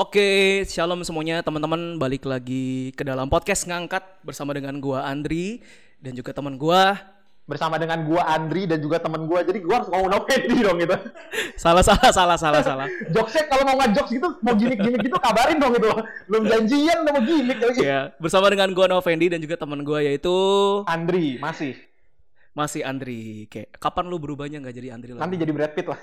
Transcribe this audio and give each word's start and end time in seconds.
Oke, 0.00 0.64
shalom 0.64 1.04
semuanya 1.04 1.44
teman-teman 1.44 2.00
balik 2.00 2.24
lagi 2.24 2.88
ke 2.96 3.04
dalam 3.04 3.28
podcast 3.28 3.68
ngangkat 3.68 4.00
bersama 4.24 4.56
dengan 4.56 4.80
gua 4.80 5.04
Andri 5.04 5.60
dan 6.00 6.16
juga 6.16 6.32
teman 6.32 6.56
gua. 6.56 6.96
bersama 7.44 7.76
dengan 7.76 8.00
gua 8.08 8.24
Andri 8.32 8.64
dan 8.64 8.80
juga 8.80 8.96
temen 8.96 9.28
gua. 9.28 9.44
Jadi 9.44 9.60
gua 9.60 9.84
harus 9.84 9.92
ngomong 9.92 10.08
no 10.08 10.24
Fendi 10.24 10.56
dong 10.64 10.80
gitu. 10.80 10.96
Salah 11.60 11.84
salah 11.84 12.08
salah 12.16 12.40
salah 12.40 12.62
salah. 12.64 12.88
Jokesnya 13.12 13.44
kalau 13.52 13.68
mau 13.68 13.76
ngejokes 13.76 14.08
gitu, 14.16 14.28
mau 14.40 14.56
gimmick-gimmick 14.56 15.04
gitu 15.04 15.20
kabarin 15.20 15.60
dong 15.60 15.76
gitu. 15.76 15.92
Belum 16.32 16.48
janjian 16.48 17.04
mau 17.04 17.20
gimmick 17.20 17.60
lagi. 17.60 17.84
Ya, 17.84 18.08
bersama 18.16 18.48
dengan 18.48 18.72
gua 18.72 18.88
Novendi 18.88 19.28
dan 19.28 19.44
juga 19.44 19.60
teman 19.60 19.84
gua 19.84 20.00
yaitu 20.00 20.32
Andri 20.88 21.36
masih. 21.36 21.76
masih 22.56 22.88
Andri. 22.88 23.52
Kayak 23.52 23.76
kapan 23.76 24.08
lu 24.08 24.16
berubahnya 24.16 24.64
nggak 24.64 24.80
jadi 24.80 24.96
Andri 24.96 25.12
lagi? 25.12 25.28
Nanti 25.28 25.36
jadi 25.36 25.52
Brad 25.52 25.76
Pitt 25.76 25.92
lah. 25.92 26.00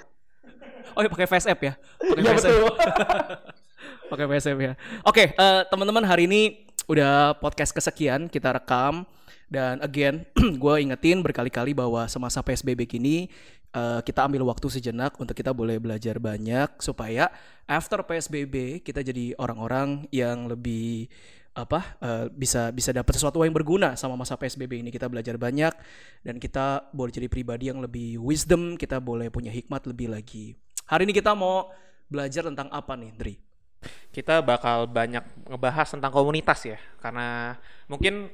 Oh, 0.94 1.02
ya 1.02 1.10
pakai 1.10 1.26
face 1.26 1.50
app 1.50 1.66
ya? 1.66 1.74
Pakai 1.98 2.22
Iya 2.22 2.32
face 2.38 2.46
app. 2.46 3.58
Pakai 4.08 4.24
app 4.24 4.60
ya. 4.64 4.74
Oke, 5.04 5.36
eh, 5.36 5.62
teman-teman 5.68 6.08
hari 6.08 6.32
ini 6.32 6.64
udah 6.88 7.36
podcast 7.44 7.76
kesekian 7.76 8.32
kita 8.32 8.56
rekam. 8.56 9.04
Dan 9.48 9.80
again 9.84 10.28
gue 10.64 10.76
ingetin 10.80 11.24
berkali-kali 11.24 11.72
bahwa 11.72 12.04
semasa 12.08 12.40
PSBB 12.40 12.88
kini 12.88 13.28
eh, 13.76 14.00
kita 14.04 14.28
ambil 14.28 14.48
waktu 14.48 14.68
sejenak 14.68 15.16
untuk 15.20 15.36
kita 15.36 15.52
boleh 15.52 15.80
belajar 15.80 16.20
banyak 16.20 16.80
supaya 16.84 17.32
after 17.68 18.04
PSBB 18.04 18.84
kita 18.84 19.04
jadi 19.04 19.36
orang-orang 19.40 20.08
yang 20.12 20.52
lebih 20.52 21.08
apa 21.56 22.00
eh, 22.00 22.26
bisa 22.32 22.72
bisa 22.72 22.92
dapat 22.96 23.12
sesuatu 23.12 23.44
yang 23.44 23.56
berguna 23.56 24.00
sama 24.00 24.16
masa 24.16 24.40
PSBB 24.40 24.88
ini. 24.88 24.90
Kita 24.92 25.12
belajar 25.12 25.36
banyak 25.36 25.76
dan 26.24 26.40
kita 26.40 26.92
boleh 26.96 27.12
jadi 27.12 27.28
pribadi 27.28 27.72
yang 27.72 27.84
lebih 27.84 28.24
wisdom 28.24 28.80
kita 28.80 29.04
boleh 29.04 29.28
punya 29.28 29.52
hikmat 29.52 29.84
lebih 29.84 30.16
lagi. 30.16 30.56
Hari 30.88 31.04
ini 31.04 31.12
kita 31.12 31.36
mau 31.36 31.68
belajar 32.08 32.48
tentang 32.48 32.72
apa 32.72 32.96
nih 32.96 33.12
Dri 33.16 33.47
kita 34.12 34.42
bakal 34.42 34.90
banyak 34.90 35.22
ngebahas 35.46 35.88
tentang 35.94 36.10
komunitas 36.10 36.66
ya. 36.66 36.78
Karena 36.98 37.54
mungkin 37.86 38.32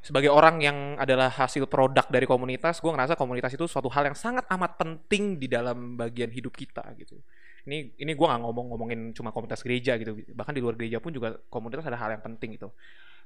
sebagai 0.00 0.32
orang 0.32 0.64
yang 0.64 0.96
adalah 0.96 1.28
hasil 1.28 1.68
produk 1.68 2.08
dari 2.08 2.24
komunitas 2.24 2.80
gue 2.80 2.88
ngerasa 2.88 3.20
komunitas 3.20 3.52
itu 3.52 3.68
suatu 3.68 3.92
hal 3.92 4.08
yang 4.08 4.16
sangat 4.16 4.48
amat 4.48 4.80
penting 4.80 5.36
di 5.36 5.44
dalam 5.44 5.94
bagian 5.94 6.32
hidup 6.32 6.56
kita 6.56 6.82
gitu. 6.96 7.20
Ini 7.68 8.00
ini 8.00 8.12
gue 8.16 8.26
nggak 8.26 8.40
ngomong 8.40 8.66
ngomongin 8.72 9.00
cuma 9.12 9.28
komunitas 9.28 9.60
gereja 9.60 10.00
gitu. 10.00 10.16
Bahkan 10.32 10.56
di 10.56 10.64
luar 10.64 10.74
gereja 10.80 10.98
pun 10.98 11.12
juga 11.12 11.36
komunitas 11.52 11.84
ada 11.84 12.00
hal 12.00 12.16
yang 12.16 12.24
penting 12.24 12.56
gitu. 12.56 12.72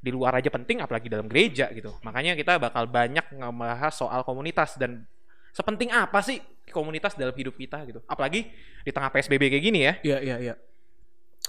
Di 0.02 0.10
luar 0.10 0.36
aja 0.36 0.50
penting 0.50 0.82
apalagi 0.82 1.06
dalam 1.06 1.30
gereja 1.30 1.70
gitu. 1.70 1.94
Makanya 2.02 2.34
kita 2.34 2.58
bakal 2.58 2.90
banyak 2.90 3.38
ngebahas 3.38 3.94
soal 3.94 4.26
komunitas 4.26 4.74
dan 4.74 5.06
sepenting 5.54 5.94
apa 5.94 6.18
sih 6.26 6.42
komunitas 6.74 7.14
dalam 7.14 7.32
hidup 7.38 7.54
kita 7.54 7.86
gitu. 7.86 8.02
Apalagi 8.10 8.50
di 8.82 8.90
tengah 8.90 9.14
psbb 9.14 9.46
kayak 9.46 9.64
gini 9.64 9.80
ya. 9.86 9.94
Iya, 10.02 10.18
iya, 10.20 10.36
iya. 10.42 10.54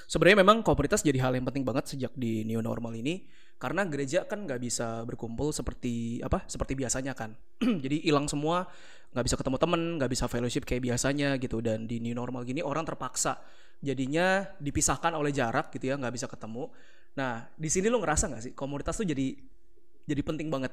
Sebenarnya 0.05 0.45
memang 0.45 0.61
komunitas 0.61 1.01
jadi 1.01 1.17
hal 1.21 1.33
yang 1.33 1.45
penting 1.49 1.65
banget 1.65 1.89
sejak 1.89 2.13
di 2.13 2.45
new 2.45 2.61
normal 2.61 2.93
ini 2.93 3.25
karena 3.55 3.87
gereja 3.87 4.27
kan 4.27 4.43
nggak 4.43 4.59
bisa 4.59 5.01
berkumpul 5.07 5.49
seperti 5.49 6.21
apa 6.21 6.45
seperti 6.45 6.77
biasanya 6.77 7.17
kan. 7.17 7.33
jadi 7.83 8.05
hilang 8.05 8.29
semua, 8.29 8.69
nggak 9.15 9.25
bisa 9.25 9.35
ketemu 9.39 9.57
temen, 9.57 9.81
nggak 9.97 10.11
bisa 10.11 10.25
fellowship 10.29 10.63
kayak 10.67 10.83
biasanya 10.85 11.39
gitu 11.41 11.63
dan 11.63 11.89
di 11.89 11.97
new 12.03 12.13
normal 12.13 12.45
gini 12.45 12.61
orang 12.61 12.85
terpaksa 12.85 13.41
jadinya 13.83 14.45
dipisahkan 14.61 15.11
oleh 15.15 15.33
jarak 15.33 15.73
gitu 15.73 15.89
ya 15.89 15.95
nggak 15.97 16.13
bisa 16.13 16.27
ketemu. 16.29 16.69
Nah 17.17 17.47
di 17.55 17.69
sini 17.71 17.87
lo 17.89 17.97
ngerasa 18.03 18.29
nggak 18.29 18.43
sih 18.43 18.53
komunitas 18.53 18.95
tuh 18.99 19.07
jadi 19.07 19.35
jadi 20.05 20.21
penting 20.21 20.53
banget. 20.53 20.71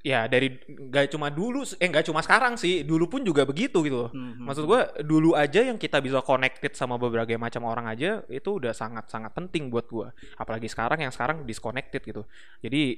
Ya 0.00 0.24
dari 0.26 0.58
nggak 0.64 1.12
cuma 1.12 1.28
dulu 1.28 1.60
eh 1.76 1.86
nggak 1.86 2.08
cuma 2.08 2.24
sekarang 2.24 2.56
sih 2.56 2.82
dulu 2.82 3.06
pun 3.06 3.20
juga 3.22 3.44
begitu 3.44 3.78
gitu 3.84 4.08
loh 4.08 4.10
Mhm. 4.10 4.42
maksud 4.48 4.64
gua 4.64 4.88
dulu 4.98 5.36
aja 5.36 5.60
yang 5.60 5.76
kita 5.76 6.00
bisa 6.00 6.24
connected 6.24 6.72
sama 6.72 6.96
berbagai 6.96 7.36
macam 7.36 7.68
orang 7.68 7.86
aja 7.86 8.24
itu 8.26 8.58
udah 8.58 8.72
sangat 8.72 9.06
sangat 9.06 9.30
penting 9.36 9.68
buat 9.68 9.84
gua 9.86 10.10
apalagi 10.34 10.66
sekarang 10.66 11.04
yang 11.04 11.12
sekarang 11.12 11.44
disconnected 11.44 12.00
gitu 12.00 12.24
jadi 12.58 12.96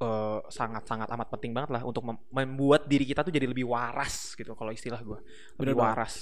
eh, 0.00 0.38
sangat 0.50 0.84
sangat 0.84 1.08
amat 1.14 1.30
penting 1.30 1.54
banget 1.54 1.78
lah 1.78 1.82
untuk 1.86 2.02
mem- 2.02 2.20
membuat 2.28 2.84
diri 2.84 3.06
kita 3.06 3.22
tuh 3.22 3.30
jadi 3.30 3.46
lebih 3.46 3.70
waras 3.70 4.34
gitu 4.34 4.52
kalau 4.58 4.74
istilah 4.74 4.98
gua 5.00 5.22
Bener 5.56 5.72
lebih 5.72 5.78
banget. 5.78 5.94
waras 5.94 6.14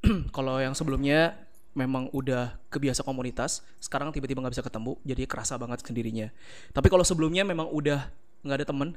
Kalau 0.32 0.56
yang 0.56 0.72
sebelumnya 0.72 1.36
memang 1.76 2.08
udah 2.10 2.56
kebiasa 2.66 3.04
komunitas, 3.04 3.62
sekarang 3.78 4.10
tiba-tiba 4.10 4.42
nggak 4.42 4.54
bisa 4.58 4.64
ketemu, 4.64 4.96
jadi 5.04 5.22
kerasa 5.28 5.54
banget 5.54 5.84
sendirinya. 5.84 6.32
Tapi 6.72 6.88
kalau 6.88 7.04
sebelumnya 7.06 7.44
memang 7.46 7.68
udah 7.70 8.10
nggak 8.40 8.56
ada 8.60 8.66
temen, 8.66 8.88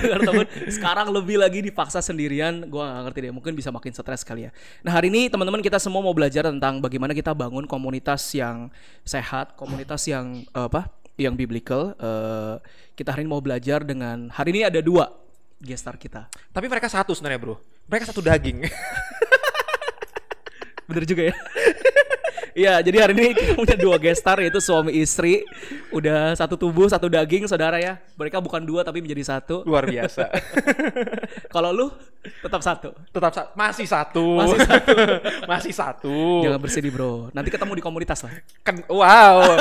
nggak 0.00 0.16
ada 0.16 0.24
temen, 0.24 0.46
sekarang 0.72 1.06
lebih 1.12 1.36
lagi 1.36 1.60
dipaksa 1.60 2.00
sendirian, 2.00 2.64
gua 2.68 2.88
nggak 2.88 3.04
ngerti 3.10 3.18
deh, 3.28 3.32
mungkin 3.32 3.52
bisa 3.52 3.68
makin 3.68 3.92
stres 3.92 4.24
kali 4.24 4.48
ya. 4.48 4.50
Nah 4.80 4.96
hari 4.96 5.12
ini 5.12 5.28
teman-teman 5.28 5.60
kita 5.60 5.76
semua 5.76 6.00
mau 6.00 6.16
belajar 6.16 6.48
tentang 6.48 6.80
bagaimana 6.80 7.12
kita 7.12 7.36
bangun 7.36 7.68
komunitas 7.68 8.24
yang 8.32 8.72
sehat, 9.04 9.52
komunitas 9.54 10.08
yang 10.08 10.48
eh, 10.48 10.66
apa, 10.66 10.88
yang 11.20 11.36
biblical. 11.36 11.92
Eh, 12.00 12.56
kita 12.96 13.12
hari 13.12 13.24
ini 13.24 13.30
mau 13.32 13.44
belajar 13.44 13.84
dengan 13.84 14.32
hari 14.32 14.56
ini 14.56 14.60
ada 14.64 14.80
dua 14.80 15.12
gestar 15.60 16.00
kita. 16.00 16.24
tapi 16.56 16.72
mereka 16.72 16.88
satu 16.88 17.12
sebenarnya 17.12 17.36
bro 17.36 17.60
mereka 17.84 18.08
satu 18.08 18.24
daging 18.24 18.64
Bener 20.90 21.06
juga 21.06 21.22
ya. 21.30 21.34
Iya, 22.52 22.82
jadi 22.82 22.96
hari 23.02 23.12
ini 23.14 23.26
kita 23.32 23.52
punya 23.54 23.76
dua 23.76 23.96
gestar 23.96 24.38
yaitu 24.38 24.58
suami 24.58 24.92
istri. 24.96 25.46
Udah 25.90 26.34
satu 26.34 26.54
tubuh, 26.54 26.86
satu 26.86 27.06
daging, 27.06 27.46
saudara 27.46 27.78
ya. 27.78 27.98
Mereka 28.14 28.38
bukan 28.38 28.62
dua 28.62 28.82
tapi 28.82 28.98
menjadi 28.98 29.22
satu. 29.26 29.62
luar 29.62 29.84
biasa 29.84 30.26
Kalau 31.54 31.70
lu 31.70 31.86
tetap 32.42 32.60
satu. 32.60 32.90
tetap 33.08 33.32
sa- 33.32 33.50
masih 33.54 33.84
satu 33.84 34.36
Masih 34.36 34.58
satu. 34.60 34.92
masih 35.50 35.72
satu 35.72 36.16
Jangan 36.44 36.60
bersedih, 36.60 36.92
Bro. 36.92 37.32
Nanti 37.32 37.48
ketemu 37.48 37.72
di 37.74 37.82
komunitas 37.82 38.20
lah. 38.22 38.34
kan 38.60 38.76
wow 38.86 39.56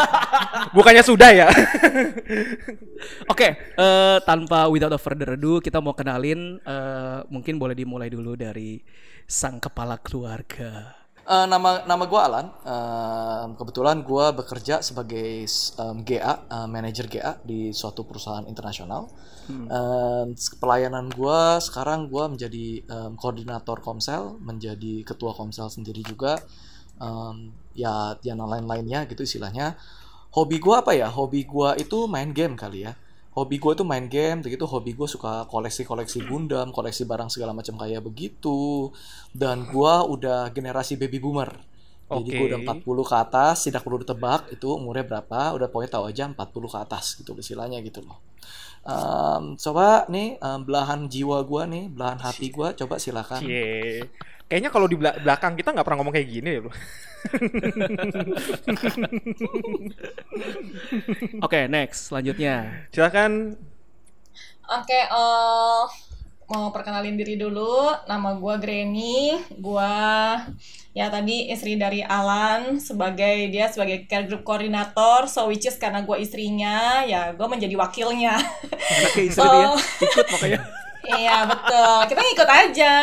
bukannya 0.71 1.01
sudah 1.01 1.29
ya 1.31 1.47
Oke, 3.31 3.47
eh, 3.55 4.17
tanpa 4.23 4.67
without 4.67 4.91
a 4.91 4.99
further 4.99 5.35
ado, 5.35 5.59
kita 5.59 5.79
mau 5.79 5.95
kenalin 5.95 6.59
eh, 6.59 7.19
mungkin 7.27 7.55
boleh 7.55 7.73
dimulai 7.73 8.11
dulu 8.11 8.35
dari 8.35 8.83
sang 9.23 9.57
kepala 9.57 9.95
keluarga. 9.95 10.98
Eh, 11.29 11.45
nama 11.45 11.85
nama 11.85 12.09
gue 12.09 12.17
Alan. 12.17 12.47
Eh, 12.65 13.45
kebetulan 13.53 14.01
gue 14.01 14.25
bekerja 14.33 14.81
sebagai 14.81 15.45
em, 15.77 15.97
GA, 16.01 16.33
eh, 16.49 16.65
manajer 16.65 17.05
GA 17.05 17.37
di 17.45 17.69
suatu 17.69 18.01
perusahaan 18.01 18.49
internasional. 18.49 19.05
Eh, 19.69 20.25
pelayanan 20.57 21.05
gue 21.13 21.41
sekarang 21.61 22.09
gue 22.09 22.25
menjadi 22.33 22.65
em, 22.81 23.13
koordinator 23.13 23.77
Komsel, 23.77 24.41
menjadi 24.41 25.05
ketua 25.05 25.37
Komsel 25.37 25.69
sendiri 25.69 26.01
juga. 26.01 26.33
Em, 26.97 27.53
ya, 27.77 28.17
yang 28.25 28.41
lain-lainnya 28.41 29.05
gitu 29.05 29.21
istilahnya. 29.21 29.77
Hobi 30.33 30.57
gue 30.57 30.75
apa 30.81 30.97
ya? 30.97 31.13
Hobi 31.13 31.45
gue 31.45 31.69
itu 31.77 32.09
main 32.09 32.33
game 32.33 32.57
kali 32.57 32.89
ya. 32.89 32.97
Hobi 33.29 33.61
gue 33.61 33.71
itu 33.77 33.85
main 33.85 34.09
game, 34.09 34.41
begitu 34.41 34.65
hobi 34.65 34.97
gue 34.97 35.05
suka 35.05 35.45
koleksi-koleksi 35.45 36.25
Gundam, 36.25 36.73
koleksi 36.73 37.05
barang 37.05 37.29
segala 37.29 37.53
macam 37.53 37.77
kayak 37.77 38.01
begitu. 38.01 38.89
Dan 39.29 39.69
gue 39.69 39.93
udah 40.09 40.49
generasi 40.49 40.97
baby 40.97 41.21
boomer. 41.21 41.53
Jadi 42.09 42.29
gue 42.33 42.45
udah 42.49 42.59
Oke. 42.65 42.89
40 42.89 43.05
ke 43.05 43.15
atas, 43.21 43.55
tidak 43.69 43.85
perlu 43.85 44.01
ditebak 44.01 44.49
itu 44.49 44.65
umurnya 44.73 45.05
berapa, 45.05 45.53
udah 45.53 45.67
pokoknya 45.69 45.91
tahu 45.93 46.03
aja 46.09 46.23
40 46.25 46.73
ke 46.73 46.77
atas 46.81 47.05
gitu 47.21 47.37
istilahnya 47.37 47.77
gitu 47.85 48.01
loh. 48.01 48.17
Em, 48.81 49.53
coba 49.53 50.09
nih 50.09 50.41
em, 50.41 50.59
belahan 50.65 51.05
jiwa 51.05 51.45
gue 51.45 51.63
nih, 51.69 51.85
belahan 51.93 52.17
hati 52.17 52.49
gue, 52.49 52.67
coba 52.81 52.97
silakan. 52.97 53.45
Cie. 53.45 54.09
Kayaknya 54.49 54.73
kalau 54.73 54.89
di 54.89 54.97
bela- 54.97 55.13
belakang 55.21 55.53
kita 55.53 55.69
nggak 55.77 55.85
pernah 55.85 56.01
ngomong 56.01 56.09
kayak 56.17 56.25
gini 56.25 56.49
ya, 56.57 56.61
Bro. 56.65 56.73
Oke, 61.45 61.69
next. 61.69 62.09
Selanjutnya. 62.09 62.89
Silakan. 62.89 63.53
Oke, 64.69 64.99
eh, 65.05 65.83
mau 66.49 66.73
perkenalin 66.73 67.13
diri 67.13 67.37
dulu. 67.37 67.93
Nama 68.09 68.29
gue 68.41 68.55
Granny. 68.57 69.37
Gue 69.61 69.93
ya 70.97 71.13
tadi 71.13 71.53
istri 71.53 71.77
dari 71.77 72.01
Alan 72.01 72.81
sebagai 72.81 73.53
dia 73.53 73.69
sebagai 73.69 74.09
care 74.09 74.25
group 74.25 74.41
koordinator. 74.41 75.29
So 75.29 75.45
which 75.53 75.69
is 75.69 75.77
karena 75.77 76.01
gue 76.01 76.17
istrinya, 76.17 77.05
ya 77.05 77.37
gue 77.37 77.45
menjadi 77.45 77.77
wakilnya. 77.77 78.33
Anaknya 78.65 79.23
istri 79.29 79.45
dia 79.53 79.77
ikut 80.09 80.25
makanya. 80.33 80.61
iya 81.05 81.37
betul. 81.43 81.97
Kita 82.05 82.19
ngikut 82.19 82.49
aja. 82.49 82.93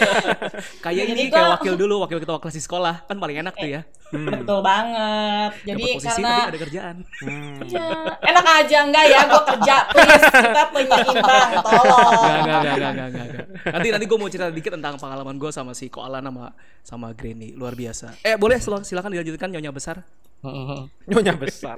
Kayak 0.84 1.04
Jadi 1.04 1.12
ini 1.12 1.22
gua- 1.26 1.34
kayak 1.36 1.50
wakil 1.56 1.74
dulu, 1.76 1.94
wakil 2.00 2.18
ketua 2.18 2.38
kelas 2.38 2.54
di 2.54 2.62
sekolah. 2.62 2.94
Kan 3.04 3.16
paling 3.16 3.40
enak 3.40 3.54
tuh 3.54 3.68
ya. 3.68 3.82
Betul 4.10 4.58
banget. 4.60 5.50
Jadi 5.62 5.82
Dapat 5.82 5.96
posisi 5.96 6.20
karena 6.20 6.34
ada 6.44 6.58
kerjaan. 6.58 6.96
Hmm. 7.22 7.58
Ya, 7.64 7.86
enak 8.20 8.44
aja 8.44 8.78
enggak 8.82 9.04
ya 9.06 9.20
gue 9.22 9.42
kerja 9.46 9.76
please 9.86 10.26
kita 10.26 10.62
penyeimbang 10.68 11.50
tolong 11.62 12.10
Gak, 12.10 12.40
gak, 12.42 12.60
gak, 12.60 12.74
gak, 12.74 12.92
gak, 12.92 13.08
gak, 13.08 13.26
gak. 13.30 13.46
Nanti 13.70 13.88
nanti 13.88 14.04
gue 14.04 14.18
mau 14.18 14.26
cerita 14.26 14.48
dikit 14.48 14.72
tentang 14.74 14.94
pengalaman 14.96 15.36
gue 15.36 15.50
sama 15.50 15.70
si 15.72 15.86
Koalan 15.86 16.22
sama 16.22 16.50
sama 16.82 17.06
Granny 17.12 17.54
luar 17.54 17.72
biasa. 17.72 18.18
Eh 18.20 18.34
boleh 18.34 18.58
sil- 18.58 18.82
silakan 18.82 19.10
dilanjutkan 19.10 19.46
nyonya 19.48 19.70
besar. 19.70 20.02
Nyonya 21.08 21.34
besar. 21.36 21.76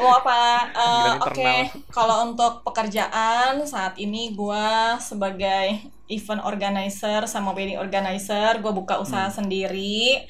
Oh 0.00 0.12
apa? 0.16 0.72
Panggilan 0.72 1.18
Oke, 1.20 1.44
internal. 1.44 1.92
kalau 1.92 2.16
untuk 2.32 2.64
pekerjaan 2.64 3.60
saat 3.68 4.00
ini 4.00 4.32
gua 4.32 4.96
sebagai 4.96 5.84
event 6.08 6.40
organizer 6.44 7.28
sama 7.28 7.52
wedding 7.52 7.76
organizer, 7.76 8.60
gue 8.60 8.72
buka 8.72 9.00
usaha 9.00 9.28
sendiri 9.28 10.24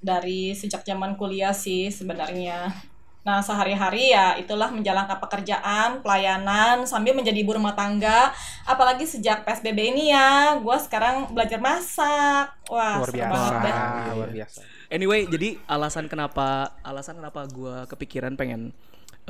dari 0.00 0.52
sejak 0.56 0.84
zaman 0.84 1.16
kuliah 1.16 1.52
sih 1.52 1.88
sebenarnya. 1.88 2.72
Nah 3.20 3.44
sehari-hari 3.44 4.16
ya 4.16 4.32
itulah 4.40 4.72
menjalankan 4.72 5.20
pekerjaan, 5.20 6.00
pelayanan 6.00 6.88
sambil 6.88 7.12
menjadi 7.12 7.36
ibu 7.44 7.52
rumah 7.52 7.76
tangga. 7.76 8.32
Apalagi 8.64 9.04
sejak 9.04 9.44
PSBB 9.44 9.92
ini 9.96 10.12
ya, 10.12 10.56
gue 10.56 10.76
sekarang 10.80 11.36
belajar 11.36 11.60
masak. 11.60 12.48
Wah, 12.72 13.00
Luar 13.04 13.12
biasa. 13.12 13.32
banget. 13.60 13.74
Luar 14.16 14.30
biasa. 14.32 14.60
Anyway, 14.90 15.22
jadi 15.30 15.54
alasan 15.70 16.10
kenapa 16.10 16.74
alasan 16.82 17.22
kenapa 17.22 17.46
gue 17.46 17.86
kepikiran 17.94 18.34
pengen 18.34 18.74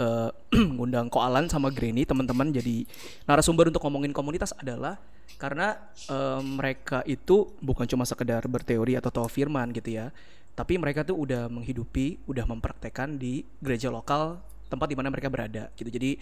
eh, 0.00 0.30
ngundang 0.80 1.12
Koalan 1.12 1.52
sama 1.52 1.68
Granny 1.68 2.08
teman-teman 2.08 2.48
jadi 2.48 2.88
narasumber 3.28 3.68
untuk 3.68 3.84
ngomongin 3.84 4.16
komunitas 4.16 4.56
adalah 4.56 4.96
karena 5.36 5.76
eh, 6.08 6.40
mereka 6.40 7.04
itu 7.04 7.52
bukan 7.60 7.84
cuma 7.84 8.08
sekedar 8.08 8.40
berteori 8.48 8.96
atau 8.96 9.12
tahu 9.12 9.28
firman 9.28 9.68
gitu 9.76 10.00
ya, 10.00 10.08
tapi 10.56 10.80
mereka 10.80 11.04
tuh 11.04 11.20
udah 11.20 11.52
menghidupi, 11.52 12.24
udah 12.24 12.48
mempraktekkan 12.48 13.20
di 13.20 13.44
gereja 13.60 13.92
lokal 13.92 14.40
tempat 14.72 14.88
di 14.88 14.96
mana 14.96 15.12
mereka 15.12 15.28
berada 15.28 15.68
gitu. 15.76 15.92
Jadi 15.92 16.16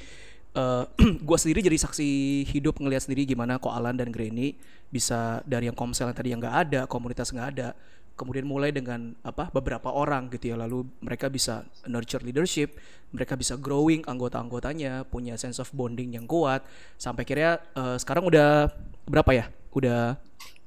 eh 0.59 0.85
gue 1.29 1.39
sendiri 1.39 1.63
jadi 1.63 1.79
saksi 1.79 2.11
hidup 2.51 2.83
ngelihat 2.83 3.07
sendiri 3.07 3.23
gimana 3.23 3.63
Koalan 3.63 3.95
dan 3.95 4.11
Granny 4.11 4.59
bisa 4.91 5.47
dari 5.47 5.71
yang 5.71 5.79
komsel 5.79 6.11
yang 6.11 6.17
tadi 6.19 6.29
yang 6.35 6.43
nggak 6.43 6.57
ada, 6.67 6.81
komunitas 6.91 7.31
nggak 7.31 7.49
ada, 7.55 7.79
kemudian 8.19 8.43
mulai 8.43 8.69
dengan 8.69 9.15
apa 9.23 9.47
beberapa 9.49 9.89
orang 9.89 10.27
gitu 10.29 10.51
ya 10.51 10.57
lalu 10.59 10.83
mereka 10.99 11.31
bisa 11.31 11.63
nurture 11.87 12.21
leadership 12.21 12.75
mereka 13.09 13.33
bisa 13.33 13.55
growing 13.55 14.03
anggota-anggotanya 14.03 15.07
punya 15.07 15.39
sense 15.39 15.57
of 15.57 15.71
bonding 15.71 16.13
yang 16.13 16.27
kuat 16.27 16.67
sampai 16.95 17.23
kira 17.23 17.63
sekarang 17.97 18.27
udah 18.27 18.69
berapa 19.07 19.31
ya 19.33 19.47
udah 19.71 20.19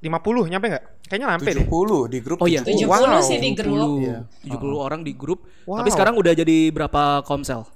50 0.01 0.49
nyampe 0.49 0.65
nggak? 0.65 0.85
Kayaknya 1.05 1.27
nyampe 1.29 1.51
deh. 1.53 1.67
70 1.69 2.09
di 2.09 2.19
grup 2.23 2.37
Oh 2.41 2.49
iya. 2.49 2.65
70. 2.65 2.89
70 2.89 2.89
Wow. 2.89 3.21
sih 3.21 3.37
di 3.37 3.49
grup. 3.53 3.77
70 3.77 4.01
Iya. 4.01 4.17
70 4.49 4.79
orang 4.79 5.01
di 5.03 5.13
grup 5.13 5.39
Wow. 5.69 5.77
tapi 5.77 5.89
sekarang 5.91 6.15
udah 6.17 6.33
jadi 6.33 6.57
berapa 6.71 7.21
komsel 7.21 7.69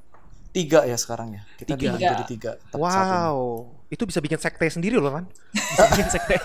Tiga 0.49 0.87
ya 0.87 0.95
sekarang 0.95 1.35
ya. 1.35 1.43
Kita 1.53 1.75
Tiga. 1.75 1.93
di- 1.93 2.01
jadi 2.01 2.23
tiga. 2.25 2.51
Wow. 2.73 3.74
Itu 3.95 4.03
bisa 4.03 4.19
bikin 4.19 4.35
sekte 4.35 4.67
sendiri 4.67 4.99
loh 4.99 5.15
kan? 5.15 5.23
Bisa 5.55 5.83
bikin 5.95 6.07
sekte 6.11 6.35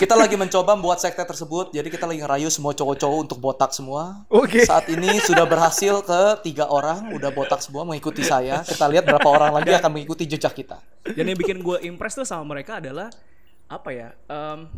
Kita 0.00 0.16
lagi 0.16 0.40
mencoba 0.40 0.72
membuat 0.72 1.04
sekte 1.04 1.20
tersebut. 1.20 1.76
Jadi 1.76 1.92
kita 1.92 2.08
lagi 2.08 2.24
ngerayu 2.24 2.48
semua 2.48 2.72
cowok-cowok 2.72 3.18
untuk 3.28 3.36
botak 3.36 3.76
semua. 3.76 4.24
Oke. 4.32 4.64
Saat 4.64 4.88
ini 4.88 5.20
sudah 5.20 5.44
berhasil 5.44 6.00
ke 6.00 6.20
tiga 6.40 6.72
orang 6.72 7.12
udah 7.12 7.28
botak 7.28 7.60
semua 7.60 7.84
mengikuti 7.84 8.24
saya. 8.24 8.64
Kita 8.64 8.88
lihat 8.88 9.04
berapa 9.04 9.28
orang 9.28 9.52
lagi 9.60 9.76
akan 9.76 9.90
mengikuti 9.92 10.24
jejak 10.24 10.56
kita. 10.56 10.80
dan 11.08 11.24
yang 11.24 11.38
bikin 11.40 11.60
gue 11.60 11.76
impress 11.88 12.16
tuh 12.16 12.24
sama 12.28 12.44
mereka 12.56 12.80
adalah 12.80 13.08
apa 13.68 13.90
ya 13.92 14.08
em, 14.28 14.68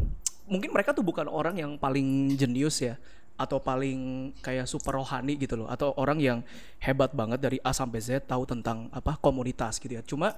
mungkin 0.50 0.71
mereka 0.75 0.91
tuh 0.91 1.06
bukan 1.06 1.31
orang 1.31 1.59
yang 1.59 1.79
paling 1.79 2.35
jenius 2.35 2.82
ya 2.82 2.99
atau 3.40 3.56
paling 3.56 4.31
kayak 4.44 4.69
super 4.69 5.00
rohani 5.00 5.40
gitu 5.40 5.56
loh 5.56 5.69
atau 5.72 5.96
orang 5.96 6.20
yang 6.20 6.38
hebat 6.76 7.16
banget 7.16 7.40
dari 7.40 7.56
A 7.64 7.72
sampai 7.72 8.04
Z 8.04 8.28
tahu 8.28 8.44
tentang 8.44 8.92
apa 8.92 9.16
komunitas 9.16 9.81
gitu 9.81 9.96
ya. 9.96 10.04
Cuma 10.04 10.37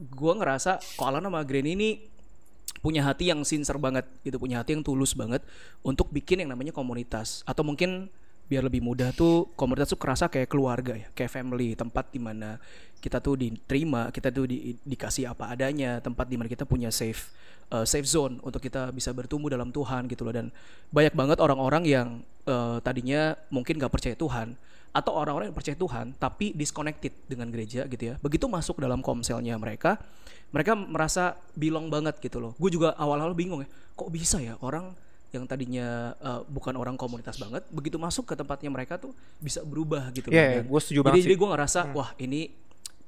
gue 0.00 0.32
ngerasa 0.32 0.80
Koalan 0.96 1.28
sama 1.28 1.44
Granny 1.44 1.76
ini 1.76 1.90
punya 2.80 3.04
hati 3.04 3.28
yang 3.28 3.44
sincere 3.44 3.76
banget 3.76 4.08
gitu 4.24 4.40
punya 4.40 4.64
hati 4.64 4.72
yang 4.72 4.80
tulus 4.80 5.12
banget 5.12 5.44
untuk 5.84 6.08
bikin 6.08 6.40
yang 6.40 6.56
namanya 6.56 6.72
komunitas. 6.72 7.44
Atau 7.44 7.60
mungkin 7.60 8.08
biar 8.50 8.66
lebih 8.66 8.82
mudah 8.82 9.14
tuh 9.14 9.46
komunitas 9.54 9.94
tuh 9.94 10.00
kerasa 10.02 10.26
kayak 10.26 10.50
keluarga 10.50 10.98
ya 10.98 11.06
kayak 11.14 11.30
family 11.30 11.78
tempat 11.78 12.10
di 12.10 12.18
mana 12.18 12.58
kita 12.98 13.22
tuh 13.22 13.38
diterima 13.38 14.10
kita 14.10 14.34
tuh 14.34 14.50
di- 14.50 14.74
dikasih 14.82 15.30
apa 15.30 15.54
adanya 15.54 16.02
tempat 16.02 16.26
di 16.26 16.34
mana 16.34 16.50
kita 16.50 16.66
punya 16.66 16.90
safe 16.90 17.30
uh, 17.70 17.86
safe 17.86 18.06
zone 18.06 18.42
untuk 18.42 18.60
kita 18.60 18.90
bisa 18.90 19.14
bertumbuh 19.14 19.48
dalam 19.48 19.70
Tuhan 19.70 20.10
gitu 20.10 20.26
loh. 20.26 20.34
Dan 20.34 20.46
banyak 20.90 21.14
banget 21.14 21.38
orang-orang 21.38 21.82
yang 21.86 22.08
uh, 22.50 22.82
tadinya 22.82 23.38
mungkin 23.48 23.78
gak 23.78 23.90
percaya 23.94 24.14
Tuhan 24.18 24.58
atau 24.90 25.14
orang-orang 25.14 25.54
yang 25.54 25.56
percaya 25.56 25.78
Tuhan 25.78 26.18
tapi 26.18 26.50
disconnected 26.50 27.14
dengan 27.30 27.46
gereja 27.54 27.86
gitu 27.86 28.02
ya. 28.10 28.14
Begitu 28.18 28.50
masuk 28.50 28.82
dalam 28.82 29.00
komselnya 29.00 29.54
mereka 29.56 30.02
mereka 30.50 30.74
merasa 30.74 31.38
belong 31.54 31.86
banget 31.88 32.18
gitu 32.18 32.42
loh. 32.42 32.52
Gue 32.58 32.74
juga 32.74 32.98
awal-awal 32.98 33.32
bingung 33.38 33.62
ya 33.62 33.70
kok 33.94 34.10
bisa 34.10 34.42
ya 34.42 34.58
orang 34.64 34.90
yang 35.30 35.46
tadinya 35.46 36.18
uh, 36.18 36.42
bukan 36.50 36.74
orang 36.74 36.98
komunitas 36.98 37.38
banget 37.38 37.62
begitu 37.70 37.96
masuk 38.02 38.26
ke 38.26 38.34
tempatnya 38.34 38.66
mereka 38.66 38.98
tuh 38.98 39.14
bisa 39.38 39.62
berubah 39.62 40.10
gitu 40.10 40.26
loh 40.26 40.34
Iya, 40.34 40.46
iya, 40.58 40.62
gue 40.66 40.80
setuju 40.82 41.00
jadi, 41.00 41.06
banget 41.06 41.24
jadi 41.26 41.36
gue 41.38 41.48
ngerasa 41.54 41.80
wah 41.94 42.10
ini 42.18 42.40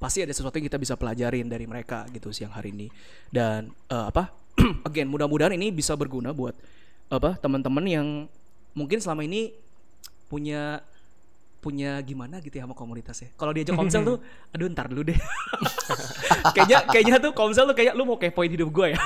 pasti 0.03 0.19
ada 0.19 0.35
sesuatu 0.35 0.59
yang 0.59 0.67
kita 0.67 0.75
bisa 0.75 0.99
pelajarin 0.99 1.47
dari 1.47 1.63
mereka 1.63 2.03
gitu 2.11 2.35
siang 2.35 2.51
hari 2.51 2.75
ini. 2.75 2.87
Dan 3.31 3.71
uh, 3.87 4.11
apa 4.11 4.35
again 4.87 5.07
mudah-mudahan 5.07 5.55
ini 5.55 5.71
bisa 5.71 5.95
berguna 5.95 6.35
buat 6.35 6.51
apa 7.07 7.39
teman-teman 7.39 7.85
yang 7.87 8.07
mungkin 8.75 8.99
selama 8.99 9.23
ini 9.23 9.55
punya 10.27 10.83
punya 11.63 11.95
gimana 12.03 12.43
gitu 12.43 12.59
ya 12.59 12.67
sama 12.67 12.75
komunitas 12.75 13.15
ya. 13.23 13.29
Kalau 13.39 13.55
diajak 13.55 13.73
komsel 13.79 14.03
tuh, 14.03 14.17
aduh 14.51 14.67
ntar 14.75 14.91
dulu 14.91 15.07
deh. 15.07 15.15
kayaknya 16.55 16.83
kayaknya 16.91 17.17
tuh 17.23 17.31
komsel 17.31 17.63
tuh 17.71 17.75
kayak 17.79 17.95
lu 17.95 18.03
mau 18.03 18.19
kepoin 18.19 18.51
hidup 18.51 18.67
gue 18.67 18.91
ya. 18.91 18.99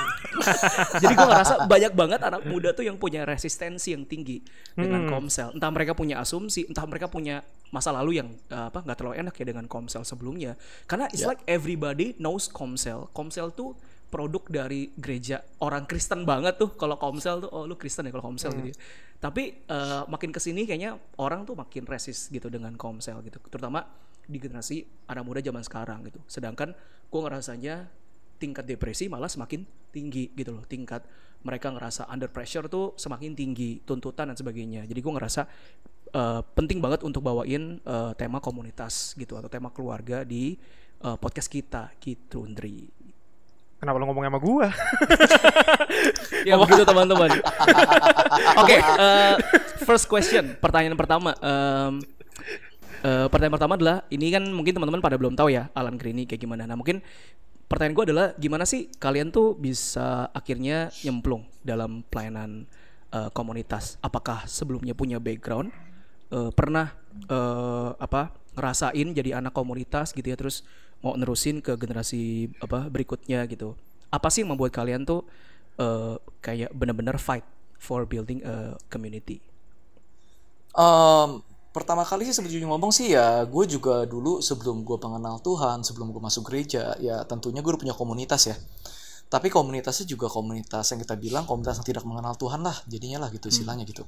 Jadi 1.02 1.14
gue 1.14 1.26
ngerasa 1.30 1.70
banyak 1.70 1.92
banget 1.94 2.20
anak 2.26 2.42
muda 2.50 2.74
tuh 2.74 2.82
yang 2.82 2.98
punya 2.98 3.22
resistensi 3.22 3.94
yang 3.94 4.02
tinggi 4.02 4.42
dengan 4.74 5.06
komsel. 5.06 5.54
Entah 5.54 5.70
mereka 5.70 5.94
punya 5.94 6.18
asumsi, 6.18 6.66
entah 6.66 6.82
mereka 6.90 7.06
punya 7.06 7.46
masa 7.70 7.94
lalu 7.94 8.18
yang 8.18 8.28
uh, 8.50 8.72
apa 8.72 8.82
nggak 8.82 8.98
terlalu 8.98 9.14
enak 9.22 9.34
ya 9.38 9.44
dengan 9.46 9.70
komsel 9.70 10.02
sebelumnya. 10.02 10.58
Karena 10.90 11.06
it's 11.14 11.22
like 11.22 11.38
everybody 11.46 12.18
knows 12.18 12.50
komsel. 12.50 13.06
Komsel 13.14 13.54
tuh 13.54 13.78
produk 14.08 14.40
dari 14.48 14.88
gereja 14.96 15.44
orang 15.60 15.84
Kristen 15.84 16.24
banget 16.24 16.56
tuh 16.56 16.72
kalau 16.80 16.96
komsel 16.96 17.44
tuh 17.44 17.50
oh 17.52 17.68
lu 17.68 17.76
Kristen 17.76 18.08
ya 18.08 18.12
kalau 18.12 18.32
komsel 18.32 18.56
gitu 18.56 18.72
ya. 18.72 18.76
Tapi 19.18 19.66
eh, 19.66 20.02
makin 20.06 20.30
ke 20.30 20.38
sini 20.38 20.62
kayaknya 20.62 20.94
orang 21.18 21.42
tuh 21.42 21.58
makin 21.58 21.82
resist 21.90 22.30
gitu 22.30 22.46
dengan 22.46 22.78
komsel 22.78 23.18
gitu. 23.26 23.42
Terutama 23.50 23.82
di 24.22 24.38
generasi 24.38 24.86
anak 25.10 25.24
muda 25.26 25.40
zaman 25.42 25.62
sekarang 25.66 26.06
gitu. 26.06 26.22
Sedangkan 26.30 26.70
gue 27.10 27.20
ngerasanya 27.20 27.90
tingkat 28.38 28.64
depresi 28.70 29.10
malah 29.10 29.26
semakin 29.26 29.66
tinggi 29.90 30.30
gitu 30.38 30.54
loh. 30.54 30.62
Tingkat 30.62 31.02
mereka 31.42 31.74
ngerasa 31.74 32.06
under 32.06 32.30
pressure 32.30 32.70
tuh 32.70 32.94
semakin 32.94 33.34
tinggi 33.34 33.82
tuntutan 33.82 34.30
dan 34.30 34.38
sebagainya. 34.38 34.86
Jadi 34.86 35.00
gue 35.02 35.12
ngerasa 35.18 35.42
eh, 36.14 36.40
penting 36.54 36.78
banget 36.78 37.02
untuk 37.02 37.26
bawain 37.26 37.82
eh, 37.82 38.12
tema 38.14 38.38
komunitas 38.38 39.18
gitu 39.18 39.34
atau 39.34 39.50
tema 39.50 39.74
keluarga 39.74 40.22
di 40.22 40.54
eh, 41.02 41.16
podcast 41.18 41.50
kita. 41.50 41.90
Gitu 41.98 42.38
Ndri 42.46 42.97
Kenapa 43.78 43.96
lo 44.02 44.04
ngomong 44.10 44.26
sama 44.26 44.40
gua? 44.42 44.68
ya 46.48 46.58
begitu 46.58 46.82
teman-teman. 46.82 47.30
Oke, 48.62 48.76
eh, 48.82 49.34
first 49.86 50.10
question, 50.10 50.58
pertanyaan 50.58 50.98
pertama. 50.98 51.30
Em, 51.38 52.02
eh, 53.06 53.26
pertanyaan 53.30 53.54
pertama 53.54 53.78
adalah 53.78 53.96
ini 54.10 54.34
kan 54.34 54.42
mungkin 54.50 54.74
teman-teman 54.74 54.98
pada 54.98 55.14
belum 55.14 55.38
tahu 55.38 55.54
ya 55.54 55.70
Alan 55.78 55.94
Greeny 55.94 56.26
kayak 56.26 56.42
gimana. 56.42 56.66
Nah 56.66 56.74
mungkin 56.74 57.06
pertanyaan 57.70 57.94
gue 57.94 58.04
adalah 58.10 58.26
gimana 58.34 58.66
sih 58.66 58.90
kalian 58.98 59.30
tuh 59.30 59.54
bisa 59.54 60.26
akhirnya 60.34 60.90
nyemplung 61.06 61.46
dalam 61.62 62.02
pelayanan 62.10 62.66
eh, 63.14 63.30
komunitas? 63.30 63.94
Apakah 64.02 64.42
sebelumnya 64.50 64.98
punya 64.98 65.22
background? 65.22 65.70
Eh, 66.28 66.50
pernah 66.52 66.92
eh, 67.24 67.90
apa 67.96 68.36
ngerasain 68.52 69.16
jadi 69.16 69.40
anak 69.40 69.56
komunitas 69.56 70.12
gitu 70.12 70.28
ya 70.28 70.36
terus 70.36 70.60
mau 71.04 71.14
nerusin 71.14 71.62
ke 71.62 71.78
generasi 71.78 72.50
apa 72.58 72.90
berikutnya 72.90 73.46
gitu. 73.46 73.78
Apa 74.10 74.32
sih 74.32 74.42
yang 74.42 74.54
membuat 74.56 74.74
kalian 74.74 75.06
tuh 75.06 75.22
eh, 75.78 76.16
kayak 76.42 76.74
benar-benar 76.74 77.16
fight 77.20 77.46
for 77.78 78.04
building 78.04 78.42
a 78.42 78.74
community? 78.90 79.38
Em, 80.74 81.42
pertama 81.70 82.02
kali 82.02 82.26
sih 82.26 82.34
sebelum 82.34 82.70
ngomong 82.74 82.90
sih 82.90 83.14
ya 83.14 83.46
gue 83.46 83.64
juga 83.70 84.02
dulu 84.04 84.42
sebelum 84.42 84.82
gue 84.82 84.98
mengenal 84.98 85.38
Tuhan 85.38 85.86
sebelum 85.86 86.10
gue 86.10 86.22
masuk 86.22 86.50
gereja 86.50 86.98
ya 86.98 87.22
tentunya 87.26 87.62
gue 87.62 87.72
punya 87.78 87.94
komunitas 87.94 88.50
ya. 88.50 88.56
Tapi 89.28 89.52
komunitasnya 89.52 90.08
juga 90.08 90.26
komunitas 90.32 90.88
yang 90.88 91.04
kita 91.04 91.14
bilang 91.20 91.44
komunitas 91.44 91.76
yang 91.78 91.86
tidak 91.86 92.04
mengenal 92.08 92.32
Tuhan 92.34 92.64
lah 92.64 92.74
jadinya 92.88 93.26
lah 93.26 93.28
gitu 93.28 93.52
istilahnya 93.52 93.84
gitu 93.84 94.02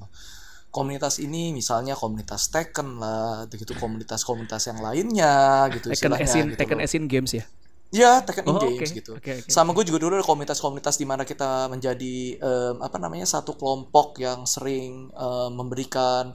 komunitas 0.71 1.19
ini 1.19 1.51
misalnya 1.51 1.93
komunitas 1.99 2.47
Tekken 2.47 2.97
lah 2.97 3.45
gitu 3.51 3.75
komunitas-komunitas 3.75 4.71
yang 4.71 4.79
lainnya 4.79 5.67
gitu 5.75 5.91
Tekken 5.91 6.15
Esin 6.17 6.45
gitu 6.51 6.57
Tekken. 6.57 6.79
Esin 6.79 7.05
Games 7.11 7.31
ya 7.35 7.45
Ya, 7.91 8.23
Tekken 8.23 8.47
Oh, 8.47 8.55
games 8.55 8.87
oke. 8.87 9.03
gitu. 9.03 9.11
Oke, 9.19 9.43
oke. 9.43 9.51
Sama 9.51 9.75
gue 9.75 9.83
juga 9.83 9.99
dulu 9.99 10.15
ada 10.15 10.23
komunitas-komunitas 10.23 10.95
di 10.95 11.03
mana 11.03 11.27
kita 11.27 11.67
menjadi 11.67 12.39
em, 12.39 12.75
apa 12.79 12.95
namanya 12.95 13.27
satu 13.27 13.59
kelompok 13.59 14.15
yang 14.15 14.47
sering 14.47 15.11
em, 15.11 15.51
memberikan 15.51 16.31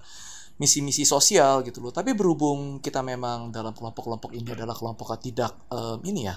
misi-misi 0.61 1.09
sosial 1.09 1.65
gitu 1.65 1.81
loh. 1.81 1.97
Tapi 1.97 2.13
berhubung 2.13 2.85
kita 2.85 3.01
memang 3.01 3.49
dalam 3.57 3.73
kelompok-kelompok 3.73 4.37
ini 4.37 4.53
adalah 4.53 4.77
kelompok 4.77 5.17
yang 5.17 5.23
tidak 5.33 5.53
em, 5.73 5.97
ini 6.05 6.29
ya. 6.29 6.37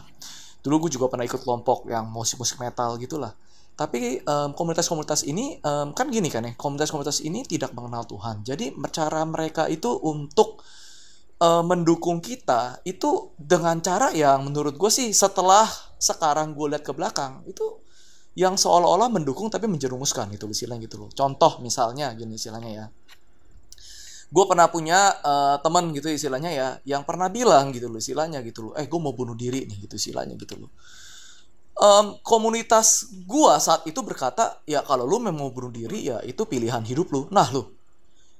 Dulu 0.63 0.88
gue 0.88 0.96
juga 0.96 1.12
pernah 1.12 1.27
ikut 1.27 1.44
kelompok 1.44 1.91
yang 1.91 2.08
musik-musik 2.08 2.56
metal 2.56 2.96
gitulah. 2.96 3.36
Tapi 3.79 4.19
em, 4.19 4.50
komunitas-komunitas 4.51 5.24
ini 5.24 5.55
em, 5.63 5.95
kan 5.95 6.12
gini 6.12 6.27
kan 6.27 6.43
ya, 6.43 6.51
komunitas-komunitas 6.59 7.24
ini 7.24 7.48
tidak 7.48 7.71
mengenal 7.71 8.03
Tuhan. 8.03 8.43
Jadi 8.43 8.75
cara 8.91 9.24
mereka 9.24 9.71
itu 9.71 9.88
untuk 10.03 10.59
eh, 11.39 11.63
mendukung 11.63 12.19
kita 12.19 12.83
itu 12.83 13.31
dengan 13.39 13.79
cara 13.79 14.12
yang 14.12 14.43
menurut 14.51 14.75
gue 14.75 14.91
sih 14.91 15.15
setelah 15.15 15.63
sekarang 15.95 16.51
gue 16.51 16.75
lihat 16.75 16.83
ke 16.83 16.91
belakang 16.91 17.43
itu 17.48 17.79
yang 18.36 18.55
seolah-olah 18.59 19.12
mendukung 19.12 19.48
tapi 19.51 19.67
menjerumuskan 19.71 20.27
gitu 20.36 20.51
istilahnya 20.51 20.83
gitu 20.83 21.07
loh. 21.07 21.09
Contoh 21.15 21.63
misalnya 21.63 22.12
gini 22.19 22.36
istilahnya 22.36 22.71
ya. 22.71 22.86
Gue 24.29 24.45
pernah 24.45 24.67
punya 24.67 25.15
eh, 25.24 25.55
teman 25.63 25.95
gitu 25.95 26.12
istilahnya 26.12 26.51
ya 26.51 26.67
yang 26.83 27.07
pernah 27.07 27.31
bilang 27.31 27.71
gitu 27.71 27.88
loh 27.88 28.00
istilahnya 28.03 28.43
gitu 28.43 28.59
loh. 28.69 28.74
Eh 28.75 28.91
gue 28.91 29.00
mau 29.00 29.15
bunuh 29.15 29.39
diri 29.39 29.63
nih 29.63 29.88
gitu 29.88 29.95
istilahnya 29.95 30.36
gitu 30.36 30.59
loh. 30.67 30.71
Em, 31.79 32.19
komunitas 32.27 33.07
gua 33.24 33.55
saat 33.55 33.88
itu 33.88 34.03
berkata 34.03 34.59
ya 34.67 34.83
kalau 34.83 35.07
lu 35.07 35.15
memang 35.15 35.48
mau 35.48 35.51
bunuh 35.55 35.71
diri 35.71 36.12
ya 36.12 36.19
itu 36.27 36.43
pilihan 36.43 36.83
hidup 36.83 37.07
lu. 37.07 37.31
Nah 37.31 37.48
lu. 37.55 37.63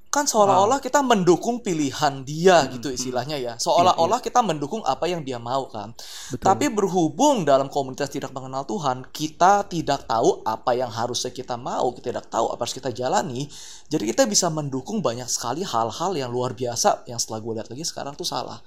Kan 0.10 0.25
seolah-olah 0.25 0.81
kita 0.81 1.05
mendukung 1.05 1.62
pilihan 1.62 2.25
dia 2.25 2.65
gitu 2.67 2.89
istilahnya 2.91 3.38
ya. 3.39 3.53
Seolah-olah 3.62 4.19
kita 4.19 4.41
mendukung 4.43 4.81
apa 4.84 5.05
yang 5.08 5.22
dia 5.24 5.38
mau 5.39 5.69
kan. 5.69 5.96
Tapi 6.36 6.67
berhubung 6.67 7.46
dalam 7.46 7.72
komunitas 7.72 8.12
tidak 8.12 8.34
mengenal 8.36 8.65
Tuhan 8.65 9.08
kita 9.13 9.69
tidak 9.69 10.10
tahu 10.10 10.43
apa 10.43 10.75
yang 10.75 10.89
harusnya 10.91 11.29
kita 11.31 11.55
mau 11.55 11.93
kita 11.96 12.12
tidak 12.12 12.27
tahu 12.27 12.51
apa 12.51 12.60
harus 12.65 12.75
kita 12.75 12.89
jalani 12.89 13.46
jadi 13.88 14.03
kita 14.10 14.25
bisa 14.25 14.50
mendukung 14.50 15.00
banyak 15.00 15.29
sekali 15.29 15.62
hal-hal 15.62 16.12
yang 16.17 16.34
luar 16.34 16.58
biasa 16.58 17.05
yang 17.08 17.22
setelah 17.22 17.39
gue 17.39 17.53
lihat 17.62 17.69
lagi 17.72 17.86
sekarang 17.88 18.17
tuh 18.19 18.27
salah. 18.27 18.60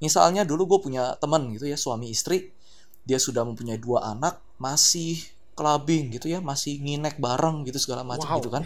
Misalnya 0.00 0.48
dulu 0.48 0.78
gue 0.78 0.80
punya 0.86 1.18
teman 1.20 1.50
gitu 1.52 1.68
ya 1.68 1.76
suami 1.76 2.14
istri 2.14 2.59
dia 3.04 3.18
sudah 3.18 3.42
mempunyai 3.44 3.80
dua 3.80 4.12
anak 4.12 4.38
masih 4.56 5.20
clubbing 5.56 6.12
gitu 6.14 6.30
ya 6.30 6.40
masih 6.40 6.80
nginek 6.80 7.20
bareng 7.20 7.64
gitu 7.68 7.76
segala 7.76 8.00
macam 8.06 8.28
Wow. 8.28 8.38
gitu 8.40 8.50
kan 8.52 8.64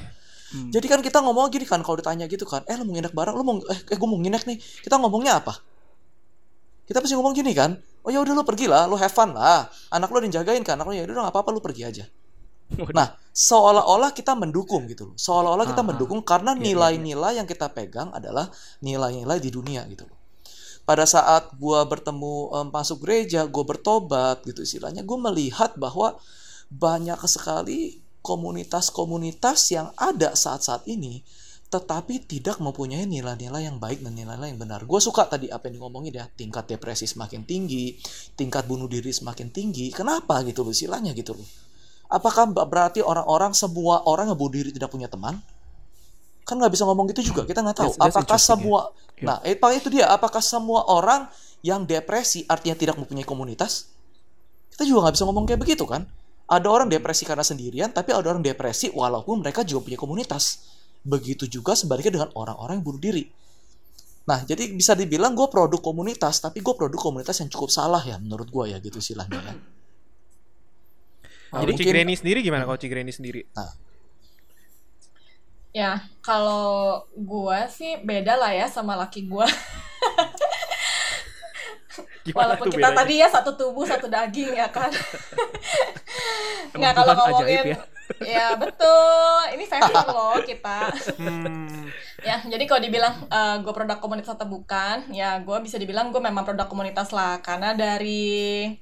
jadi 0.71 0.87
kan 0.87 1.01
kita 1.03 1.19
ngomong 1.19 1.51
gini 1.51 1.67
kan 1.67 1.83
kalau 1.83 1.99
ditanya 1.99 2.31
gitu 2.31 2.47
kan, 2.47 2.63
eh 2.71 2.79
lu 2.79 2.87
mau 2.87 2.95
nginek 2.95 3.11
bareng, 3.11 3.35
lu 3.35 3.43
mau 3.43 3.59
eh, 3.67 3.75
eh 3.91 3.97
gue 3.99 4.07
mau 4.07 4.15
nginek 4.15 4.47
nih. 4.47 4.55
Kita 4.87 5.03
ngomongnya 5.03 5.43
apa? 5.43 5.59
Kita 6.87 7.03
pasti 7.03 7.19
ngomong 7.19 7.35
gini 7.35 7.51
kan, 7.51 7.75
oh 8.07 8.11
ya 8.15 8.23
udah 8.23 8.39
lu 8.39 8.47
pergi 8.47 8.71
lah, 8.71 8.87
lu 8.87 8.95
have 8.95 9.11
fun 9.11 9.35
lah. 9.35 9.67
Anak 9.91 10.15
lu 10.15 10.23
dijagain 10.23 10.63
kan, 10.63 10.79
anak 10.79 10.87
lu 10.87 10.95
ya 10.95 11.03
udah 11.11 11.27
nggak 11.27 11.35
apa-apa 11.35 11.51
lu 11.51 11.59
pergi 11.59 11.83
aja. 11.83 12.05
Nah, 12.95 13.19
seolah-olah 13.35 14.15
kita 14.15 14.39
mendukung 14.39 14.87
gitu 14.87 15.11
loh. 15.11 15.17
Seolah-olah 15.19 15.67
kita 15.67 15.83
Ah, 15.83 15.89
mendukung 15.91 16.21
karena 16.23 16.55
Iya, 16.55 16.61
iya, 16.61 16.65
nilai-nilai 16.71 17.33
yang 17.43 17.49
kita 17.51 17.67
pegang 17.75 18.15
adalah 18.15 18.47
nilai-nilai 18.79 19.43
di 19.43 19.51
dunia 19.51 19.83
gitu 19.91 20.07
loh. 20.07 20.14
Pada 20.85 21.09
saat 21.09 21.49
gua 21.57 21.85
bertemu 21.89 22.53
em, 22.53 22.69
masuk 22.69 23.05
gereja, 23.05 23.49
gua 23.49 23.65
bertobat 23.65 24.45
gitu 24.45 24.61
istilahnya, 24.61 25.01
gue 25.01 25.19
melihat 25.19 25.73
bahwa 25.81 26.21
banyak 26.69 27.21
sekali 27.25 28.05
komunitas-komunitas 28.25 29.73
yang 29.73 29.93
ada 29.97 30.33
saat-saat 30.33 30.89
ini 30.89 31.25
tetapi 31.75 32.23
tidak 32.23 32.63
mempunyai 32.63 33.03
nilai-nilai 33.03 33.67
yang 33.67 33.83
baik 33.83 33.99
dan 33.99 34.15
nilai-nilai 34.15 34.55
yang 34.55 34.63
benar. 34.63 34.87
Gue 34.87 35.03
suka 35.03 35.27
tadi 35.27 35.51
apa 35.51 35.67
yang 35.67 35.83
ngomongin 35.83 36.15
ya, 36.15 36.31
tingkat 36.31 36.71
depresi 36.71 37.11
semakin 37.11 37.43
tinggi, 37.43 37.99
tingkat 38.39 38.71
bunuh 38.71 38.87
diri 38.87 39.11
semakin 39.11 39.51
tinggi. 39.51 39.91
Kenapa 39.91 40.47
gitu 40.47 40.63
loh 40.63 40.71
istilahnya 40.71 41.11
gitu 41.19 41.35
loh. 41.35 41.49
Apakah 42.07 42.47
ber- 42.47 42.71
berarti 42.71 43.03
orang-orang 43.03 43.59
semua 43.59 44.07
orang 44.07 44.31
yang 44.31 44.39
bunuh 44.39 44.55
diri 44.55 44.71
tidak 44.71 44.95
punya 44.95 45.11
teman? 45.11 45.43
Kan 46.45 46.61
nggak 46.61 46.73
bisa 46.73 46.85
ngomong 46.85 47.09
gitu 47.11 47.33
juga. 47.33 47.49
Kita 47.49 47.65
nggak 47.65 47.77
tahu. 47.77 47.91
That's- 47.97 48.01
that's 48.01 48.17
apakah 48.21 48.39
semua, 48.41 48.81
ya. 49.17 49.25
nah, 49.25 49.39
eh, 49.43 49.57
itu 49.57 49.89
dia. 49.89 50.07
Apakah 50.13 50.45
semua 50.45 50.85
orang 50.87 51.27
yang 51.65 51.89
depresi 51.89 52.45
artinya 52.45 52.77
tidak 52.77 52.97
mempunyai 53.01 53.25
komunitas? 53.25 53.89
Kita 54.71 54.85
juga 54.85 55.09
nggak 55.09 55.15
bisa 55.17 55.25
ngomong 55.25 55.45
kayak 55.49 55.61
begitu 55.65 55.85
kan? 55.89 56.05
Ada 56.45 56.69
orang 56.69 56.93
depresi 56.93 57.25
karena 57.25 57.41
sendirian, 57.41 57.89
tapi 57.89 58.13
ada 58.13 58.29
orang 58.29 58.45
depresi 58.45 58.93
walaupun 58.93 59.41
mereka 59.41 59.65
juga 59.65 59.89
punya 59.89 59.97
komunitas. 59.97 60.61
Begitu 61.01 61.49
juga 61.49 61.73
sebaliknya 61.73 62.21
dengan 62.21 62.31
orang-orang 62.37 62.81
yang 62.81 62.85
bunuh 62.85 63.01
diri. 63.01 63.25
Nah, 64.25 64.41
jadi 64.45 64.73
bisa 64.73 64.97
dibilang 64.97 65.37
gue 65.37 65.49
produk 65.49 65.81
komunitas, 65.81 66.41
tapi 66.41 66.61
gue 66.61 66.73
produk 66.77 66.97
komunitas 66.97 67.41
yang 67.41 67.49
cukup 67.49 67.69
salah 67.73 68.01
ya 68.05 68.17
menurut 68.17 68.49
gue 68.49 68.65
ya 68.73 68.81
gitu 68.81 68.97
istilahnya 69.01 69.37
ya. 69.37 69.53
Nah, 71.55 71.61
Jadi 71.63 71.71
mungkin- 71.77 71.87
Cigreni 71.87 72.15
sendiri 72.19 72.39
gimana 72.43 72.67
kalau 72.67 72.81
Cigreni 72.81 73.13
sendiri? 73.15 73.47
Ya, 75.75 75.91
kalau 76.23 77.03
gua 77.19 77.67
sih 77.67 77.99
beda 78.07 78.39
lah 78.39 78.53
ya 78.55 78.67
sama 78.71 78.95
laki 78.95 79.27
gua. 79.27 79.47
Gimana 82.25 82.57
Walaupun 82.57 82.69
kita 82.73 82.89
bedanya? 82.91 82.97
tadi 82.99 83.15
ya 83.23 83.29
satu 83.31 83.51
tubuh 83.55 83.85
satu 83.87 84.07
daging 84.11 84.51
ya 84.59 84.69
kan. 84.73 84.91
Nggak 86.75 86.93
Emang 86.97 86.97
kalau 86.99 87.15
ngomongin 87.19 87.63
ya. 87.75 87.79
ya. 88.23 88.47
betul. 88.57 89.39
Ini 89.55 89.65
saving 89.67 90.05
loh 90.11 90.39
kita. 90.45 90.91
Hmm, 91.19 91.95
Ya, 92.25 92.41
jadi 92.41 92.65
kalau 92.65 92.81
dibilang 92.81 93.15
gue 93.61 93.73
produk 93.77 93.99
komunitas 94.01 94.33
atau 94.33 94.49
bukan, 94.49 95.13
ya 95.13 95.37
gue 95.45 95.59
bisa 95.61 95.77
dibilang 95.77 96.09
gue 96.09 96.21
memang 96.25 96.45
produk 96.49 96.67
komunitas 96.73 97.13
lah. 97.13 97.41
Karena 97.45 97.77
dari 97.77 98.73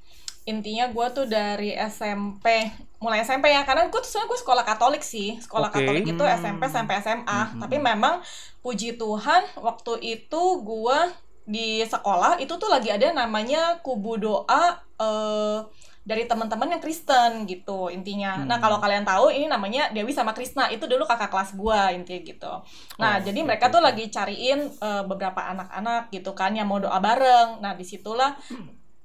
intinya 0.43 0.91
gue 0.91 1.07
tuh 1.15 1.27
dari 1.31 1.75
SMP, 1.75 2.71
mulai 2.99 3.23
SMP 3.23 3.55
ya. 3.55 3.63
Karena 3.63 3.87
gue 3.87 4.01
tuh 4.01 4.09
sebenarnya 4.11 4.31
gue 4.31 4.41
sekolah 4.43 4.65
Katolik 4.67 5.03
sih, 5.07 5.39
sekolah 5.39 5.71
Oke. 5.71 5.83
Katolik 5.83 6.05
itu 6.07 6.25
SMP 6.25 6.63
sampai 6.67 6.95
SMA. 7.03 7.41
Tapi 7.59 7.77
memang 7.79 8.23
puji 8.63 8.99
Tuhan 8.99 9.43
waktu 9.59 9.93
itu 10.03 10.43
gue 10.63 10.99
di 11.43 11.83
sekolah 11.83 12.39
itu 12.39 12.55
tuh 12.55 12.71
lagi 12.71 12.95
ada 12.95 13.11
namanya 13.11 13.83
kubu 13.83 14.15
doa 14.15 14.79
eh, 14.79 15.59
dari 16.03 16.27
teman-teman 16.27 16.67
yang 16.67 16.83
Kristen 16.83 17.47
gitu 17.47 17.87
intinya. 17.87 18.43
Nah 18.43 18.59
kalau 18.59 18.83
kalian 18.83 19.07
tahu 19.07 19.31
ini 19.31 19.47
namanya 19.47 19.87
Dewi 19.95 20.11
sama 20.11 20.35
Krisna 20.35 20.67
itu 20.67 20.91
dulu 20.91 21.07
kakak 21.07 21.31
kelas 21.31 21.55
gua 21.55 21.95
intinya 21.95 22.21
gitu. 22.27 22.53
Nah 22.99 23.13
Oh, 23.13 23.17
jadi 23.23 23.39
mereka 23.47 23.71
tuh 23.71 23.79
lagi 23.79 24.11
cariin 24.11 24.67
eh, 24.67 25.03
beberapa 25.07 25.39
anak-anak 25.55 26.11
gitu 26.11 26.35
kan 26.35 26.59
yang 26.59 26.67
mau 26.67 26.83
doa 26.83 26.99
bareng. 26.99 27.63
Nah 27.63 27.79
di 27.79 27.87
situlah 27.87 28.35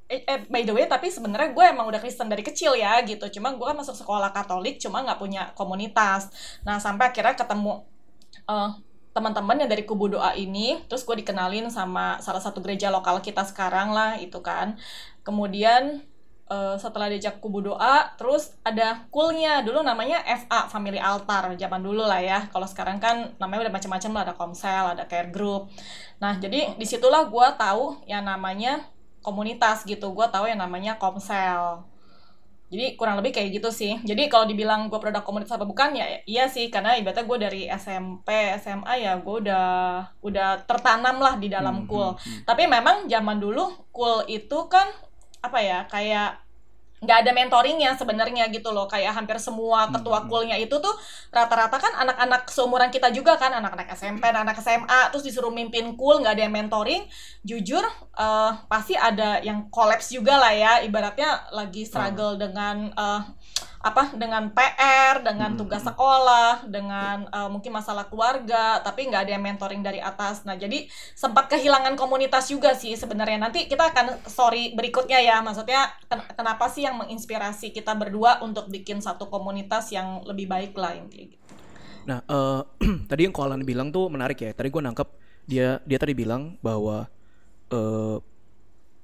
eh, 0.07 0.23
eh, 0.23 0.39
by 0.47 0.63
the 0.63 0.73
way 0.73 0.87
tapi 0.87 1.11
sebenarnya 1.11 1.51
gue 1.51 1.65
emang 1.67 1.87
udah 1.87 1.99
Kristen 1.99 2.31
dari 2.31 2.43
kecil 2.43 2.75
ya 2.79 2.99
gitu. 3.03 3.27
Cuma 3.39 3.51
gue 3.55 3.65
kan 3.67 3.75
masuk 3.75 3.95
sekolah 3.95 4.31
Katolik 4.31 4.79
cuma 4.79 5.03
nggak 5.03 5.19
punya 5.19 5.51
komunitas. 5.53 6.31
Nah 6.63 6.79
sampai 6.79 7.11
akhirnya 7.11 7.35
ketemu 7.35 7.83
eh, 8.47 8.71
teman-teman 9.17 9.65
yang 9.65 9.69
dari 9.73 9.81
kubu 9.81 10.13
doa 10.13 10.37
ini 10.37 10.85
terus 10.85 11.01
gue 11.01 11.17
dikenalin 11.25 11.73
sama 11.73 12.21
salah 12.21 12.37
satu 12.37 12.61
gereja 12.61 12.93
lokal 12.93 13.17
kita 13.25 13.41
sekarang 13.49 13.89
lah 13.89 14.13
itu 14.21 14.37
kan 14.45 14.77
kemudian 15.25 16.05
eh, 16.45 16.75
setelah 16.77 17.09
diajak 17.09 17.41
kubu 17.41 17.65
doa 17.65 18.13
terus 18.13 18.53
ada 18.61 19.09
kulnya 19.09 19.65
dulu 19.65 19.81
namanya 19.81 20.21
FA 20.21 20.69
Family 20.69 21.01
Altar 21.01 21.57
zaman 21.57 21.81
dulu 21.81 22.05
lah 22.05 22.21
ya 22.21 22.45
kalau 22.53 22.69
sekarang 22.69 23.01
kan 23.01 23.33
namanya 23.41 23.65
udah 23.65 23.73
macam-macam 23.73 24.11
lah 24.13 24.21
ada 24.29 24.35
komsel 24.37 24.85
ada 24.93 25.09
care 25.09 25.33
group 25.33 25.73
nah 26.21 26.37
jadi 26.37 26.77
di 26.77 26.85
situlah 26.85 27.25
gue 27.25 27.47
tahu 27.57 28.05
yang 28.05 28.21
namanya 28.21 28.85
komunitas 29.27 29.77
gitu 29.91 30.07
gue 30.17 30.27
tahu 30.33 30.45
yang 30.51 30.59
namanya 30.65 30.93
komsel 31.03 31.63
jadi 32.67 32.99
kurang 32.99 33.15
lebih 33.23 33.31
kayak 33.31 33.49
gitu 33.55 33.69
sih. 33.71 33.95
Jadi 34.03 34.27
kalau 34.27 34.43
dibilang 34.43 34.91
gue 34.91 34.99
produk 34.99 35.23
komunitas 35.23 35.55
apa 35.55 35.63
bukan 35.63 35.95
ya 35.95 36.19
iya 36.27 36.51
sih 36.51 36.67
karena 36.67 36.99
ibaratnya 36.99 37.23
gue 37.23 37.37
dari 37.39 37.61
SMP 37.71 38.27
SMA 38.59 38.93
ya 39.07 39.11
gue 39.23 39.35
udah 39.47 39.67
udah 40.19 40.47
tertanam 40.67 41.15
lah 41.23 41.39
di 41.39 41.47
Hmm, 41.55 41.55
dalam 41.55 41.87
cool. 41.87 42.11
hmm, 42.11 42.23
hmm. 42.25 42.39
Tapi 42.43 42.67
memang 42.67 43.07
zaman 43.07 43.39
dulu 43.39 43.71
cool 43.95 44.27
itu 44.27 44.67
kan 44.67 44.91
apa 45.39 45.59
ya 45.63 45.79
kayak 45.87 46.43
nggak 46.97 47.17
ada 47.25 47.31
mentoringnya 47.33 47.93
sebenarnya 47.93 48.49
gitu 48.49 48.73
loh. 48.73 48.89
Kayak 48.89 49.13
hampir 49.13 49.37
semua 49.37 49.89
ketua 49.93 50.23
hmm. 50.23 50.27
coolnya 50.29 50.57
itu 50.57 50.73
tuh 50.81 50.95
rata-rata 51.29 51.77
kan 51.77 51.93
anak-anak 52.07 52.49
seumuran 52.49 52.89
kita 52.89 53.13
juga 53.13 53.37
kan 53.37 53.53
anak-anak 53.53 53.93
SMP 53.93 54.25
anak 54.25 54.57
SMA 54.57 55.13
terus 55.13 55.21
disuruh 55.21 55.53
mimpin 55.53 55.93
cool 55.93 56.21
nggak 56.21 56.33
ada 56.33 56.43
yang 56.49 56.53
mentoring. 56.53 57.05
Jujur 57.45 57.85
eh, 58.17 58.51
pasti 58.65 58.97
ada 58.97 59.37
yang 59.45 59.69
kolaps 59.69 60.09
juga 60.09 60.41
lah 60.41 60.53
ya. 60.53 60.73
Ibaratnya 60.81 61.53
lagi 61.53 61.85
struggle 61.85 62.35
dengan 62.41 62.89
eh, 62.89 63.21
apa 63.89 64.03
dengan 64.21 64.43
PR 64.55 65.15
dengan 65.27 65.51
Hmm, 65.51 65.59
tugas 65.59 65.81
hmm. 65.81 65.89
sekolah 65.89 66.67
dengan 66.75 67.17
eh, 67.37 67.49
mungkin 67.53 67.71
masalah 67.79 68.05
keluarga 68.11 68.79
tapi 68.85 69.07
nggak 69.09 69.21
ada 69.27 69.31
yang 69.35 69.43
mentoring 69.47 69.81
dari 69.87 69.99
atas 70.11 70.35
nah 70.47 70.55
jadi 70.63 70.79
sempat 71.15 71.45
kehilangan 71.53 71.93
komunitas 72.01 72.45
juga 72.53 72.71
sih 72.81 72.93
sebenarnya 73.01 73.39
nanti 73.45 73.59
kita 73.71 73.83
akan 73.93 74.05
story 74.27 74.75
berikutnya 74.77 75.19
ya 75.29 75.37
maksudnya 75.47 75.81
ken- 76.11 76.27
kenapa 76.37 76.65
sih 76.73 76.83
yang 76.87 76.95
menginspirasi 77.01 77.67
kita 77.77 77.93
berdua 78.01 78.31
untuk 78.47 78.65
bikin 78.75 78.99
satu 79.03 79.25
komunitas 79.33 79.85
yang 79.95 80.07
lebih 80.29 80.45
baik 80.53 80.73
lah 80.77 80.93
intinya 80.95 81.27
gitu. 81.33 81.45
Nah, 82.07 82.19
eh, 82.23 82.61
tadi 83.09 83.27
yang 83.27 83.33
Koalan 83.35 83.63
bilang 83.67 83.91
tuh 83.91 84.07
menarik 84.07 84.39
ya. 84.39 84.51
Tadi 84.55 84.69
gue 84.71 84.81
nangkep 84.83 85.07
dia 85.47 85.79
dia 85.87 85.97
tadi 85.99 86.13
bilang 86.15 86.55
bahwa 86.63 87.07
eh 87.71 88.17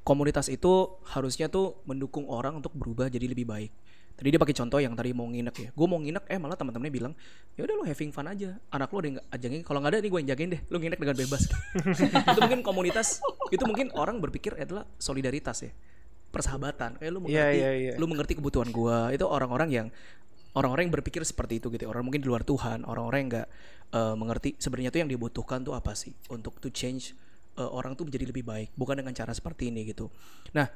komunitas 0.03 0.51
itu 0.51 0.99
harusnya 1.07 1.47
tuh 1.47 1.79
mendukung 1.87 2.27
orang 2.27 2.59
untuk 2.59 2.73
berubah 2.75 3.07
jadi 3.11 3.27
lebih 3.31 3.47
baik. 3.47 3.71
Tadi 4.13 4.29
dia 4.29 4.38
pakai 4.38 4.53
contoh 4.53 4.77
yang 4.77 4.93
tadi 4.93 5.10
mau 5.10 5.25
nginep 5.25 5.55
ya. 5.58 5.70
Gue 5.74 5.88
mau 5.89 5.98
nginep, 5.98 6.24
eh 6.29 6.38
malah 6.38 6.53
teman-temannya 6.53 6.93
bilang, 6.93 7.13
ya 7.58 7.65
udah 7.65 7.75
lo 7.82 7.84
having 7.89 8.13
fun 8.13 8.29
aja. 8.29 8.62
Anak 8.70 8.93
lo 8.93 8.98
ada 9.01 9.08
yang 9.10 9.17
ajangin, 9.34 9.62
kalau 9.65 9.82
nggak 9.82 9.91
ada 9.93 10.00
nih 10.05 10.10
gue 10.13 10.20
yang 10.22 10.29
jagain 10.29 10.50
deh. 10.53 10.62
Lo 10.70 10.77
nginep 10.77 11.00
dengan 11.01 11.17
bebas. 11.17 11.41
itu 12.29 12.39
mungkin 12.39 12.62
komunitas, 12.62 13.25
itu 13.50 13.63
mungkin 13.65 13.89
orang 13.98 14.22
berpikir 14.22 14.53
adalah 14.53 14.86
solidaritas 15.01 15.65
ya, 15.65 15.72
persahabatan. 16.29 17.01
Kayak 17.01 17.12
lo 17.12 17.20
Iya, 17.25 17.25
mengerti, 17.25 17.58
iya, 17.58 17.72
iya. 17.74 17.93
lo 17.98 18.05
mengerti 18.05 18.34
kebutuhan 18.38 18.70
gue. 18.70 18.98
Itu 19.17 19.25
orang-orang 19.25 19.70
yang 19.74 19.88
orang-orang 20.53 20.89
yang 20.89 20.93
berpikir 20.93 21.25
seperti 21.25 21.58
itu 21.58 21.74
gitu. 21.74 21.89
Orang 21.89 22.05
mungkin 22.05 22.22
di 22.22 22.29
luar 22.29 22.46
Tuhan, 22.46 22.86
orang-orang 22.86 23.17
yang 23.25 23.29
nggak 23.34 23.48
eh, 23.98 24.15
mengerti 24.15 24.50
sebenarnya 24.62 24.93
tuh 24.93 25.00
yang 25.01 25.10
dibutuhkan 25.10 25.65
tuh 25.65 25.74
apa 25.74 25.98
sih 25.98 26.13
untuk 26.29 26.62
to 26.62 26.70
change 26.70 27.17
eh, 27.58 27.65
orang 27.65 27.98
tuh 27.98 28.05
menjadi 28.05 28.29
lebih 28.29 28.46
baik, 28.46 28.70
bukan 28.77 29.01
dengan 29.01 29.13
cara 29.17 29.34
seperti 29.34 29.74
ini 29.74 29.89
gitu. 29.89 30.13
Nah, 30.53 30.70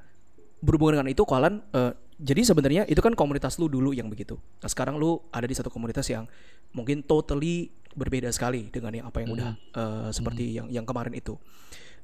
berhubungan 0.57 1.01
dengan 1.01 1.09
itu 1.13 1.21
Koalan 1.21 1.61
eh, 1.73 1.93
jadi 2.17 2.41
sebenarnya 2.41 2.83
itu 2.89 2.97
kan 2.97 3.13
komunitas 3.13 3.61
lu 3.61 3.69
dulu 3.69 3.93
yang 3.93 4.09
begitu. 4.09 4.41
Nah 4.61 4.69
sekarang 4.69 4.97
lu 4.97 5.21
ada 5.29 5.45
di 5.45 5.53
satu 5.53 5.69
komunitas 5.69 6.09
yang 6.09 6.25
mungkin 6.73 7.05
totally 7.05 7.69
berbeda 7.93 8.29
sekali 8.33 8.69
dengan 8.73 8.93
yang 8.93 9.05
apa 9.05 9.21
yang 9.21 9.29
udah 9.37 9.49
eh, 9.53 10.09
seperti 10.09 10.57
yang 10.57 10.67
yang 10.73 10.85
kemarin 10.85 11.13
itu. 11.13 11.37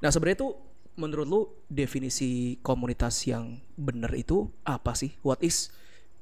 Nah 0.05 0.13
sebenarnya 0.13 0.45
itu 0.45 0.49
menurut 0.93 1.25
lu 1.25 1.41
definisi 1.65 2.61
komunitas 2.61 3.25
yang 3.25 3.57
benar 3.73 4.13
itu 4.13 4.53
apa 4.61 4.93
sih? 4.93 5.17
What 5.25 5.41
is 5.41 5.73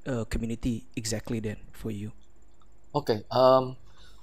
eh, 0.08 0.24
community 0.32 0.88
exactly 0.96 1.44
then 1.44 1.60
for 1.76 1.92
you? 1.92 2.16
Oke, 2.96 3.28
em, 3.28 3.64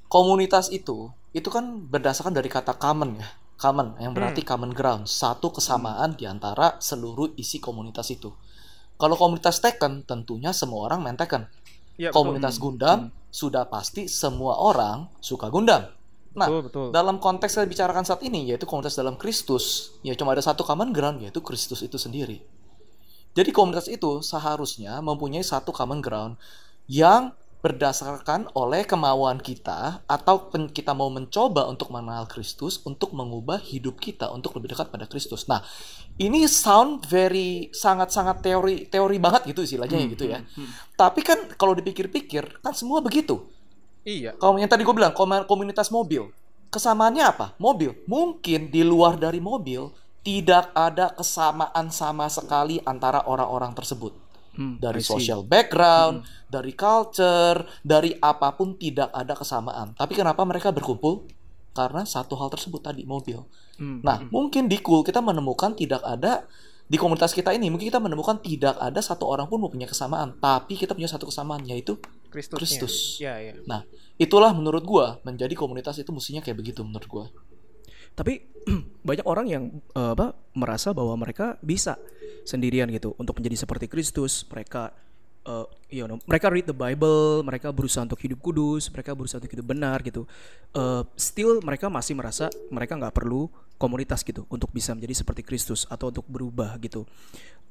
komunitas 0.08 0.72
itu 0.72 1.12
itu 1.36 1.48
kan 1.52 1.84
berdasarkan 1.84 2.32
dari 2.32 2.48
kata 2.48 2.76
common 2.80 3.20
ya, 3.20 3.28
common 3.60 3.96
yang 4.00 4.16
berarti 4.16 4.40
common 4.44 4.72
ground, 4.72 5.04
satu 5.04 5.52
kesamaan 5.52 6.16
di 6.16 6.24
antara 6.24 6.80
seluruh 6.80 7.36
isi 7.36 7.60
komunitas 7.60 8.08
itu. 8.08 8.32
Kalau 8.98 9.14
komunitas 9.14 9.62
Tekken, 9.62 10.02
tentunya 10.02 10.50
semua 10.50 10.90
orang 10.90 11.00
main 11.00 11.14
Tekken. 11.14 11.46
Betul. 11.98 12.14
komunitas 12.14 12.62
Gundam 12.62 13.10
sudah 13.34 13.66
pasti 13.66 14.06
semua 14.06 14.54
orang 14.62 15.10
suka 15.18 15.50
Gundam. 15.50 15.90
Nah, 16.38 16.46
Betul, 16.46 16.62
betul. 16.70 16.86
dalam 16.94 17.18
konteks 17.18 17.58
yang 17.58 17.66
dibicarakan 17.66 18.06
saat 18.06 18.22
ini 18.22 18.46
yaitu 18.46 18.62
komunitas 18.62 18.94
dalam 18.94 19.18
Kristus, 19.18 19.98
ya 20.06 20.14
cuma 20.14 20.30
ada 20.30 20.44
satu 20.44 20.62
common 20.62 20.94
ground 20.94 21.18
yaitu 21.18 21.42
Kristus 21.42 21.82
itu 21.82 21.98
sendiri. 21.98 22.38
Jadi 23.34 23.50
komunitas 23.50 23.90
itu 23.90 24.22
seharusnya 24.22 25.02
mempunyai 25.02 25.42
satu 25.42 25.74
common 25.74 25.98
ground 25.98 26.38
yang 26.86 27.34
berdasarkan 27.58 28.54
oleh 28.54 28.86
kemauan 28.86 29.42
kita 29.42 30.06
atau 30.06 30.46
kita 30.70 30.94
mau 30.94 31.10
mencoba 31.10 31.66
untuk 31.66 31.90
mengenal 31.90 32.30
Kristus 32.30 32.78
untuk 32.86 33.10
mengubah 33.10 33.58
hidup 33.58 33.98
kita 33.98 34.30
untuk 34.30 34.54
lebih 34.54 34.78
dekat 34.78 34.94
pada 34.94 35.10
Kristus. 35.10 35.50
Nah, 35.50 35.66
ini 36.22 36.46
sound 36.46 37.10
very 37.10 37.66
sangat-sangat 37.74 38.46
teori 38.46 38.86
teori 38.86 39.18
banget 39.18 39.50
gitu 39.50 39.66
istilahnya 39.66 39.98
ya 39.98 40.06
gitu 40.06 40.24
ya. 40.30 40.38
Tapi 40.94 41.20
kan 41.26 41.38
kalau 41.58 41.74
dipikir-pikir 41.74 42.62
kan 42.62 42.74
semua 42.78 43.02
begitu. 43.02 43.42
Iya. 44.06 44.38
Kalau 44.38 44.54
yang 44.56 44.70
tadi 44.70 44.86
gue 44.86 44.94
bilang 44.94 45.10
kom- 45.10 45.44
komunitas 45.50 45.90
mobil, 45.90 46.30
kesamaannya 46.70 47.24
apa? 47.26 47.46
Mobil. 47.58 47.92
Mungkin 48.06 48.70
di 48.70 48.86
luar 48.86 49.18
dari 49.18 49.42
mobil 49.42 49.90
tidak 50.22 50.70
ada 50.78 51.10
kesamaan 51.10 51.90
sama 51.90 52.30
sekali 52.30 52.78
antara 52.86 53.26
orang-orang 53.26 53.74
tersebut. 53.74 54.27
Hmm, 54.58 54.82
Dari 54.82 54.98
social 54.98 55.46
background, 55.46 56.26
dari 56.50 56.74
culture, 56.74 57.62
dari 57.78 58.10
apa 58.18 58.58
pun 58.58 58.74
tidak 58.74 59.06
ada 59.14 59.38
kesamaan. 59.38 59.94
Tapi 59.94 60.18
kenapa 60.18 60.42
mereka 60.42 60.74
berkumpul? 60.74 61.30
Karena 61.70 62.02
satu 62.02 62.34
hal 62.34 62.50
tersebut 62.50 62.82
tadi 62.82 63.06
mobil. 63.06 63.38
Hmm, 63.78 64.02
Nah, 64.02 64.26
mungkin 64.34 64.66
di 64.66 64.82
cool 64.82 65.06
kita 65.06 65.22
menemukan 65.22 65.78
tidak 65.78 66.02
ada 66.02 66.42
di 66.88 66.96
komunitas 66.96 67.36
kita 67.36 67.52
ini 67.52 67.68
mungkin 67.68 67.86
kita 67.92 68.00
menemukan 68.00 68.40
tidak 68.40 68.74
ada 68.80 68.98
satu 68.98 69.28
orang 69.28 69.46
pun 69.46 69.60
mempunyai 69.62 69.86
kesamaan, 69.86 70.34
tapi 70.42 70.74
kita 70.74 70.96
punya 70.96 71.06
satu 71.06 71.28
kesamaan 71.30 71.62
yaitu 71.62 72.00
Kristusnya. 72.32 72.58
Kristus. 72.58 72.94
Iya, 73.22 73.34
iya. 73.38 73.52
Nah, 73.68 73.84
itulah 74.18 74.50
menurut 74.56 74.82
gua 74.82 75.22
menjadi 75.22 75.54
komunitas 75.54 76.00
itu 76.00 76.10
mestinya 76.10 76.42
kayak 76.42 76.58
begitu 76.58 76.82
menurut 76.82 77.06
gua. 77.06 77.24
Tapi 78.16 78.40
banyak 79.08 79.26
orang 79.28 79.46
yang 79.46 79.64
eh, 79.94 80.12
apa 80.16 80.34
merasa 80.56 80.90
bahwa 80.90 81.14
mereka 81.14 81.60
bisa 81.62 81.94
sendirian 82.48 82.88
gitu 82.88 83.12
untuk 83.20 83.36
menjadi 83.36 83.68
seperti 83.68 83.84
Kristus. 83.92 84.48
Mereka 84.48 84.88
eh, 85.44 85.66
you 85.92 86.08
know, 86.08 86.16
mereka 86.24 86.48
read 86.48 86.64
the 86.64 86.72
Bible, 86.72 87.44
mereka 87.44 87.68
berusaha 87.68 88.08
untuk 88.08 88.20
hidup 88.24 88.40
kudus, 88.40 88.88
mereka 88.88 89.12
berusaha 89.12 89.36
untuk 89.36 89.52
hidup 89.52 89.68
benar 89.68 90.00
gitu. 90.00 90.24
Eh, 90.72 91.02
still 91.20 91.60
mereka 91.60 91.92
masih 91.92 92.16
merasa 92.16 92.48
mereka 92.72 92.96
nggak 92.96 93.12
perlu 93.12 93.52
komunitas 93.76 94.24
gitu 94.24 94.48
untuk 94.48 94.72
bisa 94.72 94.96
menjadi 94.96 95.20
seperti 95.20 95.44
Kristus 95.44 95.84
atau 95.92 96.08
untuk 96.08 96.24
berubah 96.24 96.80
gitu. 96.80 97.04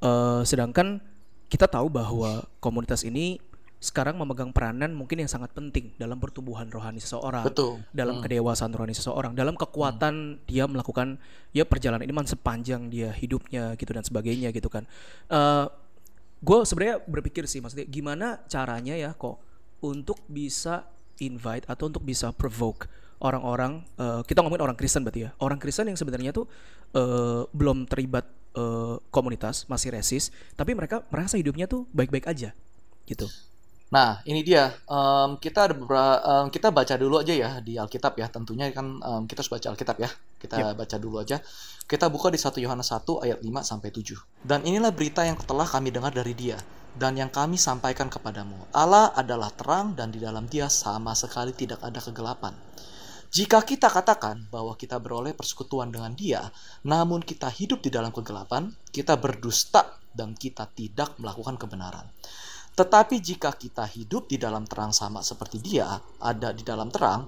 Eh, 0.06 0.42
sedangkan 0.46 1.02
kita 1.50 1.66
tahu 1.66 1.90
bahwa 1.90 2.46
komunitas 2.62 3.02
ini 3.02 3.42
sekarang 3.78 4.18
memegang 4.18 4.50
peranan 4.50 4.90
mungkin 4.90 5.22
yang 5.22 5.30
sangat 5.30 5.54
penting 5.54 5.94
dalam 6.02 6.18
pertumbuhan 6.18 6.66
rohani 6.66 6.98
seseorang 6.98 7.46
Betul. 7.46 7.86
dalam 7.94 8.26
kedewasaan 8.26 8.74
rohani 8.74 8.98
seseorang, 8.98 9.38
dalam 9.38 9.54
kekuatan 9.54 10.42
dia 10.50 10.66
melakukan 10.66 11.22
ya 11.54 11.62
perjalanan 11.62 12.10
iman 12.10 12.26
sepanjang 12.26 12.90
dia 12.90 13.14
hidupnya 13.14 13.78
gitu 13.78 13.94
dan 13.94 14.02
sebagainya 14.02 14.50
gitu 14.50 14.70
kan. 14.70 14.90
Eh 15.30 15.68
gue 16.38 16.58
sebenarnya 16.66 17.02
berpikir 17.06 17.50
sih 17.50 17.62
maksudnya 17.62 17.88
gimana 17.90 18.42
caranya 18.46 18.94
ya 18.94 19.14
kok 19.18 19.42
untuk 19.82 20.22
bisa 20.30 20.86
invite 21.18 21.66
atau 21.66 21.90
untuk 21.90 22.06
bisa 22.06 22.30
provoke 22.30 22.86
orang-orang 23.18 23.82
eh, 23.98 24.22
kita 24.22 24.46
ngomongin 24.46 24.62
orang 24.62 24.78
Kristen 24.78 25.02
berarti 25.02 25.26
ya 25.26 25.30
orang 25.42 25.58
Kristen 25.58 25.90
yang 25.90 25.98
sebenarnya 25.98 26.30
tuh 26.34 26.46
eh, 26.94 27.42
belum 27.50 27.90
terlibat 27.90 28.26
eh, 28.54 28.96
komunitas 29.10 29.66
masih 29.66 29.90
resis 29.98 30.30
tapi 30.54 30.78
mereka 30.78 31.02
merasa 31.10 31.42
hidupnya 31.42 31.66
tuh 31.66 31.90
baik-baik 31.90 32.30
aja 32.30 32.54
gitu 33.10 33.26
Nah, 33.88 34.20
ini 34.28 34.44
dia. 34.44 34.76
Em, 34.84 35.40
kita 35.40 35.72
ada 35.72 35.74
beberapa 35.76 36.20
em, 36.20 36.46
kita 36.52 36.68
baca 36.76 36.94
dulu 37.00 37.24
aja 37.24 37.32
ya 37.32 37.50
di 37.64 37.80
Alkitab 37.80 38.20
ya. 38.20 38.28
Tentunya 38.28 38.68
kan 38.76 39.00
em, 39.00 39.24
kita 39.26 39.44
harus 39.44 39.52
baca 39.52 39.68
Alkitab 39.72 39.98
ya. 40.00 40.10
Kita 40.38 40.76
baca 40.76 40.96
dulu 41.00 41.24
aja. 41.24 41.40
Kita 41.88 42.12
buka 42.12 42.28
di 42.28 42.40
1 42.40 42.60
Yohanes 42.60 42.92
1 42.92 43.24
ayat 43.24 43.40
5 43.40 43.64
sampai 43.64 43.90
7. 43.96 44.44
Dan 44.44 44.68
inilah 44.68 44.92
berita 44.92 45.24
yang 45.24 45.40
telah 45.40 45.64
kami 45.64 45.96
dengar 45.96 46.12
dari 46.12 46.36
Dia 46.36 46.60
dan 46.98 47.14
yang 47.14 47.30
kami 47.30 47.56
sampaikan 47.56 48.10
kepadamu. 48.10 48.74
Allah 48.74 49.14
adalah 49.14 49.54
terang 49.54 49.94
dan 49.94 50.10
di 50.10 50.18
dalam 50.18 50.50
Dia 50.50 50.66
sama 50.68 51.14
sekali 51.14 51.54
tidak 51.54 51.80
ada 51.86 52.02
kegelapan. 52.02 52.58
Jika 53.28 53.62
kita 53.62 53.92
katakan 53.92 54.50
bahwa 54.50 54.74
kita 54.74 54.98
beroleh 54.98 55.38
persekutuan 55.38 55.94
dengan 55.94 56.18
Dia, 56.18 56.42
namun 56.84 57.22
kita 57.22 57.54
hidup 57.54 57.86
di 57.86 57.94
dalam 57.94 58.10
kegelapan, 58.10 58.74
kita 58.90 59.14
berdusta 59.20 60.00
dan 60.10 60.34
kita 60.34 60.66
tidak 60.74 61.14
melakukan 61.22 61.60
kebenaran. 61.62 62.10
Tetapi 62.78 63.18
jika 63.18 63.50
kita 63.58 63.90
hidup 63.90 64.30
di 64.30 64.38
dalam 64.38 64.70
terang 64.70 64.94
sama 64.94 65.26
seperti 65.26 65.58
Dia 65.58 65.98
ada 66.22 66.54
di 66.54 66.62
dalam 66.62 66.94
terang, 66.94 67.26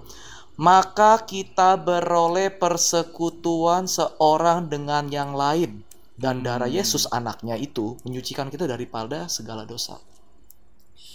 maka 0.62 1.26
kita 1.26 1.74
beroleh 1.82 2.54
persekutuan 2.54 3.90
seorang 3.90 4.70
dengan 4.70 5.10
yang 5.10 5.34
lain 5.34 5.82
dan 6.20 6.46
darah 6.46 6.70
Yesus 6.70 7.10
anaknya 7.10 7.58
itu 7.58 7.98
menyucikan 8.06 8.52
kita 8.54 8.70
daripada 8.70 9.26
segala 9.26 9.66
dosa. 9.66 9.98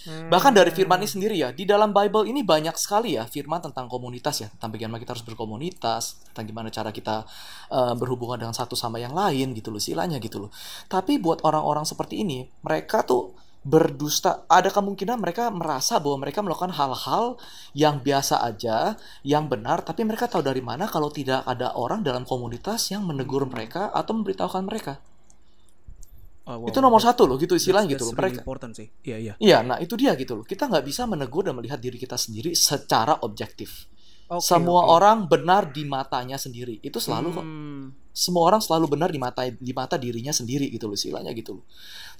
Bahkan 0.04 0.52
dari 0.52 0.68
firman 0.68 1.00
ini 1.00 1.08
sendiri 1.08 1.36
ya, 1.40 1.48
di 1.48 1.64
dalam 1.64 1.88
Bible 1.88 2.28
ini 2.28 2.44
banyak 2.44 2.76
sekali 2.76 3.16
ya 3.16 3.24
firman 3.24 3.64
tentang 3.64 3.88
komunitas 3.88 4.44
ya, 4.44 4.48
tentang 4.52 4.76
bagaimana 4.76 5.00
kita 5.00 5.16
harus 5.16 5.24
berkomunitas, 5.24 6.20
tentang 6.28 6.44
gimana 6.44 6.68
cara 6.68 6.92
kita 6.92 7.24
eh, 7.72 7.94
berhubungan 7.96 8.36
dengan 8.36 8.52
satu 8.52 8.76
sama 8.76 9.00
yang 9.00 9.16
lain 9.16 9.56
gitu 9.56 9.72
loh, 9.72 9.80
silanya 9.80 10.20
gitu 10.20 10.44
loh. 10.44 10.50
Tapi 10.92 11.16
buat 11.16 11.40
orang-orang 11.40 11.88
seperti 11.88 12.20
ini, 12.20 12.44
mereka 12.60 13.00
tuh 13.00 13.32
berdusta. 13.64 14.44
Ada 14.46 14.68
kemungkinan 14.68 15.16
mereka 15.18 15.48
merasa 15.48 15.96
bahwa 15.96 16.28
mereka 16.28 16.44
melakukan 16.44 16.76
hal-hal 16.76 17.40
yang 17.72 18.04
biasa 18.04 18.44
aja, 18.44 18.94
yang 19.24 19.48
benar, 19.48 19.80
tapi 19.82 20.04
mereka 20.04 20.28
tahu 20.28 20.44
dari 20.44 20.60
mana 20.60 20.84
kalau 20.84 21.08
tidak 21.08 21.42
ada 21.48 21.72
orang 21.74 22.04
dalam 22.04 22.28
komunitas 22.28 22.92
yang 22.92 23.08
menegur 23.08 23.48
mereka 23.48 23.88
atau 23.90 24.12
memberitahukan 24.20 24.64
mereka. 24.68 25.00
Oh, 26.44 26.60
wow. 26.60 26.68
Itu 26.68 26.84
nomor 26.84 27.00
satu 27.00 27.24
loh 27.24 27.40
gitu 27.40 27.56
istilahnya 27.56 27.96
That's- 27.96 28.04
gitu 28.04 28.04
loh. 28.12 28.20
really 28.20 28.36
Mereka 28.36 28.44
important 28.44 28.72
sih 28.76 28.86
iya 29.00 29.16
iya 29.16 29.32
Iya, 29.40 29.58
nah 29.64 29.80
itu 29.80 29.96
dia 29.96 30.12
gitu 30.12 30.36
loh. 30.36 30.44
Kita 30.44 30.68
nggak 30.68 30.84
bisa 30.84 31.08
menegur 31.08 31.40
dan 31.48 31.56
melihat 31.56 31.80
diri 31.80 31.96
kita 31.96 32.20
sendiri 32.20 32.52
secara 32.52 33.24
objektif. 33.24 33.88
Oke, 34.28 34.44
semua 34.44 34.84
oke. 34.84 34.92
orang 34.92 35.24
benar 35.24 35.72
di 35.72 35.88
matanya 35.88 36.36
sendiri. 36.36 36.84
Itu 36.84 37.00
selalu 37.00 37.28
kok. 37.32 37.44
Hmm. 38.14 38.30
Semua 38.30 38.46
orang 38.46 38.62
selalu 38.62 38.94
benar 38.94 39.10
di 39.10 39.18
mata 39.18 39.42
di 39.42 39.74
mata 39.74 39.98
dirinya 39.98 40.30
sendiri 40.30 40.70
gitu 40.70 40.86
loh 40.86 40.94
istilahnya 40.94 41.34
gitu 41.34 41.58
loh. 41.58 41.64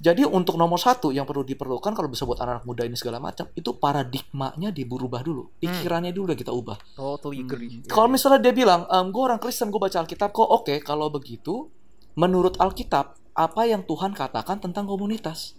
Jadi 0.03 0.27
untuk 0.27 0.59
nomor 0.59 0.83
satu 0.83 1.15
yang 1.15 1.23
perlu 1.23 1.47
diperlukan 1.47 1.95
kalau 1.95 2.11
bisa 2.11 2.27
buat 2.27 2.43
anak 2.43 2.67
muda 2.67 2.83
ini 2.83 2.99
segala 2.99 3.23
macam 3.23 3.47
itu 3.55 3.71
paradigmanya 3.79 4.75
diberubah 4.75 5.23
dulu, 5.23 5.55
pikirannya 5.63 6.11
dulu 6.11 6.35
yang 6.35 6.41
kita 6.43 6.51
ubah. 6.51 6.77
Totally 6.99 7.47
agree. 7.47 7.79
Hmm. 7.79 7.87
Kalau 7.87 8.11
misalnya 8.11 8.43
dia 8.43 8.51
bilang, 8.51 8.91
ehm, 8.91 9.15
gue 9.15 9.23
orang 9.23 9.39
Kristen, 9.39 9.71
gue 9.71 9.79
baca 9.79 10.03
Alkitab 10.03 10.35
kok, 10.35 10.51
oke. 10.51 10.83
Kalau 10.83 11.07
begitu, 11.15 11.71
menurut 12.19 12.59
Alkitab, 12.59 13.15
apa 13.39 13.63
yang 13.71 13.87
Tuhan 13.87 14.19
katakan 14.19 14.59
tentang 14.59 14.91
komunitas? 14.91 15.55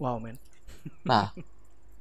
wow 0.00 0.16
man 0.16 0.40
Nah, 1.04 1.36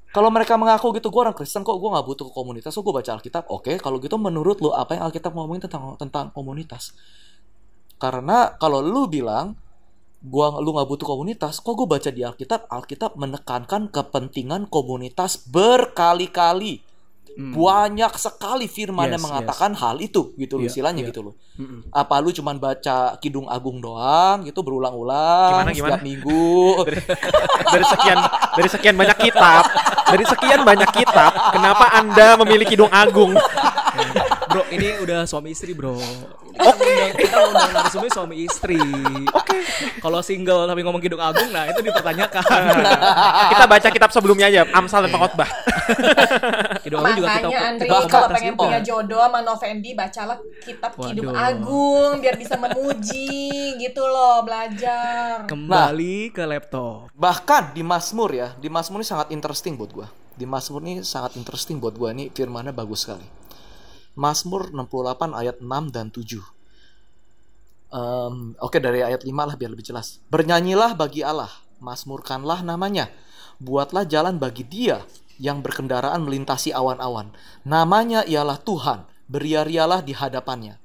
kalau 0.09 0.33
mereka 0.33 0.57
mengaku 0.57 0.89
gitu, 0.97 1.13
gue 1.13 1.21
orang 1.21 1.37
Kristen 1.37 1.61
kok, 1.61 1.77
gue 1.77 1.89
nggak 1.89 2.05
butuh 2.05 2.25
ke 2.29 2.33
komunitas, 2.33 2.73
so 2.73 2.81
gue 2.81 2.89
baca 2.89 3.13
Alkitab. 3.13 3.45
Oke, 3.53 3.77
kalau 3.77 4.01
gitu 4.01 4.17
menurut 4.17 4.57
lu 4.59 4.73
apa 4.73 4.97
yang 4.97 5.05
Alkitab 5.09 5.37
ngomongin 5.37 5.69
tentang 5.69 5.93
tentang 6.01 6.33
komunitas? 6.33 6.97
Karena 7.99 8.55
kalau 8.57 8.79
lu 8.79 9.05
bilang 9.11 9.59
gua 10.19 10.59
lu 10.59 10.75
nggak 10.75 10.87
butuh 10.87 11.07
komunitas 11.07 11.63
kok 11.63 11.79
gue 11.79 11.87
baca 11.87 12.11
di 12.11 12.27
Alkitab 12.27 12.67
Alkitab 12.67 13.15
menekankan 13.15 13.87
kepentingan 13.87 14.67
komunitas 14.67 15.39
berkali-kali 15.47 16.83
Hmm. 17.39 17.55
banyak 17.55 18.19
sekali 18.19 18.67
firman 18.67 19.15
yang 19.15 19.15
Yes, 19.15 19.23
mengatakan 19.23 19.71
hal 19.71 19.95
itu 20.03 20.35
gitu 20.35 20.59
loh 20.59 20.67
Iya, 20.67 20.75
istilahnya 20.75 21.07
iya. 21.07 21.09
gitu 21.15 21.23
loh 21.23 21.39
Mm-mm. 21.55 21.87
apa 21.87 22.19
lu 22.19 22.35
cuman 22.35 22.59
baca 22.59 23.15
Kidung 23.23 23.47
Agung 23.47 23.79
doang 23.79 24.43
gitu 24.43 24.59
berulang-ulang 24.59 25.63
Gimana, 25.63 25.71
gimana? 25.71 25.95
setiap 25.95 26.03
minggu 26.03 26.51
dari, 26.91 26.99
dari 27.63 27.85
sekian 27.87 28.19
dari 28.59 28.67
sekian 28.67 28.95
banyak 28.99 29.17
kitab 29.23 29.63
dari 30.03 30.25
sekian 30.27 30.67
banyak 30.67 30.89
kitab 30.91 31.31
kenapa 31.55 31.85
anda 31.95 32.35
memiliki 32.43 32.75
Kidung 32.75 32.91
Agung 32.91 33.31
Bro, 34.49 34.65
ini 34.73 34.97
udah 35.05 35.29
suami 35.29 35.53
istri, 35.53 35.77
Bro. 35.77 35.93
Oke. 36.57 36.93
Kita 37.21 37.35
ngundang 37.37 37.69
narasumber 37.69 38.09
suami 38.09 38.35
istri. 38.41 38.81
Oke. 39.29 39.61
Kalau 40.01 40.25
single 40.25 40.65
tapi 40.65 40.81
ngomong 40.81 40.97
Kidung 40.97 41.21
Agung, 41.21 41.53
nah 41.53 41.69
itu 41.69 41.77
dipertanyakan. 41.85 42.41
kita 43.53 43.65
baca 43.69 43.87
kitab 43.93 44.09
sebelumnya 44.09 44.49
aja 44.49 44.65
Amsal 44.73 45.05
dan 45.05 45.13
Pengkhotbah 45.13 45.49
Kidung 46.83 47.01
Agung 47.01 47.17
juga 47.17 47.27
kita 47.29 47.39
Makanya 47.39 47.59
Andri 47.65 47.87
kalau 48.05 48.27
pengen 48.29 48.53
juga. 48.53 48.61
punya 48.61 48.79
jodoh 48.79 49.19
sama 49.19 49.39
Novendi 49.39 49.91
bacalah 49.93 50.37
kitab 50.59 50.91
Kidung 50.95 51.29
Waduh. 51.29 51.45
Agung 51.45 52.11
biar 52.19 52.35
bisa 52.35 52.55
memuji 52.55 53.29
gitu 53.77 54.01
loh 54.01 54.41
belajar. 54.41 55.45
kembali 55.45 56.31
ke 56.31 56.43
laptop. 56.43 57.09
bahkan 57.13 57.71
di 57.71 57.81
Mazmur 57.81 58.29
ya 58.31 58.47
di 58.55 58.67
Mazmur 58.67 58.99
ini 58.99 59.07
sangat 59.07 59.27
interesting 59.29 59.75
buat 59.75 59.89
gua 59.89 60.07
di 60.33 60.43
Mazmur 60.43 60.79
ini 60.81 60.93
sangat 61.01 61.35
interesting 61.35 61.77
buat 61.77 61.93
gua 61.93 62.11
ini 62.11 62.29
firmannya 62.29 62.71
bagus 62.71 63.03
sekali 63.03 63.25
Mazmur 64.13 64.71
68 64.71 65.31
ayat 65.33 65.57
6 65.59 65.67
dan 65.89 66.07
7 66.09 66.41
Em, 67.89 68.53
Oke 68.61 68.77
dari 68.77 69.01
ayat 69.01 69.25
5 69.25 69.33
lah 69.33 69.57
biar 69.57 69.73
lebih 69.73 69.81
jelas 69.81 70.21
Bernyanyilah 70.29 70.93
bagi 70.93 71.25
Allah 71.25 71.49
Mazmurkanlah 71.81 72.61
namanya 72.61 73.09
Buatlah 73.57 74.05
jalan 74.05 74.37
bagi 74.37 74.61
dia 74.61 75.01
Yang 75.39 75.65
berkendaraan 75.65 76.21
melintasi 76.27 76.75
awan-awan 76.75 77.31
Namanya 77.63 78.27
ialah 78.27 78.59
Tuhan 78.59 79.07
Beria-rialah 79.31 80.03
di 80.03 80.11
hadapannya 80.11 80.75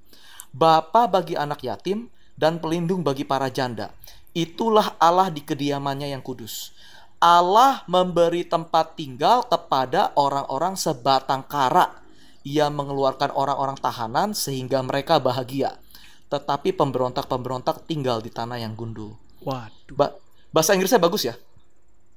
Bapa 0.54 1.10
bagi 1.10 1.34
anak 1.34 1.60
yatim 1.66 2.08
Dan 2.38 2.62
pelindung 2.62 3.02
bagi 3.02 3.26
para 3.26 3.50
janda 3.50 3.90
Itulah 4.30 4.94
Allah 5.02 5.28
di 5.28 5.42
kediamannya 5.42 6.14
yang 6.14 6.22
kudus 6.22 6.70
Allah 7.18 7.82
memberi 7.88 8.44
tempat 8.44 9.00
tinggal 9.00 9.48
kepada 9.48 10.12
orang-orang 10.14 10.76
sebatang 10.76 11.46
kara 11.48 12.04
ia 12.44 12.68
mengeluarkan 12.68 13.32
orang-orang 13.32 13.80
tahanan 13.80 14.36
sehingga 14.36 14.84
mereka 14.84 15.16
bahagia. 15.16 15.80
Tetapi 16.28 16.76
pemberontak-pemberontak 16.76 17.88
tinggal 17.88 18.20
di 18.20 18.28
tanah 18.28 18.60
yang 18.60 18.76
gundul. 18.76 19.16
Waduh. 19.40 19.96
Ba- 19.96 20.14
bahasa 20.52 20.76
Inggrisnya 20.76 21.00
bagus 21.00 21.24
ya. 21.24 21.34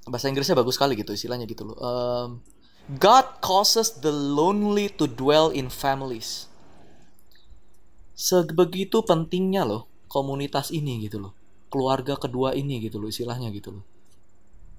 Bahasa 0.07 0.31
Inggrisnya 0.31 0.55
bagus 0.55 0.79
sekali 0.79 0.95
gitu 0.95 1.11
istilahnya 1.11 1.43
gitu 1.43 1.67
loh. 1.67 1.77
Um, 1.77 2.29
God 2.87 3.43
causes 3.43 3.99
the 3.99 4.11
lonely 4.11 4.87
to 4.95 5.11
dwell 5.11 5.51
in 5.51 5.67
families. 5.67 6.47
Sebegitu 8.15 9.03
pentingnya 9.03 9.67
loh 9.67 9.91
komunitas 10.07 10.71
ini 10.71 11.03
gitu 11.03 11.19
loh. 11.19 11.35
Keluarga 11.67 12.15
kedua 12.15 12.55
ini 12.55 12.79
gitu 12.79 12.95
loh 12.97 13.11
istilahnya 13.11 13.51
gitu 13.51 13.75
loh. 13.75 13.83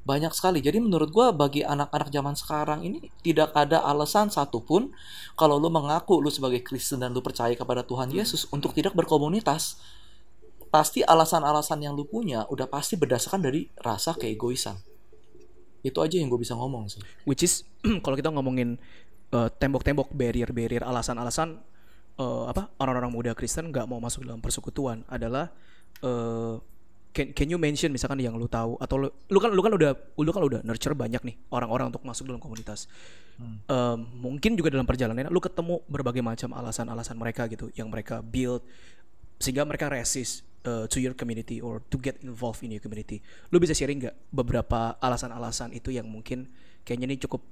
Banyak 0.09 0.33
sekali. 0.33 0.65
Jadi 0.65 0.81
menurut 0.81 1.13
gua 1.13 1.37
bagi 1.37 1.61
anak-anak 1.61 2.09
zaman 2.09 2.33
sekarang 2.33 2.81
ini 2.81 3.13
tidak 3.21 3.53
ada 3.53 3.85
alasan 3.85 4.33
satupun 4.33 4.89
kalau 5.37 5.61
lu 5.61 5.69
mengaku 5.69 6.25
lu 6.25 6.33
sebagai 6.33 6.65
Kristen 6.65 7.05
dan 7.05 7.13
lu 7.13 7.21
percaya 7.21 7.53
kepada 7.53 7.85
Tuhan 7.85 8.09
Yesus 8.09 8.49
untuk 8.49 8.73
tidak 8.73 8.97
berkomunitas 8.97 9.77
pasti 10.73 11.05
alasan-alasan 11.05 11.85
yang 11.85 11.93
lu 11.93 12.09
punya 12.09 12.49
udah 12.49 12.69
pasti 12.73 12.97
berdasarkan 12.97 13.45
dari 13.45 13.69
rasa 13.85 14.17
keegoisan. 14.17 14.88
Itu 15.83 16.03
aja 16.03 16.19
yang 16.19 16.29
gue 16.29 16.41
bisa 16.41 16.59
ngomong 16.59 16.91
sih. 16.91 17.03
Which 17.29 17.47
is 17.47 17.67
kalau 18.05 18.17
kita 18.19 18.33
ngomongin 18.33 18.79
eh, 19.33 19.49
tembok-tembok 19.59 20.13
barrier-barrier 20.13 20.83
alasan-alasan 20.83 21.59
eh, 22.19 22.45
apa 22.51 22.73
orang-orang 22.83 23.11
muda 23.13 23.33
Kristen 23.33 23.71
nggak 23.71 23.87
mau 23.87 24.03
masuk 24.03 24.27
dalam 24.27 24.43
persekutuan 24.43 25.07
adalah 25.07 25.51
eh, 26.03 26.57
can, 27.13 27.35
can 27.35 27.49
you 27.51 27.59
mention 27.59 27.91
misalkan 27.91 28.23
yang 28.23 28.35
lu 28.39 28.47
tahu 28.47 28.79
atau 28.79 28.97
lu, 29.01 29.09
lu 29.11 29.39
kan 29.43 29.51
lu 29.51 29.63
kan 29.63 29.73
udah 29.75 29.93
lu 30.19 30.31
kan 30.31 30.43
udah 30.45 30.61
nurture 30.63 30.95
banyak 30.95 31.23
nih 31.25 31.37
orang-orang 31.51 31.91
untuk 31.95 32.03
masuk 32.07 32.27
dalam 32.31 32.39
komunitas. 32.39 32.87
Eh, 33.39 33.97
mungkin 34.19 34.59
juga 34.59 34.75
dalam 34.75 34.83
perjalanannya 34.83 35.31
lu 35.31 35.39
ketemu 35.39 35.79
berbagai 35.87 36.23
macam 36.27 36.51
alasan-alasan 36.59 37.15
mereka 37.15 37.47
gitu 37.47 37.71
yang 37.79 37.87
mereka 37.87 38.19
build 38.19 38.67
sehingga 39.39 39.63
mereka 39.63 39.87
resist 39.87 40.43
uh, 40.67 40.85
to 40.91 40.99
your 40.99 41.15
community 41.15 41.63
or 41.63 41.85
to 41.93 41.97
get 42.01 42.19
involved 42.25 42.65
in 42.65 42.75
your 42.75 42.83
community. 42.83 43.23
Lu 43.53 43.63
bisa 43.63 43.77
sharing 43.77 44.03
nggak 44.03 44.17
beberapa 44.33 44.97
alasan-alasan 44.99 45.77
itu 45.77 45.95
yang 45.95 46.09
mungkin 46.09 46.49
kayaknya 46.83 47.15
ini 47.15 47.17
cukup 47.21 47.45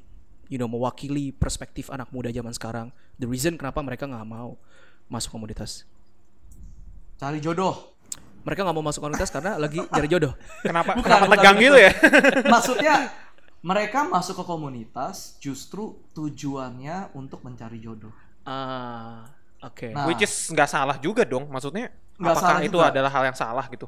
you 0.47 0.59
know 0.59 0.71
mewakili 0.71 1.35
perspektif 1.35 1.92
anak 1.92 2.11
muda 2.11 2.33
zaman 2.33 2.55
sekarang. 2.55 2.87
The 3.21 3.29
reason 3.29 3.61
kenapa 3.61 3.85
mereka 3.85 4.09
nggak 4.09 4.27
mau 4.27 4.59
masuk 5.07 5.31
komunitas. 5.35 5.87
Cari 7.21 7.38
jodoh. 7.38 7.95
Mereka 8.47 8.62
nggak 8.62 8.77
mau 8.79 8.87
masuk 8.87 9.03
komunitas 9.03 9.31
karena 9.31 9.59
lagi 9.59 9.83
cari 9.95 10.09
jodoh. 10.11 10.33
kenapa 10.62 10.95
Bukan, 10.95 11.07
kenapa 11.07 11.27
tegang 11.35 11.57
gitu 11.59 11.75
ya 11.75 11.90
Maksudnya 12.55 12.97
mereka 13.66 14.07
masuk 14.07 14.38
ke 14.38 14.45
komunitas 14.47 15.35
justru 15.42 15.99
tujuannya 16.14 17.11
untuk 17.19 17.42
mencari 17.42 17.83
jodoh. 17.83 18.14
Ah, 18.47 19.27
oke. 19.59 19.90
Nah, 19.90 20.07
which 20.07 20.23
is 20.23 20.31
nggak 20.55 20.71
salah 20.71 20.95
juga 21.03 21.27
dong 21.27 21.51
maksudnya 21.51 21.90
Nggak 22.16 22.35
apakah 22.37 22.48
salah 22.48 22.62
itu 22.64 22.79
juga. 22.81 22.88
adalah 22.92 23.11
hal 23.12 23.24
yang 23.29 23.37
salah 23.37 23.66
gitu 23.68 23.87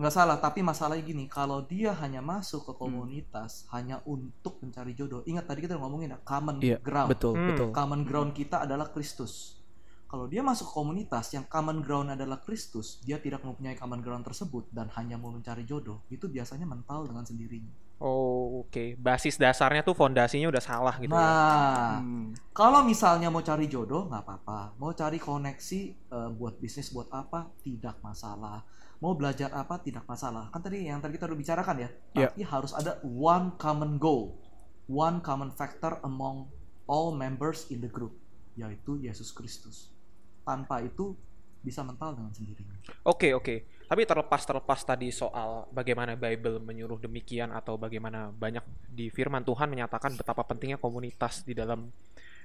nggak 0.00 0.16
salah, 0.16 0.40
tapi 0.40 0.64
masalahnya 0.64 1.04
gini, 1.04 1.28
kalau 1.28 1.60
dia 1.60 1.92
hanya 1.92 2.24
masuk 2.24 2.64
ke 2.64 2.72
komunitas 2.72 3.68
hanya 3.68 4.00
untuk 4.08 4.56
mencari 4.64 4.96
jodoh. 4.96 5.20
Ingat 5.28 5.44
tadi 5.44 5.60
kita 5.60 5.76
udah 5.76 5.84
ngomongin 5.84 6.16
ya, 6.16 6.18
common 6.24 6.56
Iya, 6.64 6.80
ground. 6.80 7.12
betul, 7.12 7.36
Hmm. 7.36 7.48
betul. 7.52 7.68
Common 7.68 8.08
ground 8.08 8.32
kita 8.32 8.64
adalah 8.64 8.88
Kristus. 8.88 9.60
Kalau 10.08 10.24
dia 10.24 10.40
masuk 10.40 10.72
ke 10.72 10.74
komunitas 10.74 11.28
yang 11.36 11.44
common 11.44 11.84
ground 11.84 12.16
adalah 12.16 12.40
Kristus, 12.40 12.96
dia 13.04 13.20
tidak 13.20 13.44
mempunyai 13.44 13.76
common 13.76 14.00
ground 14.00 14.24
tersebut 14.24 14.64
dan 14.72 14.88
hanya 14.96 15.20
mau 15.20 15.28
mencari 15.36 15.68
jodoh, 15.68 16.00
itu 16.08 16.32
biasanya 16.32 16.64
mental 16.64 17.04
dengan 17.04 17.28
sendirinya. 17.28 17.70
Oh 18.00 18.64
oke 18.64 18.96
basis 18.96 19.36
dasarnya 19.36 19.84
tuh 19.84 19.92
fondasinya 19.92 20.48
udah 20.48 20.62
salah 20.62 20.94
gitu 20.96 21.12
ya 21.12 21.20
Nah, 21.20 22.00
Hmm. 22.00 22.32
kalau 22.50 22.80
misalnya 22.82 23.28
mau 23.28 23.44
cari 23.44 23.68
jodoh 23.68 24.08
nggak 24.08 24.24
apa-apa, 24.24 24.72
mau 24.80 24.90
cari 24.90 25.20
koneksi 25.20 25.80
eh, 26.08 26.30
buat 26.32 26.56
bisnis 26.56 26.88
buat 26.90 27.12
apa 27.12 27.52
tidak 27.60 28.00
masalah, 28.00 28.64
mau 28.98 29.12
belajar 29.12 29.52
apa 29.52 29.76
tidak 29.78 30.04
masalah. 30.04 30.48
Kan 30.48 30.60
tadi 30.60 30.88
yang 30.88 30.98
tadi 30.98 31.14
kita 31.14 31.28
udah 31.28 31.36
bicarakan 31.36 31.76
ya, 31.78 31.88
Iya. 32.16 32.28
tapi 32.32 32.40
harus 32.42 32.72
ada 32.72 32.96
one 33.04 33.52
common 33.54 33.96
goal, 33.96 34.40
one 34.88 35.20
common 35.20 35.52
factor 35.52 36.00
among 36.00 36.48
all 36.86 37.12
members 37.12 37.68
in 37.68 37.78
the 37.78 37.88
group, 37.88 38.16
yaitu 38.56 38.96
Yesus 38.98 39.30
Kristus. 39.30 39.92
Tanpa 40.40 40.80
itu 40.80 41.12
bisa 41.60 41.84
mental 41.84 42.16
dengan 42.16 42.32
sendirinya. 42.32 42.80
Oke 43.04 43.36
oke. 43.36 43.68
Tapi 43.90 44.06
terlepas 44.06 44.46
terlepas 44.46 44.86
tadi 44.86 45.10
soal 45.10 45.66
bagaimana 45.74 46.14
Bible 46.14 46.62
menyuruh 46.62 47.02
demikian 47.02 47.50
atau 47.50 47.74
bagaimana 47.74 48.30
banyak 48.30 48.62
di 48.86 49.10
Firman 49.10 49.42
Tuhan 49.42 49.66
menyatakan 49.66 50.14
betapa 50.14 50.46
pentingnya 50.46 50.78
komunitas 50.78 51.42
di 51.42 51.58
dalam 51.58 51.90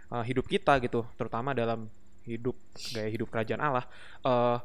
uh, 0.10 0.26
hidup 0.26 0.50
kita 0.50 0.82
gitu, 0.82 1.06
terutama 1.14 1.54
dalam 1.54 1.86
hidup 2.26 2.58
gaya 2.98 3.10
hidup 3.14 3.30
kerajaan 3.30 3.62
Allah. 3.62 3.86
Eh, 4.26 4.58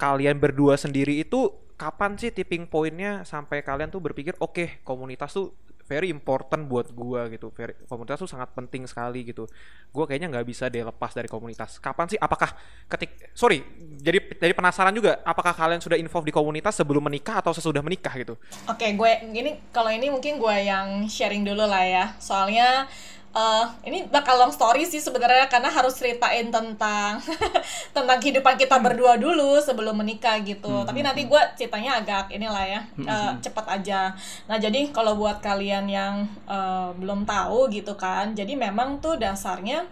kalian 0.00 0.40
berdua 0.40 0.80
sendiri 0.80 1.20
itu 1.20 1.52
kapan 1.76 2.16
sih 2.16 2.32
tipping 2.32 2.64
pointnya 2.64 3.22
sampai 3.28 3.60
kalian 3.60 3.92
tuh 3.92 4.00
berpikir 4.00 4.32
oke 4.40 4.82
komunitas 4.82 5.36
tuh 5.36 5.52
very 5.92 6.08
important 6.08 6.64
buat 6.64 6.88
gua 6.96 7.28
gitu. 7.28 7.52
Very- 7.52 7.76
komunitas 7.84 8.16
tuh 8.24 8.30
sangat 8.32 8.48
penting 8.56 8.88
sekali 8.88 9.28
gitu. 9.28 9.44
Gua 9.92 10.08
kayaknya 10.08 10.32
nggak 10.32 10.46
bisa 10.48 10.72
deh 10.72 10.80
lepas 10.80 11.12
dari 11.12 11.28
komunitas. 11.28 11.76
Kapan 11.76 12.08
sih? 12.08 12.16
Apakah 12.16 12.56
ketik 12.88 13.12
sorry 13.36 13.60
jadi 14.00 14.18
jadi 14.36 14.52
penasaran 14.52 14.92
juga 14.92 15.22
apakah 15.24 15.54
kalian 15.56 15.80
sudah 15.80 15.96
involved 15.96 16.28
di 16.28 16.34
komunitas 16.34 16.76
sebelum 16.76 17.00
menikah 17.00 17.40
atau 17.40 17.54
sesudah 17.56 17.80
menikah 17.80 18.12
gitu 18.20 18.34
Oke, 18.68 18.94
gue 18.94 19.10
ini 19.32 19.58
kalau 19.74 19.90
ini 19.90 20.06
mungkin 20.12 20.38
gue 20.38 20.56
yang 20.64 21.06
sharing 21.10 21.42
dulu 21.42 21.66
lah 21.66 21.82
ya. 21.82 22.04
Soalnya 22.22 22.86
eh 23.32 23.66
ini 23.88 24.04
bakal 24.12 24.36
long 24.36 24.52
story 24.52 24.84
sih 24.84 25.00
sebenarnya 25.00 25.48
karena 25.48 25.72
harus 25.72 25.96
ceritain 25.96 26.52
tentang 26.52 27.16
tentang 27.96 28.18
kehidupan 28.20 28.60
kita 28.60 28.76
berdua 28.76 29.16
dulu 29.16 29.56
sebelum 29.56 29.96
menikah 30.04 30.36
gitu. 30.44 30.84
Tapi 30.84 31.00
nanti 31.00 31.24
gue 31.24 31.42
ceritanya 31.56 32.04
agak 32.04 32.28
inilah 32.28 32.64
ya 32.68 32.80
eh, 33.00 33.32
cepat 33.40 33.80
aja. 33.80 34.12
Nah 34.44 34.60
jadi 34.60 34.92
kalau 34.92 35.16
buat 35.16 35.40
kalian 35.40 35.88
yang 35.88 36.28
eh, 36.44 36.90
belum 37.00 37.24
tahu 37.24 37.72
gitu 37.72 37.96
kan, 37.96 38.36
jadi 38.36 38.52
memang 38.52 39.00
tuh 39.00 39.16
dasarnya 39.16 39.88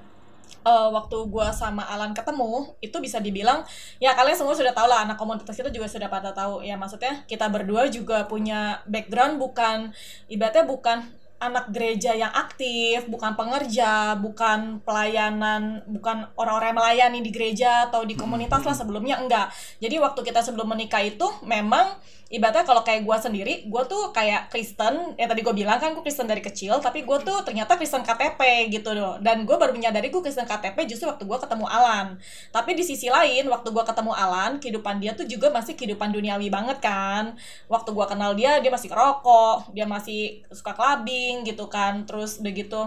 eh, 0.60 0.88
waktu 0.92 1.16
gua 1.32 1.48
sama 1.48 1.88
Alan 1.88 2.12
ketemu 2.12 2.76
itu 2.84 2.96
bisa 3.00 3.24
dibilang 3.24 3.64
ya 3.96 4.12
kalian 4.12 4.36
semua 4.36 4.52
sudah 4.52 4.76
tahu 4.76 4.84
lah 4.84 5.08
anak 5.08 5.16
komunitas 5.16 5.56
kita 5.56 5.72
juga 5.72 5.88
sudah 5.88 6.12
pada 6.12 6.36
tahu 6.36 6.60
ya 6.60 6.76
maksudnya 6.76 7.24
kita 7.24 7.48
berdua 7.48 7.88
juga 7.88 8.28
punya 8.28 8.84
background 8.84 9.40
bukan 9.40 9.96
ibaratnya 10.28 10.68
bukan 10.68 11.19
anak 11.40 11.72
gereja 11.72 12.12
yang 12.12 12.28
aktif, 12.30 13.08
bukan 13.08 13.32
pengerja, 13.32 14.12
bukan 14.20 14.84
pelayanan, 14.84 15.80
bukan 15.88 16.28
orang-orang 16.36 16.68
yang 16.70 16.78
melayani 16.78 17.18
di 17.24 17.32
gereja 17.32 17.88
atau 17.88 18.04
di 18.04 18.12
komunitas 18.12 18.60
lah 18.60 18.76
sebelumnya 18.76 19.16
enggak. 19.16 19.48
Jadi 19.80 19.96
waktu 19.96 20.20
kita 20.20 20.44
sebelum 20.44 20.68
menikah 20.68 21.00
itu 21.00 21.24
memang 21.42 21.96
ibaratnya 22.30 22.62
kalau 22.62 22.86
kayak 22.86 23.02
gue 23.02 23.16
sendiri, 23.18 23.54
gue 23.66 23.82
tuh 23.90 24.14
kayak 24.14 24.54
Kristen, 24.54 25.18
ya 25.18 25.26
tadi 25.26 25.42
gue 25.42 25.50
bilang 25.50 25.82
kan 25.82 25.90
gue 25.98 26.02
Kristen 26.06 26.30
dari 26.30 26.38
kecil, 26.38 26.78
tapi 26.78 27.02
gue 27.02 27.18
tuh 27.26 27.42
ternyata 27.42 27.74
Kristen 27.74 28.06
KTP 28.06 28.70
gitu 28.70 28.94
loh. 28.94 29.18
Dan 29.18 29.42
gue 29.42 29.58
baru 29.58 29.74
menyadari 29.74 30.14
gue 30.14 30.22
Kristen 30.22 30.46
KTP 30.46 30.86
justru 30.86 31.10
waktu 31.10 31.26
gue 31.26 31.38
ketemu 31.42 31.66
Alan. 31.66 32.22
Tapi 32.54 32.78
di 32.78 32.86
sisi 32.86 33.10
lain, 33.10 33.50
waktu 33.50 33.74
gue 33.74 33.82
ketemu 33.82 34.14
Alan, 34.14 34.62
kehidupan 34.62 35.02
dia 35.02 35.18
tuh 35.18 35.26
juga 35.26 35.50
masih 35.50 35.74
kehidupan 35.74 36.14
duniawi 36.14 36.46
banget 36.54 36.78
kan. 36.78 37.34
Waktu 37.66 37.90
gue 37.90 38.06
kenal 38.06 38.38
dia, 38.38 38.62
dia 38.62 38.70
masih 38.70 38.94
ngerokok, 38.94 39.74
dia 39.74 39.90
masih 39.90 40.46
suka 40.54 40.70
clubbing 40.78 41.42
gitu 41.42 41.66
kan. 41.66 42.06
Terus 42.06 42.38
udah 42.38 42.52
gitu, 42.54 42.80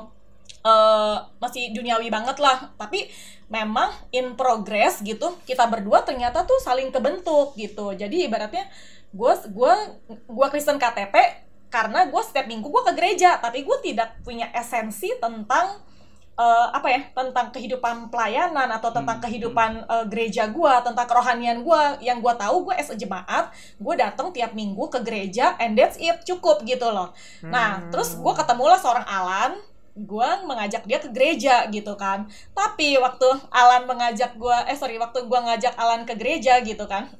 uh, 0.63 1.17
masih 1.43 1.75
duniawi 1.75 2.07
banget 2.07 2.39
lah. 2.39 2.71
Tapi 2.79 3.11
memang 3.51 3.91
in 4.15 4.39
progress 4.39 5.03
gitu, 5.03 5.35
kita 5.43 5.67
berdua 5.67 6.07
ternyata 6.07 6.47
tuh 6.47 6.57
saling 6.63 6.95
kebentuk 6.95 7.59
gitu. 7.59 7.91
Jadi 7.91 8.31
ibaratnya 8.31 8.65
gue 9.13 9.33
gue 9.53 9.73
gue 10.09 10.47
Kristen 10.49 10.81
KTP 10.81 11.15
karena 11.69 12.05
gue 12.09 12.21
setiap 12.21 12.49
minggu 12.49 12.65
gue 12.65 12.83
ke 12.89 12.93
gereja 12.97 13.37
tapi 13.37 13.61
gue 13.61 13.77
tidak 13.85 14.17
punya 14.25 14.49
esensi 14.53 15.09
tentang 15.21 15.81
uh, 16.37 16.67
apa 16.73 16.87
ya 16.89 17.01
tentang 17.13 17.53
kehidupan 17.53 18.09
pelayanan 18.09 18.69
atau 18.73 18.89
tentang 18.89 19.17
hmm. 19.21 19.25
kehidupan 19.25 19.71
uh, 19.85 20.05
gereja 20.09 20.49
gue 20.49 20.73
tentang 20.81 21.05
kerohanian 21.05 21.61
gue 21.61 21.81
yang 22.01 22.21
gue 22.21 22.33
tahu 22.33 22.69
gue 22.69 22.75
as 22.77 22.89
a 22.89 22.97
jemaat 22.97 23.53
gue 23.77 23.93
datang 23.97 24.33
tiap 24.33 24.57
minggu 24.57 24.89
ke 24.89 24.99
gereja 25.05 25.57
and 25.61 25.77
that's 25.77 25.97
it 26.01 26.21
cukup 26.25 26.61
gitu 26.65 26.89
loh 26.89 27.13
nah 27.45 27.81
hmm. 27.81 27.89
terus 27.93 28.17
gue 28.17 28.33
ketemu 28.33 28.65
lah 28.69 28.79
seorang 28.81 29.05
Alan 29.05 29.53
gue 29.93 30.29
mengajak 30.49 30.89
dia 30.89 30.97
ke 30.97 31.09
gereja 31.13 31.69
gitu 31.69 31.93
kan 31.93 32.25
tapi 32.57 32.97
waktu 32.97 33.29
Alan 33.53 33.85
mengajak 33.85 34.33
gue 34.41 34.57
eh 34.65 34.73
sorry 34.73 34.97
waktu 34.97 35.29
gue 35.29 35.39
ngajak 35.39 35.77
Alan 35.77 36.01
ke 36.09 36.17
gereja 36.17 36.57
gitu 36.65 36.89
kan 36.89 37.13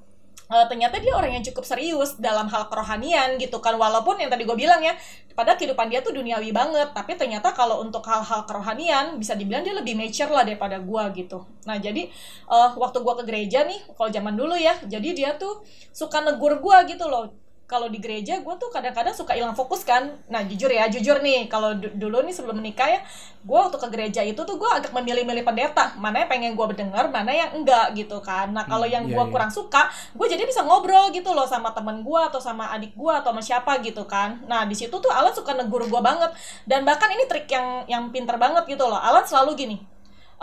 uh, 0.54 0.66
ternyata 0.70 1.02
dia 1.02 1.18
orang 1.18 1.42
yang 1.42 1.44
cukup 1.50 1.66
serius 1.66 2.14
dalam 2.22 2.46
hal 2.46 2.70
kerohanian 2.70 3.42
gitu 3.42 3.58
kan. 3.58 3.74
Walaupun 3.74 4.22
yang 4.22 4.30
tadi 4.30 4.46
gue 4.46 4.54
bilang 4.54 4.86
ya 4.86 4.94
pada 5.34 5.58
kehidupan 5.58 5.90
dia 5.90 6.06
tuh 6.06 6.14
duniawi 6.14 6.54
banget. 6.54 6.94
Tapi 6.94 7.18
ternyata 7.18 7.50
kalau 7.58 7.82
untuk 7.82 8.06
hal-hal 8.06 8.46
kerohanian 8.46 9.18
bisa 9.18 9.34
dibilang 9.34 9.66
dia 9.66 9.74
lebih 9.74 9.98
mature 9.98 10.30
lah 10.30 10.46
daripada 10.46 10.78
gue 10.78 11.04
gitu. 11.18 11.42
Nah 11.66 11.82
jadi 11.82 12.08
uh, 12.46 12.78
waktu 12.78 13.02
gue 13.02 13.14
ke 13.20 13.24
gereja 13.26 13.66
nih 13.66 13.82
kalau 13.98 14.14
zaman 14.14 14.38
dulu 14.38 14.54
ya 14.54 14.78
jadi 14.86 15.10
dia 15.18 15.32
tuh 15.42 15.66
suka 15.90 16.22
negur 16.22 16.62
gue 16.62 16.78
gitu 16.94 17.10
loh 17.10 17.43
kalau 17.64 17.88
di 17.88 17.98
gereja 17.98 18.44
gue 18.44 18.56
tuh 18.60 18.70
kadang-kadang 18.70 19.16
suka 19.16 19.34
hilang 19.34 19.56
fokus 19.56 19.82
kan. 19.88 20.14
Nah 20.30 20.44
jujur 20.46 20.70
ya 20.70 20.86
jujur 20.92 21.24
nih 21.24 21.48
kalau 21.48 21.74
dulu 21.76 22.22
nih 22.22 22.36
sebelum 22.36 22.60
menikah 22.60 22.86
ya 22.86 23.00
gue 23.44 23.58
waktu 23.58 23.76
ke 23.80 23.88
gereja 23.90 24.22
itu 24.24 24.38
tuh 24.44 24.56
gue 24.60 24.70
agak 24.70 24.92
memilih-milih 24.94 25.42
pendeta. 25.42 25.96
Mana 25.98 26.24
yang 26.24 26.30
pengen 26.30 26.52
gue 26.54 26.66
berdengar 26.66 27.08
mana 27.10 27.32
yang 27.32 27.56
enggak 27.56 27.96
gitu 27.98 28.20
kan. 28.20 28.52
Nah 28.52 28.68
kalau 28.68 28.86
hmm, 28.86 28.96
yang 28.96 29.04
iya, 29.08 29.16
gue 29.16 29.24
iya. 29.26 29.32
kurang 29.32 29.52
suka 29.52 29.90
gue 30.14 30.28
jadi 30.28 30.44
bisa 30.44 30.62
ngobrol 30.62 31.10
gitu 31.16 31.32
loh 31.32 31.48
sama 31.50 31.72
temen 31.72 32.04
gue 32.04 32.22
atau 32.28 32.38
sama 32.44 32.70
adik 32.76 32.94
gue 32.94 33.14
atau 33.16 33.32
sama 33.32 33.42
siapa 33.42 33.80
gitu 33.82 34.04
kan. 34.06 34.44
Nah 34.46 34.68
di 34.68 34.76
situ 34.76 34.94
tuh 34.94 35.10
Alan 35.10 35.34
suka 35.34 35.56
negur 35.56 35.88
gue 35.88 36.02
banget. 36.04 36.36
Dan 36.68 36.84
bahkan 36.84 37.10
ini 37.10 37.26
trik 37.26 37.48
yang 37.50 37.88
yang 37.90 38.04
pinter 38.14 38.36
banget 38.36 38.68
gitu 38.68 38.86
loh. 38.86 39.00
Alan 39.00 39.24
selalu 39.24 39.56
gini 39.56 39.78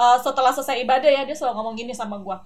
uh, 0.01 0.17
setelah 0.17 0.51
selesai 0.57 0.81
ibadah 0.81 1.11
ya 1.13 1.23
dia 1.29 1.37
selalu 1.37 1.61
ngomong 1.61 1.75
gini 1.77 1.93
sama 1.93 2.17
gue 2.17 2.37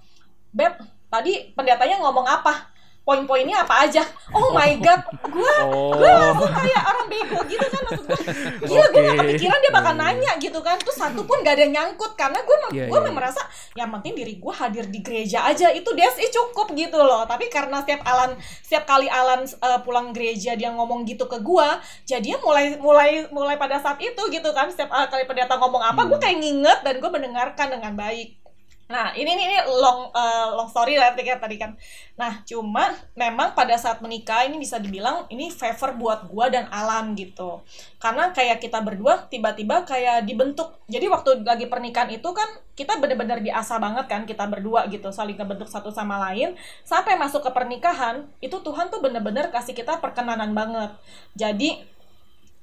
Beb, 0.55 0.71
tadi 1.11 1.51
pendetanya 1.51 1.99
ngomong 1.99 2.23
apa? 2.23 2.71
Poin-poinnya 3.05 3.61
apa 3.61 3.85
aja 3.85 4.01
oh 4.33 4.49
my 4.49 4.81
god 4.81 5.05
gue 5.29 5.55
oh. 5.61 5.93
gue 5.93 6.09
langsung 6.09 6.49
kayak 6.49 6.81
orang 6.89 7.05
bego 7.05 7.39
gitu 7.45 7.65
kan 7.69 7.81
maksud 7.85 8.05
gue 8.09 8.21
gila 8.65 8.81
okay. 8.81 8.89
gue 8.89 9.01
gak 9.05 9.17
kepikiran 9.21 9.59
dia 9.61 9.71
bakal 9.71 9.93
nanya 9.93 10.31
gitu 10.41 10.59
kan 10.65 10.81
terus 10.81 10.97
satu 10.97 11.21
pun 11.21 11.45
gak 11.45 11.53
ada 11.53 11.69
yang 11.69 11.73
nyangkut 11.77 12.17
karena 12.17 12.41
gue 12.41 12.57
yeah, 12.73 12.89
gue 12.89 12.97
yeah. 12.97 13.05
Iya. 13.05 13.13
merasa 13.13 13.41
yang 13.77 13.93
penting 13.93 14.17
diri 14.17 14.41
gue 14.41 14.53
hadir 14.57 14.89
di 14.89 14.99
gereja 15.05 15.45
aja 15.45 15.69
itu 15.69 15.85
dia 15.93 16.09
sih 16.17 16.33
cukup 16.33 16.73
gitu 16.73 16.97
loh 16.97 17.29
tapi 17.29 17.45
karena 17.53 17.85
setiap 17.85 18.01
Alan 18.09 18.33
setiap 18.65 18.89
kali 18.89 19.05
Alan 19.05 19.45
uh, 19.45 19.79
pulang 19.85 20.09
gereja 20.09 20.57
dia 20.57 20.73
ngomong 20.73 21.05
gitu 21.05 21.29
ke 21.29 21.37
gue 21.45 21.69
jadi 22.09 22.41
mulai 22.41 22.81
mulai 22.81 23.29
mulai 23.29 23.55
pada 23.61 23.77
saat 23.77 24.01
itu 24.01 24.21
gitu 24.33 24.49
kan 24.57 24.73
setiap 24.73 24.89
kali 25.13 25.29
pendeta 25.29 25.61
ngomong 25.61 25.85
apa 25.85 26.01
hmm. 26.01 26.09
gue 26.09 26.19
kayak 26.25 26.37
nginget 26.41 26.79
dan 26.81 26.97
gue 26.97 27.11
mendengarkan 27.13 27.67
dengan 27.69 27.93
baik 27.93 28.44
Nah, 28.85 29.17
ini 29.17 29.33
ini 29.33 29.57
long 29.65 30.13
uh, 30.13 30.53
long 30.53 30.69
story 30.69 30.93
lah 30.93 31.17
tadi 31.17 31.57
kan. 31.57 31.73
Nah, 32.13 32.45
cuma 32.45 32.93
memang 33.17 33.57
pada 33.57 33.73
saat 33.81 33.97
menikah 33.97 34.45
ini 34.45 34.61
bisa 34.61 34.77
dibilang 34.77 35.25
ini 35.33 35.49
favor 35.49 35.97
buat 35.97 36.29
gua 36.29 36.53
dan 36.53 36.69
Alan 36.69 37.17
gitu. 37.17 37.65
Karena 37.97 38.29
kayak 38.29 38.61
kita 38.61 38.77
berdua 38.85 39.25
tiba-tiba 39.25 39.81
kayak 39.89 40.29
dibentuk. 40.29 40.77
Jadi 40.85 41.09
waktu 41.09 41.41
lagi 41.41 41.65
pernikahan 41.65 42.13
itu 42.13 42.29
kan 42.29 42.45
kita 42.77 43.01
bener-bener 43.01 43.41
diasah 43.41 43.81
banget 43.81 44.05
kan 44.05 44.21
kita 44.29 44.45
berdua 44.45 44.85
gitu, 44.93 45.09
saling 45.09 45.33
kebentuk 45.33 45.65
satu 45.65 45.89
sama 45.89 46.21
lain. 46.29 46.53
Sampai 46.85 47.17
masuk 47.17 47.41
ke 47.41 47.49
pernikahan, 47.49 48.29
itu 48.37 48.53
Tuhan 48.61 48.93
tuh 48.93 49.01
bener-bener 49.01 49.49
kasih 49.49 49.73
kita 49.73 49.97
perkenanan 49.97 50.53
banget. 50.53 50.93
Jadi 51.33 51.81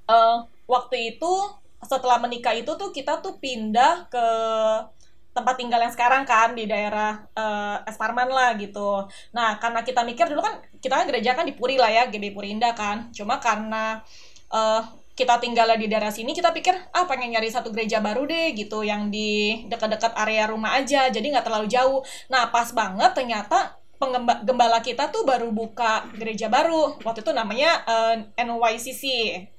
uh, 0.06 0.46
waktu 0.70 1.18
itu 1.18 1.32
setelah 1.82 2.22
menikah 2.22 2.54
itu 2.54 2.70
tuh 2.78 2.94
kita 2.94 3.18
tuh 3.18 3.42
pindah 3.42 4.06
ke 4.06 4.26
tempat 5.32 5.56
tinggal 5.56 5.80
yang 5.80 5.92
sekarang 5.92 6.28
kan 6.28 6.52
di 6.52 6.68
daerah 6.68 7.24
uh, 7.36 7.80
Esparman 7.88 8.28
lah 8.28 8.52
gitu. 8.60 9.08
Nah 9.32 9.56
karena 9.56 9.80
kita 9.80 10.04
mikir 10.04 10.28
dulu 10.28 10.44
kan 10.44 10.60
kita 10.78 10.94
kan 11.02 11.04
gereja 11.08 11.32
kan 11.32 11.48
di 11.48 11.56
Puri 11.56 11.80
lah 11.80 11.88
ya 11.88 12.08
GB 12.12 12.36
Puri 12.36 12.52
Indah 12.52 12.76
kan. 12.76 13.08
Cuma 13.16 13.40
karena 13.40 14.00
uh, 14.52 14.84
kita 15.12 15.36
tinggal 15.40 15.68
di 15.76 15.92
daerah 15.92 16.08
sini 16.08 16.32
kita 16.32 16.56
pikir 16.56 16.72
ah 16.96 17.04
pengen 17.04 17.36
nyari 17.36 17.52
satu 17.52 17.68
gereja 17.68 18.00
baru 18.00 18.24
deh 18.24 18.56
gitu 18.56 18.80
yang 18.80 19.12
di 19.12 19.60
dekat-dekat 19.68 20.16
area 20.16 20.48
rumah 20.48 20.72
aja 20.80 21.12
jadi 21.12 21.26
nggak 21.32 21.44
terlalu 21.44 21.68
jauh. 21.68 22.00
Nah 22.32 22.48
pas 22.48 22.72
banget 22.72 23.12
ternyata 23.12 23.81
penggembala 24.02 24.82
kita 24.82 25.14
tuh 25.14 25.22
baru 25.22 25.54
buka 25.54 26.10
gereja 26.18 26.50
baru 26.50 26.98
waktu 27.06 27.22
itu 27.22 27.30
namanya 27.30 27.86
uh, 27.86 28.18
eh, 28.18 28.42
NYCC 28.42 29.02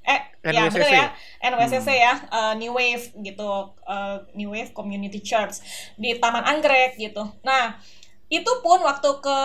eh 0.03 0.19
NYCC. 0.43 0.51
ya 0.51 0.63
benar 0.67 0.91
ya 0.91 1.07
NYCC 1.47 1.87
hmm. 1.87 2.03
ya 2.03 2.13
uh, 2.27 2.53
New 2.59 2.75
Wave 2.75 3.15
gitu 3.23 3.47
uh, 3.87 4.19
New 4.35 4.51
Wave 4.51 4.75
Community 4.75 5.23
Church 5.23 5.63
di 5.95 6.19
Taman 6.19 6.43
Anggrek 6.43 6.99
gitu 6.99 7.23
nah 7.39 7.79
itu 8.27 8.51
pun 8.59 8.83
waktu 8.83 9.07
ke 9.23 9.37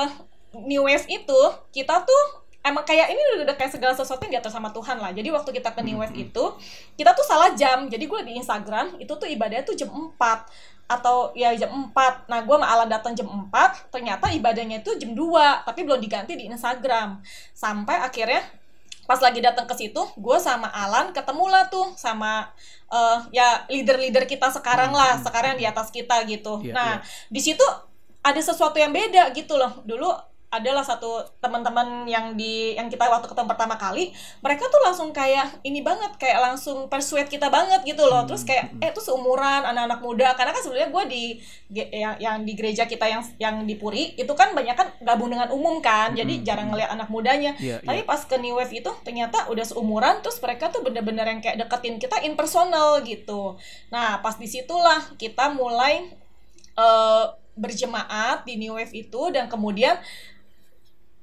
New 0.66 0.90
Wave 0.90 1.06
itu 1.06 1.40
kita 1.70 2.02
tuh 2.02 2.22
emang 2.66 2.82
kayak 2.82 3.14
ini 3.14 3.46
udah 3.46 3.54
kayak 3.54 3.70
segala 3.70 3.94
sesuatu 3.94 4.26
yang 4.26 4.38
diatur 4.38 4.52
sama 4.52 4.68
Tuhan 4.74 5.00
lah. 5.00 5.12
Jadi 5.14 5.28
waktu 5.32 5.50
kita 5.56 5.72
ke 5.72 5.80
New 5.84 6.00
Wave 6.00 6.12
hmm. 6.12 6.24
itu, 6.28 6.44
kita 7.00 7.16
tuh 7.16 7.24
salah 7.24 7.56
jam. 7.56 7.88
Jadi 7.88 8.04
gue 8.04 8.20
di 8.28 8.36
Instagram 8.36 9.00
itu 9.00 9.08
tuh 9.08 9.24
ibadahnya 9.24 9.64
tuh 9.64 9.76
jam 9.76 9.88
4 9.88 10.12
atau 10.88 11.36
ya 11.36 11.52
jam 11.52 11.68
4 11.68 11.92
nah 12.32 12.40
gue 12.40 12.56
sama 12.56 12.68
Alan 12.72 12.88
datang 12.88 13.12
jam 13.12 13.28
4 13.28 13.92
ternyata 13.92 14.32
ibadahnya 14.32 14.80
itu 14.80 14.96
jam 14.96 15.12
2 15.12 15.68
tapi 15.68 15.84
belum 15.84 16.00
diganti 16.00 16.32
di 16.32 16.48
Instagram 16.48 17.20
sampai 17.52 18.00
akhirnya 18.00 18.40
pas 19.04 19.20
lagi 19.20 19.40
datang 19.44 19.68
ke 19.68 19.76
situ 19.76 20.00
gue 20.16 20.38
sama 20.40 20.68
Alan 20.72 21.12
ketemu 21.12 21.44
lah 21.48 21.68
tuh 21.68 21.92
sama 21.96 22.48
uh, 22.88 23.24
ya 23.32 23.68
leader-leader 23.68 24.24
kita 24.24 24.48
sekarang 24.48 24.92
lah 24.92 25.20
hmm. 25.20 25.24
sekarang 25.28 25.54
di 25.60 25.64
atas 25.68 25.92
kita 25.92 26.24
gitu 26.24 26.64
yeah, 26.64 26.72
nah 26.72 26.90
yeah. 27.00 27.28
di 27.32 27.40
situ 27.40 27.64
ada 28.24 28.40
sesuatu 28.40 28.76
yang 28.76 28.92
beda 28.92 29.32
gitu 29.36 29.56
loh 29.56 29.80
dulu 29.84 30.08
adalah 30.48 30.80
satu 30.80 31.28
teman-teman 31.44 32.08
yang 32.08 32.32
di 32.32 32.72
yang 32.72 32.88
kita 32.88 33.04
waktu 33.04 33.28
ketemu 33.28 33.52
pertama 33.52 33.76
kali 33.76 34.16
mereka 34.40 34.64
tuh 34.72 34.80
langsung 34.80 35.12
kayak 35.12 35.60
ini 35.60 35.84
banget 35.84 36.16
kayak 36.16 36.40
langsung 36.40 36.88
persuade 36.88 37.28
kita 37.28 37.52
banget 37.52 37.84
gitu 37.84 38.08
loh 38.08 38.24
terus 38.24 38.48
kayak 38.48 38.72
hmm. 38.72 38.80
eh 38.80 38.90
tuh 38.96 39.04
seumuran 39.04 39.68
anak-anak 39.68 40.00
muda 40.00 40.32
karena 40.40 40.56
kan 40.56 40.62
sebenarnya 40.64 40.88
gue 40.88 41.04
di 41.12 41.24
yang 41.92 42.16
yang 42.16 42.36
di 42.48 42.56
gereja 42.56 42.88
kita 42.88 43.04
yang 43.04 43.20
yang 43.36 43.54
di 43.68 43.76
Puri 43.76 44.16
itu 44.16 44.32
kan 44.32 44.56
banyak 44.56 44.72
kan 44.72 44.88
gabung 45.04 45.28
dengan 45.28 45.52
umum 45.52 45.84
kan 45.84 46.16
jadi 46.16 46.40
hmm. 46.40 46.44
jarang 46.48 46.72
ngeliat 46.72 46.96
anak 46.96 47.12
mudanya 47.12 47.52
yeah, 47.60 47.84
tapi 47.84 48.00
yeah. 48.00 48.08
pas 48.08 48.24
ke 48.24 48.36
New 48.40 48.56
Wave 48.56 48.72
itu 48.72 48.88
ternyata 49.04 49.52
udah 49.52 49.68
seumuran 49.68 50.24
terus 50.24 50.40
mereka 50.40 50.72
tuh 50.72 50.80
bener-bener 50.80 51.28
yang 51.28 51.44
kayak 51.44 51.60
deketin 51.60 52.00
kita 52.00 52.24
in 52.24 52.40
personal 52.40 53.04
gitu 53.04 53.60
nah 53.92 54.24
pas 54.24 54.40
di 54.40 54.48
situlah 54.48 55.12
kita 55.20 55.52
mulai 55.52 56.08
uh, 56.80 57.36
berjemaat 57.58 58.46
di 58.46 58.54
New 58.56 58.78
Wave 58.78 58.94
itu 58.94 59.22
dan 59.34 59.50
kemudian 59.50 59.98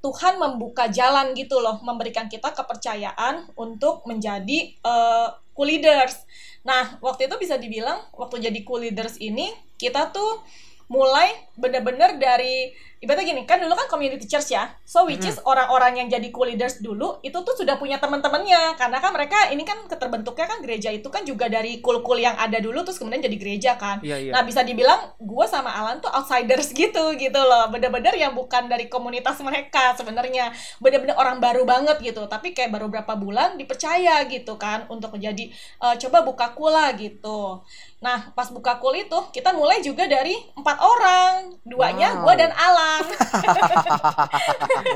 Tuhan 0.06 0.38
membuka 0.38 0.86
jalan 0.86 1.34
gitu 1.34 1.58
loh, 1.58 1.82
memberikan 1.82 2.30
kita 2.30 2.54
kepercayaan 2.54 3.50
untuk 3.58 4.06
menjadi 4.06 4.78
uh, 4.86 5.34
cool 5.50 5.66
leaders. 5.66 6.22
Nah, 6.62 7.02
waktu 7.02 7.26
itu 7.26 7.34
bisa 7.42 7.58
dibilang 7.58 8.06
waktu 8.14 8.38
jadi 8.38 8.62
cool 8.62 8.86
leaders 8.86 9.18
ini 9.18 9.50
kita 9.74 10.14
tuh 10.14 10.46
mulai 10.86 11.34
bener-bener 11.58 12.22
dari 12.22 12.70
ibaratnya 12.96 13.28
gini 13.28 13.42
kan 13.44 13.60
dulu 13.60 13.76
kan 13.76 13.86
community 13.86 14.24
church 14.24 14.50
ya. 14.50 14.72
So 14.82 15.04
which 15.04 15.20
is 15.22 15.36
orang-orang 15.44 16.00
yang 16.00 16.08
jadi 16.08 16.32
co-leaders 16.32 16.80
dulu 16.80 17.20
itu 17.20 17.36
tuh 17.36 17.52
sudah 17.52 17.76
punya 17.76 18.00
teman-temannya. 18.00 18.72
Karena 18.74 18.98
kan 18.98 19.12
mereka 19.12 19.52
ini 19.52 19.62
kan 19.62 19.84
keterbentuknya 19.84 20.46
kan 20.48 20.58
gereja 20.64 20.88
itu 20.88 21.04
kan 21.06 21.20
juga 21.22 21.46
dari 21.46 21.84
kul-kul 21.84 22.16
yang 22.16 22.32
ada 22.34 22.56
dulu 22.56 22.80
terus 22.82 22.96
kemudian 22.96 23.20
jadi 23.20 23.36
gereja 23.36 23.72
kan. 23.76 24.00
Iya, 24.00 24.16
iya. 24.16 24.32
nah 24.32 24.40
bisa 24.40 24.64
dibilang 24.64 25.12
gue 25.20 25.46
sama 25.46 25.68
Alan 25.68 26.00
tuh 26.00 26.08
outsiders 26.08 26.72
gitu 26.80 27.12
gitu 27.14 27.36
loh. 27.36 27.68
Bener-bener 27.68 28.16
yang 28.16 28.32
bukan 28.32 28.64
dari 28.66 28.88
komunitas 28.88 29.36
mereka 29.44 29.92
sebenarnya. 29.92 30.48
Bener-bener 30.80 31.20
orang 31.20 31.36
baru 31.36 31.68
banget 31.68 32.00
gitu. 32.00 32.24
Tapi 32.24 32.56
kayak 32.56 32.72
baru 32.72 32.88
berapa 32.88 33.12
bulan 33.12 33.60
dipercaya 33.60 34.24
gitu 34.24 34.56
kan 34.56 34.88
untuk 34.88 35.12
menjadi 35.12 35.52
"Eh, 35.84 35.94
coba 36.00 36.24
buka 36.24 36.56
kula 36.56 36.96
gitu. 36.96 37.60
Nah 38.00 38.32
pas 38.32 38.48
buka 38.48 38.80
kul 38.80 38.96
itu 38.96 39.18
kita 39.36 39.52
mulai 39.52 39.84
juga 39.84 40.08
dari 40.08 40.32
empat 40.56 40.76
orang. 40.80 41.60
Duanya 41.60 42.08
Wow. 42.16 42.32
gue 42.32 42.34
dan 42.40 42.52
Alan 42.56 42.85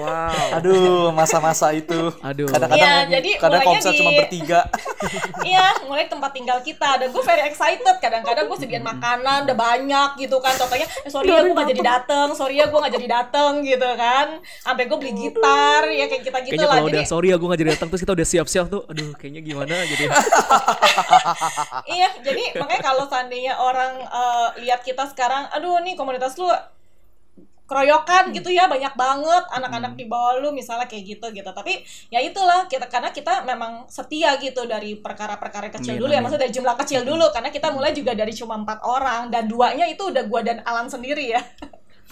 Wow. 0.00 0.56
Aduh, 0.60 1.10
masa-masa 1.12 1.72
itu. 1.72 2.12
Aduh. 2.20 2.48
Kadang-kadang 2.48 2.80
Iya, 2.80 2.94
jadi 3.10 3.30
kadang 3.36 3.62
konser 3.62 3.90
di- 3.92 3.98
cuma 4.00 4.10
bertiga. 4.14 4.60
iya 5.42 5.66
mulai 5.84 6.06
tempat 6.06 6.30
tinggal 6.30 6.58
kita 6.60 7.00
dan 7.00 7.08
gue 7.08 7.22
very 7.22 7.42
excited 7.42 7.96
kadang-kadang 7.98 8.46
gue 8.46 8.56
sediain 8.56 8.84
makanan 8.84 9.48
udah 9.48 9.56
banyak 9.56 10.10
gitu 10.18 10.36
kan 10.38 10.52
contohnya 10.54 10.84
eh, 10.86 11.10
sorry 11.10 11.28
ya 11.28 11.40
gue 11.42 11.54
gak 11.54 11.70
jadi 11.72 11.82
dateng 11.82 12.28
sorry 12.34 12.54
ya 12.56 12.66
gue 12.68 12.78
gak 12.78 12.94
jadi 12.94 13.08
dateng 13.08 13.52
gitu 13.64 13.88
kan 13.96 14.26
sampai 14.60 14.84
gue 14.84 14.96
beli 14.96 15.12
gitar 15.16 15.88
ya 15.88 16.04
kayak 16.06 16.22
kita 16.22 16.38
gitu 16.44 16.52
Kayaknya 16.52 16.68
lah 16.68 16.76
kalau 16.76 16.88
jadi 16.88 16.98
udah 17.00 17.04
sorry 17.08 17.28
ya 17.28 17.36
gue 17.36 17.48
gak 17.48 17.60
jadi 17.60 17.70
datang 17.74 17.88
terus 17.88 18.00
kita 18.00 18.12
udah 18.12 18.26
siap-siap 18.28 18.66
tuh. 18.68 18.82
Aduh, 18.86 19.10
kayaknya 19.16 19.40
gimana 19.40 19.74
gitu. 19.86 20.02
ya. 20.04 20.10
iya 21.96 22.08
jadi 22.20 22.44
makanya 22.56 22.82
kalau 22.82 23.04
seandainya 23.06 23.54
orang 23.56 23.92
eh, 24.00 24.48
lihat 24.60 24.80
kita 24.82 25.08
sekarang 25.08 25.48
aduh 25.50 25.80
nih 25.80 25.94
komunitas 25.94 26.36
lu 26.36 26.46
keroyokan 27.70 28.34
gitu 28.34 28.50
ya 28.50 28.66
banyak 28.66 28.90
banget 28.98 29.44
anak-anak 29.54 29.94
di 29.94 30.10
bawah 30.10 30.42
lu 30.42 30.50
misalnya 30.50 30.90
kayak 30.90 31.06
gitu 31.06 31.30
gitu 31.30 31.46
tapi 31.54 31.86
ya 32.10 32.18
itulah 32.18 32.66
kita 32.66 32.90
karena 32.90 33.14
kita 33.14 33.46
memang 33.46 33.86
setia 33.86 34.34
gitu 34.42 34.66
dari 34.66 34.98
perkara-perkara 34.98 35.70
kecil 35.70 35.94
Amin, 35.94 36.02
dulu 36.02 36.10
ya 36.10 36.18
amin. 36.18 36.22
maksudnya 36.26 36.44
dari 36.50 36.54
jumlah 36.58 36.74
kecil 36.82 37.00
dulu 37.06 37.30
karena 37.30 37.54
kita 37.54 37.70
mulai 37.70 37.94
juga 37.94 38.18
dari 38.18 38.34
cuma 38.34 38.58
empat 38.58 38.82
orang 38.82 39.30
dan 39.30 39.46
duanya 39.46 39.86
itu 39.86 40.10
udah 40.10 40.26
gua 40.26 40.42
dan 40.42 40.66
Alan 40.66 40.90
sendiri 40.90 41.30
ya 41.30 41.42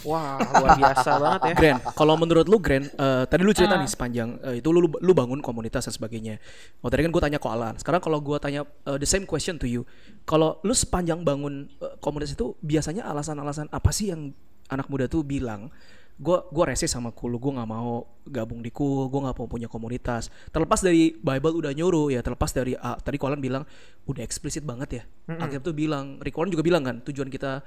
Wah, 0.07 0.39
luar 0.39 0.79
biasa 0.79 1.11
banget 1.19 1.41
ya. 1.43 1.55
Grand, 1.59 1.81
kalau 1.91 2.15
menurut 2.15 2.47
lu 2.47 2.63
Grand, 2.63 2.87
eh, 2.87 3.25
tadi 3.27 3.43
lu 3.43 3.51
cerita 3.51 3.75
Ah. 3.75 3.83
nih 3.83 3.91
sepanjang 3.91 4.39
eh, 4.47 4.63
itu 4.63 4.71
lu 4.71 4.87
lu 4.87 5.11
bangun 5.11 5.43
komunitas 5.43 5.91
dan 5.91 5.95
sebagainya. 5.99 6.39
Oh 6.79 6.87
tadi 6.87 7.03
kan 7.03 7.11
gue 7.11 7.19
tanya 7.19 7.43
ke 7.43 7.49
Alan. 7.51 7.75
Sekarang 7.83 7.99
kalau 7.99 8.23
gue 8.23 8.39
tanya 8.39 8.63
eh, 8.87 8.95
the 8.95 9.09
same 9.11 9.27
question 9.27 9.59
to 9.59 9.67
you, 9.67 9.83
kalau 10.23 10.63
lu 10.63 10.71
sepanjang 10.71 11.27
bangun 11.27 11.67
eh, 11.83 11.99
komunitas 11.99 12.39
itu 12.39 12.55
biasanya 12.63 13.11
alasan-alasan 13.11 13.67
apa 13.75 13.91
sih 13.91 14.15
yang 14.15 14.31
anak 14.69 14.87
muda 14.87 15.05
tuh 15.05 15.21
bilang? 15.21 15.73
Gue 16.19 16.35
gua 16.51 16.75
rese 16.75 16.91
sama 16.91 17.15
kul, 17.15 17.39
gue 17.39 17.53
nggak 17.55 17.71
mau 17.71 18.03
gabung 18.27 18.59
di 18.59 18.75
kul, 18.75 19.07
gue 19.07 19.21
nggak 19.23 19.39
mau 19.39 19.47
punya 19.47 19.71
komunitas. 19.71 20.35
Terlepas 20.51 20.83
dari 20.83 21.15
Bible 21.15 21.55
udah 21.55 21.71
nyuruh 21.71 22.11
ya, 22.11 22.27
terlepas 22.27 22.51
dari 22.51 22.75
ah, 22.75 22.99
tadi 22.99 23.23
Kolan 23.23 23.39
bilang 23.39 23.63
udah 24.03 24.27
eksplisit 24.27 24.67
banget 24.67 24.89
ya. 24.99 25.03
Alkitab 25.31 25.63
tuh 25.63 25.77
bilang, 25.79 26.19
Rick 26.19 26.35
Warren 26.35 26.51
juga 26.51 26.67
bilang 26.67 26.83
kan 26.83 26.99
tujuan 27.07 27.31
kita 27.31 27.63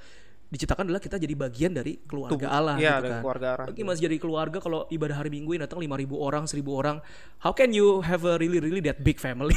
diciptakan 0.52 0.84
adalah 0.84 1.00
kita 1.00 1.16
jadi 1.16 1.32
bagian 1.32 1.72
dari 1.72 1.96
keluarga 2.04 2.36
Tubuh. 2.36 2.52
Allah 2.52 2.76
Iya, 2.76 3.00
gitu 3.00 3.08
kan. 3.08 3.20
keluarga 3.24 3.46
Allah. 3.56 3.72
Masih 3.88 4.02
jadi 4.04 4.16
keluarga 4.20 4.58
kalau 4.60 4.84
ibadah 4.92 5.16
hari 5.16 5.32
Minggu 5.32 5.56
yang 5.56 5.64
datang 5.64 5.80
5000 5.80 6.12
orang, 6.12 6.44
1000 6.44 6.60
orang. 6.76 6.96
How 7.40 7.56
can 7.56 7.72
you 7.72 8.04
have 8.04 8.20
a 8.28 8.36
really 8.36 8.60
really 8.60 8.84
that 8.84 9.00
big 9.00 9.16
family? 9.16 9.56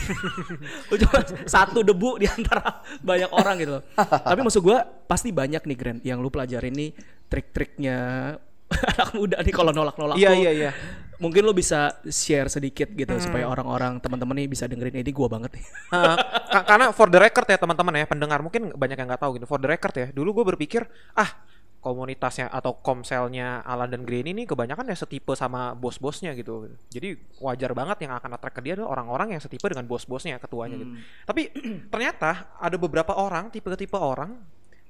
Cuma 1.04 1.20
satu 1.44 1.84
debu 1.84 2.24
di 2.24 2.32
antara 2.32 2.80
banyak 3.12 3.28
orang 3.28 3.56
gitu. 3.60 3.72
loh. 3.76 3.84
Tapi 4.32 4.40
maksud 4.40 4.64
gua 4.64 4.88
pasti 4.88 5.36
banyak 5.36 5.68
nih 5.68 5.76
Grand 5.76 6.00
yang 6.00 6.24
lu 6.24 6.32
pelajarin 6.32 6.72
nih 6.72 6.96
trik-triknya 7.28 7.98
anak 8.92 9.10
muda 9.12 9.38
nih 9.40 9.52
kalau 9.52 9.70
nolak-nolak 9.70 10.16
Iya, 10.16 10.32
iya, 10.34 10.52
iya. 10.52 10.72
Mungkin 11.16 11.42
lu 11.42 11.52
bisa 11.52 11.96
share 12.04 12.50
sedikit 12.50 12.92
gitu 12.92 13.08
Hmm. 13.10 13.22
supaya 13.22 13.46
orang-orang 13.46 13.98
teman-teman 14.00 14.36
nih 14.36 14.48
bisa 14.48 14.66
dengerin 14.66 15.00
ini 15.00 15.12
gua 15.12 15.30
banget 15.30 15.56
nih. 15.56 15.66
Ka- 16.52 16.66
karena 16.66 16.92
for 16.92 17.08
the 17.08 17.16
record 17.16 17.46
ya 17.46 17.56
teman-teman 17.56 17.96
ya 17.96 18.06
pendengar 18.06 18.40
mungkin 18.40 18.70
banyak 18.70 18.96
yang 18.96 19.08
nggak 19.08 19.22
tahu 19.22 19.32
gitu 19.36 19.46
for 19.46 19.56
the 19.56 19.66
record 19.66 19.94
ya 19.94 20.08
dulu 20.10 20.36
gue 20.36 20.46
berpikir 20.50 20.84
ah 21.14 21.30
komunitasnya 21.80 22.50
atau 22.50 22.76
komselnya 22.76 23.62
Alan 23.62 23.88
dan 23.88 24.02
Granny 24.02 24.34
ini 24.34 24.44
kebanyakan 24.44 24.90
ya 24.90 24.98
setipe 24.98 25.32
sama 25.34 25.72
bos-bosnya 25.72 26.34
gitu 26.34 26.66
jadi 26.90 27.14
wajar 27.38 27.72
banget 27.72 28.02
yang 28.02 28.12
akan 28.12 28.34
attract 28.34 28.58
ke 28.58 28.62
dia 28.62 28.74
adalah 28.74 28.90
orang-orang 28.92 29.28
yang 29.32 29.40
setipe 29.40 29.64
dengan 29.64 29.86
bos-bosnya 29.86 30.36
ketuanya 30.36 30.76
gitu 30.76 30.98
tapi 31.24 31.54
ternyata 31.94 32.58
ada 32.58 32.76
beberapa 32.76 33.14
orang 33.14 33.48
tipe-tipe 33.48 33.94
orang 33.94 34.34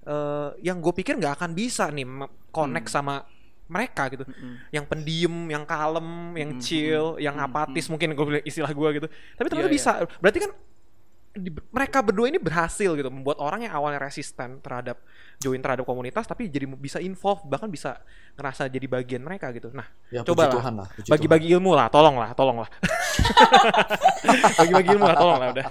eh, 0.06 0.50
yang 0.62 0.78
gue 0.78 0.94
pikir 0.94 1.18
nggak 1.18 1.36
akan 1.36 1.52
bisa 1.52 1.90
nih 1.90 2.06
connect 2.50 2.88
sama 2.88 3.26
mereka 3.66 4.08
gitu. 4.08 4.24
Yang 4.70 4.86
pendiam 4.86 5.36
yang 5.50 5.66
kalem 5.66 6.08
yang 6.36 6.52
chill 6.58 7.18
yang 7.18 7.36
apatis 7.36 7.90
mungkin 7.90 8.14
gue 8.14 8.42
istilah 8.44 8.70
gue 8.70 8.90
gitu. 8.96 9.08
Tapi 9.36 9.48
ternyata 9.50 9.68
Iya, 9.68 9.76
bisa. 9.76 9.92
Berarti 10.22 10.40
kan 10.40 10.52
di- 11.36 11.52
mereka 11.68 12.00
berdua 12.00 12.32
ini 12.32 12.40
berhasil 12.40 12.96
gitu 12.96 13.10
membuat 13.12 13.44
orang 13.44 13.68
yang 13.68 13.76
awalnya 13.76 14.00
resisten 14.00 14.64
terhadap 14.64 15.04
join 15.36 15.60
terhadap 15.60 15.84
komunitas 15.84 16.24
tapi 16.24 16.48
jadi 16.48 16.64
bisa 16.64 17.04
involve 17.04 17.44
bahkan 17.44 17.68
bisa 17.68 18.00
ngerasa 18.40 18.72
jadi 18.72 18.88
bagian 18.88 19.20
mereka 19.20 19.52
gitu. 19.52 19.68
Nah 19.74 19.84
Ya, 20.08 20.24
coba 20.24 20.48
lah 20.48 20.54
Tuhan 20.56 20.74
lah, 20.80 20.88
puji 20.88 21.10
bagi-bagi 21.12 21.48
ilmu 21.52 21.76
lah 21.76 21.92
tolong 21.92 22.16
lah 22.16 22.32
tolong 22.32 22.64
lah 22.64 22.70
bagi-bagi 24.60 24.90
ilmu 24.96 25.06
lah 25.06 25.18
tolong 25.18 25.38
lah 25.38 25.48
udah. 25.52 25.68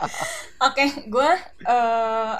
Oke, 0.70 0.84
gue 1.02 1.30
eh 1.66 2.34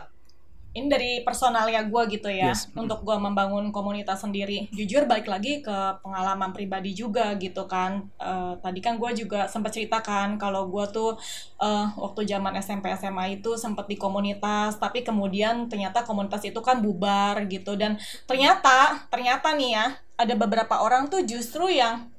ini 0.72 0.88
dari 0.88 1.10
personalnya 1.20 1.84
gue 1.84 2.02
gitu 2.08 2.28
ya, 2.28 2.52
Yes. 2.52 2.68
untuk 2.72 3.00
gue 3.02 3.16
membangun 3.16 3.68
komunitas 3.68 4.20
sendiri. 4.20 4.72
Jujur 4.72 5.04
balik 5.04 5.28
lagi 5.28 5.60
ke 5.60 5.76
pengalaman 6.00 6.52
pribadi 6.52 6.92
juga 6.92 7.36
gitu 7.36 7.64
kan. 7.64 8.08
Eh, 8.16 8.54
tadi 8.58 8.80
kan 8.80 8.96
gue 8.96 9.10
juga 9.14 9.44
sempat 9.46 9.72
ceritakan 9.72 10.36
kalau 10.36 10.68
gue 10.68 10.84
tuh 10.88 11.16
eh, 11.58 11.86
waktu 11.96 12.24
zaman 12.24 12.56
SMP 12.58 12.92
SMA 12.92 13.38
itu 13.38 13.56
sempat 13.56 13.86
di 13.86 13.96
komunitas, 13.96 14.76
tapi 14.76 15.00
kemudian 15.00 15.68
ternyata 15.68 16.02
komunitas 16.02 16.42
itu 16.42 16.60
kan 16.60 16.80
bubar 16.80 17.40
gitu 17.46 17.74
dan 17.74 17.96
ternyata 18.24 19.06
ternyata 19.08 19.52
nih 19.52 19.70
ya 19.72 19.86
ada 20.14 20.34
beberapa 20.36 20.78
orang 20.78 21.08
tuh 21.08 21.24
justru 21.24 21.72
yang 21.72 22.11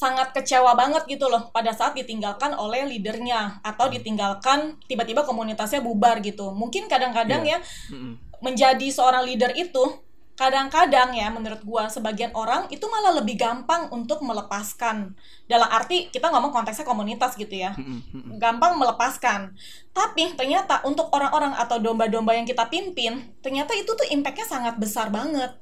sangat 0.00 0.32
kecewa 0.32 0.72
banget 0.72 1.04
gitu 1.04 1.28
loh 1.28 1.52
pada 1.52 1.76
saat 1.76 1.92
ditinggalkan 1.92 2.56
oleh 2.56 2.88
leadernya 2.88 3.60
atau 3.60 3.92
ditinggalkan 3.92 4.80
tiba-tiba 4.88 5.28
komunitasnya 5.28 5.84
bubar 5.84 6.24
gitu. 6.24 6.56
Mungkin 6.56 6.88
kadang-kadang 6.88 7.44
ya 7.44 7.60
Mm-mm. 7.92 8.16
menjadi 8.40 8.88
seorang 8.88 9.28
leader 9.28 9.52
itu 9.52 10.00
kadang-kadang 10.40 11.12
ya 11.12 11.28
menurut 11.28 11.60
gua 11.68 11.92
sebagian 11.92 12.32
orang 12.32 12.64
itu 12.72 12.80
malah 12.88 13.12
lebih 13.20 13.36
gampang 13.36 13.92
untuk 13.92 14.24
melepaskan. 14.24 15.12
Dalam 15.44 15.68
arti 15.68 16.08
kita 16.08 16.32
ngomong 16.32 16.48
konteksnya 16.48 16.88
komunitas 16.88 17.36
gitu 17.36 17.52
ya. 17.52 17.76
Mm-mm. 17.76 18.40
Gampang 18.40 18.80
melepaskan. 18.80 19.52
Tapi 19.92 20.32
ternyata 20.32 20.80
untuk 20.88 21.12
orang-orang 21.12 21.52
atau 21.60 21.76
domba-domba 21.76 22.32
yang 22.32 22.48
kita 22.48 22.72
pimpin, 22.72 23.36
ternyata 23.44 23.76
itu 23.76 23.92
tuh 23.92 24.08
impactnya 24.08 24.48
sangat 24.48 24.80
besar 24.80 25.12
banget 25.12 25.52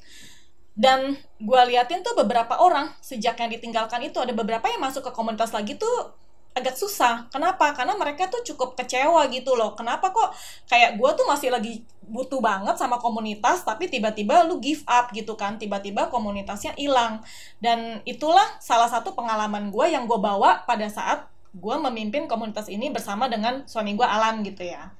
dan 0.79 1.19
gue 1.43 1.63
liatin 1.75 2.07
tuh 2.07 2.15
beberapa 2.15 2.55
orang 2.63 2.95
sejak 3.03 3.35
yang 3.43 3.51
ditinggalkan 3.51 3.99
itu 4.07 4.23
ada 4.23 4.31
beberapa 4.31 4.71
yang 4.71 4.79
masuk 4.79 5.03
ke 5.03 5.13
komunitas 5.13 5.51
lagi 5.51 5.75
tuh 5.75 6.15
agak 6.55 6.79
susah. 6.79 7.27
Kenapa? 7.35 7.71
Karena 7.75 7.99
mereka 7.99 8.31
tuh 8.31 8.43
cukup 8.47 8.79
kecewa 8.79 9.27
gitu 9.31 9.59
loh. 9.59 9.75
Kenapa 9.75 10.15
kok 10.15 10.31
kayak 10.71 10.95
gue 10.99 11.11
tuh 11.19 11.27
masih 11.27 11.51
lagi 11.51 11.83
butuh 12.07 12.39
banget 12.39 12.75
sama 12.79 12.99
komunitas, 12.99 13.63
tapi 13.63 13.87
tiba-tiba 13.91 14.47
lu 14.47 14.63
give 14.63 14.83
up 14.87 15.11
gitu 15.11 15.35
kan. 15.39 15.59
Tiba-tiba 15.59 16.11
komunitasnya 16.11 16.75
hilang. 16.79 17.23
Dan 17.59 18.03
itulah 18.07 18.47
salah 18.59 18.91
satu 18.91 19.15
pengalaman 19.19 19.71
gue 19.71 19.87
yang 19.91 20.07
gue 20.07 20.19
bawa 20.19 20.67
pada 20.67 20.87
saat 20.91 21.27
gue 21.55 21.77
memimpin 21.91 22.31
komunitas 22.31 22.71
ini 22.71 22.91
bersama 22.91 23.27
dengan 23.27 23.67
suami 23.67 23.99
gue 23.99 24.07
Alan 24.07 24.43
gitu 24.47 24.63
ya. 24.63 24.95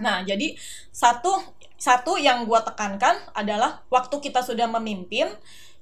Nah, 0.00 0.26
jadi 0.26 0.58
satu 0.90 1.38
satu 1.74 2.16
yang 2.16 2.48
gue 2.48 2.60
tekankan 2.64 3.18
adalah 3.36 3.82
waktu 3.92 4.16
kita 4.22 4.40
sudah 4.40 4.64
memimpin, 4.70 5.28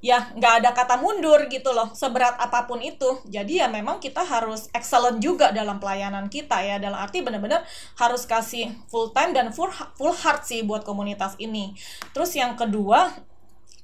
ya 0.03 0.35
nggak 0.35 0.65
ada 0.65 0.71
kata 0.75 0.99
mundur 0.99 1.47
gitu 1.47 1.71
loh, 1.71 1.95
seberat 1.95 2.35
apa 2.43 2.67
pun 2.67 2.83
itu. 2.83 3.23
Jadi 3.31 3.63
ya 3.63 3.71
memang 3.71 4.03
kita 4.03 4.27
harus 4.27 4.67
excellent 4.75 5.23
juga 5.23 5.55
dalam 5.55 5.79
pelayanan 5.79 6.27
kita 6.27 6.59
ya, 6.59 6.83
dalam 6.83 6.99
arti 6.99 7.23
benar-benar 7.23 7.63
harus 8.03 8.27
kasih 8.27 8.75
full 8.91 9.15
time 9.15 9.31
dan 9.31 9.55
full 9.55 9.71
full 9.95 10.11
heart 10.11 10.43
sih 10.43 10.67
buat 10.67 10.83
komunitas 10.83 11.39
ini. 11.39 11.79
Terus 12.11 12.35
yang 12.35 12.59
kedua, 12.59 13.15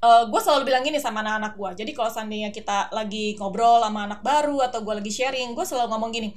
gue 0.03 0.41
selalu 0.43 0.67
bilang 0.67 0.83
gini 0.83 0.99
sama 0.99 1.23
anak-anak 1.23 1.55
gue. 1.55 1.71
Jadi 1.87 1.91
kalau 1.95 2.11
seandainya 2.11 2.51
kita 2.51 2.91
lagi 2.91 3.39
ngobrol 3.39 3.79
sama 3.79 4.11
anak 4.11 4.23
baru 4.27 4.59
atau 4.67 4.83
gue 4.83 4.99
lagi 4.99 5.15
sharing, 5.15 5.55
gue 5.55 5.67
selalu 5.67 5.87
ngomong 5.91 6.11
gini, 6.11 6.35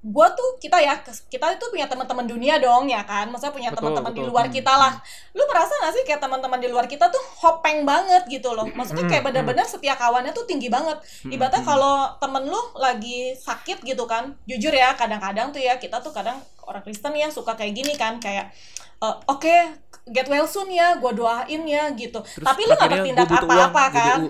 gue 0.00 0.26
tuh 0.32 0.56
kita 0.56 0.80
ya 0.80 0.96
kita 1.04 1.60
itu 1.60 1.64
punya 1.68 1.84
teman-teman 1.84 2.24
dunia 2.24 2.56
dong 2.56 2.88
ya 2.88 3.04
kan? 3.04 3.28
Maksudnya 3.28 3.52
punya 3.52 3.70
teman-teman 3.76 4.12
di 4.16 4.24
luar 4.24 4.48
kita 4.48 4.72
lah. 4.72 4.96
Lu 5.36 5.44
merasa 5.44 5.76
gak 5.76 5.92
sih 5.92 6.02
kayak 6.08 6.24
teman-teman 6.24 6.56
di 6.56 6.72
luar 6.72 6.88
kita 6.88 7.12
tuh 7.12 7.20
hopeng 7.44 7.84
banget 7.84 8.24
gitu 8.32 8.56
loh? 8.56 8.64
Maksudnya 8.72 9.04
kayak 9.04 9.28
benar-benar 9.28 9.68
setia 9.68 10.00
kawannya 10.00 10.32
tuh 10.32 10.48
tinggi 10.48 10.72
banget. 10.72 10.96
Ibaratnya 11.28 11.60
kalau 11.60 12.16
temen 12.16 12.48
lu 12.48 12.60
lagi 12.80 13.36
sakit 13.36 13.84
gitu 13.84 14.08
kan 14.08 14.32
jujur 14.48 14.72
ya 14.72 14.96
kadang-kadang 14.96 15.52
tuh 15.52 15.60
ya 15.60 15.76
kita 15.76 16.00
tuh 16.00 16.16
kadang 16.16 16.40
orang 16.64 16.80
Kristen 16.80 17.12
ya 17.12 17.28
suka 17.28 17.52
kayak 17.52 17.76
gini 17.76 17.92
kan 18.00 18.16
kayak 18.16 18.56
uh, 19.04 19.20
oke 19.28 19.42
okay, 19.42 19.76
get 20.08 20.26
well 20.32 20.48
soon 20.48 20.72
ya 20.72 20.96
gue 20.96 21.12
doain 21.12 21.62
ya 21.68 21.92
gitu. 21.92 22.24
Terus 22.24 22.40
tapi 22.40 22.64
lu 22.64 22.72
nggak 22.72 22.88
akhirnya 22.88 23.04
bertindak 23.04 23.28
apa-apa 23.28 23.84
kan? 23.92 24.20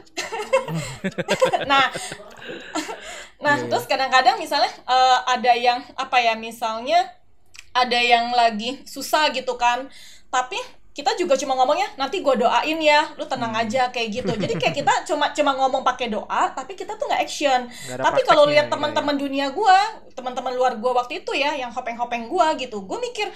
nah 1.71 1.87
nah 3.41 3.57
Iya, 3.57 3.65
iya. 3.65 3.69
terus 3.73 3.85
kadang-kadang 3.85 4.37
misalnya 4.37 4.69
uh, 4.85 5.25
ada 5.25 5.53
yang 5.57 5.81
apa 5.97 6.17
ya 6.21 6.37
misalnya 6.37 7.09
ada 7.73 7.97
yang 7.97 8.31
lagi 8.31 8.85
susah 8.85 9.33
gitu 9.33 9.57
kan 9.57 9.89
tapi 10.29 10.61
kita 10.91 11.15
juga 11.15 11.39
cuma 11.39 11.55
ngomongnya 11.55 11.87
nanti 11.97 12.21
gue 12.21 12.35
doain 12.37 12.77
ya 12.77 13.15
lu 13.17 13.25
tenang 13.25 13.55
Hmm. 13.55 13.63
aja 13.63 13.89
kayak 13.89 14.09
gitu 14.11 14.33
jadi 14.37 14.55
kayak 14.59 14.75
kita 14.75 14.93
cuma 15.09 15.31
cuma 15.33 15.55
ngomong 15.57 15.81
pakai 15.81 16.11
doa 16.11 16.51
tapi 16.53 16.77
kita 16.77 16.99
tuh 16.99 17.09
nggak 17.09 17.23
action 17.25 17.61
ada 17.89 18.05
tapi 18.05 18.21
kalau 18.27 18.45
lihat 18.45 18.67
gitu 18.69 18.75
teman-teman 18.77 19.17
dunia 19.17 19.49
gue 19.49 19.79
teman-teman 20.13 20.53
luar 20.53 20.77
gue 20.77 20.93
waktu 20.93 21.25
itu 21.25 21.33
ya 21.33 21.57
yang 21.57 21.71
hopeng-hopeng 21.71 22.29
gue 22.29 22.47
gitu 22.67 22.85
gue 22.85 22.99
mikir 23.01 23.31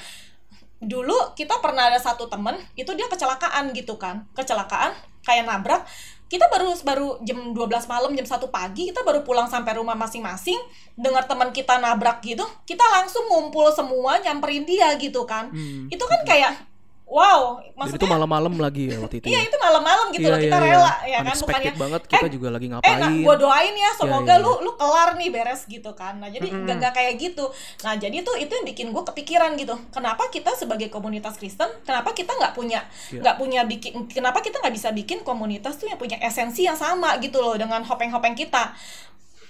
dulu 0.84 1.16
kita 1.32 1.62
pernah 1.64 1.88
ada 1.88 1.96
satu 1.96 2.28
temen 2.28 2.58
itu 2.76 2.90
dia 2.92 3.08
kecelakaan 3.08 3.72
gitu 3.72 3.96
kan 3.96 4.28
kecelakaan 4.36 4.92
kayak 5.24 5.48
nabrak 5.48 5.80
kita 6.28 6.48
baru 6.48 6.72
baru 6.82 7.08
jam 7.22 7.52
12 7.52 7.84
malam 7.86 8.10
jam 8.16 8.26
1 8.26 8.48
pagi 8.48 8.90
kita 8.90 9.04
baru 9.04 9.22
pulang 9.22 9.46
sampai 9.46 9.76
rumah 9.76 9.94
masing-masing 9.94 10.56
dengar 10.96 11.28
teman 11.28 11.52
kita 11.52 11.76
nabrak 11.78 12.24
gitu 12.24 12.42
kita 12.64 12.82
langsung 12.90 13.28
ngumpul 13.28 13.68
semua 13.70 14.18
nyamperin 14.18 14.64
dia 14.64 14.92
gitu 14.96 15.22
kan 15.28 15.52
Hmm. 15.54 15.86
itu 15.92 16.02
kan 16.02 16.20
kayak 16.26 16.73
wow 17.04 17.60
Dan 17.60 17.68
itu 17.68 17.76
maksudnya 18.00 18.08
malam-malam 18.10 18.54
lagi 18.56 18.88
ya 18.88 18.96
waktu 18.98 19.16
itu. 19.20 19.26
iya 19.28 19.38
ya? 19.38 19.46
itu 19.46 19.56
malam-malam 19.60 20.06
gitu 20.10 20.24
Iya, 20.24 20.32
loh 20.32 20.40
kita 20.40 20.56
iya, 20.56 20.64
iya. 20.64 20.72
rela 20.72 20.92
ya 21.04 21.18
kan 21.20 21.36
bukannya 21.36 21.72
banget 21.76 22.02
kita 22.08 22.26
eh, 22.26 22.32
juga 22.32 22.48
lagi 22.48 22.64
eh 22.64 22.70
nah, 22.70 22.80
ngapain. 22.80 23.22
gue 23.22 23.34
doain 23.38 23.74
ya 23.76 23.90
semoga 23.94 24.24
Iya, 24.24 24.34
iya, 24.34 24.44
lu 24.44 24.52
lu 24.64 24.72
kelar 24.74 25.08
nih 25.14 25.28
beres 25.30 25.60
gitu 25.64 25.90
kan 25.92 26.14
nah 26.16 26.28
jadi 26.28 26.48
nggak 26.48 26.92
kayak 26.92 27.14
gitu 27.16 27.44
nah 27.80 27.94
jadi 27.94 28.16
tuh 28.20 28.34
itu 28.34 28.50
yang 28.50 28.66
bikin 28.66 28.86
gue 28.90 29.02
kepikiran 29.04 29.50
gitu 29.54 29.74
kenapa 29.90 30.26
kita 30.28 30.50
sebagai 30.56 30.88
komunitas 30.88 31.36
Kristen 31.36 31.68
kenapa 31.84 32.10
kita 32.10 32.32
nggak 32.32 32.52
punya 32.52 32.80
Iya. 33.12 33.20
nggak 33.20 33.36
punya 33.36 33.60
bikin 33.64 33.92
kenapa 34.08 34.40
kita 34.40 34.58
nggak 34.58 34.74
bisa 34.74 34.88
bikin 34.90 35.20
komunitas 35.22 35.76
tuh 35.76 35.86
yang 35.86 36.00
punya 36.00 36.16
esensi 36.18 36.64
yang 36.64 36.74
sama 36.74 37.20
gitu 37.20 37.38
loh 37.38 37.54
dengan 37.54 37.84
hopeng-hopeng 37.84 38.32
kita 38.32 38.72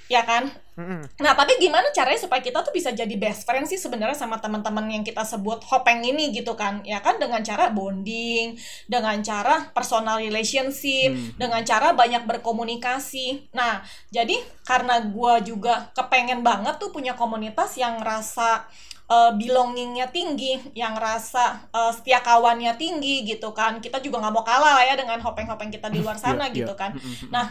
ya 0.07 0.23
kan 0.23 0.47
Mm-mm. 0.75 1.07
Nah, 1.23 1.39
tapi 1.39 1.55
gimana 1.63 1.87
caranya 1.95 2.19
supaya 2.19 2.43
kita 2.43 2.59
tuh 2.67 2.75
bisa 2.75 2.91
jadi 2.91 3.15
best 3.15 3.47
friend 3.47 3.63
sih 3.71 3.79
sebenarnya 3.79 4.19
sama 4.19 4.43
teman-teman 4.43 4.83
yang 4.91 5.07
kita 5.07 5.23
sebut 5.23 5.63
hopeng 5.71 6.03
ini 6.03 6.35
gitu 6.35 6.59
kan? 6.59 6.83
Ya 6.83 6.99
kan 6.99 7.23
dengan 7.23 7.47
cara 7.47 7.71
bonding, 7.71 8.59
dengan 8.91 9.23
cara 9.23 9.71
personal 9.71 10.19
relationship, 10.19 11.15
Hmm. 11.15 11.31
dengan 11.39 11.63
cara 11.63 11.95
banyak 11.95 12.27
berkomunikasi. 12.27 13.55
Nah, 13.55 13.87
jadi 14.11 14.35
karena 14.67 14.99
gua 15.15 15.39
juga 15.39 15.95
kepengen 15.95 16.43
banget 16.43 16.75
tuh 16.83 16.91
punya 16.91 17.15
komunitas 17.15 17.79
yang 17.79 18.03
rasa 18.03 18.67
uh, 19.07 19.31
belongingnya 19.31 20.11
tinggi, 20.11 20.59
yang 20.75 20.99
rasa 20.99 21.71
uh, 21.71 21.95
setia 21.95 22.19
kawannya 22.19 22.75
tinggi 22.75 23.23
gitu 23.23 23.55
kan. 23.55 23.79
Kita 23.79 24.03
juga 24.03 24.19
nggak 24.27 24.35
mau 24.35 24.43
kalah 24.43 24.83
lah 24.83 24.85
ya 24.91 24.99
dengan 24.99 25.23
hopeng-hopeng 25.23 25.71
kita 25.71 25.87
di 25.87 26.03
luar 26.03 26.19
sana 26.25 26.51
Iya, 26.51 26.67
gitu 26.67 26.75
iya. 26.75 26.83
kan. 26.83 26.91
Mm, 26.99 26.99
mm, 26.99 27.15
mm. 27.15 27.31
Nah, 27.31 27.47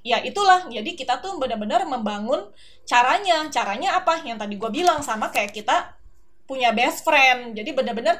ya 0.00 0.20
itulah. 0.24 0.66
Jadi 0.68 0.96
kita 0.96 1.20
tuh 1.20 1.36
benar-benar 1.36 1.84
membangun 1.84 2.48
caranya. 2.88 3.48
Caranya 3.52 4.00
apa? 4.00 4.20
Yang 4.24 4.46
tadi 4.46 4.54
gue 4.56 4.70
bilang 4.72 5.00
sama 5.04 5.28
kayak 5.28 5.52
kita 5.52 5.96
punya 6.48 6.72
best 6.72 7.04
friend. 7.04 7.54
Jadi 7.56 7.70
benar-benar 7.76 8.18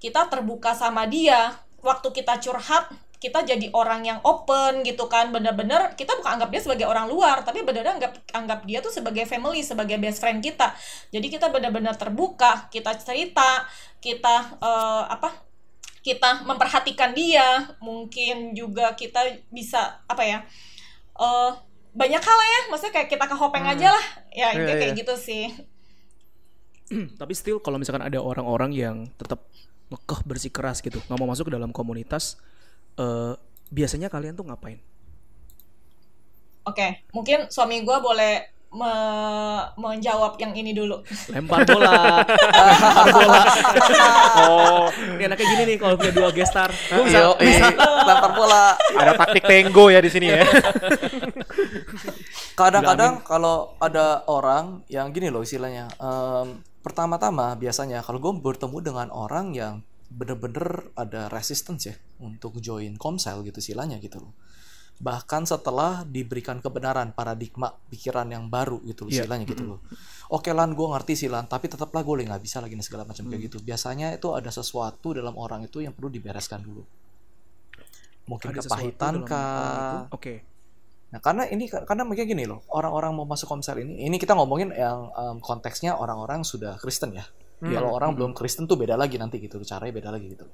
kita 0.00 0.26
terbuka 0.26 0.72
sama 0.72 1.04
dia. 1.06 1.54
Waktu 1.78 2.10
kita 2.10 2.42
curhat 2.42 2.90
kita 3.18 3.42
jadi 3.42 3.74
orang 3.74 4.06
yang 4.06 4.18
open 4.22 4.86
gitu 4.86 5.10
kan. 5.10 5.30
Benar-benar 5.34 5.98
kita 5.98 6.16
bukan 6.18 6.38
anggap 6.38 6.50
dia 6.54 6.62
sebagai 6.62 6.86
orang 6.86 7.10
luar 7.10 7.42
tapi 7.42 7.62
benar-benar 7.66 7.98
anggap 7.98 8.12
anggap 8.34 8.60
dia 8.64 8.78
tuh 8.78 8.94
sebagai 8.94 9.26
family 9.26 9.60
sebagai 9.62 9.98
best 9.98 10.22
friend 10.22 10.40
kita. 10.42 10.74
Jadi 11.10 11.26
kita 11.28 11.50
benar-benar 11.50 11.98
terbuka 11.98 12.70
kita 12.70 12.94
cerita 12.98 13.66
kita 13.98 14.58
eh, 14.62 15.04
apa 15.10 15.34
kita 16.02 16.46
memperhatikan 16.46 17.12
dia. 17.12 17.74
Mungkin 17.82 18.54
juga 18.54 18.94
kita 18.94 19.44
bisa 19.50 20.02
apa 20.06 20.22
ya 20.22 20.40
eh 21.18 21.50
banyak 22.00 22.22
hal 22.22 22.38
ya 22.52 22.60
maksudnya 22.70 22.94
kayak 22.96 23.08
kita 23.12 23.24
ke 23.30 23.36
hopeng 23.42 23.64
Hmm. 23.64 23.72
aja 23.72 23.88
lah 23.96 24.06
ya 24.40 24.48
Iya, 24.52 24.74
kayak 24.78 24.92
iya. 24.92 24.96
gitu 24.98 25.14
sih 25.18 25.42
Tapi 27.20 27.32
still 27.36 27.60
kalau 27.60 27.76
misalkan 27.80 28.04
ada 28.04 28.18
orang-orang 28.20 28.70
yang 28.72 28.96
tetap 29.20 29.44
ngekeh 29.92 30.20
bersikeras 30.28 30.84
gitu, 30.84 31.00
nggak 31.08 31.18
mau 31.20 31.28
masuk 31.28 31.48
ke 31.48 31.54
dalam 31.56 31.72
komunitas, 31.72 32.36
eh 33.00 33.34
biasanya 33.72 34.08
kalian 34.12 34.36
tuh 34.36 34.46
ngapain? 34.48 34.80
oke 36.68 36.86
mungkin 37.16 37.38
suami 37.54 37.76
gue 37.86 37.96
boleh 38.06 38.32
me- 38.70 39.64
menjawab 39.74 40.36
yang 40.36 40.52
ini 40.52 40.70
dulu 40.70 41.00
Lempar 41.28 41.64
bola, 41.64 42.20
lempar 42.20 43.06
bola. 43.10 43.42
Oh, 44.38 44.84
Ini 45.16 45.24
anaknya 45.24 45.46
gini 45.46 45.62
nih 45.64 45.76
kalau 45.76 45.94
punya 45.94 46.12
dua 46.12 46.30
gestar. 46.30 46.68
Gue 46.68 47.04
bisa, 47.04 47.18
Yo, 47.18 47.32
eh, 47.38 47.58
lempar 48.04 48.32
bola. 48.32 48.76
ada 48.92 49.12
taktik 49.16 49.42
tenggo 49.42 49.88
ya 49.88 49.98
di 49.98 50.08
sini 50.08 50.28
ya. 50.30 50.44
Kadang-kadang 52.54 53.22
kalau 53.22 53.78
ada 53.78 54.26
orang 54.26 54.82
yang 54.86 55.10
gini 55.10 55.28
loh 55.28 55.40
istilahnya, 55.40 55.88
em, 55.96 56.46
pertama-tama 56.80 57.54
biasanya 57.54 58.02
kalau 58.02 58.18
gue 58.18 58.32
bertemu 58.34 58.78
dengan 58.82 59.08
orang 59.08 59.52
yang 59.52 59.74
bener-bener 60.08 60.88
ada 60.94 61.28
resistance 61.28 61.84
ya 61.84 61.96
untuk 62.18 62.56
join 62.58 62.96
komsel 62.96 63.44
gitu 63.44 63.60
istilahnya 63.60 63.96
gitu 63.98 64.18
loh. 64.18 64.32
Bahkan 64.98 65.46
setelah 65.46 66.02
diberikan 66.02 66.58
kebenaran 66.58 67.14
paradigma 67.14 67.70
pikiran 67.86 68.26
yang 68.26 68.50
baru 68.50 68.82
gitu 68.82 69.06
loh 69.06 69.10
Iya. 69.14 69.22
istilahnya 69.22 69.46
gitu 69.46 69.64
loh. 69.64 69.78
Oke 70.28 70.50
lan 70.50 70.74
gue 70.74 70.86
ngerti 70.86 71.14
sih 71.14 71.30
lan, 71.30 71.46
tapi 71.46 71.70
tetaplah 71.70 72.02
gue 72.02 72.26
nggak 72.26 72.42
bisa 72.42 72.58
lagi 72.58 72.74
nih 72.74 72.82
segala 72.82 73.06
macam 73.06 73.24
kayak 73.24 73.42
gitu. 73.46 73.62
Biasanya 73.62 74.12
itu 74.12 74.34
ada 74.34 74.50
sesuatu 74.50 75.14
dalam 75.14 75.38
orang 75.38 75.64
itu 75.64 75.78
yang 75.78 75.94
perlu 75.94 76.10
dibereskan 76.10 76.60
dulu. 76.60 76.82
Mungkin 78.28 78.52
Ada 78.52 78.60
kepahitan 78.60 79.14
kah? 79.24 80.04
Oke. 80.12 80.44
Nah, 81.08 81.24
karena 81.24 81.48
ini 81.48 81.64
karena 81.64 82.04
mungkin 82.04 82.28
gini 82.28 82.44
loh, 82.44 82.60
orang-orang 82.68 83.16
mau 83.16 83.24
masuk 83.24 83.48
komsel 83.48 83.80
ini, 83.80 84.04
ini 84.04 84.20
kita 84.20 84.36
ngomongin 84.36 84.76
yang 84.76 85.08
em, 85.08 85.36
konteksnya 85.40 85.96
orang-orang 85.96 86.44
sudah 86.44 86.76
Kristen 86.76 87.16
ya. 87.16 87.24
Hmm. 87.64 87.72
Kalau 87.72 87.96
orang 87.96 88.12
Hmm. 88.12 88.16
belum 88.20 88.32
Kristen 88.36 88.68
tuh 88.68 88.76
beda 88.76 89.00
lagi 89.00 89.16
nanti 89.16 89.40
gitu, 89.40 89.56
caranya 89.64 89.94
beda 89.96 90.10
lagi 90.12 90.28
gitu. 90.28 90.44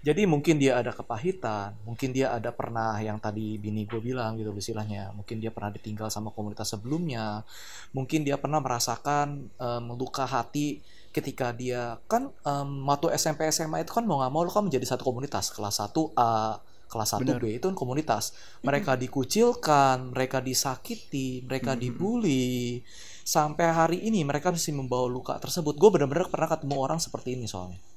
Jadi 0.00 0.24
mungkin 0.24 0.56
dia 0.56 0.80
ada 0.80 0.96
kepahitan, 0.96 1.76
mungkin 1.84 2.16
dia 2.16 2.32
ada 2.32 2.48
pernah 2.56 2.96
yang 3.04 3.20
tadi 3.20 3.60
bini 3.60 3.84
gue 3.84 4.00
bilang 4.00 4.32
gitu 4.40 4.48
istilahnya, 4.56 5.12
mungkin 5.12 5.44
dia 5.44 5.52
pernah 5.52 5.68
ditinggal 5.68 6.08
sama 6.08 6.32
komunitas 6.32 6.72
sebelumnya, 6.72 7.44
mungkin 7.92 8.24
dia 8.24 8.40
pernah 8.40 8.64
merasakan 8.64 9.52
em, 9.60 9.84
luka 9.92 10.24
hati 10.24 10.80
ketika 11.12 11.52
dia 11.52 12.00
kan 12.08 12.32
em, 12.32 12.70
waktu 12.88 13.12
SMP 13.12 13.44
SMA 13.52 13.84
itu 13.84 13.92
kan 13.92 14.08
mau 14.08 14.24
nggak 14.24 14.32
mau 14.32 14.40
lo 14.40 14.48
kan 14.48 14.64
menjadi 14.64 14.96
satu 14.96 15.04
komunitas. 15.04 15.52
Kelas 15.52 15.84
1 15.84 15.92
A 16.16 16.56
kelas 16.90 17.20
1 17.20 17.22
Benar. 17.22 17.36
B 17.36 17.60
itu 17.60 17.64
kan 17.68 17.76
komunitas. 17.76 18.32
Mereka 18.64 18.96
dikucilkan 18.96 20.16
mereka 20.16 20.40
disakiti 20.40 21.44
mereka 21.44 21.76
dibully. 21.76 22.80
Sampai 23.20 23.68
hari 23.68 23.98
ini 24.08 24.24
mereka 24.24 24.48
masih 24.48 24.72
membawa 24.72 25.04
luka 25.12 25.36
tersebut. 25.36 25.76
Gue 25.76 25.92
benar-benar 25.92 26.32
pernah 26.32 26.48
ketemu 26.48 26.76
orang 26.80 26.96
seperti 26.96 27.36
ini 27.36 27.44
soalnya 27.44 27.89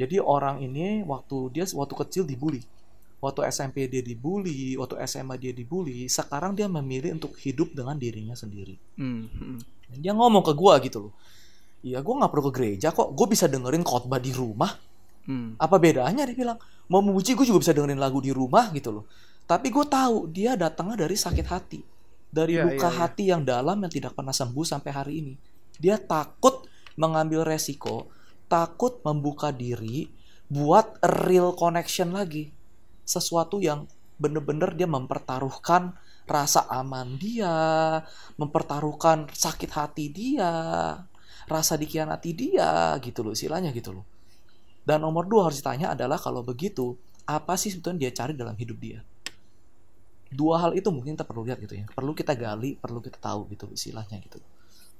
jadi 0.00 0.16
orang 0.24 0.64
ini 0.64 1.04
waktu 1.04 1.52
dia 1.52 1.68
waktu 1.76 1.94
kecil 2.06 2.24
dibully 2.24 2.64
waktu 3.20 3.44
SMP 3.52 3.84
dia 3.92 4.00
dibully 4.00 4.80
waktu 4.80 4.96
SMA 5.04 5.36
dia 5.36 5.52
dibully 5.52 6.08
sekarang 6.08 6.56
dia 6.56 6.72
memilih 6.72 7.20
untuk 7.20 7.36
hidup 7.36 7.76
dengan 7.76 8.00
dirinya 8.00 8.32
sendiri 8.32 8.80
Hmm, 8.96 9.28
hmm. 9.28 9.58
dan 9.92 9.98
dia 10.00 10.12
ngomong 10.16 10.40
ke 10.40 10.52
gua 10.56 10.80
gitu 10.80 11.08
loh 11.08 11.14
Iya, 11.80 12.04
gue 12.04 12.12
nggak 12.12 12.30
perlu 12.30 12.44
ke 12.48 12.52
gereja 12.52 12.92
kok. 12.92 13.16
Gue 13.16 13.26
bisa 13.32 13.48
dengerin 13.48 13.80
khotbah 13.80 14.20
di 14.20 14.32
rumah. 14.36 14.68
Hmm. 15.24 15.56
Apa 15.56 15.80
bedanya? 15.80 16.28
Dia 16.28 16.36
bilang 16.36 16.60
mau 16.92 17.00
memuji 17.00 17.32
gue 17.32 17.46
juga 17.48 17.64
bisa 17.64 17.72
dengerin 17.72 17.96
lagu 17.96 18.20
di 18.20 18.28
rumah 18.28 18.68
gitu 18.76 19.00
loh. 19.00 19.04
Tapi 19.48 19.72
gue 19.72 19.86
tahu 19.88 20.28
dia 20.28 20.54
datangnya 20.60 21.08
dari 21.08 21.16
sakit 21.16 21.46
hati, 21.48 21.80
dari 22.28 22.60
Iya, 22.60 22.68
luka 22.68 22.84
iya, 22.84 22.92
iya. 22.92 23.00
hati 23.00 23.24
yang 23.32 23.42
dalam 23.42 23.80
yang 23.80 23.88
tidak 23.88 24.12
pernah 24.12 24.36
sembuh 24.36 24.64
sampai 24.66 24.90
hari 24.92 25.12
ini. 25.24 25.34
Dia 25.80 25.96
takut 25.96 26.68
mengambil 27.00 27.48
resiko, 27.48 28.12
takut 28.50 28.98
membuka 29.06 29.54
diri 29.54 30.10
buat 30.50 30.98
real 31.30 31.54
connection 31.54 32.10
lagi. 32.10 32.50
Sesuatu 33.06 33.62
yang 33.62 33.86
bener-bener 34.18 34.74
dia 34.74 34.90
mempertaruhkan 34.90 35.94
rasa 36.26 36.66
aman 36.66 37.14
dia, 37.14 37.54
mempertaruhkan 38.34 39.30
sakit 39.30 39.70
hati 39.70 40.10
dia, 40.10 40.52
rasa 41.46 41.74
dikhianati 41.78 42.30
dia 42.34 42.94
gitu 42.98 43.22
loh, 43.22 43.32
istilahnya 43.32 43.70
gitu 43.70 43.94
loh. 43.94 44.06
Dan 44.82 45.06
nomor 45.06 45.30
dua 45.30 45.50
harus 45.50 45.62
ditanya 45.62 45.94
adalah 45.94 46.18
kalau 46.18 46.42
begitu, 46.42 46.98
apa 47.26 47.54
sih 47.54 47.70
sebetulnya 47.70 48.06
dia 48.06 48.12
cari 48.14 48.34
dalam 48.34 48.54
hidup 48.58 48.78
dia? 48.78 48.98
Dua 50.30 50.62
hal 50.62 50.78
itu 50.78 50.90
mungkin 50.94 51.18
kita 51.18 51.26
perlu 51.26 51.42
lihat 51.46 51.58
gitu 51.58 51.74
ya. 51.74 51.86
Perlu 51.90 52.14
kita 52.14 52.38
gali, 52.38 52.78
perlu 52.78 53.02
kita 53.02 53.18
tahu 53.18 53.50
gitu 53.50 53.66
istilahnya 53.74 54.22
gitu. 54.22 54.38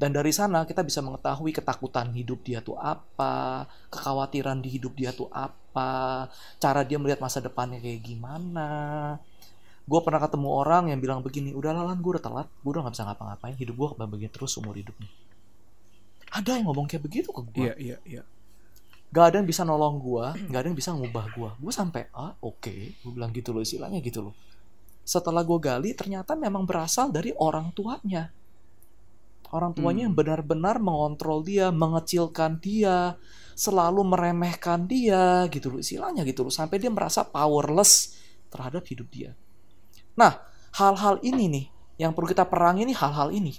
Dan 0.01 0.17
dari 0.17 0.33
sana 0.33 0.65
kita 0.65 0.81
bisa 0.81 1.05
mengetahui 1.05 1.53
ketakutan 1.53 2.09
hidup 2.17 2.41
dia 2.41 2.65
tuh 2.65 2.81
apa, 2.81 3.69
kekhawatiran 3.93 4.65
di 4.65 4.73
hidup 4.73 4.97
dia 4.97 5.13
tuh 5.13 5.29
apa, 5.29 6.25
cara 6.57 6.81
dia 6.89 6.97
melihat 6.97 7.21
masa 7.21 7.45
depannya 7.45 7.85
kayak 7.85 8.01
gimana. 8.01 8.71
Gue 9.85 10.01
pernah 10.01 10.25
ketemu 10.25 10.49
orang 10.57 10.89
yang 10.89 11.05
bilang 11.05 11.21
begini, 11.21 11.53
udah 11.53 11.77
lalan 11.77 12.01
gue 12.01 12.17
udah 12.17 12.25
telat, 12.25 12.49
gue 12.49 12.71
udah 12.73 12.89
gak 12.89 12.97
bisa 12.97 13.05
ngapa-ngapain, 13.13 13.53
hidup 13.61 13.75
gue 13.77 13.87
bakal 13.93 14.09
begini 14.09 14.33
terus 14.33 14.57
umur 14.57 14.73
hidupnya. 14.73 15.13
Ada 16.33 16.57
yang 16.57 16.73
ngomong 16.73 16.89
kayak 16.89 17.05
begitu 17.05 17.29
ke 17.29 17.43
gue 17.45 17.69
Iya, 17.69 17.75
iya, 17.77 17.97
iya. 18.09 18.23
Gak 19.13 19.25
ada 19.35 19.37
yang 19.45 19.49
bisa 19.53 19.69
nolong 19.69 20.01
gua, 20.01 20.33
gak 20.33 20.65
ada 20.65 20.69
yang 20.73 20.79
bisa 20.81 20.97
ngubah 20.97 21.27
gua. 21.37 21.51
Gua 21.61 21.73
sampai 21.77 22.09
ah 22.17 22.33
oke, 22.41 22.63
okay. 22.65 22.97
gue 23.05 23.13
bilang 23.13 23.37
gitu 23.37 23.53
loh 23.53 23.61
istilahnya 23.61 24.01
gitu 24.01 24.25
loh. 24.25 24.35
Setelah 25.05 25.45
gue 25.45 25.59
gali 25.61 25.93
ternyata 25.93 26.33
memang 26.39 26.65
berasal 26.65 27.13
dari 27.13 27.37
orang 27.37 27.75
tuanya. 27.77 28.40
Orang 29.51 29.75
tuanya 29.75 30.07
yang 30.07 30.15
benar-benar 30.15 30.79
mengontrol 30.79 31.43
dia, 31.43 31.75
mengecilkan 31.75 32.63
dia, 32.63 33.19
selalu 33.59 34.07
meremehkan 34.07 34.87
dia 34.87 35.45
gitu 35.53 35.75
loh 35.75 35.83
istilahnya 35.83 36.25
gitu 36.25 36.47
loh 36.47 36.55
sampai 36.55 36.81
dia 36.81 36.89
merasa 36.89 37.27
powerless 37.27 38.17
terhadap 38.49 38.87
hidup 38.89 39.11
dia. 39.13 39.37
Nah, 40.17 40.39
hal-hal 40.79 41.21
ini 41.21 41.45
nih 41.51 41.67
yang 42.01 42.17
perlu 42.17 42.31
kita 42.31 42.49
perangi 42.49 42.89
nih 42.89 42.97
hal-hal 42.97 43.29
ini. 43.35 43.53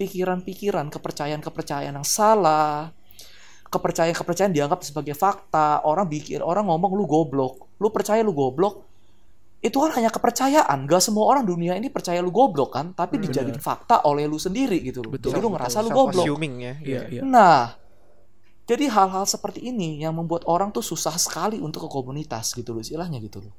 Pikiran-pikiran, 0.00 0.88
kepercayaan-kepercayaan 0.88 1.94
yang 1.94 2.08
salah, 2.08 2.90
kepercayaan-kepercayaan 3.68 4.54
dianggap 4.56 4.80
sebagai 4.84 5.12
fakta. 5.12 5.84
Orang 5.84 6.08
bikin 6.08 6.40
orang 6.40 6.66
ngomong 6.68 6.96
lu 6.96 7.04
goblok. 7.04 7.76
Lu 7.76 7.92
percaya 7.92 8.24
lu 8.24 8.32
goblok, 8.32 8.91
itu 9.62 9.78
kan 9.78 9.94
hanya 9.94 10.10
kepercayaan. 10.10 10.90
Gak 10.90 11.02
semua 11.06 11.30
orang 11.30 11.46
dunia 11.46 11.78
ini 11.78 11.86
percaya 11.86 12.18
lu 12.18 12.34
goblok 12.34 12.74
kan, 12.74 12.90
tapi 12.98 13.16
hmm, 13.16 13.24
dijadiin 13.30 13.60
fakta 13.62 14.02
oleh 14.10 14.26
lu 14.26 14.34
sendiri 14.34 14.82
gitu 14.82 15.06
loh. 15.06 15.14
Betul, 15.14 15.30
jadi 15.30 15.38
lu 15.38 15.54
ngerasa 15.54 15.78
betul. 15.78 15.86
lu 15.86 15.90
goblok. 15.94 16.26
ya. 16.58 16.74
Yeah, 16.82 17.04
yeah. 17.06 17.22
Nah, 17.22 17.78
jadi 18.66 18.90
hal-hal 18.90 19.22
seperti 19.22 19.62
ini 19.62 20.02
yang 20.02 20.18
membuat 20.18 20.42
orang 20.50 20.74
tuh 20.74 20.82
susah 20.82 21.14
sekali 21.14 21.62
untuk 21.62 21.86
ke 21.86 21.88
komunitas 21.94 22.50
gitu 22.58 22.74
loh, 22.74 22.82
istilahnya 22.82 23.22
gitu 23.22 23.38
loh. 23.38 23.54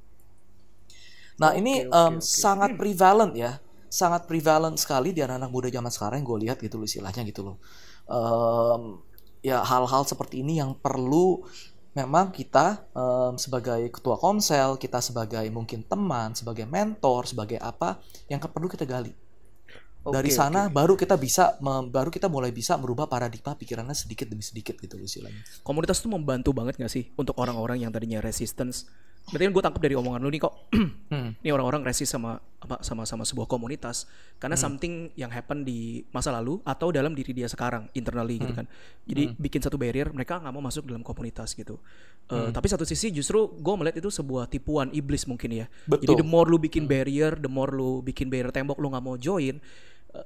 Nah, 1.40 1.56
okay, 1.56 1.64
ini 1.64 1.74
okay, 1.88 1.96
um, 1.96 2.20
okay. 2.20 2.28
sangat 2.28 2.76
prevalent 2.76 3.34
ya. 3.40 3.64
Sangat 3.88 4.28
prevalent 4.28 4.76
sekali 4.76 5.16
di 5.16 5.24
anak-anak 5.24 5.50
muda 5.54 5.70
zaman 5.72 5.92
sekarang 5.94 6.18
yang 6.20 6.28
gue 6.28 6.40
lihat 6.50 6.58
gitu 6.60 6.76
loh 6.82 6.88
istilahnya 6.90 7.24
gitu 7.24 7.42
loh. 7.48 7.56
Um, 8.10 9.00
ya 9.40 9.64
hal-hal 9.64 10.04
seperti 10.04 10.44
ini 10.44 10.60
yang 10.60 10.76
perlu 10.76 11.46
memang 11.94 12.34
kita 12.34 12.90
um, 12.94 13.38
sebagai 13.38 13.90
ketua 13.94 14.18
komsel, 14.18 14.82
kita 14.82 15.00
sebagai 15.00 15.46
mungkin 15.54 15.86
teman, 15.86 16.34
sebagai 16.34 16.66
mentor, 16.66 17.30
sebagai 17.30 17.62
apa 17.62 18.02
yang 18.28 18.42
perlu 18.42 18.66
kita 18.66 18.84
gali. 18.84 19.14
Okay, 20.04 20.20
Dari 20.20 20.32
sana 20.36 20.68
okay. 20.68 20.76
baru 20.76 21.00
kita 21.00 21.16
bisa 21.16 21.56
baru 21.88 22.12
kita 22.12 22.28
mulai 22.28 22.52
bisa 22.52 22.76
merubah 22.76 23.08
paradigma 23.08 23.56
pikirannya 23.56 23.96
sedikit 23.96 24.28
demi 24.28 24.44
sedikit 24.44 24.76
gitu 24.76 25.00
loh 25.00 25.08
istilahnya. 25.08 25.40
Komunitas 25.64 26.04
itu 26.04 26.12
membantu 26.12 26.52
banget 26.52 26.76
gak 26.76 26.92
sih 26.92 27.08
untuk 27.16 27.40
orang-orang 27.40 27.88
yang 27.88 27.92
tadinya 27.94 28.20
resistance 28.20 28.84
berarti 29.24 29.44
kan 29.48 29.54
gue 29.56 29.64
tangkap 29.64 29.82
dari 29.82 29.96
omongan 29.96 30.20
lu 30.20 30.30
nih 30.36 30.42
kok 30.44 30.54
hmm. 31.14 31.30
ini 31.40 31.50
orang-orang 31.56 31.88
resist 31.88 32.12
sama 32.12 32.36
apa 32.60 32.84
sama 32.84 33.08
sama 33.08 33.24
sebuah 33.24 33.48
komunitas 33.48 34.04
karena 34.36 34.60
hmm. 34.60 34.64
something 34.64 34.94
yang 35.16 35.32
happen 35.32 35.64
di 35.64 36.04
masa 36.12 36.36
lalu 36.36 36.60
atau 36.68 36.92
dalam 36.92 37.16
diri 37.16 37.32
dia 37.32 37.48
sekarang 37.48 37.88
internally 37.96 38.36
gitu 38.40 38.52
hmm. 38.52 38.52
gitu 38.52 38.60
kan 38.60 38.68
jadi 39.08 39.24
hmm. 39.32 39.36
bikin 39.40 39.62
satu 39.64 39.80
barrier 39.80 40.12
mereka 40.12 40.44
nggak 40.44 40.54
mau 40.54 40.64
masuk 40.64 40.84
dalam 40.92 41.04
komunitas 41.08 41.56
gitu 41.56 41.80
uh, 42.32 42.52
tapi 42.52 42.68
satu 42.68 42.84
sisi 42.84 43.16
justru 43.16 43.48
gue 43.56 43.74
melihat 43.80 44.04
itu 44.04 44.12
sebuah 44.12 44.52
tipuan 44.52 44.92
iblis 44.92 45.24
mungkin 45.24 45.64
ya 45.64 45.66
Betul. 45.88 46.04
jadi 46.04 46.14
the 46.20 46.28
more 46.28 46.48
lu 46.52 46.60
bikin 46.60 46.84
hmm. 46.84 46.92
barrier 46.92 47.32
the 47.40 47.52
more 47.52 47.72
lu 47.72 48.04
bikin 48.04 48.28
barrier 48.28 48.52
tembok 48.52 48.76
lu 48.80 48.92
nggak 48.92 49.04
mau 49.04 49.16
join 49.16 49.56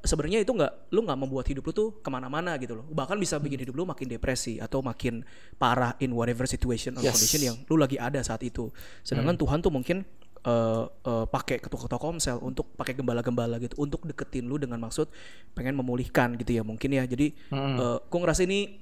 sebenarnya 0.04 0.44
itu 0.44 0.52
nggak 0.52 0.92
lu 0.92 1.00
nggak 1.08 1.20
membuat 1.20 1.46
hidup 1.48 1.64
lu 1.64 1.72
tuh 1.72 1.90
ke 2.04 2.10
mana-mana 2.12 2.60
gitu 2.60 2.76
loh 2.76 2.86
bahkan 2.92 3.16
bisa 3.16 3.40
bikin 3.40 3.64
hidup 3.64 3.72
lu 3.72 3.88
makin 3.88 4.12
depresi 4.12 4.60
atau 4.60 4.84
makin 4.84 5.24
parah 5.56 5.96
in 6.04 6.12
whatever 6.12 6.44
situation 6.44 7.00
or 7.00 7.04
yes. 7.08 7.16
condition 7.16 7.42
yang 7.48 7.56
lu 7.72 7.80
lagi 7.80 7.96
ada 7.96 8.20
saat 8.20 8.44
itu 8.44 8.68
sedangkan 9.08 9.40
hmm. 9.40 9.44
Tuhan 9.48 9.60
tuh 9.64 9.72
mungkin 9.72 9.98
uh, 10.44 10.92
uh, 10.92 11.26
pakai 11.32 11.64
ketua-ketua 11.64 12.00
komsel 12.00 12.38
untuk 12.44 12.76
pakai 12.76 13.00
gembala-gembala 13.00 13.64
gitu 13.64 13.80
untuk 13.80 14.04
deketin 14.04 14.52
lu 14.52 14.60
dengan 14.60 14.84
maksud 14.84 15.08
pengen 15.56 15.80
memulihkan 15.80 16.36
gitu 16.36 16.60
ya 16.60 16.64
mungkin 16.68 16.92
ya 16.92 17.08
jadi 17.08 17.32
hmm. 17.52 17.76
uh, 17.80 17.98
gue 18.04 18.20
ngerasa 18.20 18.44
ini 18.44 18.76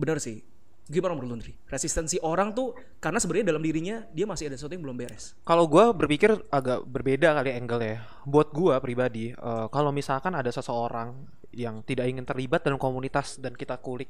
benar 0.00 0.16
sih 0.16 0.40
gimana 0.88 1.12
menurut 1.14 1.36
Lundri? 1.36 1.52
Resistensi 1.68 2.16
orang 2.24 2.56
tuh 2.56 2.72
karena 2.98 3.20
sebenarnya 3.20 3.52
dalam 3.52 3.62
dirinya 3.62 4.02
dia 4.10 4.24
masih 4.24 4.48
ada 4.48 4.56
sesuatu 4.56 4.74
yang 4.74 4.84
belum 4.88 4.96
beres. 4.96 5.36
Kalau 5.44 5.68
gue 5.68 5.84
berpikir 5.92 6.32
agak 6.48 6.88
berbeda 6.88 7.36
kali 7.36 7.50
angle 7.52 7.84
ya. 7.84 7.98
Buat 8.24 8.48
gue 8.56 8.74
pribadi, 8.80 9.36
uh, 9.36 9.68
kalau 9.68 9.92
misalkan 9.92 10.32
ada 10.32 10.48
seseorang 10.48 11.14
yang 11.52 11.84
tidak 11.84 12.08
ingin 12.08 12.24
terlibat 12.24 12.64
dalam 12.64 12.80
komunitas 12.80 13.36
dan 13.36 13.52
kita 13.52 13.76
kulik 13.80 14.08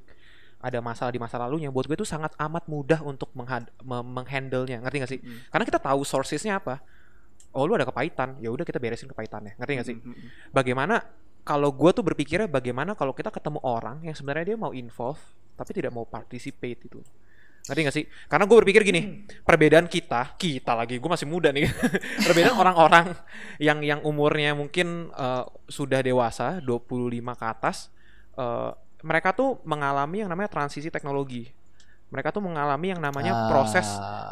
ada 0.58 0.82
masalah 0.82 1.14
di 1.14 1.22
masa 1.22 1.38
lalunya, 1.38 1.70
buat 1.70 1.86
gue 1.86 1.94
itu 1.94 2.06
sangat 2.06 2.34
amat 2.34 2.66
mudah 2.66 2.98
untuk 3.06 3.30
menghandle-nya, 3.86 4.82
ngerti 4.82 4.96
gak 4.98 5.10
sih? 5.10 5.20
Hmm. 5.22 5.38
Karena 5.54 5.64
kita 5.70 5.78
tahu 5.78 6.02
sourcesnya 6.02 6.58
apa. 6.58 6.82
Oh 7.54 7.62
lu 7.62 7.78
ada 7.78 7.86
kepahitan, 7.86 8.42
ya 8.42 8.50
udah 8.50 8.66
kita 8.66 8.82
beresin 8.82 9.06
kepahitannya, 9.06 9.54
ngerti 9.54 9.72
gak 9.78 9.86
sih? 9.86 9.96
Hmm. 10.02 10.10
hmm, 10.10 10.14
hmm. 10.18 10.28
Bagaimana 10.50 10.94
kalau 11.48 11.72
gue 11.72 11.90
tuh 11.96 12.04
berpikirnya 12.04 12.44
bagaimana 12.44 12.92
kalau 12.92 13.16
kita 13.16 13.32
ketemu 13.32 13.56
orang 13.64 14.04
yang 14.04 14.12
sebenarnya 14.12 14.52
dia 14.52 14.58
mau 14.60 14.76
involve 14.76 15.22
tapi 15.58 15.74
tidak 15.74 15.90
mau 15.90 16.06
participate 16.06 16.86
itu 16.86 17.02
ngerti 17.68 17.80
gak 17.84 17.96
sih? 18.00 18.06
Karena 18.30 18.48
gue 18.48 18.56
berpikir 18.64 18.80
gini, 18.80 19.02
hmm. 19.04 19.44
perbedaan 19.44 19.90
kita, 19.92 20.40
kita 20.40 20.72
lagi, 20.72 20.96
gue 20.96 21.10
masih 21.10 21.28
muda 21.28 21.52
nih, 21.52 21.68
perbedaan 22.24 22.56
orang-orang 22.56 23.12
yang 23.60 23.84
yang 23.84 24.00
umurnya 24.08 24.56
mungkin 24.56 25.12
uh, 25.12 25.44
sudah 25.68 26.00
dewasa, 26.00 26.64
25 26.64 27.12
ke 27.36 27.44
atas, 27.44 27.92
uh, 28.40 28.72
mereka 29.04 29.36
tuh 29.36 29.60
mengalami 29.68 30.24
yang 30.24 30.32
namanya 30.32 30.48
transisi 30.48 30.88
teknologi 30.88 31.52
mereka 32.08 32.32
tuh 32.32 32.40
mengalami 32.40 32.96
yang 32.96 33.00
namanya 33.04 33.32
ah. 33.36 33.48
proses 33.52 33.84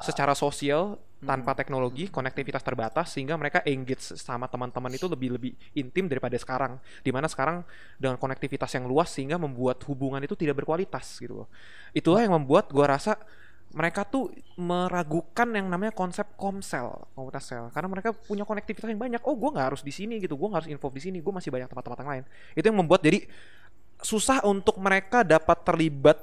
secara 0.05 0.33
sosial 0.33 0.97
tanpa 1.17 1.57
hmm. 1.57 1.59
teknologi, 1.59 2.05
konektivitas 2.13 2.61
terbatas 2.61 3.17
sehingga 3.17 3.41
mereka 3.41 3.65
engage 3.65 4.17
sama 4.21 4.51
teman-teman 4.53 4.93
itu 4.93 5.09
lebih 5.09 5.41
lebih 5.41 5.53
intim 5.73 6.13
daripada 6.13 6.37
sekarang. 6.37 6.77
Di 7.01 7.09
mana 7.09 7.25
sekarang 7.25 7.65
dengan 7.97 8.21
konektivitas 8.21 8.77
yang 8.77 8.85
luas 8.85 9.09
sehingga 9.09 9.41
membuat 9.41 9.81
hubungan 9.89 10.21
itu 10.21 10.37
tidak 10.37 10.61
berkualitas 10.61 11.17
gitu 11.17 11.45
loh. 11.45 11.49
Itulah 11.97 12.21
yang 12.21 12.37
membuat 12.37 12.69
gua 12.69 12.97
rasa 12.97 13.17
mereka 13.77 14.09
tuh 14.09 14.33
meragukan 14.57 15.49
yang 15.53 15.69
namanya 15.69 15.93
konsep 15.93 16.25
komsel 16.39 16.97
komunitas 17.13 17.45
sel 17.45 17.69
karena 17.75 17.89
mereka 17.93 18.15
punya 18.15 18.47
konektivitas 18.49 18.89
yang 18.89 18.97
banyak 18.97 19.21
oh 19.27 19.37
gue 19.37 19.51
nggak 19.53 19.67
harus 19.75 19.83
di 19.85 19.93
sini 19.93 20.17
gitu 20.17 20.33
gue 20.39 20.49
nggak 20.49 20.65
harus 20.65 20.71
info 20.73 20.89
di 20.89 21.03
sini 21.03 21.19
gue 21.21 21.29
masih 21.29 21.53
banyak 21.53 21.69
tempat-tempat 21.69 21.99
yang 22.01 22.11
lain 22.17 22.25
itu 22.57 22.65
yang 22.65 22.79
membuat 22.79 23.05
jadi 23.05 23.29
susah 24.01 24.47
untuk 24.49 24.81
mereka 24.81 25.27
dapat 25.27 25.61
terlibat 25.61 26.17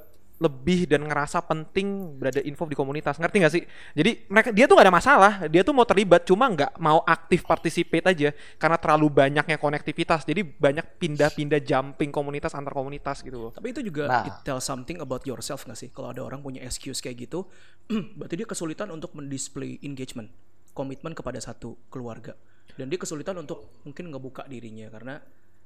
lebih 0.44 0.84
dan 0.84 1.08
ngerasa 1.08 1.40
penting 1.48 2.20
berada 2.20 2.44
info 2.44 2.68
di 2.68 2.76
komunitas. 2.76 3.16
Ngerti 3.16 3.36
gak 3.40 3.52
sih? 3.52 3.62
Jadi 3.96 4.28
mereka 4.28 4.52
dia 4.52 4.68
tuh 4.68 4.76
gak 4.76 4.86
ada 4.86 4.94
masalah. 4.94 5.32
Dia 5.48 5.64
tuh 5.64 5.72
mau 5.72 5.88
terlibat 5.88 6.28
cuma 6.28 6.46
nggak 6.52 6.76
mau 6.76 7.00
aktif 7.08 7.48
participate 7.48 8.04
aja 8.04 8.28
karena 8.60 8.76
terlalu 8.76 9.08
banyaknya 9.08 9.56
konektivitas. 9.56 10.28
Jadi 10.28 10.44
banyak 10.44 11.00
pindah-pindah 11.00 11.60
jumping 11.64 12.12
komunitas 12.12 12.52
antar 12.52 12.76
komunitas 12.76 13.24
gitu 13.24 13.48
loh. 13.48 13.50
Tapi 13.56 13.72
itu 13.72 13.80
juga 13.80 14.04
nah. 14.06 14.24
it 14.28 14.36
tell 14.44 14.60
something 14.60 15.00
about 15.00 15.24
yourself 15.24 15.64
gak 15.64 15.80
sih? 15.80 15.88
Kalau 15.88 16.12
ada 16.12 16.20
orang 16.20 16.44
punya 16.44 16.60
excuse 16.60 17.00
kayak 17.00 17.26
gitu 17.28 17.48
berarti 18.18 18.34
dia 18.36 18.48
kesulitan 18.48 18.88
untuk 18.92 19.12
mendisplay 19.16 19.80
engagement 19.84 20.28
komitmen 20.74 21.14
kepada 21.14 21.38
satu 21.40 21.78
keluarga. 21.88 22.34
Dan 22.74 22.90
dia 22.90 22.98
kesulitan 22.98 23.38
untuk 23.38 23.80
mungkin 23.86 24.10
ngebuka 24.10 24.50
dirinya 24.50 24.90
karena 24.90 25.22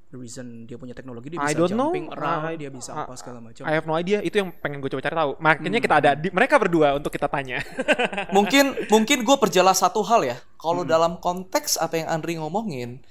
the 0.09 0.17
reason 0.17 0.65
dia 0.65 0.73
punya 0.73 0.97
teknologi 0.97 1.29
dia 1.29 1.37
bisa 1.37 1.53
I 1.53 1.57
don't 1.57 1.69
jumping 1.69 2.09
know. 2.09 2.17
around, 2.17 2.49
uh, 2.49 2.57
dia 2.57 2.69
bisa 2.73 2.91
apa 2.97 3.13
segala 3.13 3.37
macam. 3.45 3.61
I 3.61 3.73
have 3.77 3.85
no 3.85 3.93
idea. 3.93 4.25
Itu 4.25 4.41
yang 4.41 4.49
pengen 4.57 4.81
gue 4.81 4.89
coba 4.89 5.05
cari 5.05 5.15
tahu. 5.15 5.31
Makanya 5.37 5.79
hmm. 5.79 5.85
kita 5.85 5.95
ada 6.01 6.11
di, 6.17 6.27
mereka 6.33 6.55
berdua 6.57 6.97
untuk 6.97 7.13
kita 7.13 7.29
tanya. 7.29 7.61
mungkin 8.35 8.73
mungkin 8.89 9.21
gue 9.21 9.37
perjelas 9.37 9.85
satu 9.85 10.01
hal 10.01 10.25
ya. 10.25 10.37
Kalau 10.57 10.81
hmm. 10.81 10.89
dalam 10.89 11.13
konteks 11.21 11.77
apa 11.77 12.01
yang 12.01 12.07
Andri 12.09 12.41
ngomongin, 12.41 13.05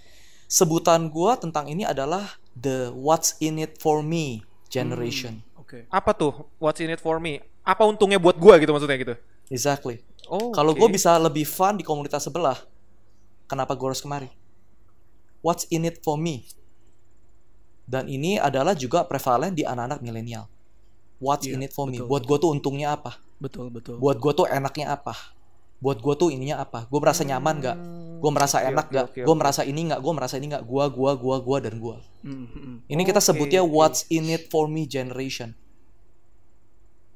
sebutan 0.50 1.06
gue 1.06 1.32
tentang 1.38 1.70
ini 1.70 1.86
adalah 1.86 2.34
the 2.58 2.90
what's 2.90 3.38
in 3.38 3.62
it 3.62 3.78
for 3.78 4.02
me 4.02 4.42
generation. 4.66 5.46
Hmm. 5.54 5.62
Oke. 5.62 5.70
Okay. 5.70 5.82
Apa 5.94 6.10
tuh 6.18 6.50
what's 6.58 6.82
in 6.82 6.90
it 6.90 6.98
for 6.98 7.22
me? 7.22 7.38
Apa 7.62 7.86
untungnya 7.86 8.18
buat 8.18 8.34
gue 8.34 8.54
gitu 8.58 8.74
maksudnya 8.74 8.98
gitu? 8.98 9.14
Exactly. 9.54 10.02
Oh. 10.26 10.50
Kalau 10.50 10.74
okay. 10.74 10.82
gue 10.82 10.88
bisa 10.98 11.14
lebih 11.14 11.46
fun 11.46 11.78
di 11.78 11.86
komunitas 11.86 12.26
sebelah, 12.26 12.58
kenapa 13.46 13.78
gue 13.78 13.86
harus 13.86 14.02
kemari? 14.02 14.34
What's 15.46 15.70
in 15.70 15.86
it 15.86 16.02
for 16.02 16.18
me? 16.18 16.50
Dan 17.88 18.04
ini 18.12 18.36
adalah 18.36 18.76
juga 18.76 19.08
prevalen 19.08 19.56
di 19.56 19.64
anak-anak 19.64 20.04
milenial. 20.04 20.44
What's 21.18 21.48
yeah, 21.48 21.56
in 21.56 21.64
it 21.64 21.72
for 21.72 21.88
betul, 21.88 22.04
me? 22.04 22.08
Buat 22.12 22.22
gue 22.28 22.36
tuh 22.36 22.50
untungnya 22.52 22.94
apa? 22.94 23.16
Betul 23.40 23.72
betul. 23.72 23.96
Buat 23.96 24.20
gue 24.20 24.32
tuh 24.36 24.44
enaknya 24.44 24.92
apa? 24.92 25.16
Buat 25.80 26.04
gue 26.04 26.14
tuh 26.20 26.28
ininya 26.28 26.60
apa? 26.60 26.84
Gue 26.92 27.00
merasa 27.00 27.24
hmm, 27.24 27.30
nyaman 27.32 27.54
gak? 27.64 27.76
Gue 28.18 28.30
merasa 28.34 28.56
okay, 28.60 28.70
enak 28.70 28.86
okay, 28.86 28.94
gak? 28.94 29.06
Okay, 29.08 29.22
gue 29.24 29.30
okay. 29.30 29.40
merasa 29.40 29.60
ini 29.64 29.80
gak? 29.88 30.00
Gue 30.04 30.12
merasa 30.12 30.34
ini 30.36 30.46
gak? 30.52 30.64
Gue, 30.68 30.84
gue, 30.90 31.10
gue, 31.16 31.36
gue, 31.38 31.58
dan 31.64 31.74
gue. 31.80 31.96
Mm 32.28 32.46
-hmm. 32.46 32.74
Ini 32.92 33.02
kita 33.08 33.20
sebutnya 33.24 33.62
okay. 33.64 33.72
what's 33.72 34.00
in 34.12 34.26
it 34.28 34.52
for 34.52 34.68
me 34.68 34.84
generation. 34.84 35.56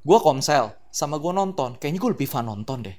Gue 0.02 0.18
komsel, 0.18 0.74
sama 0.88 1.20
gue 1.20 1.32
nonton. 1.34 1.78
Kayaknya 1.78 2.00
gue 2.00 2.10
lebih 2.16 2.28
fun 2.30 2.46
nonton 2.48 2.78
deh. 2.86 2.96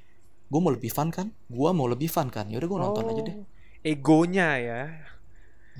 Gue 0.48 0.60
mau 0.62 0.72
lebih 0.72 0.92
fun 0.92 1.08
kan? 1.10 1.32
Gue 1.50 1.70
mau 1.74 1.88
lebih 1.90 2.08
fun 2.12 2.28
kan? 2.30 2.46
Yaudah 2.48 2.68
gue 2.68 2.80
nonton 2.80 3.02
oh, 3.02 3.10
aja 3.10 3.22
deh. 3.24 3.36
Egonya 3.82 4.48
ya. 4.60 4.82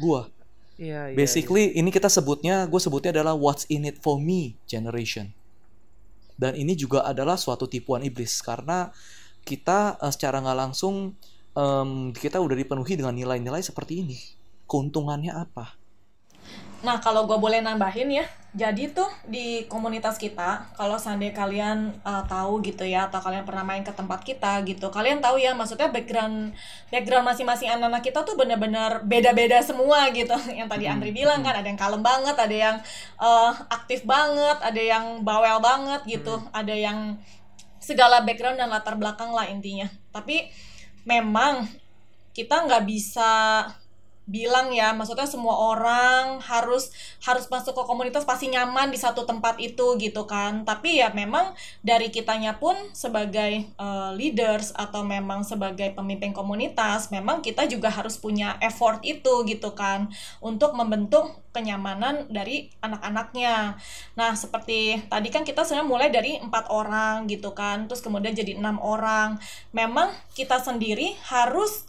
Gue 0.01 0.27
Iya, 0.75 1.15
iya, 1.15 1.17
Basically 1.17 1.71
iya. 1.71 1.79
ini 1.83 1.91
kita 1.95 2.11
sebutnya, 2.11 2.67
gue 2.67 2.81
sebutnya 2.83 3.15
adalah 3.15 3.39
what's 3.39 3.63
in 3.71 3.87
it 3.87 4.03
for 4.03 4.19
me 4.19 4.59
generation. 4.67 5.31
Dan 6.35 6.59
ini 6.59 6.75
juga 6.75 7.07
adalah 7.07 7.39
suatu 7.39 7.71
tipuan 7.71 8.03
iblis 8.03 8.43
karena 8.43 8.91
kita 9.47 9.95
uh, 10.03 10.11
secara 10.11 10.43
nggak 10.43 10.59
langsung 10.59 11.15
um, 11.55 12.11
kita 12.11 12.43
udah 12.43 12.59
dipenuhi 12.59 12.99
dengan 12.99 13.15
nilai-nilai 13.15 13.63
seperti 13.63 14.03
ini. 14.03 14.19
Keuntungannya 14.67 15.31
apa? 15.31 15.79
Nah, 16.85 17.01
kalau 17.01 17.25
gue 17.25 17.41
boleh 17.41 17.65
nambahin 17.65 18.13
ya, 18.13 18.29
jadi 18.53 18.93
tuh 18.93 19.09
di 19.25 19.65
komunitas 19.73 20.21
kita, 20.21 20.69
kalau 20.77 21.01
seandainya 21.01 21.33
kalian 21.33 21.97
uh, 22.05 22.21
tahu 22.29 22.61
gitu 22.61 22.85
ya, 22.85 23.09
atau 23.09 23.25
kalian 23.25 23.49
pernah 23.49 23.65
main 23.65 23.81
ke 23.81 23.89
tempat 23.89 24.21
kita 24.21 24.61
gitu, 24.69 24.93
kalian 24.93 25.25
tahu 25.25 25.41
ya, 25.41 25.57
maksudnya 25.57 25.89
background 25.89 26.53
background 26.93 27.25
masing-masing 27.25 27.73
anak-anak 27.73 28.05
kita 28.05 28.21
tuh 28.21 28.37
bener-bener 28.37 29.01
beda-beda 29.01 29.65
semua 29.65 30.13
gitu. 30.13 30.37
Yang 30.61 30.69
tadi 30.77 30.85
Andri 30.85 31.11
bilang 31.17 31.41
kan, 31.41 31.57
ada 31.57 31.65
yang 31.65 31.81
kalem 31.81 32.05
banget, 32.05 32.37
ada 32.37 32.55
yang 32.55 32.77
uh, 33.17 33.51
aktif 33.73 34.05
banget, 34.05 34.61
ada 34.61 34.83
yang 34.85 35.25
bawel 35.25 35.65
banget 35.65 36.05
gitu, 36.05 36.37
ada 36.53 36.77
yang 36.77 37.17
segala 37.81 38.21
background 38.29 38.61
dan 38.61 38.69
latar 38.69 39.01
belakang 39.01 39.33
lah 39.33 39.49
intinya. 39.49 39.89
Tapi 40.13 40.53
memang 41.09 41.65
kita 42.37 42.69
nggak 42.69 42.85
bisa 42.85 43.65
bilang 44.25 44.73
ya 44.73 44.97
maksudnya 44.97 45.29
semua 45.29 45.53
orang 45.53 46.41
harus 46.41 46.89
harus 47.21 47.45
masuk 47.53 47.77
ke 47.77 47.83
komunitas 47.85 48.25
pasti 48.25 48.49
nyaman 48.49 48.89
di 48.89 48.97
satu 48.97 49.29
tempat 49.29 49.61
itu 49.61 50.01
gitu 50.01 50.25
kan. 50.25 50.65
Tapi 50.65 51.05
ya 51.05 51.13
memang 51.13 51.53
dari 51.85 52.09
kitanya 52.09 52.57
pun 52.57 52.77
sebagai 52.97 53.69
uh, 53.77 54.17
leaders 54.17 54.73
atau 54.73 55.05
memang 55.05 55.45
sebagai 55.45 55.93
pemimpin 55.93 56.33
komunitas 56.33 57.13
memang 57.13 57.45
kita 57.45 57.69
juga 57.69 57.93
harus 57.93 58.17
punya 58.17 58.57
effort 58.65 59.05
itu 59.05 59.45
gitu 59.45 59.77
kan 59.77 60.09
untuk 60.41 60.73
membentuk 60.73 61.45
kenyamanan 61.53 62.27
dari 62.33 62.73
anak-anaknya. 62.81 63.77
Nah 64.17 64.33
seperti 64.35 65.05
tadi 65.07 65.29
kan 65.29 65.45
kita 65.45 65.63
sebenarnya 65.63 65.89
mulai 65.89 66.09
dari 66.09 66.41
empat 66.41 66.73
orang 66.73 67.29
gitu 67.29 67.53
kan 67.53 67.87
terus 67.87 68.01
kemudian 68.01 68.33
jadi 68.33 68.57
enam 68.57 68.81
orang. 68.81 69.37
Memang 69.77 70.17
kita 70.33 70.59
sendiri 70.65 71.13
harus 71.29 71.87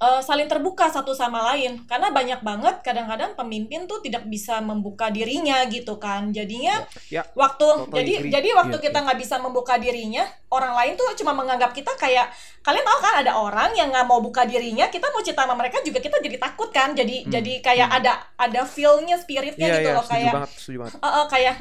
uh, 0.00 0.20
saling 0.22 0.46
terbuka 0.46 0.88
satu 0.88 1.12
sama 1.12 1.42
lain. 1.54 1.82
Karena 1.86 2.10
banyak 2.10 2.40
banget 2.42 2.80
kadang-kadang 2.82 3.34
pemimpin 3.34 3.86
tuh 3.86 4.00
tidak 4.00 4.26
bisa 4.26 4.58
membuka 4.62 5.10
dirinya 5.10 5.62
gitu 5.66 5.98
kan. 5.98 6.30
Jadinya 6.30 6.82
Ya, 7.10 7.22
waktu 7.36 7.66
totally 7.66 7.94
jadi 7.94 8.12
agree. 8.18 8.32
jadi 8.32 8.48
waktu 8.58 8.76
Iya, 8.80 8.84
kita 8.90 8.98
nggak 9.04 9.18
bisa 9.20 9.36
membuka 9.38 9.74
dirinya 9.78 10.24
orang 10.50 10.74
lain 10.74 10.92
tuh 10.94 11.06
cuma 11.18 11.34
menganggap 11.34 11.74
kita 11.74 11.94
kayak 11.98 12.30
kalian 12.62 12.86
tahu 12.86 12.98
kan 13.02 13.14
ada 13.22 13.32
orang 13.36 13.70
yang 13.76 13.90
nggak 13.92 14.06
mau 14.08 14.22
buka 14.22 14.46
dirinya 14.48 14.88
kita 14.88 15.10
mau 15.12 15.20
cerita 15.20 15.44
sama 15.44 15.54
mereka 15.58 15.82
juga 15.84 15.98
kita 16.00 16.18
jadi 16.22 16.38
takut 16.38 16.70
kan. 16.70 16.94
Jadi 16.94 17.26
jadi 17.28 17.52
kayak 17.60 17.88
ada 17.90 18.12
ada 18.38 18.62
feelnya 18.64 19.18
spiritnya 19.18 19.68
Iya, 19.68 19.74
gitu 19.78 19.88
iya, 19.90 19.96
loh 19.98 20.06
kayak 20.06 20.32
banget, 20.32 20.50
banget. 20.80 20.92
Eh, 20.96 21.06
eh, 21.06 21.26
kayak 21.30 21.54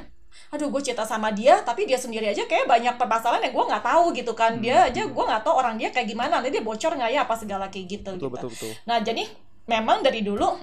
aduh 0.53 0.69
gue 0.69 0.81
cerita 0.85 1.01
sama 1.01 1.33
dia 1.33 1.65
tapi 1.65 1.89
dia 1.89 1.97
sendiri 1.97 2.29
aja 2.29 2.45
kayak 2.45 2.69
banyak 2.69 2.93
permasalahan 3.01 3.49
yang 3.49 3.53
gue 3.57 3.65
nggak 3.73 3.81
tahu 3.81 4.13
gitu 4.13 4.37
kan. 4.37 4.61
Dia 4.61 4.85
aja 4.93 5.01
gue 5.09 5.23
nggak 5.25 5.41
tahu 5.41 5.55
orang 5.57 5.81
dia 5.81 5.89
kayak 5.89 6.05
gimana 6.13 6.37
nanti 6.37 6.53
dia 6.53 6.61
bocor 6.61 6.93
nggak 6.93 7.09
ya 7.09 7.25
apa 7.25 7.33
segala 7.33 7.65
kayak 7.73 7.85
gitu 7.89 8.11
Betul, 8.13 8.29
gitu. 8.29 8.29
betul, 8.37 8.49
betul. 8.53 8.71
nah 8.85 9.01
jadi 9.01 9.25
memang 9.65 10.05
dari 10.05 10.21
dulu 10.21 10.53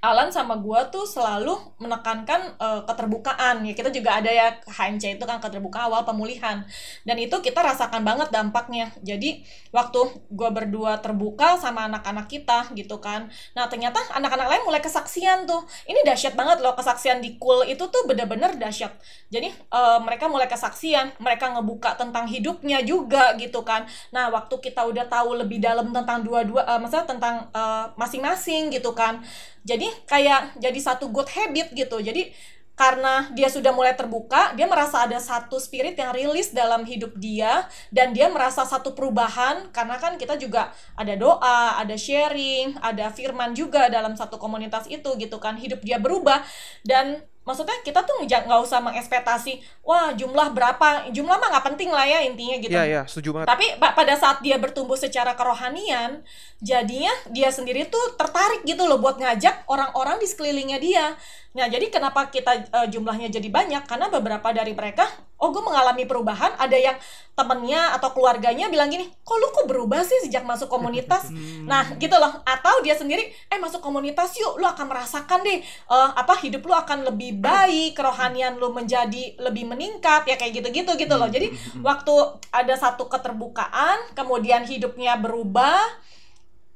Alan 0.00 0.32
sama 0.32 0.56
gua 0.56 0.88
tuh 0.88 1.04
selalu 1.04 1.52
menekankan 1.76 2.56
eh, 2.56 2.82
keterbukaan. 2.88 3.60
Ya 3.68 3.76
kita 3.76 3.92
juga 3.92 4.16
ada 4.16 4.32
ya 4.32 4.56
HMC 4.64 5.20
itu 5.20 5.24
kan 5.28 5.44
keterbukaan 5.44 5.92
awal 5.92 6.08
pemulihan. 6.08 6.64
Dan 7.04 7.20
itu 7.20 7.36
kita 7.44 7.60
rasakan 7.60 8.00
banget 8.00 8.32
dampaknya. 8.32 8.96
Jadi 9.04 9.44
waktu 9.76 10.00
gua 10.32 10.48
berdua 10.56 11.04
terbuka 11.04 11.60
sama 11.60 11.84
anak-anak 11.84 12.32
kita 12.32 12.72
gitu 12.72 12.96
kan. 12.96 13.28
Nah 13.52 13.68
ternyata 13.68 14.00
anak-anak 14.16 14.48
lain 14.48 14.62
mulai 14.64 14.80
kesaksian 14.80 15.44
tuh. 15.44 15.68
Ini 15.84 16.00
dahsyat 16.08 16.32
banget 16.32 16.64
loh 16.64 16.72
kesaksian 16.72 17.20
di 17.20 17.36
cool 17.36 17.68
itu 17.68 17.84
tuh 17.92 18.08
bener-bener 18.08 18.56
dahsyat. 18.56 18.96
Jadi 19.28 19.52
eh, 19.52 19.98
mereka 20.00 20.32
mulai 20.32 20.48
kesaksian 20.48 21.12
mereka 21.20 21.52
ngebuka 21.52 22.00
tentang 22.00 22.24
hidupnya 22.24 22.80
juga 22.80 23.36
gitu 23.36 23.60
kan. 23.68 23.84
Nah 24.16 24.32
waktu 24.32 24.64
kita 24.64 24.80
udah 24.80 25.04
tahu 25.12 25.44
lebih 25.44 25.60
dalam 25.60 25.92
tentang 25.92 26.24
dua-dua 26.24 26.64
eh, 26.64 26.80
maksudnya 26.80 27.04
tentang 27.04 27.52
masing-masing 28.00 28.72
gitu 28.72 28.96
kan 28.96 29.20
jadi 29.64 29.86
kayak 30.08 30.60
jadi 30.60 30.80
satu 30.80 31.12
good 31.12 31.28
habit 31.28 31.72
gitu 31.76 32.00
jadi 32.00 32.32
karena 32.80 33.28
dia 33.36 33.52
sudah 33.52 33.76
mulai 33.76 33.92
terbuka, 33.92 34.56
dia 34.56 34.64
merasa 34.64 35.04
ada 35.04 35.20
satu 35.20 35.60
spirit 35.60 36.00
yang 36.00 36.16
rilis 36.16 36.48
dalam 36.48 36.88
hidup 36.88 37.12
dia 37.20 37.68
dan 37.92 38.16
dia 38.16 38.32
merasa 38.32 38.64
satu 38.64 38.96
perubahan 38.96 39.68
karena 39.68 40.00
kan 40.00 40.16
kita 40.16 40.40
juga 40.40 40.72
ada 40.96 41.12
doa, 41.12 41.76
ada 41.76 41.92
sharing, 41.92 42.80
ada 42.80 43.12
firman 43.12 43.52
juga 43.52 43.92
dalam 43.92 44.16
satu 44.16 44.40
komunitas 44.40 44.88
itu 44.88 45.12
gitu 45.20 45.36
kan. 45.36 45.60
Hidup 45.60 45.84
dia 45.84 46.00
berubah 46.00 46.40
dan 46.80 47.20
maksudnya 47.40 47.72
kita 47.80 48.04
tuh 48.04 48.20
nggak 48.20 48.60
usah 48.60 48.84
mengekspektasi 48.84 49.58
wah 49.80 50.12
jumlah 50.12 50.52
berapa 50.52 51.08
jumlah 51.08 51.36
mah 51.40 51.48
nggak 51.56 51.66
penting 51.72 51.88
lah 51.88 52.04
ya 52.04 52.20
intinya 52.22 52.56
gitu 52.60 52.70
Iya, 52.70 52.84
iya, 52.84 53.02
setuju 53.08 53.32
banget. 53.32 53.48
tapi 53.48 53.66
pa- 53.80 53.96
pada 53.96 54.14
saat 54.14 54.44
dia 54.44 54.60
bertumbuh 54.60 54.94
secara 54.94 55.32
kerohanian, 55.32 56.20
jadinya 56.60 57.10
dia 57.32 57.48
sendiri 57.48 57.88
tuh 57.88 58.14
tertarik 58.20 58.62
gitu 58.68 58.84
loh 58.84 59.00
buat 59.00 59.16
ngajak 59.16 59.64
orang-orang 59.66 60.20
di 60.20 60.28
sekelilingnya 60.28 60.78
dia. 60.78 61.06
Nah, 61.50 61.66
jadi 61.66 61.90
kenapa 61.90 62.30
kita 62.30 62.62
eh, 62.62 62.86
jumlahnya 62.94 63.26
jadi 63.26 63.50
banyak? 63.50 63.82
Karena 63.82 64.06
beberapa 64.06 64.54
dari 64.54 64.70
mereka, 64.70 65.02
oh 65.42 65.50
gue 65.50 65.58
mengalami 65.58 66.06
perubahan, 66.06 66.54
ada 66.54 66.78
yang 66.78 66.94
temennya 67.34 67.90
atau 67.98 68.14
keluarganya 68.14 68.70
bilang 68.70 68.86
gini, 68.86 69.10
kok 69.26 69.34
lu 69.34 69.50
kok 69.50 69.66
berubah 69.66 70.06
sih 70.06 70.14
sejak 70.22 70.46
masuk 70.46 70.70
komunitas? 70.70 71.26
nah, 71.70 71.90
gitu 71.98 72.14
loh. 72.14 72.38
Atau 72.46 72.86
dia 72.86 72.94
sendiri, 72.94 73.34
eh 73.50 73.58
masuk 73.58 73.82
komunitas 73.82 74.38
yuk, 74.38 74.62
lu 74.62 74.66
akan 74.70 74.86
merasakan 74.94 75.42
deh, 75.42 75.58
eh, 75.66 76.10
apa 76.14 76.38
hidup 76.38 76.62
lu 76.62 76.70
akan 76.70 77.10
lebih 77.10 77.42
baik, 77.42 77.98
kerohanian 77.98 78.54
lu 78.54 78.70
menjadi 78.70 79.34
lebih 79.42 79.66
meningkat, 79.66 80.30
ya 80.30 80.38
kayak 80.38 80.62
gitu-gitu 80.62 80.94
gitu 80.94 81.14
loh. 81.18 81.26
Jadi 81.26 81.50
waktu 81.82 82.14
ada 82.54 82.78
satu 82.78 83.10
keterbukaan, 83.10 84.14
kemudian 84.14 84.62
hidupnya 84.62 85.18
berubah, 85.18 85.82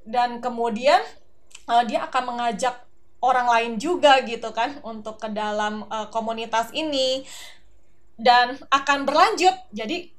dan 0.02 0.42
kemudian 0.42 0.98
eh, 1.70 1.84
dia 1.86 2.10
akan 2.10 2.34
mengajak 2.34 2.84
orang 3.24 3.48
lain 3.48 3.72
juga 3.80 4.20
gitu 4.22 4.52
kan 4.52 4.76
untuk 4.84 5.16
ke 5.16 5.32
dalam 5.32 5.88
eh, 5.88 6.08
komunitas 6.12 6.68
ini. 6.76 7.24
Dan 8.14 8.54
akan 8.70 9.02
berlanjut. 9.02 9.56
Jadi 9.74 10.12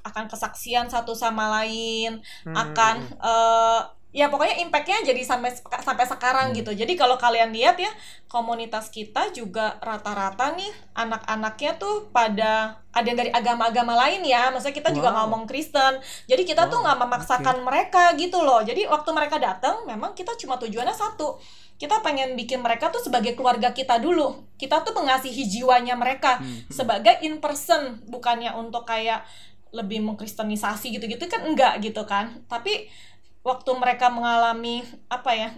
akan 0.00 0.28
kesaksian 0.28 0.88
satu 0.88 1.12
sama 1.12 1.60
lain 1.60 2.20
Hmm. 2.44 2.56
akan 2.56 2.96
eh, 3.20 3.80
ya 4.10 4.26
pokoknya 4.26 4.58
impactnya 4.66 5.06
jadi 5.06 5.22
sampai 5.22 5.54
sampai 5.80 6.02
sekarang 6.04 6.50
gitu. 6.50 6.72
Jadi 6.74 6.98
kalau 6.98 7.14
kalian 7.14 7.52
lihat 7.54 7.78
ya 7.78 7.92
komunitas 8.26 8.90
kita 8.90 9.30
juga 9.30 9.78
rata-rata 9.78 10.56
nih 10.58 10.72
anak-anaknya 10.96 11.78
tuh 11.78 12.10
pada 12.10 12.80
ada 12.90 13.06
yang 13.06 13.18
dari 13.20 13.30
agama-agama 13.30 13.94
lain 14.08 14.24
ya. 14.26 14.50
Maksudnya 14.50 14.76
kita 14.76 14.90
juga 14.90 15.12
Wow. 15.12 15.16
ngomong 15.24 15.42
Kristen. 15.46 16.00
Jadi 16.26 16.42
kita 16.44 16.66
tuh 16.66 16.80
nggak 16.80 16.98
memaksakan 17.06 17.56
mereka 17.62 18.12
gitu 18.18 18.40
loh. 18.42 18.60
Jadi 18.64 18.88
waktu 18.88 19.10
mereka 19.14 19.36
datang 19.38 19.84
memang 19.86 20.16
kita 20.16 20.32
cuma 20.36 20.58
tujuannya 20.58 20.96
satu 20.96 21.38
kita 21.80 22.04
pengen 22.04 22.36
bikin 22.36 22.60
mereka 22.60 22.92
tuh 22.92 23.00
sebagai 23.00 23.32
keluarga 23.32 23.72
kita 23.72 23.96
dulu. 23.96 24.44
Kita 24.60 24.84
tuh 24.84 24.92
mengasihi 24.92 25.48
jiwanya 25.48 25.96
mereka 25.96 26.36
sebagai 26.68 27.24
in 27.24 27.40
person 27.40 28.04
bukannya 28.04 28.52
untuk 28.52 28.84
kayak 28.84 29.24
lebih 29.72 30.04
mengkristenisasi 30.04 30.92
gitu-gitu 31.00 31.24
kan 31.24 31.48
enggak 31.48 31.80
gitu 31.80 32.04
kan. 32.04 32.44
Tapi 32.52 32.92
waktu 33.40 33.70
mereka 33.80 34.12
mengalami 34.12 34.84
apa 35.08 35.32
ya 35.32 35.48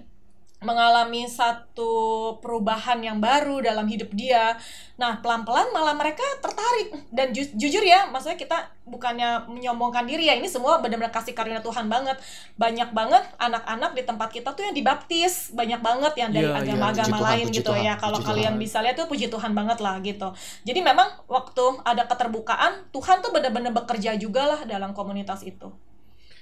mengalami 0.63 1.27
satu 1.27 1.93
perubahan 2.39 3.03
yang 3.03 3.19
baru 3.19 3.61
dalam 3.61 3.85
hidup 3.91 4.11
dia. 4.15 4.57
Nah, 4.97 5.19
pelan-pelan 5.19 5.75
malah 5.75 5.95
mereka 5.99 6.23
tertarik 6.39 6.95
dan 7.11 7.35
ju- 7.35 7.55
jujur 7.59 7.83
ya, 7.83 8.07
maksudnya 8.09 8.39
kita 8.39 8.71
bukannya 8.87 9.47
menyombongkan 9.51 10.07
diri 10.07 10.31
ya, 10.31 10.35
ini 10.39 10.47
semua 10.47 10.79
benar-benar 10.79 11.11
kasih 11.11 11.35
karunia 11.35 11.63
Tuhan 11.63 11.91
banget. 11.91 12.19
Banyak 12.55 12.95
banget 12.95 13.23
anak-anak 13.39 13.99
di 13.99 14.03
tempat 14.07 14.29
kita 14.31 14.55
tuh 14.55 14.63
yang 14.71 14.75
dibaptis, 14.75 15.51
banyak 15.55 15.83
banget 15.83 16.15
yang 16.19 16.31
dari 16.31 16.47
agama-agama 16.47 17.19
puji 17.19 17.19
Tuhan, 17.19 17.35
lain 17.35 17.47
gitu 17.51 17.71
Tuhan, 17.75 17.83
ya. 17.83 17.95
Kalau 17.99 18.19
kalian 18.23 18.55
Tuhan. 18.55 18.63
bisa 18.63 18.79
lihat 18.83 18.95
tuh 18.99 19.07
puji 19.11 19.27
Tuhan 19.27 19.53
banget 19.55 19.79
lah 19.83 19.99
gitu. 20.03 20.29
Jadi 20.63 20.81
memang 20.83 21.09
waktu 21.27 21.65
ada 21.83 22.07
keterbukaan, 22.07 22.91
Tuhan 22.95 23.19
tuh 23.23 23.35
benar-benar 23.35 23.75
bekerja 23.75 24.15
juga 24.15 24.47
lah 24.47 24.61
dalam 24.67 24.95
komunitas 24.95 25.43
itu. 25.43 25.71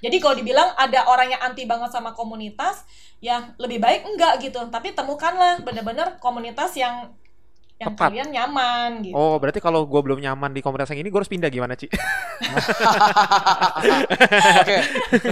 Jadi 0.00 0.16
kalau 0.16 0.34
dibilang 0.36 0.72
ada 0.76 1.06
orang 1.08 1.36
yang 1.36 1.42
anti 1.44 1.68
banget 1.68 1.92
sama 1.92 2.16
komunitas, 2.16 2.84
ya 3.20 3.52
lebih 3.60 3.80
baik 3.80 4.08
enggak 4.08 4.40
gitu. 4.40 4.60
Tapi 4.72 4.96
temukanlah 4.96 5.60
benar-benar 5.60 6.16
komunitas 6.18 6.72
yang 6.76 7.12
yang 7.80 7.96
Tepat. 7.96 8.12
kalian 8.12 8.28
nyaman 8.28 9.00
gitu. 9.08 9.16
Oh, 9.16 9.40
berarti 9.40 9.56
kalau 9.56 9.88
gue 9.88 10.00
belum 10.04 10.20
nyaman 10.20 10.52
di 10.52 10.60
komunitas 10.60 10.92
yang 10.92 11.00
ini, 11.00 11.08
gue 11.08 11.16
harus 11.16 11.32
pindah 11.32 11.48
gimana, 11.48 11.72
Ci? 11.72 11.88
Oke, 14.60 14.76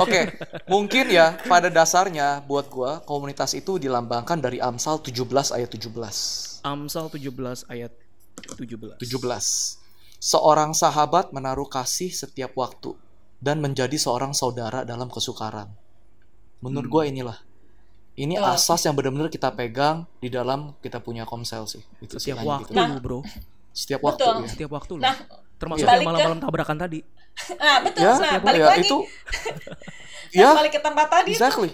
oke. 0.00 0.20
Mungkin 0.64 1.12
ya 1.12 1.36
pada 1.44 1.68
dasarnya 1.68 2.40
buat 2.48 2.72
gua 2.72 3.04
komunitas 3.04 3.52
itu 3.52 3.76
dilambangkan 3.76 4.40
dari 4.40 4.60
Amsal 4.64 5.00
17 5.04 5.28
ayat 5.52 5.68
17. 5.72 5.92
Amsal 6.64 7.12
17 7.12 7.68
ayat 7.68 7.92
17. 8.56 8.96
17. 8.96 9.04
Seorang 10.18 10.72
sahabat 10.72 11.30
menaruh 11.36 11.68
kasih 11.68 12.10
setiap 12.10 12.56
waktu 12.56 12.96
dan 13.38 13.62
menjadi 13.62 13.94
seorang 13.94 14.34
saudara 14.34 14.82
dalam 14.82 15.06
kesukaran. 15.10 15.70
Menurut 16.58 16.88
gua 16.90 17.02
inilah. 17.06 17.38
Ini 18.18 18.34
Betul. 18.34 18.50
asas 18.50 18.82
yang 18.82 18.98
benar-benar 18.98 19.30
kita 19.30 19.54
pegang 19.54 20.02
di 20.18 20.26
dalam 20.26 20.74
kita 20.82 20.98
punya 20.98 21.22
komsel 21.22 21.70
sih. 21.70 21.86
Itu 22.02 22.18
sih 22.18 22.34
Setiap 22.34 22.42
hanya 22.42 22.50
waktu 22.58 22.72
gitu. 22.74 22.82
lu, 22.82 22.98
Bro. 22.98 23.18
Setiap 23.70 24.00
waktu 24.02 24.22
Betul. 24.26 24.34
ya. 24.34 24.48
Setiap 24.50 24.70
waktu. 24.74 24.94
Nah, 24.98 25.16
Termasuk 25.58 25.86
balik 25.86 25.94
yang 25.94 26.02
ke- 26.02 26.08
malam-malam 26.10 26.40
tabrakan 26.42 26.78
tadi. 26.78 27.00
Nah, 27.62 27.78
betul. 27.86 28.02
Ya, 28.02 28.12
nah, 28.18 28.34
balik 28.42 28.58
ya, 28.58 28.66
lagi. 28.66 28.82
itu 28.82 28.98
Nah, 30.34 30.42
ya, 30.42 30.48
balik 30.58 30.72
ke 30.76 30.80
tempat 30.82 31.06
tadi 31.08 31.32
exactly. 31.32 31.70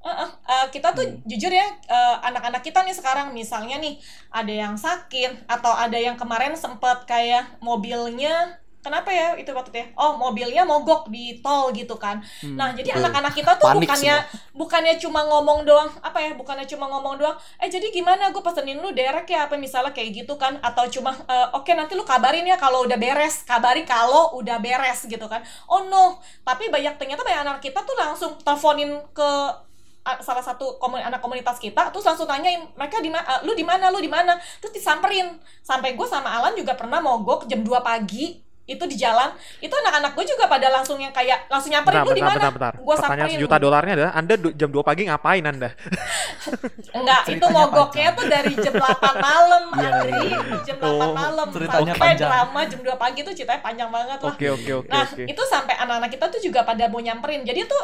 Uh, 0.00 0.08
uh, 0.08 0.30
uh, 0.48 0.64
kita 0.72 0.96
tuh 0.96 1.04
hmm. 1.04 1.28
jujur 1.28 1.52
ya 1.52 1.76
uh, 1.92 2.24
anak-anak 2.24 2.64
kita 2.64 2.80
nih 2.80 2.96
sekarang 2.96 3.36
misalnya 3.36 3.76
nih 3.76 4.00
ada 4.32 4.48
yang 4.48 4.74
sakit 4.80 5.44
atau 5.44 5.76
ada 5.76 5.98
yang 6.00 6.16
kemarin 6.16 6.56
sempet 6.56 7.04
kayak 7.04 7.60
mobilnya 7.60 8.56
kenapa 8.80 9.12
ya 9.12 9.36
itu 9.36 9.52
waktu 9.52 9.92
oh 9.96 10.16
mobilnya 10.16 10.64
mogok 10.64 11.12
di 11.12 11.38
tol 11.44 11.68
gitu 11.76 12.00
kan. 12.00 12.20
Hmm. 12.40 12.56
nah 12.56 12.72
jadi 12.72 12.96
anak-anak 12.96 13.32
kita 13.36 13.60
tuh 13.60 13.68
Panik 13.68 13.84
bukannya 13.84 14.16
semua. 14.24 14.56
bukannya 14.56 14.94
cuma 14.96 15.20
ngomong 15.28 15.68
doang 15.68 15.90
apa 16.00 16.18
ya 16.20 16.32
bukannya 16.32 16.64
cuma 16.64 16.88
ngomong 16.88 17.20
doang 17.20 17.36
eh 17.60 17.68
jadi 17.68 17.92
gimana? 17.92 18.32
Gue 18.32 18.40
pesenin 18.40 18.80
lu 18.80 18.90
derek 18.96 19.28
ya 19.28 19.46
apa 19.46 19.60
misalnya 19.60 19.92
kayak 19.92 20.24
gitu 20.24 20.40
kan. 20.40 20.56
Atau 20.64 20.88
cuma 20.88 21.12
uh, 21.12 21.52
oke 21.60 21.68
okay, 21.68 21.76
nanti 21.76 21.92
lu 21.92 22.04
kabarin 22.08 22.48
ya 22.48 22.56
kalau 22.56 22.88
udah 22.88 22.96
beres 22.96 23.44
kabari 23.44 23.84
kalau 23.84 24.32
udah 24.40 24.56
beres 24.58 25.04
gitu 25.04 25.26
kan. 25.28 25.44
Oh 25.68 25.84
no. 25.84 26.16
Tapi 26.42 26.72
banyak 26.72 26.96
ternyata 26.96 27.20
banyak 27.20 27.42
anak 27.44 27.58
kita 27.60 27.84
tuh 27.84 27.96
langsung 28.00 28.40
teleponin 28.40 28.96
ke 29.12 29.30
salah 30.24 30.40
satu 30.40 30.80
komun 30.80 30.96
anak 30.96 31.20
komunitas 31.20 31.60
kita 31.60 31.92
terus 31.92 32.08
langsung 32.08 32.24
tanyain 32.24 32.64
mereka 32.72 33.04
di 33.04 33.12
mana 33.12 33.44
lu 33.44 33.52
di 33.52 33.62
mana? 33.62 33.92
Lu 33.92 34.00
di 34.00 34.08
mana? 34.08 34.40
Terus 34.64 34.72
disamperin. 34.72 35.36
Sampai 35.60 35.92
gue 35.92 36.06
sama 36.08 36.32
Alan 36.32 36.56
juga 36.56 36.72
pernah 36.72 37.04
mogok 37.04 37.44
jam 37.44 37.60
2 37.60 37.68
pagi 37.84 38.49
itu 38.70 38.84
di 38.86 38.94
jalan. 38.94 39.34
Itu 39.58 39.74
anak-anak 39.74 40.14
gue 40.14 40.24
juga 40.30 40.46
pada 40.46 40.70
langsung 40.70 41.02
yang 41.02 41.10
kayak 41.10 41.50
langsung 41.50 41.74
nyamperin 41.74 42.06
lu 42.06 42.14
di 42.14 42.22
mana 42.22 42.70
gue 42.70 42.96
samperin. 42.96 43.34
sejuta 43.34 43.56
dolarnya 43.58 43.92
adalah 43.98 44.12
anda 44.14 44.34
jam 44.54 44.70
2 44.70 44.78
pagi 44.86 45.10
ngapain 45.10 45.42
anda? 45.42 45.74
Enggak 46.96 47.22
itu 47.26 47.46
mogoknya 47.50 48.10
tuh 48.14 48.26
dari 48.30 48.52
jam 48.54 48.74
8 48.78 48.86
malam 49.18 49.64
iya, 49.74 49.88
Andri 49.90 50.12
iya, 50.30 50.38
iya. 50.38 50.58
jam 50.62 50.76
8 50.78 50.86
oh, 50.86 51.10
malam. 51.10 51.46
sampai 51.50 51.98
panjang. 51.98 52.30
drama 52.30 52.60
jam 52.70 52.80
2 52.86 52.94
pagi 52.94 53.20
tuh 53.26 53.34
ceritanya 53.34 53.62
panjang 53.66 53.90
banget 53.90 54.18
lah. 54.22 54.30
Oke 54.30 54.46
oke 54.46 54.72
oke 54.86 54.88
nah 54.90 55.04
itu 55.18 55.42
sampai 55.50 55.74
anak-anak 55.74 56.10
kita 56.14 56.26
tuh 56.30 56.40
juga 56.40 56.62
pada 56.62 56.86
mau 56.86 57.02
nyamperin. 57.02 57.42
Jadi 57.42 57.66
tuh 57.66 57.82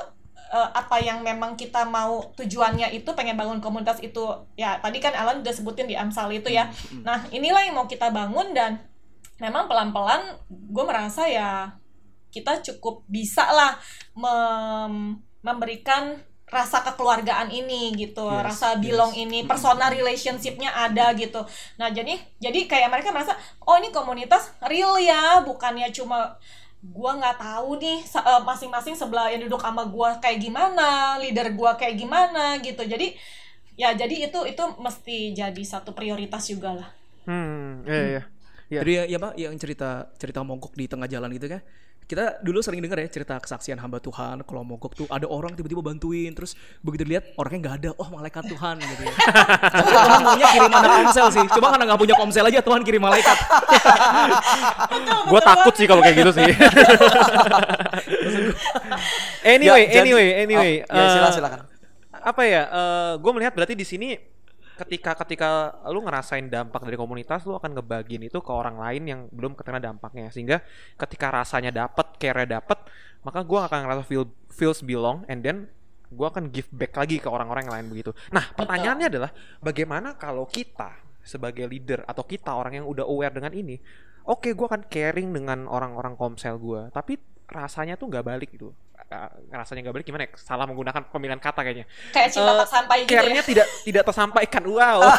uh, 0.53 0.69
apa 0.73 1.03
yang 1.03 1.23
memang 1.23 1.59
kita 1.59 1.87
mau 1.87 2.31
tujuannya 2.39 2.95
itu 2.95 3.11
pengen 3.17 3.35
bangun 3.35 3.59
komunitas 3.59 3.99
itu 4.03 4.23
ya 4.55 4.79
tadi 4.79 5.03
kan 5.03 5.15
Alan 5.17 5.43
udah 5.43 5.55
sebutin 5.55 5.91
di 5.91 5.97
Amsal 5.99 6.31
itu 6.31 6.53
ya. 6.53 6.71
Hmm, 6.71 7.01
hmm. 7.01 7.03
Nah 7.03 7.19
inilah 7.35 7.63
yang 7.67 7.77
mau 7.79 7.87
kita 7.89 8.11
bangun 8.13 8.55
dan 8.55 8.79
memang 9.37 9.69
pelan-pelan 9.69 10.41
gue 10.49 10.85
merasa 10.85 11.29
ya 11.29 11.77
kita 12.33 12.61
cukup 12.61 13.05
bisa 13.09 13.49
lah 13.49 13.77
mem 14.17 15.21
memberikan 15.41 16.19
rasa 16.47 16.79
kekeluargaan 16.83 17.51
ini 17.51 17.91
gitu, 17.99 18.23
yes, 18.31 18.43
rasa 18.43 18.69
belong 18.79 19.15
yes. 19.19 19.23
ini, 19.27 19.39
personal 19.51 19.91
relationshipnya 19.91 20.71
ada 20.71 21.11
gitu. 21.19 21.43
Nah 21.75 21.91
jadi 21.91 22.19
jadi 22.39 22.71
kayak 22.71 22.91
mereka 22.91 23.11
merasa 23.11 23.35
oh 23.67 23.75
ini 23.79 23.91
komunitas 23.91 24.55
real 24.71 24.95
ya, 24.99 25.43
bukannya 25.43 25.91
cuma 25.91 26.39
gua 26.87 27.19
nggak 27.19 27.43
tahu 27.43 27.83
nih 27.83 27.99
eh, 28.03 28.43
masing-masing 28.47 28.95
sebelah 28.95 29.27
yang 29.31 29.43
duduk 29.43 29.59
sama 29.59 29.91
gua 29.91 30.23
kayak 30.23 30.39
gimana, 30.39 31.19
leader 31.19 31.51
gua 31.55 31.75
kayak 31.75 31.99
gimana 31.99 32.63
gitu. 32.63 32.87
Jadi 32.87 33.19
ya 33.75 33.95
jadi 33.99 34.31
itu 34.31 34.39
itu 34.47 34.65
mesti 34.79 35.35
jadi 35.35 35.63
satu 35.67 35.99
prioritas 35.99 36.47
juga 36.47 36.79
lah. 36.79 36.89
Hmm, 37.27 37.83
iya, 37.91 38.03
iya. 38.07 38.23
Ya. 38.67 38.83
Jadi 38.83 38.93
ya, 38.99 39.03
ya 39.07 39.19
pak 39.23 39.33
yang 39.39 39.55
cerita 39.63 40.11
cerita 40.19 40.43
mogok 40.43 40.75
di 40.75 40.91
tengah 40.91 41.07
jalan 41.07 41.31
gitu 41.39 41.47
kan. 41.47 41.63
Kita 42.07 42.39
dulu 42.39 42.63
sering 42.63 42.79
dengar 42.79 43.03
ya 43.03 43.11
cerita 43.11 43.35
kesaksian 43.35 43.83
hamba 43.83 43.99
Tuhan 43.99 44.47
kalau 44.47 44.63
mogok 44.63 44.95
tuh 44.95 45.11
ada 45.11 45.27
orang 45.27 45.59
tiba-tiba 45.59 45.83
bantuin 45.83 46.31
terus 46.31 46.55
begitu 46.79 47.03
lihat 47.03 47.35
orangnya 47.35 47.59
nggak 47.67 47.75
ada, 47.83 47.91
oh 47.99 48.09
malaikat 48.15 48.47
Tuhan 48.47 48.79
gitu 48.79 49.03
ya. 49.11 49.15
Tuhan 49.91 50.21
maunya 50.23 50.47
kirim 50.55 50.71
anak 50.71 50.91
komsel 51.03 51.27
sih. 51.35 51.47
Cuma 51.51 51.67
karena 51.75 51.85
nggak 51.91 51.99
punya 51.99 52.15
komsel 52.15 52.47
aja 52.47 52.63
Tuhan 52.63 52.83
kirim 52.87 53.03
malaikat. 53.03 53.39
Gue 55.31 55.41
takut 55.43 55.75
sih 55.75 55.87
kalau 55.91 56.03
kayak 56.03 56.17
gitu 56.23 56.31
sih. 56.31 56.51
anyway, 59.43 59.91
ya, 59.91 60.03
anyway, 60.07 60.29
anyway. 60.47 60.73
Oh, 60.87 60.95
ya, 60.95 61.07
silakan, 61.11 61.33
silakan. 61.35 61.61
apa 62.23 62.43
ya? 62.47 62.63
Uh, 62.71 62.79
eh, 62.79 63.13
gue 63.19 63.33
melihat 63.35 63.53
berarti 63.55 63.75
di 63.75 63.87
sini 63.87 64.15
ketika 64.77 65.17
ketika 65.25 65.49
lu 65.89 66.05
ngerasain 66.05 66.47
dampak 66.53 66.85
dari 66.85 67.01
komunitas 67.01 67.43
lu 67.49 67.57
akan 67.57 67.73
ngebagiin 67.77 68.29
itu 68.29 68.39
ke 68.45 68.53
orang 68.53 68.77
lain 68.77 69.03
yang 69.09 69.21
belum 69.33 69.57
kena 69.57 69.81
dampaknya. 69.81 70.29
Sehingga 70.29 70.61
ketika 71.01 71.33
rasanya 71.33 71.73
dapet 71.73 72.07
care 72.21 72.45
dapet 72.45 72.79
maka 73.25 73.43
gue 73.43 73.59
akan 73.59 73.79
ngerasa 73.89 74.03
feel 74.07 74.29
feels 74.53 74.85
belong 74.85 75.25
and 75.27 75.43
then 75.43 75.67
gue 76.07 76.27
akan 76.29 76.55
give 76.55 76.71
back 76.71 76.95
lagi 76.95 77.19
ke 77.19 77.27
orang-orang 77.27 77.67
yang 77.67 77.75
lain 77.81 77.89
begitu. 77.91 78.11
Nah 78.31 78.47
pertanyaannya 78.55 79.07
adalah 79.11 79.31
bagaimana 79.59 80.15
kalau 80.15 80.47
kita 80.47 81.07
sebagai 81.27 81.67
leader 81.67 82.07
atau 82.07 82.23
kita 82.23 82.55
orang 82.55 82.79
yang 82.79 82.87
udah 82.87 83.03
aware 83.03 83.35
dengan 83.35 83.51
ini 83.51 83.83
oke 84.27 84.47
okay, 84.47 84.53
gue 84.55 84.67
akan 84.67 84.87
caring 84.87 85.35
dengan 85.35 85.67
orang-orang 85.67 86.15
komsel 86.15 86.55
gue 86.63 86.87
tapi 86.95 87.19
rasanya 87.51 87.99
tuh 87.99 88.07
nggak 88.07 88.25
balik 88.27 88.55
gitu 88.55 88.71
rasanya 89.53 89.87
nggak 89.87 89.95
balik 89.95 90.07
gimana 90.07 90.25
ya? 90.27 90.31
salah 90.35 90.67
menggunakan 90.67 91.07
pemilihan 91.09 91.39
kata 91.39 91.61
kayaknya. 91.63 91.87
Kayak 92.11 92.29
cinta 92.35 92.53
uh, 92.53 92.59
tak 92.65 92.69
sampai 92.69 92.97
gitu 93.07 93.15
ya. 93.15 93.43
tidak 93.43 93.67
tidak 93.87 94.03
tersampaikan 94.03 94.63
wow. 94.67 94.99
Oh. 95.07 95.19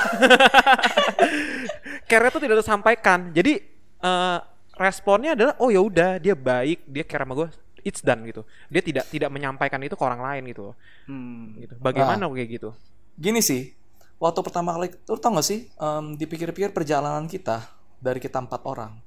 care 2.09 2.27
tuh 2.31 2.41
tidak 2.43 2.55
tersampaikan. 2.59 3.19
Jadi 3.31 3.63
uh, 4.03 4.39
responnya 4.75 5.33
adalah 5.33 5.53
oh 5.63 5.71
ya 5.71 5.79
udah 5.79 6.19
dia 6.19 6.35
baik 6.35 6.83
dia 6.85 7.03
care 7.07 7.23
sama 7.23 7.33
gue 7.33 7.49
it's 7.87 8.03
done 8.03 8.27
gitu. 8.27 8.43
Dia 8.67 8.83
tidak 8.83 9.05
tidak 9.07 9.29
menyampaikan 9.31 9.79
itu 9.79 9.95
ke 9.95 10.03
orang 10.03 10.19
lain 10.19 10.43
gitu 10.51 10.75
hmm. 11.07 11.43
gitu. 11.63 11.73
Bagaimana 11.79 12.27
ah. 12.27 12.31
kayak 12.35 12.49
gitu? 12.59 12.69
Gini 13.15 13.39
sih 13.39 13.77
waktu 14.17 14.39
pertama 14.41 14.73
kali 14.73 14.89
lu 15.07 15.17
tau 15.21 15.31
gak 15.37 15.45
sih 15.45 15.69
um, 15.77 16.17
dipikir-pikir 16.17 16.73
perjalanan 16.73 17.29
kita 17.29 17.69
dari 18.01 18.17
kita 18.17 18.41
empat 18.41 18.65
orang 18.65 18.97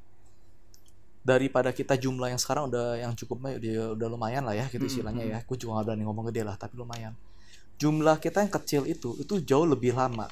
daripada 1.21 1.71
kita 1.71 2.01
jumlah 2.01 2.33
yang 2.33 2.41
sekarang 2.41 2.73
udah 2.73 2.97
yang 2.97 3.13
cukup 3.13 3.45
udah, 3.45 3.93
udah 3.97 4.09
lumayan 4.09 4.43
lah 4.49 4.57
ya 4.57 4.67
gitu 4.73 4.85
hmm, 4.85 4.93
istilahnya 4.93 5.25
hmm. 5.25 5.33
ya. 5.37 5.39
Gue 5.45 5.57
juga 5.61 5.81
gak 5.81 5.93
berani 5.93 6.03
ngomong 6.09 6.25
gede 6.33 6.43
lah, 6.45 6.57
tapi 6.57 6.75
lumayan. 6.81 7.13
Jumlah 7.81 8.21
kita 8.21 8.45
yang 8.45 8.53
kecil 8.53 8.83
itu 8.89 9.17
itu 9.21 9.41
jauh 9.41 9.65
lebih 9.65 9.97
lama 9.97 10.29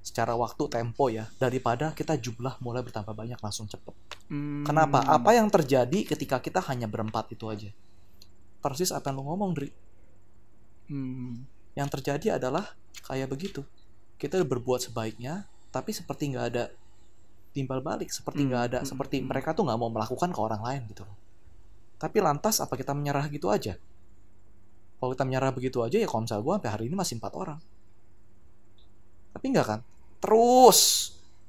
secara 0.00 0.32
waktu 0.32 0.64
tempo 0.72 1.12
ya 1.12 1.28
daripada 1.36 1.92
kita 1.92 2.16
jumlah 2.16 2.56
mulai 2.64 2.80
bertambah 2.80 3.12
banyak 3.12 3.36
langsung 3.40 3.68
cepet. 3.68 3.92
Hmm. 4.32 4.64
Kenapa? 4.64 5.04
Apa 5.04 5.36
yang 5.36 5.48
terjadi 5.52 6.08
ketika 6.16 6.40
kita 6.40 6.60
hanya 6.68 6.88
berempat 6.88 7.28
itu 7.32 7.48
aja? 7.48 7.68
Persis 8.60 8.92
apa 8.92 9.12
yang 9.12 9.20
lo 9.20 9.32
ngomong, 9.32 9.56
Dri. 9.56 9.68
Hmm. 10.88 11.44
Yang 11.76 11.88
terjadi 12.00 12.40
adalah 12.40 12.76
kayak 13.04 13.28
begitu. 13.32 13.64
Kita 14.20 14.36
berbuat 14.44 14.84
sebaiknya, 14.84 15.48
tapi 15.72 15.96
seperti 15.96 16.36
nggak 16.36 16.46
ada 16.52 16.68
timbal 17.50 17.82
balik 17.82 18.10
seperti 18.14 18.46
nggak 18.46 18.60
hmm. 18.62 18.68
ada 18.70 18.78
hmm. 18.82 18.88
seperti 18.88 19.16
hmm. 19.20 19.26
mereka 19.26 19.54
tuh 19.54 19.66
nggak 19.66 19.78
mau 19.78 19.90
melakukan 19.90 20.30
ke 20.30 20.40
orang 20.40 20.62
lain 20.62 20.82
gitu 20.90 21.04
tapi 22.00 22.18
lantas 22.22 22.62
apa 22.62 22.74
kita 22.78 22.96
menyerah 22.96 23.26
gitu 23.28 23.50
aja 23.50 23.76
kalau 25.00 25.10
kita 25.12 25.24
menyerah 25.26 25.50
begitu 25.52 25.82
aja 25.82 25.96
ya 25.98 26.08
kalau 26.08 26.24
misalnya 26.24 26.44
gue 26.44 26.54
sampai 26.56 26.70
hari 26.70 26.84
ini 26.88 26.96
masih 26.96 27.14
empat 27.18 27.32
orang 27.36 27.60
tapi 29.34 29.44
nggak 29.50 29.66
kan 29.66 29.80
terus 30.20 30.78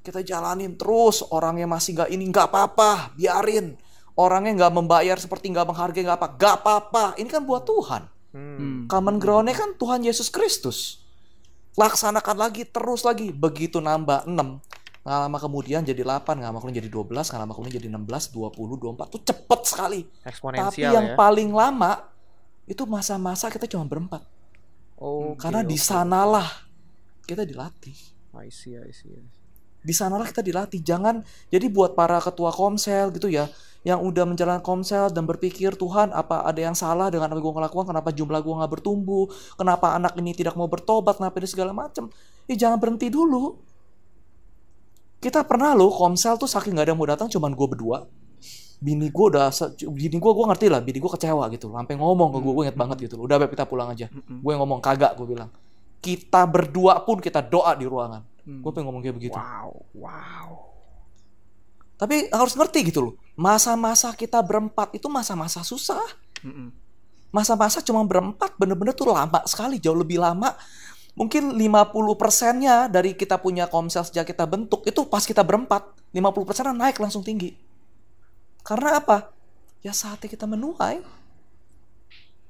kita 0.02 0.20
jalanin 0.26 0.74
terus 0.74 1.22
orangnya 1.30 1.70
masih 1.70 1.94
nggak 1.94 2.10
ini 2.10 2.24
nggak 2.28 2.50
apa-apa 2.50 3.14
biarin 3.14 3.78
orangnya 4.18 4.66
nggak 4.66 4.72
membayar 4.74 5.16
seperti 5.16 5.54
nggak 5.54 5.66
menghargai 5.68 6.02
nggak 6.02 6.18
apa 6.18 6.28
nggak 6.34 6.54
apa-apa 6.62 7.04
ini 7.16 7.28
kan 7.30 7.46
buat 7.46 7.62
Tuhan 7.62 8.02
hmm. 8.34 8.90
common 8.90 9.16
groundnya 9.22 9.54
kan 9.54 9.78
Tuhan 9.78 10.02
Yesus 10.02 10.28
Kristus 10.28 11.00
laksanakan 11.78 12.36
lagi 12.36 12.68
terus 12.68 13.06
lagi 13.06 13.32
begitu 13.32 13.80
nambah 13.80 14.28
6 14.28 14.81
nggak 15.02 15.18
lama 15.26 15.38
kemudian 15.42 15.82
jadi 15.82 16.06
8, 16.06 16.22
nggak 16.38 16.48
lama 16.54 16.58
kemudian 16.62 16.78
jadi 16.78 16.90
12, 16.94 17.10
nggak 17.10 17.40
lama 17.42 17.52
kemudian 17.58 17.74
jadi 17.74 17.88
16, 17.90 18.38
20, 18.38 18.94
24 18.94 19.14
tuh 19.18 19.22
cepet 19.26 19.60
sekali. 19.66 20.00
Tapi 20.62 20.80
yang 20.86 21.06
ya? 21.12 21.18
paling 21.18 21.50
lama 21.50 22.06
itu 22.70 22.86
masa-masa 22.86 23.50
kita 23.50 23.66
cuma 23.66 23.82
berempat. 23.82 24.22
Oh, 25.02 25.34
karena 25.34 25.66
okay, 25.66 25.74
di 25.74 25.78
sanalah 25.82 26.46
okay. 26.46 27.34
kita 27.34 27.42
dilatih. 27.42 27.98
I 28.38 28.48
see, 28.54 28.78
I 28.78 28.94
see. 28.94 29.18
Di 29.82 29.90
sanalah 29.90 30.30
kita 30.30 30.46
dilatih. 30.46 30.78
Jangan 30.78 31.26
jadi 31.50 31.66
buat 31.66 31.98
para 31.98 32.22
ketua 32.22 32.54
komsel 32.54 33.10
gitu 33.10 33.26
ya, 33.26 33.50
yang 33.82 33.98
udah 33.98 34.22
menjalankan 34.22 34.62
komsel 34.62 35.10
dan 35.10 35.26
berpikir 35.26 35.74
Tuhan 35.74 36.14
apa 36.14 36.46
ada 36.46 36.62
yang 36.62 36.78
salah 36.78 37.10
dengan 37.10 37.34
apa 37.34 37.42
gue 37.42 37.50
ngelakukan, 37.58 37.90
kenapa 37.90 38.14
jumlah 38.14 38.38
gue 38.38 38.54
nggak 38.54 38.72
bertumbuh, 38.78 39.26
kenapa 39.58 39.98
anak 39.98 40.14
ini 40.22 40.30
tidak 40.30 40.54
mau 40.54 40.70
bertobat, 40.70 41.18
kenapa 41.18 41.42
ini 41.42 41.50
segala 41.50 41.74
macam. 41.74 42.06
Ya 42.46 42.54
jangan 42.54 42.78
berhenti 42.78 43.10
dulu 43.10 43.71
kita 45.22 45.46
pernah 45.46 45.70
loh 45.78 45.94
komsel 45.94 46.34
tuh 46.34 46.50
saking 46.50 46.74
gak 46.74 46.90
ada 46.90 46.90
yang 46.90 46.98
mau 46.98 47.06
datang 47.06 47.30
cuman 47.30 47.54
gue 47.54 47.68
berdua. 47.70 47.98
Bini 48.82 49.14
gue 49.14 49.26
udah 49.30 49.46
bini 49.94 50.18
gue 50.18 50.32
gue 50.34 50.46
ngerti 50.50 50.66
lah 50.66 50.82
bini 50.82 50.98
gue 50.98 51.06
kecewa 51.06 51.46
gitu 51.54 51.70
sampai 51.70 51.94
ngomong 51.94 52.34
ke 52.34 52.38
gue 52.42 52.52
gue 52.52 52.64
inget 52.66 52.78
banget 52.78 52.98
gitu 53.06 53.14
loh. 53.14 53.30
Udah 53.30 53.38
beb 53.38 53.54
kita 53.54 53.62
pulang 53.62 53.94
aja. 53.94 54.10
Gue 54.10 54.52
ngomong 54.58 54.82
kagak 54.82 55.14
gue 55.14 55.26
bilang. 55.30 55.54
Kita 56.02 56.42
berdua 56.50 56.98
pun 57.06 57.22
kita 57.22 57.38
doa 57.38 57.78
di 57.78 57.86
ruangan. 57.86 58.26
Mm. 58.42 58.58
gue 58.58 58.70
pengen 58.74 58.90
ngomong 58.90 59.02
kayak 59.06 59.16
begitu. 59.22 59.38
Wow 59.38 59.86
wow. 60.02 60.50
Tapi 61.94 62.26
harus 62.34 62.58
ngerti 62.58 62.90
gitu 62.90 63.00
loh 63.06 63.14
masa-masa 63.38 64.12
kita 64.12 64.42
berempat 64.42 64.92
itu 64.98 65.06
masa-masa 65.08 65.64
susah. 65.64 66.02
Masa-masa 67.32 67.80
cuma 67.80 68.04
berempat 68.04 68.58
bener-bener 68.60 68.92
tuh 68.92 69.08
lama 69.08 69.40
sekali 69.48 69.80
jauh 69.80 69.96
lebih 69.96 70.20
lama 70.20 70.52
mungkin 71.12 71.54
50 71.56 71.92
persennya 72.16 72.88
dari 72.88 73.12
kita 73.12 73.36
punya 73.36 73.68
komsel 73.68 74.04
sejak 74.04 74.32
kita 74.32 74.48
bentuk 74.48 74.84
itu 74.88 75.04
pas 75.08 75.20
kita 75.22 75.44
berempat 75.44 75.92
50 76.16 76.48
persennya 76.48 76.74
naik 76.76 76.96
langsung 77.00 77.20
tinggi. 77.20 77.52
Karena 78.62 79.00
apa? 79.02 79.32
Ya 79.82 79.90
saatnya 79.92 80.30
kita 80.30 80.46
menuai. 80.46 81.02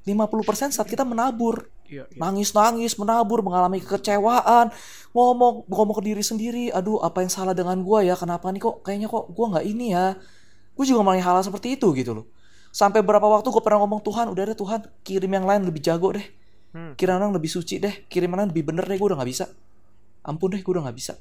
50 0.03 0.49
persen 0.49 0.69
saat 0.75 0.91
kita 0.91 1.07
menabur. 1.07 1.71
Iya, 1.93 2.09
iya. 2.09 2.17
nangis-nangis, 2.17 2.97
menabur, 2.97 3.45
mengalami 3.45 3.77
kekecewaan, 3.85 4.73
ngomong 5.13 5.69
ngomong 5.69 5.95
ke 6.01 6.03
diri 6.09 6.25
sendiri, 6.25 6.65
aduh 6.73 6.97
apa 7.05 7.21
yang 7.21 7.29
salah 7.29 7.53
dengan 7.53 7.85
gua 7.85 8.01
ya, 8.01 8.17
kenapa 8.17 8.49
nih 8.49 8.65
kok? 8.65 8.81
Kayaknya 8.81 9.13
kok 9.13 9.29
gua 9.37 9.47
nggak 9.53 9.67
ini 9.69 9.93
ya, 9.93 10.17
gue 10.73 10.85
juga 10.89 11.05
mengalami 11.05 11.21
hal 11.21 11.45
seperti 11.45 11.77
itu 11.77 11.93
gitu 11.93 12.17
loh. 12.17 12.27
Sampai 12.73 13.05
berapa 13.05 13.25
waktu 13.29 13.53
gue 13.53 13.61
pernah 13.61 13.85
ngomong 13.85 14.01
Tuhan, 14.01 14.33
udah 14.33 14.43
deh 14.49 14.57
Tuhan 14.57 14.81
kirim 15.05 15.29
yang 15.29 15.45
lain 15.45 15.69
lebih 15.69 15.85
jago 15.85 16.17
deh, 16.17 16.25
Hmm. 16.73 16.97
kirim 16.97 17.21
yang 17.21 17.37
lebih 17.37 17.53
suci 17.53 17.77
deh, 17.77 18.09
kirim 18.09 18.33
yang 18.33 18.49
lain 18.49 18.51
lebih 18.51 18.65
bener 18.73 18.89
deh, 18.89 18.97
gue 18.97 19.09
udah 19.13 19.21
nggak 19.21 19.31
bisa, 19.31 19.45
ampun 20.25 20.57
deh 20.57 20.61
gue 20.65 20.73
udah 20.73 20.89
nggak 20.89 20.97
bisa. 20.97 21.21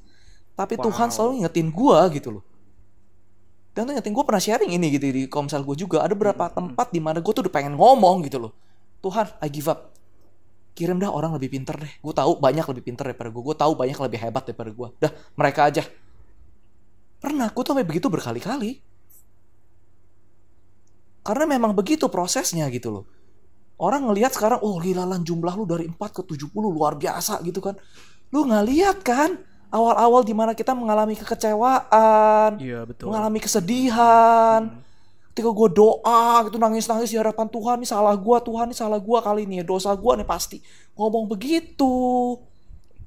Tapi 0.56 0.80
Tuhan 0.80 1.12
Wow. 1.12 1.14
selalu 1.14 1.32
ngingetin 1.39 1.68
gua 1.76 2.08
gitu 2.08 2.30
loh. 2.39 2.43
Dan 3.76 3.88
tuh 3.88 3.91
ngingetin 3.95 4.16
gue 4.16 4.24
pernah 4.24 4.39
sharing 4.43 4.72
ini 4.72 4.88
gitu 4.95 5.12
di 5.12 5.24
komsel 5.28 5.68
gue 5.68 5.76
juga, 5.76 6.08
ada 6.08 6.16
beberapa 6.16 6.47
tempat 6.47 6.95
di 6.95 7.04
mana 7.04 7.20
gue 7.20 7.32
tuh 7.36 7.43
udah 7.43 7.54
pengen 7.54 7.76
ngomong 7.76 8.24
gitu 8.28 8.39
loh. 8.39 8.52
Tuhan, 9.04 9.28
I 9.43 9.52
give 9.52 9.68
up 9.68 9.91
kirim 10.72 11.04
dah 11.04 11.12
orang 11.12 11.36
lebih 11.36 11.52
pinter 11.52 11.76
deh. 11.76 11.93
Gue 11.99 12.14
tahu 12.16 12.39
banyak 12.39 12.64
lebih 12.64 12.84
pinter 12.84 13.12
daripada 13.12 13.28
gue. 13.28 13.43
Gue 13.43 13.56
tahu 13.60 13.76
banyak 13.76 13.97
lebih 14.08 14.20
hebat 14.24 14.43
daripada 14.47 14.72
gue. 14.72 14.88
Dah 15.04 15.12
mereka 15.36 15.68
aja. 15.68 15.84
Pernah, 17.22 17.52
gue 17.54 17.62
tuh 17.62 17.76
sampai 17.76 17.86
begitu 17.86 18.08
berkali-kali. 18.10 18.82
Karena 21.22 21.45
memang 21.45 21.78
begitu 21.78 22.10
prosesnya 22.10 22.66
gitu 22.74 22.89
loh. 22.89 23.06
Orang 23.82 24.05
ngelihat 24.05 24.29
sekarang, 24.29 24.61
oh 24.61 24.77
gila 24.77 25.09
lan 25.09 25.25
jumlah 25.25 25.57
lu 25.57 25.65
dari 25.65 25.89
4 25.89 25.97
ke 25.97 26.21
70 26.21 26.53
luar 26.53 26.93
biasa 26.93 27.41
gitu 27.41 27.57
kan. 27.57 27.73
Lu 28.29 28.45
nggak 28.45 28.65
lihat 28.69 28.97
kan 29.01 29.41
awal-awal 29.73 30.21
di 30.21 30.38
mana 30.38 30.53
kita 30.53 30.77
mengalami 30.77 31.17
kekecewaan, 31.17 32.61
Iya, 32.61 32.86
betul. 32.86 33.09
mengalami 33.09 33.41
kesedihan. 33.41 34.69
Ketika 35.32 35.47
gue 35.47 35.69
doa 35.71 36.43
gitu 36.45 36.59
nangis-nangis 36.59 37.09
di 37.09 37.17
hadapan 37.17 37.47
Tuhan, 37.47 37.75
ini 37.82 37.88
salah 37.88 38.13
gue, 38.13 38.38
Tuhan 38.43 38.69
ini 38.69 38.75
salah 38.77 38.99
gue 38.99 39.17
kali 39.17 39.47
ini 39.47 39.63
ya, 39.63 39.65
dosa 39.65 39.89
gue 39.95 40.13
nih 40.19 40.27
pasti. 40.27 40.59
Ngomong 40.93 41.25
begitu. 41.25 42.36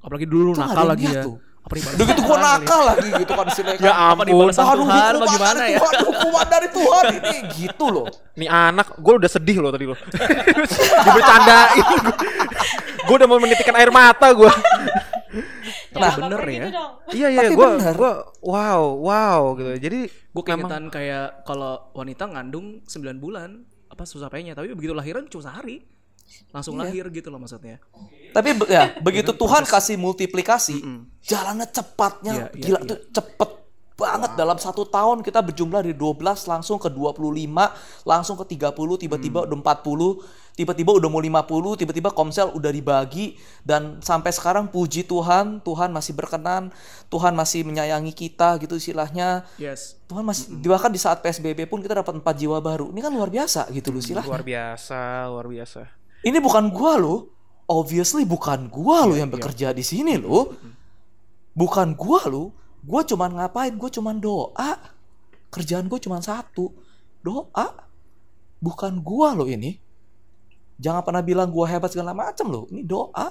Apalagi 0.01 0.25
dulu 0.27 0.51
Itu 0.51 0.59
nakal 0.59 0.85
lagi 0.89 1.05
ya. 1.07 1.23
tuh. 1.23 1.37
Apa 1.65 1.73
dibalas 1.73 1.95
Udah 1.95 2.05
gitu 2.05 2.21
gue 2.21 2.29
Tuhan 2.29 2.45
nakal 2.45 2.81
lagi 2.85 3.09
gitu 3.15 3.31
kan 3.33 3.45
istilahnya. 3.47 3.81
Ya 3.81 3.91
Apa 3.91 4.05
ampun. 4.13 4.25
dibalasan 4.27 4.61
Aduh, 4.61 4.69
Tuhan 4.77 4.85
apa 4.85 5.17
hukuman 5.17 5.33
gimana 5.33 5.63
ya? 5.65 5.77
Tuhan, 5.77 5.95
hukuman 6.05 6.45
dari 6.45 6.67
Tuhan 6.69 7.03
ini 7.11 7.35
gitu 7.51 7.85
loh. 7.87 8.05
Nih 8.35 8.47
anak, 8.47 8.87
gue 8.95 9.13
udah 9.15 9.31
sedih 9.31 9.57
loh 9.57 9.71
tadi 9.71 9.85
loh. 9.85 9.97
Dibercandain. 11.05 11.85
gue 13.01 13.15
udah 13.15 13.27
mau 13.27 13.39
menitikan 13.39 13.75
air 13.75 13.89
mata 13.89 14.29
gue. 14.29 14.51
Nah, 15.95 16.11
Jangan 16.11 16.27
bener 16.27 16.41
ya. 16.43 16.51
gitu 16.67 16.83
iya 17.13 17.27
iya, 17.29 17.41
Tapi 17.41 17.55
gue 17.55 17.67
bener. 17.73 17.93
gue 17.95 18.11
wow 18.43 18.81
wow 18.99 19.41
gitu. 19.55 19.71
Jadi 19.79 19.99
Gue 20.07 20.43
memang- 20.43 20.67
keingetan 20.67 20.83
kayak 20.89 21.27
kalau 21.43 21.89
wanita 21.91 22.27
ngandung 22.27 22.83
9 22.83 22.93
bulan 23.15 23.63
apa 23.85 24.03
susah 24.03 24.27
payahnya 24.27 24.53
tapi 24.53 24.69
begitu 24.69 24.91
lahiran 24.91 25.23
cuma 25.25 25.41
sehari 25.41 25.79
langsung 26.49 26.75
Iya. 26.75 26.81
lahir 26.87 27.05
gitu 27.09 27.27
loh 27.29 27.37
maksudnya 27.37 27.77
Tapi 28.31 28.51
ya, 28.67 28.91
begitu 28.99 29.31
Tuhan 29.31 29.63
kasih 29.63 29.95
multiplikasi, 29.95 30.75
Mm-mm. 30.75 30.99
jalannya 31.23 31.67
cepatnya 31.71 32.33
Iya, 32.33 32.45
iya, 32.51 32.59
gila 32.59 32.79
iya. 32.83 32.89
tuh 32.91 32.99
cepet 33.11 33.49
banget 33.95 34.35
dalam 34.35 34.59
satu 34.59 34.83
tahun 34.83 35.23
kita 35.23 35.39
berjumlah 35.39 35.79
dari 35.79 35.95
12 35.95 36.19
langsung 36.51 36.75
ke 36.75 36.91
25 36.91 37.47
langsung 38.03 38.35
ke 38.35 38.59
30 38.59 38.75
tiba-tiba 38.99 39.39
Hmm. 39.39 39.47
udah 39.47 39.57
40 39.63 40.19
tiba-tiba 40.51 40.91
udah 40.91 41.07
mau 41.07 41.23
50 41.23 41.79
tiba-tiba 41.79 42.11
komsel 42.11 42.51
udah 42.51 42.75
dibagi 42.75 43.39
dan 43.63 44.03
sampai 44.03 44.35
sekarang 44.35 44.67
puji 44.67 45.07
Tuhan 45.07 45.63
Tuhan 45.63 45.95
masih 45.95 46.11
berkenan 46.11 46.75
Tuhan 47.07 47.39
masih 47.39 47.63
menyayangi 47.63 48.11
kita 48.11 48.59
gitu 48.59 48.75
istilahnya 48.75 49.47
yes 49.55 49.95
Tuhan 50.11 50.27
masih 50.27 50.59
bahkan 50.67 50.91
di 50.91 50.99
saat 50.99 51.23
PSBB 51.23 51.63
pun 51.63 51.79
kita 51.79 51.95
dapat 51.95 52.19
4 52.19 52.35
jiwa 52.35 52.59
baru 52.59 52.91
ini 52.91 52.99
kan 52.99 53.15
luar 53.15 53.31
biasa 53.31 53.71
gitu 53.71 53.95
loh 53.95 54.03
istilahnya 54.03 54.27
luar 54.27 54.43
biasa, 54.43 55.31
luar 55.31 55.47
biasa. 55.47 55.81
Ini 56.25 56.37
bukan 56.41 56.73
gua 56.73 56.97
loh. 56.97 57.19
Obviously 57.69 58.25
bukan 58.25 58.69
gua 58.69 59.05
loh 59.05 59.17
yang 59.17 59.29
iya. 59.29 59.35
bekerja 59.37 59.67
di 59.73 59.85
sini 59.85 60.17
loh. 60.17 60.57
Bukan 61.53 61.93
gua 61.93 62.25
loh. 62.25 62.49
Gua 62.81 63.05
cuman 63.05 63.37
ngapain? 63.37 63.73
Gua 63.77 63.89
cuman 63.93 64.17
doa. 64.17 64.81
Kerjaan 65.53 65.85
gua 65.85 66.01
cuman 66.01 66.21
satu. 66.25 66.73
Doa. 67.21 67.85
Bukan 68.57 69.05
gua 69.05 69.37
loh 69.37 69.45
ini. 69.45 69.77
Jangan 70.81 71.05
pernah 71.05 71.21
bilang 71.21 71.53
gua 71.53 71.69
hebat 71.69 71.93
segala 71.93 72.11
macam 72.11 72.49
loh. 72.49 72.65
Ini 72.73 72.81
doa. 72.81 73.29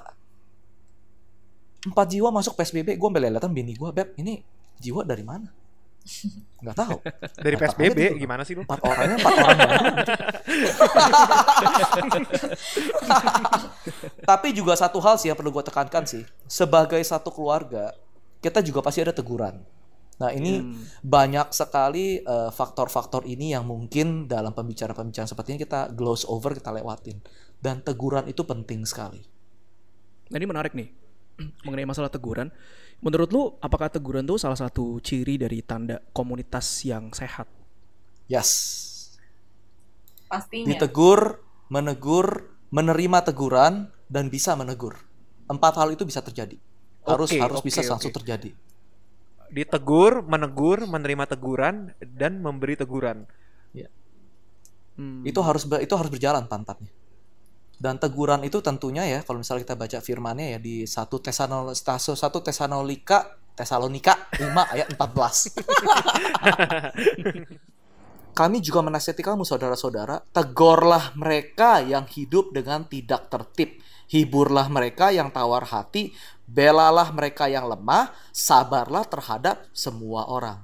Empat 1.85 2.07
jiwa 2.17 2.33
masuk 2.33 2.57
PSBB, 2.57 2.97
gua 2.97 3.13
beleletan 3.13 3.53
bini 3.53 3.77
gua, 3.77 3.93
Beb, 3.93 4.17
ini 4.17 4.41
jiwa 4.81 5.05
dari 5.05 5.21
mana? 5.21 5.53
Nggak 6.61 6.77
tahu. 6.77 6.97
Dari 7.41 7.57
Dapat 7.57 7.73
PSBB 7.77 7.99
gitu. 7.99 8.21
gimana 8.25 8.43
sih 8.45 8.53
lu? 8.57 8.63
Empat 8.65 8.81
orangnya 8.85 9.17
empat 9.21 9.35
orang 9.41 9.59
baru. 9.59 9.87
Tapi 14.29 14.49
juga 14.53 14.73
satu 14.77 15.01
hal 15.01 15.17
sih 15.21 15.29
yang 15.33 15.37
perlu 15.37 15.53
gue 15.53 15.65
tekankan 15.65 16.05
sih, 16.05 16.25
sebagai 16.49 17.01
satu 17.05 17.33
keluarga 17.33 17.93
kita 18.41 18.61
juga 18.61 18.85
pasti 18.85 19.01
ada 19.01 19.17
teguran. 19.17 19.61
Nah 20.15 20.31
ini 20.31 20.63
banyak 21.03 21.51
sekali 21.51 22.21
eh, 22.23 22.51
faktor-faktor 22.53 23.27
ini 23.27 23.57
yang 23.57 23.67
mungkin 23.67 24.31
dalam 24.31 24.55
pembicaraan-pembicaraan 24.55 25.29
seperti 25.29 25.57
ini 25.57 25.61
kita 25.65 25.91
gloss 25.97 26.29
over, 26.29 26.55
kita 26.55 26.71
lewatin. 26.71 27.19
Dan 27.59 27.81
teguran 27.81 28.29
itu 28.29 28.45
penting 28.45 28.85
sekali. 28.85 29.25
nah 30.25 30.41
ini 30.41 30.49
menarik 30.49 30.73
nih 30.73 30.89
mengenai 31.69 31.85
masalah 31.85 32.09
teguran 32.09 32.49
menurut 33.05 33.29
lu 33.31 33.43
apakah 33.61 33.93
teguran 33.93 34.25
tuh 34.25 34.41
salah 34.41 34.57
satu 34.57 34.99
ciri 35.05 35.37
dari 35.37 35.61
tanda 35.61 36.01
komunitas 36.17 36.65
yang 36.89 37.13
sehat 37.13 37.47
Yes. 38.25 38.51
Pastinya. 40.25 40.65
Ditegur, 40.73 41.45
menegur, 41.69 42.57
menerima 42.73 43.21
teguran, 43.21 43.93
dan 44.09 44.33
bisa 44.33 44.57
menegur. 44.57 44.97
Empat 45.45 45.77
hal 45.77 45.93
itu 45.93 46.09
bisa 46.09 46.25
terjadi. 46.25 46.57
Harus 47.05 47.29
Oke, 47.29 47.37
harus 47.37 47.61
oke, 47.61 47.69
bisa 47.69 47.85
oke. 47.85 47.91
langsung 47.93 48.17
terjadi. 48.17 48.49
Ditegur, 49.53 50.25
menegur, 50.25 50.89
menerima 50.89 51.37
teguran 51.37 51.93
dan 52.01 52.41
memberi 52.41 52.81
teguran. 52.81 53.29
Hmm. 54.95 55.27
itu 55.27 55.43
harus 55.43 55.67
ber- 55.67 55.83
itu 55.83 55.91
harus 55.99 56.07
berjalan 56.07 56.47
pantatnya 56.47 56.87
dan 57.85 58.01
teguran 58.01 58.41
itu 58.49 58.65
tentunya 58.65 59.05
ya 59.05 59.21
kalau 59.21 59.45
misalnya 59.45 59.69
kita 59.69 59.77
baca 59.77 60.01
firmannya 60.01 60.57
ya 60.57 60.59
di 60.63 60.89
satu 60.89 61.21
Tesanol 61.21 61.77
1 61.77 62.17
Tesalonika 62.17 63.37
Tesalonika 63.53 64.33
5 64.41 64.41
ayat 64.73 64.89
14. 64.97 65.61
Kami 68.41 68.59
juga 68.65 68.81
menasihati 68.83 69.23
kamu 69.23 69.47
saudara-saudara, 69.47 70.27
tegorlah 70.35 71.15
mereka 71.15 71.79
yang 71.85 72.09
hidup 72.09 72.57
dengan 72.57 72.89
tidak 72.89 73.29
tertib. 73.31 73.79
Hiburlah 74.11 74.67
mereka 74.67 75.15
yang 75.15 75.31
tawar 75.31 75.71
hati, 75.71 76.11
belalah 76.43 77.15
mereka 77.15 77.47
yang 77.47 77.71
lemah, 77.71 78.11
sabarlah 78.35 79.07
terhadap 79.07 79.71
semua 79.71 80.27
orang. 80.27 80.59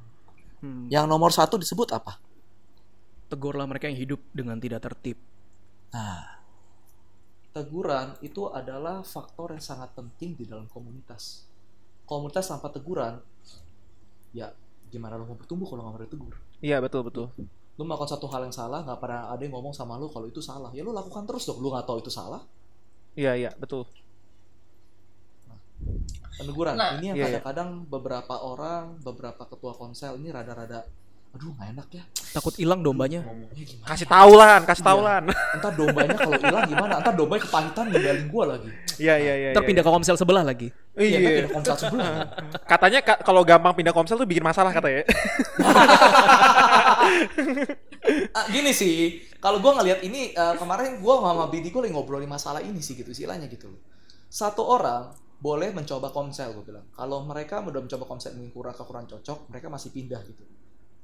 Hmm. 0.58 0.90
Yang 0.90 1.06
nomor 1.06 1.30
satu 1.30 1.62
disebut 1.62 1.94
apa? 1.94 2.18
Tegurlah 3.30 3.70
mereka 3.70 3.86
yang 3.86 4.02
hidup 4.02 4.18
dengan 4.34 4.58
tidak 4.58 4.90
tertib. 4.90 5.22
Nah, 5.94 6.39
teguran 7.50 8.14
itu 8.22 8.46
adalah 8.50 9.02
faktor 9.02 9.54
yang 9.54 9.62
sangat 9.62 9.90
penting 9.94 10.38
di 10.38 10.46
dalam 10.46 10.70
komunitas. 10.70 11.46
Komunitas 12.06 12.50
tanpa 12.50 12.70
teguran, 12.70 13.18
ya 14.34 14.50
gimana 14.90 15.14
lo 15.14 15.26
mau 15.26 15.38
bertumbuh 15.38 15.66
kalau 15.66 15.86
nggak 15.86 15.94
pernah 16.02 16.10
tegur? 16.10 16.34
Iya 16.62 16.82
betul 16.82 17.06
betul. 17.06 17.26
Lo 17.78 17.82
melakukan 17.86 18.18
satu 18.18 18.26
hal 18.30 18.46
yang 18.50 18.54
salah, 18.54 18.82
nggak 18.82 18.98
pernah 18.98 19.30
ada 19.30 19.42
yang 19.42 19.54
ngomong 19.54 19.74
sama 19.74 19.94
lo 19.98 20.10
kalau 20.10 20.26
itu 20.26 20.42
salah. 20.42 20.70
Ya 20.74 20.82
lo 20.82 20.90
lakukan 20.90 21.26
terus 21.26 21.46
dong. 21.46 21.62
Lo 21.62 21.70
nggak 21.70 21.86
tahu 21.86 21.98
itu 22.02 22.10
salah. 22.10 22.42
Iya 23.14 23.34
iya 23.34 23.50
betul. 23.58 23.86
Peneguran. 26.40 26.74
Nah, 26.76 26.96
ini 26.96 27.12
yang 27.12 27.16
iya, 27.20 27.26
iya. 27.26 27.40
kadang-kadang 27.40 27.84
beberapa 27.88 28.34
orang, 28.40 28.96
beberapa 29.04 29.44
ketua 29.44 29.76
konsel 29.76 30.16
ini 30.16 30.32
rada-rada, 30.32 30.88
aduh 31.30 31.54
nggak 31.54 31.68
enak 31.72 31.88
ya. 31.94 32.02
takut 32.30 32.54
hilang 32.54 32.78
dombanya? 32.80 33.22
Kasih 33.82 34.06
tahu 34.06 34.34
lan, 34.34 34.62
kasih 34.62 34.82
tahu 34.82 34.98
Iya. 34.98 35.08
lan. 35.08 35.22
Entar 35.30 35.72
dombanya 35.74 36.14
kalau 36.14 36.34
hilang 36.36 36.62
gimana? 36.64 36.92
Entar 36.98 37.14
dombanya 37.14 37.42
kepahitan 37.42 37.84
ninggalin 37.86 38.26
gua 38.26 38.44
lagi. 38.50 38.70
Iya 38.98 39.14
iya 39.16 39.34
iya. 39.36 39.50
ntar 39.50 39.62
pindah 39.62 39.80
ke 39.80 39.90
komsel 39.90 40.14
sebelah 40.14 40.42
lagi 40.42 40.70
Iya, 40.94 41.16
kan 41.16 41.20
Iya. 41.20 41.30
pindah 41.38 41.52
konsel 41.52 41.76
sebelah. 41.76 42.06
kan? 42.06 42.26
Katanya 42.66 43.00
ka- 43.00 43.20
kalau 43.20 43.42
gampang 43.42 43.74
pindah 43.74 43.90
komsel 43.90 44.14
tuh 44.16 44.26
bikin 44.26 44.42
masalah 44.42 44.70
katanya. 44.70 45.02
Ah, 48.30 48.46
gini 48.48 48.72
sih, 48.72 48.96
kalau 49.38 49.60
gue 49.60 49.70
ngelihat 49.70 50.00
ini 50.00 50.32
eh, 50.32 50.54
kemarin 50.56 50.98
gue 50.98 51.14
sama 51.16 51.46
bini 51.48 51.68
gue 51.68 51.80
lagi 51.80 51.92
ngobrolin 51.92 52.26
masalah 52.26 52.58
ini 52.60 52.80
sih 52.80 52.94
gitu 52.94 53.10
istilahnya 53.10 53.44
gitu 53.46 53.68
loh. 53.68 53.80
Satu 54.26 54.62
orang 54.62 55.10
boleh 55.36 55.70
mencoba 55.70 56.08
komsel 56.10 56.52
gue 56.52 56.64
bilang. 56.64 56.86
Kalau 56.90 57.22
mereka 57.22 57.60
udah 57.60 57.80
mencoba 57.80 58.04
komsel 58.06 58.34
ini 58.34 58.48
kurang 58.48 58.72
kurang 58.74 59.04
cocok, 59.04 59.48
mereka 59.48 59.66
masih 59.68 59.90
pindah 59.90 60.20
gitu. 60.22 60.42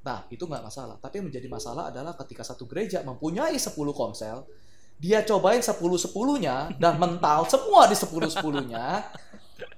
Nah 0.07 0.23
itu 0.31 0.47
nggak 0.47 0.63
masalah. 0.63 0.95
Tapi 1.03 1.19
yang 1.19 1.27
menjadi 1.27 1.47
masalah 1.51 1.91
adalah 1.91 2.15
ketika 2.23 2.47
satu 2.47 2.63
gereja 2.63 3.03
mempunyai 3.03 3.59
10 3.59 3.75
komsel, 3.91 4.47
dia 4.95 5.19
cobain 5.27 5.59
10 5.59 5.75
sepuluhnya 5.99 6.71
dan 6.79 6.95
mental 6.95 7.43
semua 7.51 7.91
di 7.91 7.95
10 7.99 8.31
sepuluhnya. 8.31 9.03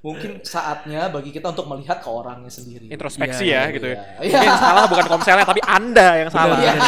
Mungkin 0.05 0.45
saatnya 0.45 1.09
bagi 1.09 1.33
kita 1.33 1.49
untuk 1.51 1.65
melihat 1.65 1.97
ke 1.99 2.07
orangnya 2.07 2.51
sendiri. 2.53 2.87
Introspeksi 2.93 3.49
Iya, 3.49 3.57
ya 3.57 3.63
iya, 3.65 3.73
gitu 3.75 3.87
ya. 3.89 3.95
iya. 3.95 4.05
Iya. 4.05 4.37
Mungkin 4.37 4.47
yang 4.53 4.61
salah 4.61 4.83
bukan 4.85 5.05
komselnya 5.09 5.45
tapi 5.49 5.61
Anda 5.65 6.07
yang 6.21 6.29
salah. 6.29 6.57
Iya. 6.61 6.73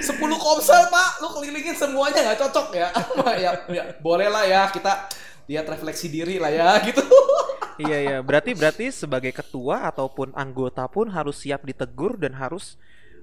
10 0.00 0.10
komsel 0.36 0.82
pak, 0.90 1.08
lu 1.22 1.28
kelilingin 1.32 1.76
semuanya 1.76 2.20
nggak 2.32 2.38
cocok 2.44 2.66
ya. 2.76 2.88
ya, 3.44 3.50
ya, 3.70 3.82
boleh 4.02 4.28
lah 4.28 4.44
ya 4.44 4.68
kita 4.72 5.06
lihat 5.46 5.66
refleksi 5.70 6.10
diri 6.10 6.36
lah 6.42 6.50
ya 6.50 6.80
gitu. 6.82 7.00
iya 7.82 7.98
iya, 8.00 8.18
berarti 8.20 8.52
berarti 8.52 8.92
sebagai 8.92 9.32
ketua 9.32 9.88
ataupun 9.88 10.36
anggota 10.36 10.84
pun 10.86 11.08
harus 11.08 11.40
siap 11.40 11.64
ditegur 11.64 12.20
dan 12.20 12.36
harus 12.36 12.76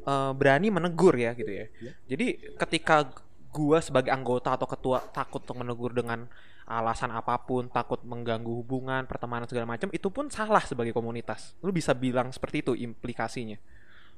uh, 0.08 0.34
berani 0.34 0.74
menegur 0.74 1.14
ya 1.14 1.36
gitu 1.38 1.52
ya. 1.52 1.66
ya. 1.84 1.92
Jadi 2.10 2.58
ketika 2.58 3.12
gua 3.54 3.82
sebagai 3.82 4.14
anggota 4.14 4.54
atau 4.54 4.68
ketua 4.70 5.02
takut 5.10 5.42
untuk 5.42 5.58
menegur 5.58 5.92
dengan 5.94 6.30
alasan 6.68 7.16
apa 7.16 7.40
pun, 7.40 7.72
takut 7.72 8.04
mengganggu 8.04 8.52
hubungan, 8.52 9.08
pertemanan 9.08 9.48
segala 9.48 9.64
macam, 9.64 9.88
itu 9.96 10.12
pun 10.12 10.28
salah 10.28 10.60
sebagai 10.68 10.92
komunitas. 10.92 11.56
Lu 11.64 11.72
bisa 11.72 11.96
bilang 11.96 12.28
seperti 12.36 12.60
itu 12.60 12.76
implikasinya. 12.76 13.56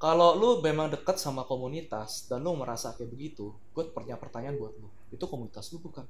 Kalau 0.01 0.33
lu 0.33 0.63
memang 0.65 0.89
dekat 0.89 1.21
sama 1.21 1.45
komunitas 1.45 2.25
dan 2.25 2.41
lu 2.41 2.57
merasa 2.57 2.95
kayak 2.97 3.13
begitu, 3.13 3.53
gue 3.53 3.83
punya 3.93 4.17
pertanyaan 4.17 4.57
buat 4.57 4.73
lu. 4.81 4.89
Itu 5.13 5.29
komunitas 5.29 5.69
lu 5.75 5.83
bukan? 5.83 6.07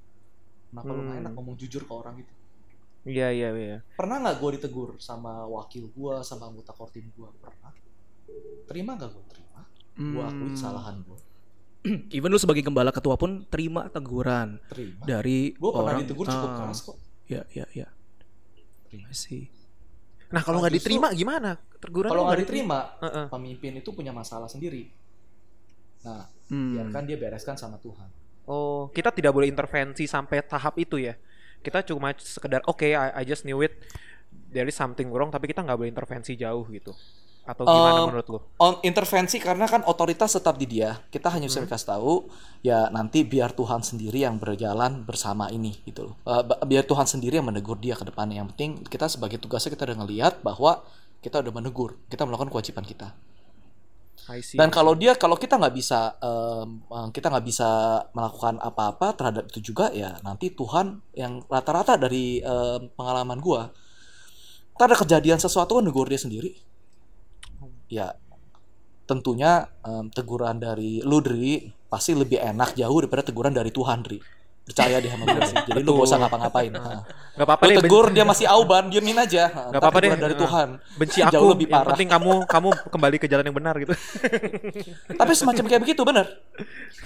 Kenapa 0.71 0.87
hmm. 0.87 0.95
lu 0.95 1.01
gak 1.09 1.17
enak 1.25 1.33
ngomong 1.35 1.55
jujur 1.59 1.83
ke 1.83 1.93
orang 1.93 2.15
itu? 2.23 2.33
Iya 3.07 3.31
iya 3.31 3.49
iya. 3.55 3.77
Pernah 3.95 4.19
nggak 4.19 4.35
gue 4.43 4.49
ditegur 4.59 4.99
sama 4.99 5.47
wakil 5.47 5.87
gue, 5.87 6.13
sama 6.23 6.51
anggota 6.51 6.75
kortim 6.75 7.07
gue? 7.15 7.29
Pernah. 7.39 7.71
Terima 8.67 8.99
nggak 8.99 9.09
gue? 9.11 9.23
Terima. 9.31 9.61
Hmm. 9.95 10.11
Gue 10.15 10.23
akui 10.27 10.49
kesalahan 10.55 10.95
gue. 11.03 11.19
Even 12.15 12.35
lu 12.35 12.39
sebagai 12.39 12.59
gembala 12.59 12.91
ketua 12.91 13.15
pun 13.15 13.47
terima 13.47 13.87
teguran 13.87 14.59
terima. 14.67 14.99
dari 15.07 15.55
gue 15.55 15.71
pernah 15.71 15.95
ditegur 15.95 16.27
cukup 16.27 16.49
ah. 16.51 16.57
keras 16.59 16.79
kok. 16.83 16.97
Ya 17.31 17.47
ya 17.55 17.65
ya. 17.71 17.87
Terima 18.91 19.09
sih. 19.15 19.47
Nah 20.29 20.43
kalau 20.43 20.59
nggak 20.59 20.75
diterima 20.75 21.07
gimana? 21.15 21.55
Teguran 21.79 22.11
kalau 22.11 22.27
nggak 22.27 22.43
diterima, 22.43 22.99
uh 22.99 23.05
-uh. 23.07 23.25
pemimpin 23.31 23.79
itu 23.79 23.95
punya 23.95 24.11
masalah 24.11 24.51
sendiri. 24.51 24.91
Nah, 26.03 26.27
hmm. 26.51 26.75
biarkan 26.75 27.03
dia 27.07 27.17
bereskan 27.19 27.55
sama 27.55 27.79
Tuhan. 27.79 28.07
Oh, 28.49 28.89
kita 28.89 29.13
tidak 29.13 29.31
boleh 29.35 29.45
intervensi 29.45 30.09
sampai 30.09 30.41
tahap 30.41 30.75
itu 30.81 30.97
ya? 30.97 31.13
Kita 31.59 31.83
cuma 31.83 32.15
sekedar 32.17 32.63
oke, 32.65 32.81
okay, 32.83 32.95
I, 32.95 33.21
I 33.21 33.23
just 33.27 33.43
knew 33.43 33.59
it, 33.63 33.75
there 34.49 34.65
is 34.65 34.75
something 34.75 35.11
wrong, 35.11 35.29
tapi 35.29 35.51
kita 35.51 35.63
nggak 35.63 35.77
boleh 35.77 35.91
intervensi 35.91 36.39
jauh 36.39 36.63
gitu 36.71 36.95
atau 37.49 37.65
gimana 37.65 38.05
um, 38.05 38.07
menurut 38.13 38.27
lu? 38.29 38.39
On 38.61 38.77
intervensi 38.85 39.41
karena 39.41 39.65
kan 39.65 39.81
otoritas 39.89 40.37
tetap 40.37 40.61
di 40.61 40.69
dia. 40.69 41.01
Kita 41.09 41.33
hanya 41.33 41.49
bisa 41.49 41.65
hmm. 41.65 41.71
kasih 41.73 41.87
tahu 41.97 42.13
ya 42.61 42.93
nanti 42.93 43.25
biar 43.25 43.57
Tuhan 43.57 43.81
sendiri 43.81 44.21
yang 44.21 44.37
berjalan 44.37 45.01
bersama 45.01 45.49
ini 45.49 45.81
gitu 45.89 46.13
loh. 46.13 46.15
Uh, 46.29 46.45
biar 46.69 46.85
Tuhan 46.85 47.09
sendiri 47.09 47.41
yang 47.41 47.49
menegur 47.49 47.81
dia 47.81 47.97
ke 47.97 48.05
depannya. 48.05 48.45
Yang 48.45 48.53
penting 48.53 48.71
kita 48.85 49.09
sebagai 49.09 49.41
tugasnya 49.41 49.73
kita 49.73 49.89
udah 49.89 49.97
ngelihat 50.05 50.33
bahwa 50.45 50.85
kita 51.25 51.41
udah 51.41 51.51
menegur, 51.51 51.97
kita 52.07 52.23
melakukan 52.29 52.53
kewajiban 52.53 52.85
kita. 52.85 53.17
Dan 54.57 54.69
kalau 54.73 54.93
dia 54.97 55.13
kalau 55.15 55.37
kita 55.37 55.55
nggak 55.55 55.75
bisa 55.75 56.17
um, 56.19 56.81
kita 57.13 57.29
nggak 57.29 57.45
bisa 57.45 57.69
melakukan 58.11 58.57
apa-apa 58.59 59.13
terhadap 59.15 59.43
itu 59.49 59.71
juga 59.73 59.93
ya 59.93 60.17
nanti 60.25 60.53
Tuhan 60.53 61.01
yang 61.15 61.45
rata-rata 61.45 61.95
dari 61.95 62.41
um, 62.41 62.89
pengalaman 62.93 63.39
gua 63.41 63.69
ada 64.79 64.95
kejadian 64.95 65.37
sesuatu 65.43 65.75
kan 65.77 65.83
negur 65.83 66.07
dia 66.07 66.21
sendiri. 66.21 66.55
Ya 67.91 68.15
tentunya 69.09 69.67
um, 69.81 70.07
teguran 70.13 70.61
dari 70.61 71.01
lu 71.01 71.19
Dri 71.19 71.67
pasti 71.89 72.13
lebih 72.13 72.37
enak 72.37 72.77
jauh 72.77 72.97
daripada 73.01 73.25
teguran 73.25 73.51
dari 73.51 73.73
Tuhan 73.73 74.05
Dri 74.05 74.38
percaya 74.69 75.01
deh 75.01 75.09
sama 75.09 75.25
gue 75.25 75.41
sih. 75.49 75.57
Jadi 75.65 75.81
lu 75.81 75.91
gak 75.97 76.05
usah 76.05 76.17
ngapa-ngapain. 76.21 76.71
Nah. 76.71 77.01
Gak 77.33 77.45
apa-apa 77.49 77.63
deh 77.65 77.77
tegur 77.81 78.05
dia 78.13 78.23
masih 78.23 78.45
auban 78.45 78.93
diamin 78.93 79.17
aja. 79.17 79.49
Gak 79.49 79.81
apa-apa 79.81 79.99
deh. 80.05 80.09
dari 80.13 80.35
Tuhan. 80.37 80.67
Benci 80.95 81.19
aku 81.25 81.33
jauh 81.33 81.49
lebih 81.57 81.67
parah. 81.67 81.81
yang 81.81 81.89
penting 81.97 82.09
kamu 82.13 82.31
kamu 82.45 82.69
kembali 82.93 83.17
ke 83.17 83.27
jalan 83.27 83.43
yang 83.49 83.57
benar 83.57 83.75
gitu. 83.81 83.97
Tapi 85.19 85.31
semacam 85.33 85.63
kayak 85.65 85.81
begitu 85.81 86.01
bener 86.05 86.29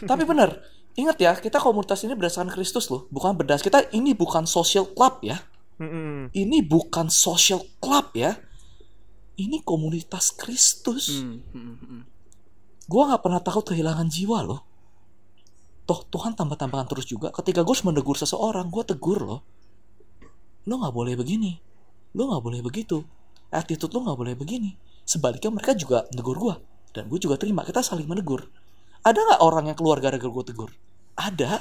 tapi 0.03 0.23
bener 0.27 0.59
ingat 0.93 1.17
ya 1.17 1.33
kita 1.33 1.57
komunitas 1.57 2.05
ini 2.05 2.13
berdasarkan 2.13 2.53
Kristus 2.53 2.89
loh 2.93 3.09
bukan 3.09 3.33
berdas 3.33 3.65
kita 3.65 3.89
ini 3.95 4.13
bukan 4.13 4.45
social 4.45 4.89
club 4.93 5.23
ya. 5.25 5.41
Ini 6.31 6.63
bukan 6.63 7.09
social 7.09 7.59
club 7.81 8.13
ya. 8.13 8.37
Ini 9.33 9.65
komunitas 9.65 10.31
Kristus. 10.37 11.09
Hmm, 11.09 11.41
hmm, 11.51 11.75
hmm. 11.81 12.01
Gue 12.85 13.03
nggak 13.09 13.25
pernah 13.25 13.41
takut 13.41 13.73
kehilangan 13.73 14.05
jiwa 14.05 14.45
loh. 14.45 14.61
Toh 15.83 15.99
Tuhan 16.07 16.33
tambah-tambahkan 16.39 16.87
terus 16.87 17.03
juga. 17.07 17.31
Ketika 17.35 17.61
gue 17.63 17.75
menegur 17.83 18.15
seseorang, 18.15 18.71
gue 18.71 18.83
tegur 18.87 19.19
loh. 19.19 19.41
Lo 20.63 20.79
nggak 20.79 20.95
boleh 20.95 21.13
begini. 21.19 21.59
Lo 22.15 22.31
nggak 22.31 22.43
boleh 22.43 22.59
begitu. 22.63 23.03
Attitude 23.51 23.91
lo 23.91 24.07
nggak 24.07 24.19
boleh 24.19 24.33
begini. 24.39 24.71
Sebaliknya 25.03 25.51
mereka 25.51 25.75
juga 25.75 26.07
negur 26.15 26.39
gue. 26.39 26.55
Dan 26.95 27.11
gue 27.11 27.19
juga 27.19 27.35
terima. 27.35 27.67
Kita 27.67 27.83
saling 27.83 28.07
menegur. 28.07 28.47
Ada 29.03 29.19
nggak 29.19 29.41
orang 29.43 29.67
yang 29.67 29.77
keluar 29.77 29.99
gara-gara 29.99 30.31
gue 30.31 30.45
tegur? 30.47 30.71
Ada. 31.19 31.59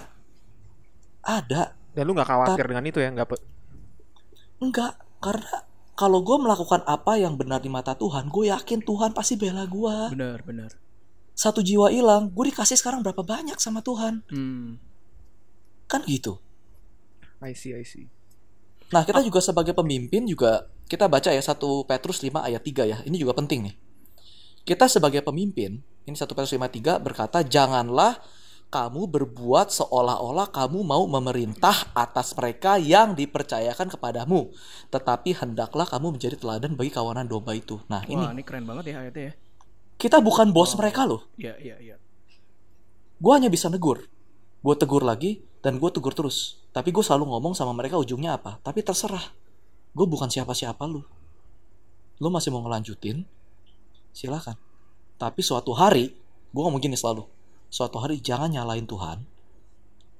Ada. 1.27 1.75
Dan 1.93 2.03
lu 2.07 2.15
nggak 2.15 2.31
khawatir 2.31 2.63
Ta 2.63 2.71
dengan 2.71 2.85
itu 2.87 2.99
ya? 3.03 3.11
Nggak? 3.11 3.27
Enggak. 4.63 4.93
Karena 5.19 5.67
kalau 5.99 6.23
gue 6.23 6.37
melakukan 6.39 6.83
apa 6.87 7.19
yang 7.19 7.35
benar 7.35 7.63
di 7.63 7.71
mata 7.71 7.95
Tuhan, 7.95 8.31
gue 8.31 8.51
yakin 8.51 8.81
Tuhan 8.87 9.11
pasti 9.15 9.35
bela 9.35 9.67
gue. 9.67 10.15
Benar, 10.15 10.43
benar. 10.47 10.71
Satu 11.33 11.65
jiwa 11.65 11.89
hilang, 11.89 12.29
gue 12.31 12.53
dikasih 12.53 12.77
sekarang 12.77 13.01
berapa 13.01 13.25
banyak 13.25 13.57
sama 13.57 13.81
Tuhan? 13.81 14.23
Hmm. 14.29 14.77
Kan 15.89 16.05
gitu. 16.05 16.39
I 17.43 17.57
see, 17.57 17.75
I 17.75 17.83
see. 17.83 18.07
Nah, 18.93 19.03
kita 19.03 19.25
juga 19.25 19.41
sebagai 19.41 19.73
pemimpin 19.73 20.29
juga 20.29 20.69
kita 20.87 21.09
baca 21.09 21.33
ya 21.33 21.41
satu 21.41 21.89
Petrus 21.89 22.21
5 22.21 22.45
ayat 22.45 22.61
3 22.61 22.85
ya. 22.85 22.99
Ini 23.03 23.17
juga 23.17 23.33
penting 23.33 23.73
nih. 23.73 23.75
Kita 24.63 24.87
sebagai 24.87 25.25
pemimpin, 25.25 25.81
ini 26.05 26.15
satu 26.15 26.37
Petrus 26.37 26.55
5 26.55 26.69
3 26.69 27.01
berkata, 27.01 27.41
"Janganlah 27.41 28.21
kamu 28.73 29.05
berbuat 29.05 29.69
seolah-olah 29.69 30.49
kamu 30.49 30.81
mau 30.81 31.05
memerintah 31.05 31.93
atas 31.93 32.33
mereka 32.33 32.81
yang 32.81 33.13
dipercayakan 33.13 33.93
kepadamu. 33.93 34.49
Tetapi 34.89 35.37
hendaklah 35.37 35.85
kamu 35.85 36.17
menjadi 36.17 36.41
teladan 36.41 36.73
bagi 36.73 36.89
kawanan 36.89 37.29
domba 37.29 37.53
itu. 37.53 37.77
Nah 37.93 38.01
Wah, 38.01 38.33
ini. 38.33 38.41
ini 38.41 38.43
keren 38.49 38.65
banget 38.65 38.97
ya 38.97 39.05
ayatnya 39.05 39.25
ya. 39.29 39.33
Kita 40.03 40.19
bukan 40.19 40.51
bos 40.51 40.75
oh. 40.75 40.83
mereka 40.83 41.07
loh. 41.07 41.31
Iya, 41.39 41.55
iya, 41.63 41.77
iya. 41.79 41.97
Gue 43.23 43.33
hanya 43.39 43.47
bisa 43.47 43.71
negur. 43.71 44.03
Gue 44.67 44.75
tegur 44.75 45.07
lagi 45.07 45.47
dan 45.63 45.79
gue 45.79 45.91
tegur 45.95 46.11
terus. 46.11 46.59
Tapi 46.75 46.91
gue 46.91 47.07
selalu 47.07 47.31
ngomong 47.31 47.55
sama 47.55 47.71
mereka 47.71 48.03
ujungnya 48.03 48.35
apa. 48.35 48.59
Tapi 48.67 48.83
terserah. 48.83 49.23
Gue 49.95 50.11
bukan 50.11 50.27
siapa-siapa 50.27 50.83
lu. 50.91 51.07
Lu 52.19 52.29
masih 52.35 52.51
mau 52.51 52.67
ngelanjutin? 52.67 53.23
Silahkan. 54.11 54.59
Tapi 55.23 55.39
suatu 55.39 55.71
hari, 55.71 56.11
gue 56.51 56.63
ngomong 56.67 56.83
gini 56.83 56.99
selalu 56.99 57.23
suatu 57.73 57.97
hari 58.05 58.21
jangan 58.21 58.53
nyalain 58.53 58.85
Tuhan, 58.85 59.25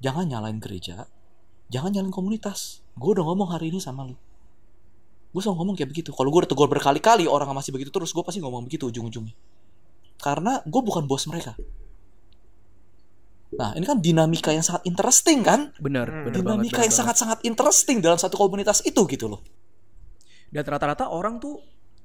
jangan 0.01 0.25
nyalain 0.25 0.57
gereja, 0.57 1.05
jangan 1.69 1.93
nyalain 1.93 2.09
komunitas. 2.09 2.81
Gue 2.97 3.13
udah 3.13 3.29
ngomong 3.29 3.53
hari 3.53 3.69
ini 3.69 3.77
sama 3.77 4.09
lu. 4.09 4.17
Gue 5.37 5.41
selalu 5.45 5.61
ngomong 5.61 5.75
kayak 5.77 5.93
begitu. 5.93 6.17
Kalau 6.17 6.33
gue 6.33 6.41
udah 6.49 6.51
tegur 6.51 6.69
berkali-kali 6.73 7.29
orang 7.29 7.53
masih 7.53 7.77
begitu 7.77 7.93
terus, 7.93 8.17
gue 8.17 8.25
pasti 8.25 8.41
ngomong 8.41 8.65
begitu 8.65 8.89
ujung-ujungnya. 8.89 9.37
Karena 10.23 10.63
gue 10.63 10.83
bukan 10.87 11.05
bos 11.11 11.27
mereka. 11.27 11.59
Nah, 13.53 13.77
ini 13.77 13.85
kan 13.85 14.01
dinamika 14.01 14.55
yang 14.55 14.65
sangat 14.65 14.87
interesting 14.89 15.45
kan? 15.45 15.75
Benar, 15.77 16.09
hmm. 16.09 16.23
benar 16.31 16.37
Dinamika 16.41 16.81
banget, 16.81 16.87
yang 16.89 16.97
sangat-sangat 17.05 17.39
interesting 17.45 18.01
dalam 18.01 18.17
satu 18.17 18.39
komunitas 18.41 18.81
itu 18.87 19.03
gitu 19.11 19.29
loh. 19.29 19.43
Dan 20.49 20.65
rata-rata 20.65 21.13
orang 21.13 21.37
tuh 21.37 21.61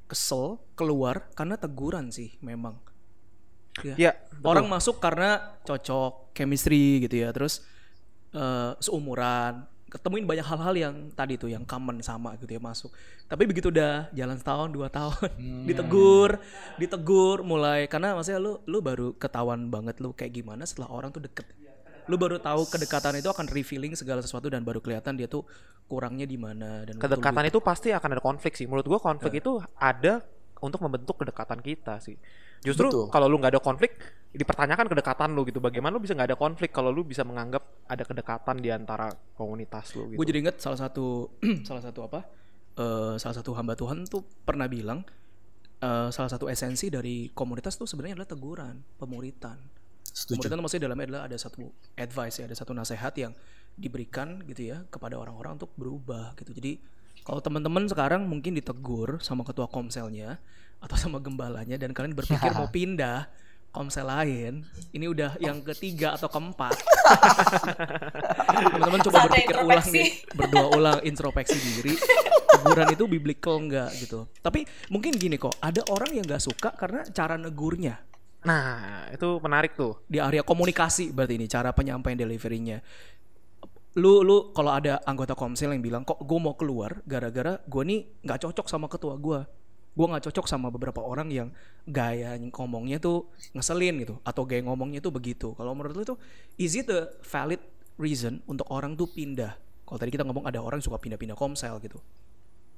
kesel 0.10 0.60
keluar 0.76 1.32
karena 1.36 1.56
teguran 1.60 2.12
sih 2.12 2.36
memang 2.40 2.80
Ya. 3.86 3.94
ya 3.94 4.12
Orang 4.42 4.66
masuk 4.66 4.98
karena 4.98 5.62
cocok, 5.62 6.34
chemistry 6.34 7.06
gitu 7.06 7.22
ya. 7.22 7.30
Terus 7.30 7.62
uh, 8.34 8.74
seumuran, 8.82 9.66
ketemuin 9.88 10.28
banyak 10.28 10.44
hal-hal 10.44 10.76
yang 10.76 10.96
tadi 11.16 11.40
tuh 11.40 11.48
yang 11.48 11.64
common 11.64 12.04
sama 12.04 12.36
gitu 12.40 12.52
ya 12.52 12.62
masuk. 12.62 12.92
Tapi 13.32 13.48
begitu 13.48 13.72
udah 13.72 14.12
jalan 14.12 14.36
setahun 14.36 14.70
dua 14.76 14.92
tahun 14.92 15.32
hmm. 15.40 15.64
ditegur, 15.70 16.44
ditegur 16.76 17.48
mulai 17.48 17.88
karena 17.88 18.16
maksudnya 18.16 18.40
lu 18.44 18.60
lu 18.68 18.84
baru 18.84 19.16
ketahuan 19.16 19.72
banget 19.72 20.04
lu 20.04 20.12
kayak 20.12 20.36
gimana 20.36 20.68
setelah 20.68 20.92
orang 20.92 21.16
tuh 21.16 21.24
deket. 21.24 21.48
Lu 22.08 22.16
baru 22.16 22.40
tahu 22.40 22.68
kedekatan 22.72 23.20
itu 23.20 23.28
akan 23.28 23.52
revealing 23.52 23.92
segala 23.96 24.24
sesuatu 24.24 24.48
dan 24.48 24.64
baru 24.64 24.80
kelihatan 24.80 25.20
dia 25.20 25.28
tuh 25.28 25.44
kurangnya 25.92 26.24
di 26.24 26.40
mana 26.40 26.88
dan 26.88 27.00
kedekatan 27.00 27.48
itu 27.48 27.60
pasti 27.60 27.92
akan 27.92 28.20
ada 28.20 28.24
konflik 28.24 28.56
sih. 28.56 28.68
Menurut 28.68 28.88
gua 28.88 29.00
konflik 29.00 29.40
ya. 29.40 29.44
itu 29.44 29.60
ada 29.76 30.24
untuk 30.60 30.84
membentuk 30.84 31.20
kedekatan 31.20 31.60
kita 31.64 32.00
sih. 32.04 32.16
Justru 32.66 33.10
kalau 33.10 33.28
lu 33.30 33.38
nggak 33.38 33.58
ada 33.58 33.62
konflik, 33.62 33.98
dipertanyakan 34.34 34.86
kedekatan 34.88 35.30
lu 35.34 35.46
gitu. 35.48 35.58
Bagaimana 35.58 35.98
lu 35.98 36.02
bisa 36.04 36.14
nggak 36.14 36.34
ada 36.34 36.40
konflik 36.40 36.70
kalau 36.74 36.94
lu 36.94 37.02
bisa 37.04 37.26
menganggap 37.26 37.64
ada 37.90 38.04
kedekatan 38.06 38.62
di 38.62 38.70
antara 38.70 39.12
komunitas 39.34 39.98
lu 39.98 40.14
gitu. 40.14 40.18
Gue 40.22 40.26
jadi 40.30 40.40
inget 40.48 40.58
salah 40.62 40.78
satu 40.78 41.32
salah 41.68 41.84
satu 41.84 42.00
apa? 42.06 42.20
Uh, 42.78 43.18
salah 43.18 43.34
satu 43.42 43.58
hamba 43.58 43.74
Tuhan 43.74 44.06
tuh 44.06 44.22
pernah 44.46 44.70
bilang 44.70 45.02
uh, 45.82 46.10
salah 46.14 46.30
satu 46.30 46.46
esensi 46.46 46.94
dari 46.94 47.34
komunitas 47.34 47.74
tuh 47.74 47.90
sebenarnya 47.90 48.22
adalah 48.22 48.30
teguran, 48.30 48.76
pemuritan. 49.02 49.58
Setuju. 50.06 50.46
Pemuritan 50.46 50.60
maksudnya 50.62 50.84
dalamnya 50.86 51.06
adalah 51.10 51.24
ada 51.26 51.38
satu 51.38 51.74
advice 51.98 52.36
ya, 52.38 52.46
ada 52.46 52.58
satu 52.58 52.72
nasihat 52.78 53.14
yang 53.18 53.34
diberikan 53.78 54.42
gitu 54.46 54.74
ya 54.74 54.86
kepada 54.90 55.18
orang-orang 55.18 55.62
untuk 55.62 55.74
berubah 55.78 56.34
gitu. 56.38 56.54
Jadi 56.54 56.82
kalau 57.22 57.42
teman-teman 57.42 57.86
sekarang 57.90 58.26
mungkin 58.26 58.58
ditegur 58.58 59.22
sama 59.26 59.42
ketua 59.46 59.70
komselnya 59.70 60.38
atau 60.78 60.98
sama 60.98 61.18
gembalanya 61.18 61.76
dan 61.76 61.92
kalian 61.94 62.14
berpikir 62.14 62.52
mau 62.58 62.70
pindah, 62.70 63.30
komsel 63.74 64.08
lain, 64.10 64.66
ini 64.94 65.06
udah 65.06 65.38
yang 65.42 65.62
ketiga 65.62 66.18
atau 66.18 66.30
keempat. 66.30 66.76
Teman-teman 68.74 69.00
coba 69.06 69.18
Saatnya 69.18 69.30
berpikir 69.30 69.58
ulang 69.62 69.88
nih, 69.94 70.08
berdoa 70.34 70.68
ulang 70.74 71.00
introspeksi 71.06 71.58
diri. 71.58 71.94
Teguran 72.48 72.90
itu 72.90 73.06
biblical 73.06 73.62
enggak 73.62 73.92
gitu. 74.02 74.26
Tapi 74.42 74.66
mungkin 74.90 75.14
gini 75.14 75.38
kok, 75.38 75.56
ada 75.62 75.86
orang 75.94 76.16
yang 76.16 76.26
nggak 76.26 76.42
suka 76.42 76.74
karena 76.74 77.06
cara 77.14 77.38
negurnya 77.38 78.08
Nah, 78.48 79.12
itu 79.12 79.44
menarik 79.44 79.76
tuh. 79.76 80.00
di 80.08 80.24
area 80.24 80.40
komunikasi 80.40 81.12
berarti 81.12 81.36
ini 81.36 81.52
cara 81.52 81.76
penyampaian 81.76 82.16
deliverynya 82.16 82.80
lu 83.98 84.22
lu 84.22 84.54
kalau 84.54 84.78
ada 84.78 85.02
anggota 85.10 85.34
komsel 85.34 85.74
yang 85.74 85.82
bilang 85.82 86.06
kok 86.06 86.22
gue 86.22 86.38
mau 86.38 86.54
keluar 86.54 87.02
gara-gara 87.10 87.58
gue 87.66 87.82
nih 87.82 88.06
nggak 88.22 88.46
cocok 88.46 88.70
sama 88.70 88.86
ketua 88.86 89.18
gue 89.18 89.42
gue 89.98 90.06
nggak 90.06 90.30
cocok 90.30 90.46
sama 90.46 90.70
beberapa 90.70 91.02
orang 91.02 91.34
yang 91.34 91.50
gaya 91.90 92.38
ngomongnya 92.38 93.02
tuh 93.02 93.26
ngeselin 93.58 94.06
gitu 94.06 94.16
atau 94.22 94.46
gaya 94.46 94.62
ngomongnya 94.62 95.02
tuh 95.02 95.10
begitu 95.10 95.58
kalau 95.58 95.74
menurut 95.74 95.98
lu 95.98 96.06
tuh 96.06 96.18
is 96.62 96.78
it 96.78 96.86
a 96.94 97.10
valid 97.26 97.60
reason 97.98 98.46
untuk 98.46 98.70
orang 98.70 98.94
tuh 98.94 99.10
pindah 99.10 99.58
kalau 99.90 99.98
tadi 99.98 100.14
kita 100.14 100.22
ngomong 100.22 100.46
ada 100.46 100.62
orang 100.62 100.78
suka 100.78 101.02
pindah-pindah 101.02 101.34
komsel 101.34 101.82
gitu 101.82 101.98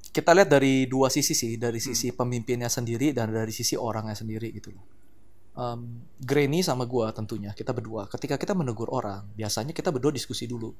kita 0.09 0.33
lihat 0.33 0.49
dari 0.49 0.89
dua 0.89 1.07
sisi 1.13 1.37
sih, 1.37 1.53
dari 1.61 1.77
sisi 1.77 2.09
pemimpinnya 2.09 2.65
sendiri 2.65 3.13
dan 3.13 3.29
dari 3.29 3.53
sisi 3.53 3.77
orangnya 3.77 4.17
sendiri 4.17 4.49
gitu 4.49 4.73
loh. 4.73 4.85
Um, 5.59 6.01
Granny 6.17 6.65
sama 6.65 6.87
gua 6.89 7.13
tentunya 7.13 7.53
kita 7.53 7.75
berdua, 7.75 8.09
ketika 8.09 8.39
kita 8.39 8.57
menegur 8.57 8.89
orang, 8.89 9.27
biasanya 9.37 9.75
kita 9.75 9.93
berdua 9.93 10.09
diskusi 10.09 10.49
dulu. 10.49 10.73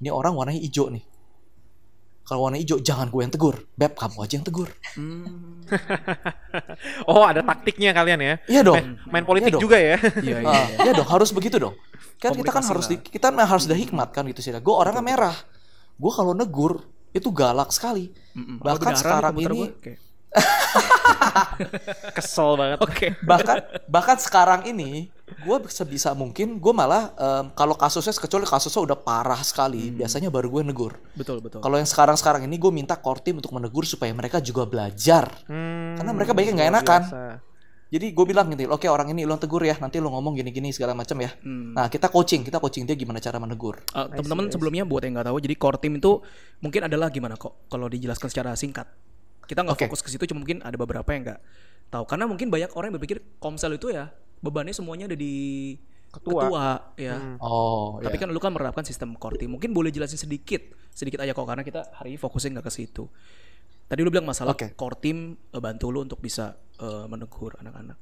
Ini 0.00 0.08
orang 0.08 0.32
warnanya 0.36 0.62
hijau 0.62 0.88
nih. 0.88 1.04
Kalau 2.26 2.50
warna 2.50 2.58
hijau 2.58 2.82
jangan 2.82 3.06
gue 3.06 3.22
yang 3.22 3.30
tegur, 3.30 3.54
beb 3.78 3.94
kamu 3.94 4.18
aja 4.18 4.34
yang 4.34 4.46
tegur. 4.46 4.68
Oh, 7.06 7.22
ada 7.26 7.42
taktiknya 7.42 7.90
kalian 7.94 8.18
ya. 8.22 8.34
Iya 8.46 8.60
dong. 8.66 8.78
Main, 8.78 8.98
main 9.10 9.24
politik 9.26 9.50
Iya 9.50 9.54
dong. 9.58 9.62
juga 9.62 9.78
ya. 9.78 9.96
iya 10.26 10.36
iya 10.42 10.50
Ah, 10.50 10.66
iya 10.86 10.92
dong, 10.94 11.06
harus 11.10 11.30
begitu 11.34 11.58
dong. 11.58 11.74
Kan 12.18 12.34
kita 12.34 12.50
kan 12.50 12.64
harus 12.64 12.86
di, 12.86 12.96
kita 12.98 13.30
harus 13.30 13.66
ada 13.66 13.76
hikmat 13.78 14.08
kan 14.14 14.26
gitu 14.30 14.40
sih. 14.42 14.50
Gue 14.58 14.74
orangnya 14.74 15.02
merah. 15.02 15.36
Gue 15.98 16.12
kalau 16.14 16.34
negur 16.34 16.86
itu 17.14 17.28
galak 17.30 17.70
sekali. 17.74 18.10
Bahkan 18.34 18.62
Kalau 18.62 18.78
berdarah 18.78 18.90
nih 18.90 18.98
sekarang 19.00 19.32
komputer 19.34 19.52
ini 19.52 19.62
gua. 19.66 20.05
Kesel 22.16 22.50
banget. 22.54 22.78
Oke. 22.80 23.06
bahkan 23.22 23.56
bahkan 23.86 24.16
sekarang 24.16 24.66
ini 24.66 25.08
gue 25.26 25.56
sebisa 25.66 26.12
mungkin 26.12 26.56
gue 26.56 26.72
malah 26.72 27.10
em, 27.12 27.44
kalau 27.52 27.74
kasusnya 27.74 28.12
kecuali 28.12 28.44
kasusnya 28.44 28.82
udah 28.84 28.96
parah 28.96 29.40
sekali 29.40 29.90
biasanya 29.90 30.28
baru 30.28 30.48
gue 30.50 30.62
negur 30.64 30.92
betul 31.12 31.40
betul 31.40 31.58
kalau 31.58 31.74
yang 31.74 31.86
sekarang 31.86 32.14
sekarang 32.14 32.42
ini 32.44 32.54
gue 32.54 32.70
minta 32.70 32.94
core 32.94 33.18
team 33.20 33.36
untuk 33.36 33.50
menegur 33.50 33.82
supaya 33.82 34.12
mereka 34.12 34.38
juga 34.38 34.64
belajar 34.64 35.28
Hmm, 35.46 35.96
Karena 35.96 36.10
mereka 36.12 36.32
banyak 36.32 36.52
nggak 36.52 36.70
enakan. 36.70 37.02
biasa. 37.02 37.22
jadi 37.86 38.06
gue 38.08 38.24
bilang 38.24 38.46
gitu 38.48 38.66
oke 38.68 38.84
orang 38.84 39.10
ini 39.10 39.22
lo 39.22 39.34
tegur 39.36 39.62
ya 39.62 39.74
nanti 39.76 39.98
lo 39.98 40.10
ngomong 40.10 40.34
gini 40.34 40.50
gini 40.50 40.68
segala 40.70 40.92
macam 40.92 41.16
ya 41.16 41.30
Hmm. 41.36 41.72
nah 41.72 41.86
kita 41.86 42.06
coaching 42.06 42.42
kita 42.42 42.58
coaching 42.58 42.82
dia 42.82 42.94
gimana 42.94 43.18
cara 43.18 43.36
menegur 43.36 43.82
Uh, 43.90 44.06
teman-teman 44.12 44.46
sebelumnya 44.48 44.82
buat 44.82 45.02
yang 45.02 45.16
nggak 45.16 45.26
tahu, 45.26 45.38
jadi 45.40 45.54
core 45.56 45.78
team 45.78 45.96
itu 45.96 46.22
mungkin 46.60 46.84
adalah 46.84 47.08
gimana 47.08 47.34
kok 47.34 47.66
kalau 47.66 47.86
dijelaskan 47.86 48.28
secara 48.28 48.52
singkat. 48.54 48.86
Kita 49.46 49.62
nggak 49.62 49.78
Oke. 49.78 49.84
fokus 49.86 50.02
ke 50.02 50.10
situ, 50.10 50.26
cuma 50.28 50.42
mungkin 50.42 50.60
ada 50.66 50.74
beberapa 50.74 51.06
yang 51.14 51.22
nggak 51.22 51.40
tahu. 51.90 52.04
Karena 52.04 52.26
mungkin 52.26 52.50
banyak 52.50 52.70
orang 52.74 52.90
yang 52.90 52.96
berpikir 52.98 53.18
komsel 53.38 53.78
itu 53.78 53.94
ya 53.94 54.10
bebannya 54.42 54.74
semuanya 54.74 55.08
ada 55.08 55.16
di 55.18 55.74
Ketua. 56.16 56.96
ya. 56.96 57.36
oh 57.44 58.00
Tapi 58.00 58.16
ya 58.16 58.20
kan 58.24 58.28
lu 58.32 58.40
kan 58.40 58.52
menerapkan 58.54 58.84
sistem 58.86 59.12
core 59.20 59.36
team. 59.36 59.52
Mungkin 59.52 59.76
boleh 59.76 59.92
jelasin 59.92 60.16
sedikit, 60.16 60.64
sedikit 60.96 61.20
aja 61.20 61.36
kok 61.36 61.44
karena 61.44 61.60
kita 61.60 61.92
hari 61.92 62.16
ini 62.16 62.18
fokusnya 62.20 62.56
nggak 62.56 62.66
ke 62.66 62.72
situ. 62.72 63.04
Tadi 63.86 64.00
lu 64.02 64.08
bilang 64.08 64.26
masalah 64.26 64.56
Oke. 64.56 64.72
core 64.74 64.98
team 64.98 65.36
uh, 65.52 65.60
bantu 65.60 65.92
lu 65.92 66.02
untuk 66.02 66.18
bisa 66.18 66.56
uh, 66.80 67.04
menegur 67.06 67.54
anak-anak. 67.60 67.98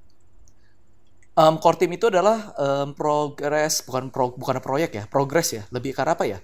Em, 1.35 1.55
core 1.59 1.79
team 1.83 1.91
itu 1.91 2.07
adalah 2.07 2.55
em, 2.55 2.95
progres 2.95 3.83
bukan 3.83 4.07
pro, 4.15 4.31
bukan 4.39 4.63
proyek 4.63 4.91
ya 4.95 5.05
progres 5.11 5.51
ya 5.51 5.67
lebih 5.75 5.91
ke 5.91 5.99
arah 5.99 6.15
apa 6.15 6.31
ya 6.31 6.39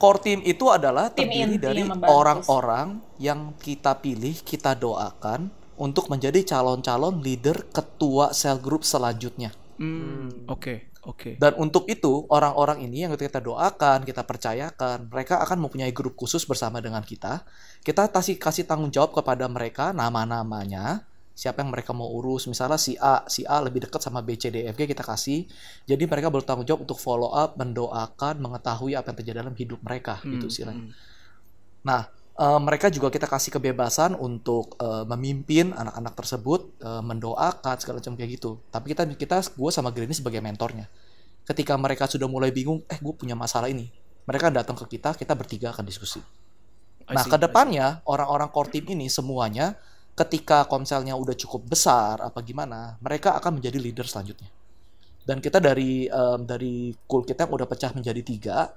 core 0.00 0.20
team 0.24 0.40
itu 0.48 0.72
adalah 0.72 1.12
Tim 1.12 1.28
terdiri 1.28 1.60
dari 1.60 1.84
orang-orang 2.08 3.04
yang 3.20 3.52
kita 3.60 4.00
pilih 4.00 4.32
kita 4.40 4.72
doakan 4.72 5.52
untuk 5.76 6.08
menjadi 6.08 6.40
calon-calon 6.40 7.20
leader 7.20 7.68
ketua 7.68 8.32
sel 8.32 8.56
group 8.56 8.88
selanjutnya. 8.88 9.52
Hmm, 9.80 10.44
oke, 10.44 10.92
oke. 11.08 11.40
dan 11.40 11.56
untuk 11.56 11.88
itu 11.88 12.28
orang-orang 12.28 12.84
ini 12.84 13.08
yang 13.08 13.16
kita 13.16 13.40
doakan 13.40 14.04
kita 14.04 14.28
percayakan 14.28 15.08
mereka 15.08 15.40
akan 15.40 15.56
mempunyai 15.64 15.88
grup 15.88 16.20
khusus 16.20 16.44
bersama 16.44 16.84
dengan 16.84 17.00
kita. 17.00 17.48
Kita 17.80 18.12
kasih 18.12 18.36
kasih 18.36 18.68
tanggung 18.68 18.92
jawab 18.92 19.16
kepada 19.16 19.48
mereka 19.48 19.96
nama-namanya 19.96 21.09
siapa 21.34 21.66
yang 21.66 21.74
mereka 21.74 21.90
mau 21.90 22.08
urus. 22.08 22.46
Misalnya 22.46 22.78
si 22.78 22.94
A 23.00 23.26
si 23.26 23.42
A 23.44 23.58
lebih 23.58 23.82
dekat 23.84 23.98
sama 23.98 24.22
B 24.22 24.38
C 24.38 24.54
D 24.54 24.64
F 24.70 24.78
G 24.78 24.86
kita 24.86 25.02
kasih. 25.02 25.50
Jadi 25.90 26.06
mereka 26.06 26.30
bertanggung 26.30 26.64
jawab 26.64 26.86
untuk 26.86 27.02
follow 27.02 27.34
up 27.34 27.58
mendoakan 27.58 28.38
mengetahui 28.38 28.94
apa 28.94 29.10
yang 29.10 29.18
terjadi 29.18 29.36
dalam 29.42 29.56
hidup 29.58 29.82
mereka 29.82 30.20
Hmm, 30.20 30.36
gitu 30.36 30.46
istilahnya 30.52 30.84
hmm. 30.84 30.92
nah 31.80 32.12
eh, 32.36 32.60
mereka 32.60 32.92
juga 32.92 33.08
kita 33.08 33.24
kasih 33.24 33.56
kebebasan 33.56 34.12
untuk 34.16 34.76
eh, 34.76 35.04
memimpin 35.08 35.72
anak-anak 35.72 36.14
tersebut 36.16 36.60
eh, 36.82 37.02
mendoakan 37.02 37.76
segala 37.80 38.04
macam 38.04 38.14
kayak 38.16 38.30
gitu. 38.36 38.60
Tapi 38.68 38.92
kita 38.92 39.02
kita 39.16 39.36
gue 39.56 39.70
sama 39.72 39.90
Granny 39.90 40.12
sebagai 40.12 40.44
mentornya. 40.44 40.86
Ketika 41.48 41.74
mereka 41.80 42.06
sudah 42.06 42.28
mulai 42.28 42.52
bingung 42.52 42.84
eh 42.86 42.98
gue 43.00 43.14
punya 43.16 43.34
masalah 43.34 43.72
ini 43.72 43.88
mereka 44.28 44.52
datang 44.52 44.76
ke 44.76 44.98
kita 44.98 45.16
kita 45.16 45.32
bertiga 45.32 45.72
akan 45.72 45.84
diskusi. 45.88 46.20
Nah, 47.10 47.26
ke 47.26 47.38
depannya 47.40 48.04
orang-orang 48.06 48.52
core 48.54 48.70
team 48.70 48.86
ini 48.94 49.10
semuanya 49.10 49.74
ketika 50.14 50.66
komselnya 50.66 51.16
udah 51.16 51.32
cukup 51.32 51.64
besar 51.66 52.20
apa 52.20 52.38
gimana, 52.40 52.96
mereka 53.00 53.36
akan 53.36 53.58
menjadi 53.60 53.78
leader 53.80 54.04
selanjutnya. 54.04 54.50
Dan 55.20 55.38
kita 55.38 55.60
dari 55.60 56.08
em, 56.08 56.40
dari 56.44 56.90
cool 57.06 57.22
kita 57.22 57.46
yang 57.46 57.52
udah 57.54 57.68
pecah 57.68 57.92
menjadi 57.94 58.20
tiga, 58.24 58.72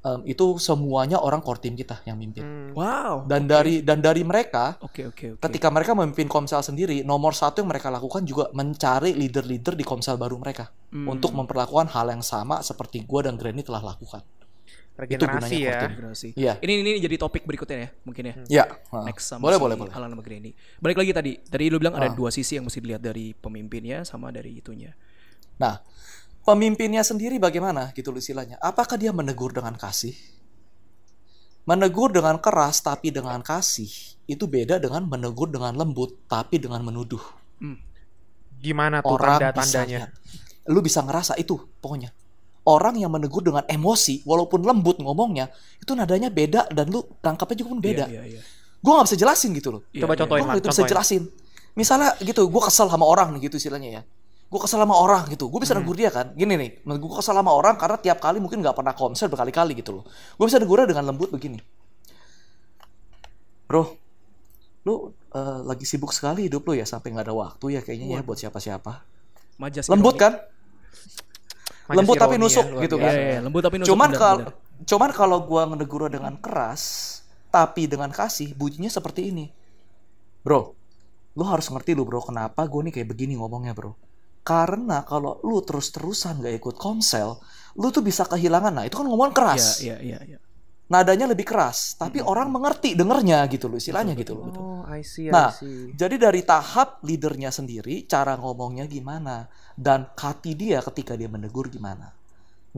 em, 0.00 0.20
itu 0.28 0.56
semuanya 0.56 1.18
orang 1.18 1.42
core 1.42 1.58
team 1.58 1.74
kita 1.74 2.04
yang 2.06 2.14
mimpin. 2.20 2.44
Hmm. 2.44 2.70
Wow. 2.76 3.24
Dan 3.26 3.48
dari 3.50 3.82
dan 3.82 3.98
dari 4.04 4.22
mereka, 4.22 4.76
Oke, 4.84 5.08
oke, 5.08 5.26
oke. 5.36 5.42
ketika 5.48 5.68
mereka 5.72 5.96
memimpin 5.96 6.28
komsel 6.30 6.62
sendiri, 6.62 7.02
nomor 7.02 7.32
satu 7.34 7.64
yang 7.64 7.70
mereka 7.72 7.88
lakukan 7.90 8.22
juga 8.22 8.52
mencari 8.52 9.16
leader-leader 9.16 9.74
di 9.74 9.84
komsel 9.84 10.14
baru 10.20 10.36
mereka 10.38 10.70
Hmm. 10.94 11.10
untuk 11.10 11.34
memperlakukan 11.34 11.90
hal 11.90 12.06
yang 12.14 12.22
sama 12.22 12.62
seperti 12.62 13.02
gua 13.02 13.26
dan 13.26 13.34
Granny 13.34 13.66
telah 13.66 13.82
lakukan. 13.82 14.22
Itu 14.96 15.28
gunanya 15.28 15.84
Regenerasi 15.92 16.28
ya. 16.32 16.40
Iya. 16.40 16.52
Ini 16.64 16.72
ini 16.80 16.90
jadi 17.04 17.16
topik 17.20 17.44
berikutnya 17.44 17.76
ya, 17.84 17.88
mungkin 18.08 18.22
ya. 18.24 18.34
Ya, 18.48 18.64
Next 19.04 19.28
sama 19.28 19.44
boleh 19.44 19.60
si 19.60 19.62
boleh 19.62 19.76
boleh. 19.76 19.92
Alan 19.92 20.08
sama 20.08 20.24
Granny. 20.24 20.56
Balik 20.80 20.96
lagi 21.04 21.12
tadi. 21.12 21.32
Tadi 21.36 21.64
lu 21.68 21.76
bilang 21.76 22.00
ada 22.00 22.08
Ah. 22.08 22.16
dua 22.16 22.32
sisi 22.32 22.56
yang 22.56 22.64
mesti 22.64 22.80
dilihat 22.80 23.04
dari 23.04 23.36
pemimpinnya 23.36 24.08
sama 24.08 24.32
dari 24.32 24.56
itunya. 24.56 24.96
Nah, 25.60 25.84
pemimpinnya 26.48 27.04
sendiri 27.04 27.36
bagaimana 27.36 27.92
gitu 27.92 28.08
loh 28.08 28.20
istilahnya? 28.24 28.56
Apakah 28.64 28.96
dia 28.96 29.12
menegur 29.12 29.52
dengan 29.52 29.76
kasih? 29.76 30.16
Menegur 31.66 32.14
dengan 32.14 32.38
keras 32.40 32.80
tapi 32.80 33.10
dengan 33.12 33.42
kasih 33.42 33.90
itu 34.24 34.44
beda 34.48 34.78
dengan 34.78 35.04
menegur 35.04 35.50
dengan 35.50 35.74
lembut 35.76 36.24
tapi 36.30 36.56
dengan 36.62 36.80
menuduh. 36.80 37.20
Gimana 38.56 39.04
tuh 39.04 39.18
Orang 39.18 39.38
tanda-tandanya? 39.42 40.08
Lu 40.72 40.80
bisa 40.80 41.02
ngerasa 41.04 41.36
itu 41.36 41.58
pokoknya. 41.82 42.10
Orang 42.66 42.98
yang 42.98 43.14
menegur 43.14 43.46
dengan 43.46 43.62
emosi 43.70 44.26
walaupun 44.26 44.66
lembut 44.66 44.98
ngomongnya 44.98 45.46
itu 45.78 45.94
nadanya 45.94 46.34
beda 46.34 46.66
dan 46.74 46.90
lu 46.90 46.98
tangkapnya 47.22 47.62
juga 47.62 47.78
pun 47.78 47.80
beda. 47.80 48.10
Iya, 48.10 48.22
iya, 48.26 48.38
iya. 48.38 48.40
Gue 48.82 48.90
nggak 48.90 49.06
bisa 49.06 49.18
jelasin 49.18 49.50
gitu 49.54 49.68
loh. 49.70 49.82
Iya, 49.94 50.02
Coba 50.02 50.12
iya. 50.12 50.20
contohin, 50.26 50.42
Gue 50.42 50.58
nggak 50.58 50.74
bisa 50.74 50.90
jelasin. 50.90 51.22
Misalnya 51.78 52.10
gitu, 52.18 52.42
gue 52.50 52.62
kesel 52.66 52.90
sama 52.90 53.06
orang 53.06 53.38
nih 53.38 53.46
gitu 53.46 53.62
istilahnya 53.62 53.90
ya. 54.00 54.02
Gue 54.50 54.58
kesel 54.58 54.82
sama 54.82 54.98
orang 54.98 55.30
gitu. 55.30 55.46
Gue 55.46 55.62
bisa 55.62 55.78
negur 55.78 55.94
dia 55.94 56.10
kan. 56.10 56.34
Gini 56.34 56.58
nih, 56.58 56.70
gue 56.82 57.12
kesel 57.14 57.38
sama 57.38 57.54
orang 57.54 57.78
karena 57.78 58.02
tiap 58.02 58.18
kali 58.18 58.42
mungkin 58.42 58.58
nggak 58.62 58.74
pernah 58.74 58.98
konser 58.98 59.30
berkali-kali 59.30 59.78
gitu 59.78 60.02
loh. 60.02 60.04
Gue 60.34 60.46
bisa 60.50 60.58
negurnya 60.58 60.90
dengan 60.90 61.06
lembut 61.06 61.30
begini. 61.30 61.62
Bro, 63.66 63.82
lu 64.86 65.10
eh, 65.34 65.60
lagi 65.66 65.82
sibuk 65.82 66.14
sekali 66.14 66.46
hidup 66.46 66.62
lu 66.62 66.78
ya 66.78 66.86
sampai 66.86 67.10
nggak 67.10 67.26
ada 67.26 67.34
waktu 67.34 67.66
ya 67.74 67.80
kayaknya 67.82 68.18
ya 68.18 68.20
buat 68.22 68.38
siapa-siapa. 68.38 69.02
Majas 69.58 69.90
Lembut 69.90 70.14
kan? 70.14 70.38
Lembut 71.92 72.18
tapi 72.18 72.34
ironi 72.34 72.44
nusuk 72.46 72.66
ya, 72.66 72.82
gitu 72.82 72.96
kan. 72.98 73.12
iya, 73.14 73.22
iya. 73.36 73.40
lembut 73.42 73.62
tapi 73.62 73.76
nusuk 73.78 73.90
Cuman 73.94 74.10
kalau 74.14 74.38
cuman 74.86 75.10
kalau 75.14 75.38
gua 75.46 75.62
menegur 75.70 76.10
dengan 76.10 76.34
keras 76.38 76.82
tapi 77.50 77.88
dengan 77.88 78.10
kasih 78.12 78.52
bunyinya 78.52 78.90
seperti 78.92 79.32
ini. 79.32 79.46
Bro, 80.44 80.76
lu 81.36 81.44
harus 81.48 81.66
ngerti 81.72 81.96
lu 81.96 82.04
bro 82.04 82.20
kenapa 82.20 82.68
gue 82.68 82.80
nih 82.86 82.92
kayak 83.00 83.08
begini 83.08 83.34
ngomongnya 83.40 83.72
bro. 83.72 83.96
Karena 84.46 85.02
kalau 85.02 85.42
lu 85.42 85.58
terus-terusan 85.58 86.38
gak 86.38 86.54
ikut 86.54 86.76
komsel, 86.78 87.40
lu 87.74 87.90
tuh 87.90 88.04
bisa 88.04 88.22
kehilangan. 88.28 88.78
Nah, 88.78 88.84
itu 88.86 88.94
kan 88.94 89.06
ngomong 89.10 89.34
keras. 89.34 89.82
Iya, 89.82 89.98
iya, 89.98 90.22
iya, 90.22 90.36
iya. 90.36 90.38
Nadanya 90.86 91.26
lebih 91.26 91.42
keras, 91.42 91.98
tapi 91.98 92.22
orang 92.22 92.46
mengerti 92.54 92.94
dengernya 92.94 93.42
gitu 93.50 93.66
loh, 93.66 93.74
istilahnya 93.74 94.14
gitu 94.14 94.38
loh. 94.38 94.46
Oh, 94.54 94.80
I 94.86 95.02
see, 95.02 95.26
I 95.26 95.34
Nah, 95.34 95.50
see. 95.50 95.90
jadi 95.98 96.14
dari 96.14 96.46
tahap 96.46 97.02
leadernya 97.02 97.50
sendiri, 97.50 98.06
cara 98.06 98.38
ngomongnya 98.38 98.86
gimana, 98.86 99.50
dan 99.74 100.06
hati 100.14 100.54
dia 100.54 100.78
ketika 100.86 101.18
dia 101.18 101.26
menegur 101.26 101.66
gimana. 101.66 102.14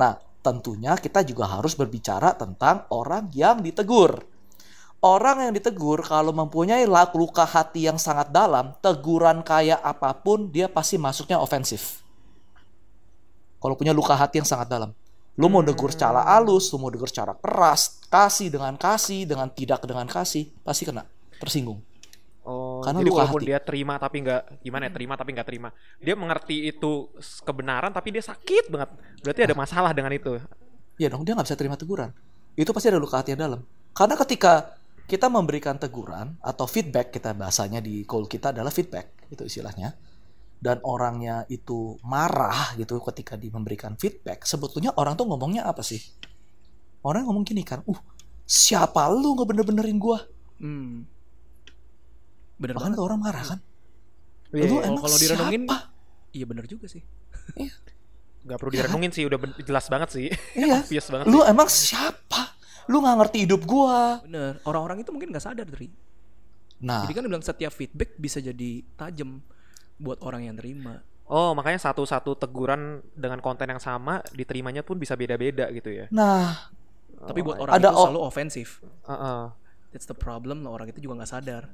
Nah, 0.01 0.16
tentunya 0.40 0.97
kita 0.97 1.20
juga 1.20 1.52
harus 1.52 1.76
berbicara 1.76 2.32
tentang 2.32 2.89
orang 2.89 3.28
yang 3.36 3.60
ditegur. 3.60 4.24
Orang 5.05 5.44
yang 5.44 5.52
ditegur 5.52 6.01
kalau 6.01 6.32
mempunyai 6.32 6.89
luka 6.89 7.44
hati 7.44 7.86
yang 7.93 8.01
sangat 8.01 8.32
dalam, 8.32 8.72
teguran 8.80 9.44
kayak 9.44 9.78
apa 9.85 10.16
pun 10.16 10.48
dia 10.48 10.66
pasti 10.66 10.97
masuknya 10.97 11.39
ofensif. 11.39 12.01
kalau 13.59 13.74
punya 13.74 13.90
luka 13.90 14.14
hati 14.14 14.39
yang 14.39 14.47
sangat 14.47 14.70
dalam. 14.70 14.94
Lu 15.39 15.47
mau 15.47 15.62
negur 15.62 15.94
secara 15.94 16.27
halus, 16.35 16.74
lu 16.74 16.82
mau 16.82 16.90
negur 16.90 17.06
secara 17.06 17.39
keras, 17.39 18.02
kasih 18.10 18.51
dengan 18.51 18.74
kasih, 18.74 19.23
dengan 19.23 19.47
tidak 19.55 19.86
dengan 19.86 20.10
kasih, 20.10 20.51
pasti 20.66 20.82
kena, 20.82 21.06
tersinggung. 21.39 21.78
Oh, 22.48 22.81
Karena 22.81 23.05
jadi 23.05 23.12
walaupun 23.12 23.44
hati. 23.44 23.48
dia 23.52 23.60
terima 23.60 24.01
tapi 24.01 24.24
nggak 24.24 24.65
gimana 24.65 24.89
ya 24.89 24.93
terima 24.97 25.15
tapi 25.20 25.31
nggak 25.36 25.48
terima. 25.52 25.69
Dia 26.01 26.16
mengerti 26.16 26.73
itu 26.73 27.12
kebenaran 27.44 27.93
tapi 27.93 28.09
dia 28.09 28.24
sakit 28.24 28.73
banget. 28.73 28.89
Berarti 29.20 29.40
ada 29.44 29.55
masalah 29.55 29.93
dengan 29.93 30.10
itu. 30.16 30.40
Ya 30.97 31.12
dong, 31.12 31.28
dia 31.28 31.36
nggak 31.36 31.44
bisa 31.44 31.60
terima 31.60 31.77
teguran. 31.77 32.10
Itu 32.56 32.73
pasti 32.73 32.89
ada 32.89 32.97
luka 32.97 33.20
hati 33.20 33.36
yang 33.36 33.44
dalam. 33.44 33.60
Karena 33.93 34.16
ketika 34.16 34.81
kita 35.05 35.28
memberikan 35.28 35.77
teguran 35.77 36.40
atau 36.40 36.65
feedback, 36.65 37.12
kita 37.12 37.36
bahasanya 37.36 37.85
di 37.85 38.09
call 38.09 38.24
kita 38.24 38.51
adalah 38.51 38.73
feedback, 38.73 39.28
itu 39.28 39.44
istilahnya. 39.44 39.93
Dan 40.59 40.82
orangnya 40.82 41.47
itu 41.47 41.94
marah 42.02 42.74
gitu 42.74 42.98
ketika 42.98 43.39
di 43.39 43.47
memberikan 43.48 43.94
feedback. 43.94 44.43
Sebetulnya 44.43 44.90
orang 44.98 45.14
tuh 45.14 45.26
ngomongnya 45.30 45.62
apa 45.62 45.86
sih? 45.86 46.02
Orang 47.06 47.30
ngomong 47.30 47.47
gini 47.47 47.62
kan, 47.62 47.86
uh 47.86 48.01
siapa 48.43 49.06
lu 49.12 49.39
nggak 49.39 49.48
bener-benerin 49.55 49.98
gua? 50.02 50.18
Hmm. 50.59 51.06
Bener 52.59 52.74
Bahkan 52.74 52.98
banget. 52.98 53.05
orang 53.06 53.18
marah 53.22 53.44
kan. 53.55 53.60
Iya, 54.51 54.66
Lu 54.66 54.76
iya. 54.80 54.89
emang 54.90 55.02
kalau 55.05 55.16
direnungin 55.20 55.62
siapa? 55.68 55.78
Iya 56.35 56.44
bener 56.48 56.64
juga 56.66 56.86
sih. 56.90 57.02
nggak 58.39 58.59
perlu 58.59 58.72
direnungin 58.72 59.10
sih 59.12 59.24
udah 59.28 59.39
jelas 59.62 59.86
banget 59.86 60.09
sih. 60.10 60.26
Iya. 60.59 60.80
Obvious 60.82 61.06
banget. 61.06 61.24
Lu 61.30 61.39
sih. 61.39 61.51
emang 61.52 61.68
siapa? 61.70 62.40
Lu 62.90 62.98
nggak 62.98 63.16
ngerti 63.22 63.39
hidup 63.47 63.62
gua. 63.62 64.18
Bener. 64.26 64.59
Orang-orang 64.66 65.06
itu 65.06 65.14
mungkin 65.14 65.30
nggak 65.30 65.44
sadar 65.44 65.68
dari. 65.68 65.86
Nah, 66.78 67.02
Jadi 67.06 67.14
kan 67.14 67.22
bilang 67.26 67.43
setiap 67.43 67.74
feedback 67.74 68.14
bisa 68.16 68.39
jadi 68.39 68.86
tajam 68.94 69.43
buat 69.99 70.19
orang 70.23 70.47
yang 70.47 70.57
terima. 70.57 71.03
Oh, 71.29 71.53
makanya 71.53 71.77
satu-satu 71.77 72.41
teguran 72.41 73.05
dengan 73.12 73.45
konten 73.45 73.69
yang 73.69 73.83
sama 73.83 74.25
diterimanya 74.33 74.81
pun 74.81 74.97
bisa 74.97 75.12
beda-beda 75.12 75.69
gitu 75.69 75.93
ya. 75.93 76.07
nah, 76.09 76.73
Tapi 77.20 77.45
buat 77.45 77.61
Oh, 77.61 77.69
orang 77.69 77.77
Ada 77.77 77.91
itu 77.93 77.99
selalu 78.01 78.20
ofensif. 78.25 78.69
Heeh. 79.05 79.43
That's 79.89 80.05
the 80.05 80.12
problem. 80.12 80.69
Orang 80.69 80.93
itu 80.93 81.01
juga 81.01 81.24
nggak 81.24 81.31
sadar. 81.32 81.65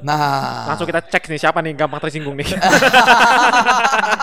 Nah. 0.00 0.72
Langsung 0.72 0.88
kita 0.88 1.04
cek 1.04 1.28
nih 1.28 1.36
siapa 1.36 1.60
nih 1.60 1.76
gampang 1.76 2.00
tersinggung 2.00 2.32
nih. 2.32 2.48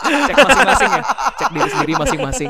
Cek 0.10 0.36
masing-masing 0.42 0.90
ya. 0.90 1.04
Cek 1.38 1.50
diri 1.54 1.70
sendiri 1.70 1.94
masing-masing. 1.94 2.50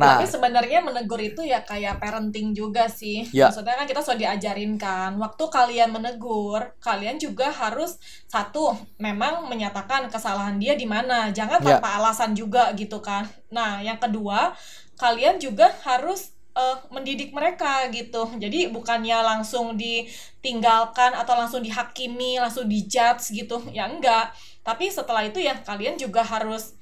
Nah, 0.00 0.16
Tapi 0.16 0.24
sebenarnya 0.24 0.80
menegur 0.80 1.20
itu 1.20 1.44
ya 1.44 1.60
kayak 1.60 2.00
parenting 2.00 2.56
juga 2.56 2.88
sih. 2.88 3.28
Ya. 3.36 3.52
Maksudnya 3.52 3.76
kan 3.76 3.84
kita 3.84 4.00
sudah 4.00 4.16
diajarin 4.16 4.80
kan, 4.80 5.20
waktu 5.20 5.44
kalian 5.52 5.92
menegur, 5.92 6.72
kalian 6.80 7.20
juga 7.20 7.52
harus 7.52 8.00
satu 8.24 8.72
memang 8.96 9.44
menyatakan 9.52 10.08
kesalahan 10.08 10.56
dia 10.56 10.72
di 10.72 10.88
mana, 10.88 11.28
jangan 11.28 11.60
Ya. 11.60 11.76
tanpa 11.76 12.00
alasan 12.00 12.32
juga 12.32 12.72
gitu 12.72 13.04
kan. 13.04 13.28
Nah, 13.52 13.84
yang 13.84 14.00
kedua, 14.00 14.56
kalian 14.96 15.36
juga 15.36 15.68
harus 15.84 16.32
eh, 16.58 16.76
mendidik 16.90 17.30
mereka 17.30 17.86
gitu. 17.90 18.26
Jadi 18.36 18.68
bukannya 18.74 19.18
langsung 19.22 19.78
ditinggalkan 19.78 21.14
atau 21.14 21.34
langsung 21.38 21.62
dihakimi, 21.62 22.42
langsung 22.42 22.66
dijudge 22.66 23.30
gitu. 23.32 23.62
Ya 23.70 23.86
enggak. 23.86 24.34
Tapi 24.66 24.90
setelah 24.90 25.22
itu 25.24 25.38
ya 25.38 25.54
kalian 25.62 25.94
juga 25.96 26.20
harus 26.26 26.74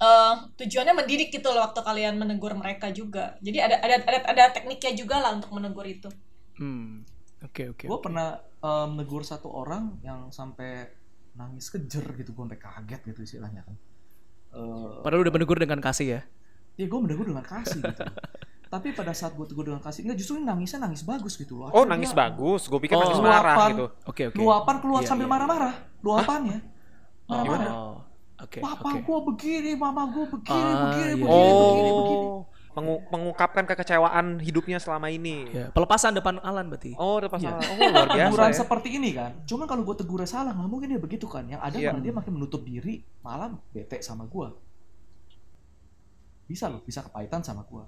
eh 0.00 0.34
tujuannya 0.56 0.96
mendidik 0.96 1.28
gitu 1.30 1.52
loh 1.52 1.60
waktu 1.64 1.80
kalian 1.84 2.16
menegur 2.16 2.52
mereka 2.56 2.88
juga. 2.90 3.36
Jadi 3.44 3.58
ada 3.60 3.76
ada 3.78 3.96
ada, 4.00 4.18
ada 4.26 4.44
tekniknya 4.56 4.92
juga 4.96 5.20
lah 5.20 5.36
untuk 5.36 5.52
menegur 5.52 5.84
itu. 5.84 6.08
Hmm. 6.56 7.04
Oke 7.40 7.72
oke. 7.72 7.88
gue 7.88 7.98
pernah 8.04 8.36
em, 8.60 9.00
negur 9.00 9.24
satu 9.24 9.48
orang 9.48 9.96
yang 10.04 10.28
sampai 10.28 10.92
nangis 11.32 11.72
kejer 11.72 12.04
gitu 12.20 12.36
gue 12.36 12.42
sampai 12.44 12.60
kaget 12.60 13.00
gitu 13.12 13.20
istilahnya 13.24 13.64
kan 13.64 13.76
Eh, 14.50 14.92
Padahal 15.00 15.22
udah 15.22 15.32
menegur 15.32 15.56
dengan 15.56 15.78
kasih 15.78 16.06
ya. 16.10 16.20
ya 16.74 16.84
gue 16.84 17.00
menegur 17.00 17.32
dengan 17.32 17.46
kasih 17.46 17.80
gitu 17.80 18.02
tapi 18.70 18.88
pada 18.90 19.10
saat 19.10 19.34
gue 19.34 19.42
tegur 19.44 19.66
dengan 19.66 19.78
kasih 19.78 20.06
enggak 20.06 20.14
justru 20.16 20.38
ini 20.38 20.46
nangisnya 20.46 20.78
nangis 20.80 21.02
bagus 21.02 21.34
gitu 21.34 21.58
loh 21.58 21.68
Oh, 21.68 21.82
nangis 21.82 22.08
dia 22.08 22.22
bagus. 22.22 22.64
Gue 22.64 22.78
pikir 22.78 22.94
Oh. 22.94 23.02
nangis 23.02 23.18
marah 23.18 23.42
Luapan. 23.52 23.70
gitu. 23.72 23.86
Oke 24.06 24.22
oke. 24.24 24.36
luapan 24.36 24.76
keluar 24.78 25.00
Iya, 25.00 25.08
sambil 25.08 25.26
iya. 25.26 25.32
marah-marah 25.32 25.74
luapannya 26.00 26.58
marah-marah 27.26 27.68
Oh. 27.68 27.96
Oke 28.40 28.58
papa 28.58 28.88
gue 28.96 29.18
begini 29.26 29.70
mama 29.74 30.06
gue 30.08 30.24
begini 30.24 30.70
Ah, 30.70 30.80
begini 30.86 31.02
iya, 31.04 31.16
begini 31.18 31.42
iya. 31.42 31.60
begini 31.60 31.90
begini 31.92 32.26
Oh, 32.70 32.78
mengu- 32.78 33.02
mengungkapkan 33.10 33.66
kekecewaan 33.66 34.38
hidupnya 34.38 34.78
selama 34.78 35.10
ini. 35.10 35.50
Ya, 35.50 35.68
pelepasan 35.68 36.14
depan 36.14 36.38
Alan 36.38 36.66
berarti. 36.66 36.94
Oh, 36.94 37.18
udah 37.18 37.26
pas 37.26 37.42
Iya. 37.42 37.50
Oh, 37.50 37.58
luar 37.84 38.06
biasa 38.14 38.30
teguran 38.30 38.46
ya. 38.46 38.56
seperti 38.56 38.88
ini 38.92 39.10
kan 39.12 39.32
cuma 39.44 39.66
kalau 39.66 39.82
gue 39.82 39.96
tegurnya 39.96 40.24
salah 40.24 40.54
nggak 40.54 40.70
mungkin 40.70 40.88
dia 40.88 40.98
begitu 40.98 41.26
kan 41.26 41.42
yang 41.44 41.58
ada 41.58 41.74
Iya. 41.74 41.90
malah 41.90 42.00
dia 42.00 42.14
makin 42.14 42.32
menutup 42.32 42.62
diri 42.62 43.02
malah 43.20 43.50
bete 43.68 43.98
sama 43.98 44.24
gue 44.24 44.48
bisa 46.46 46.66
loh 46.66 46.80
bisa 46.80 47.02
kepahitan 47.02 47.42
sama 47.42 47.62
gue 47.64 47.82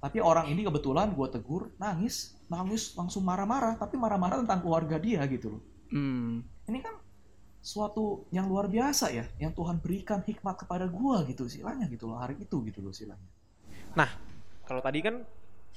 tapi 0.00 0.18
orang 0.18 0.48
ini 0.48 0.64
kebetulan 0.64 1.12
gue 1.12 1.28
tegur 1.28 1.70
nangis 1.76 2.34
nangis 2.48 2.96
langsung 2.96 3.22
marah-marah 3.22 3.76
tapi 3.76 4.00
marah-marah 4.00 4.40
tentang 4.42 4.60
keluarga 4.64 4.96
dia 4.96 5.22
gitu 5.28 5.58
loh 5.58 5.62
Hmm. 5.90 6.46
ini 6.70 6.78
kan 6.86 6.94
suatu 7.58 8.30
yang 8.30 8.46
luar 8.46 8.70
biasa 8.70 9.10
ya 9.10 9.26
yang 9.42 9.50
Tuhan 9.50 9.82
berikan 9.82 10.22
hikmat 10.22 10.62
kepada 10.62 10.86
gue 10.86 11.16
gitu 11.34 11.50
silanya 11.50 11.90
gitu 11.90 12.06
loh 12.06 12.22
hari 12.22 12.38
itu 12.38 12.56
gitu 12.62 12.78
loh 12.78 12.94
silanya 12.94 13.26
Kalau 14.70 14.78
tadi 14.78 15.02
kan 15.02 15.26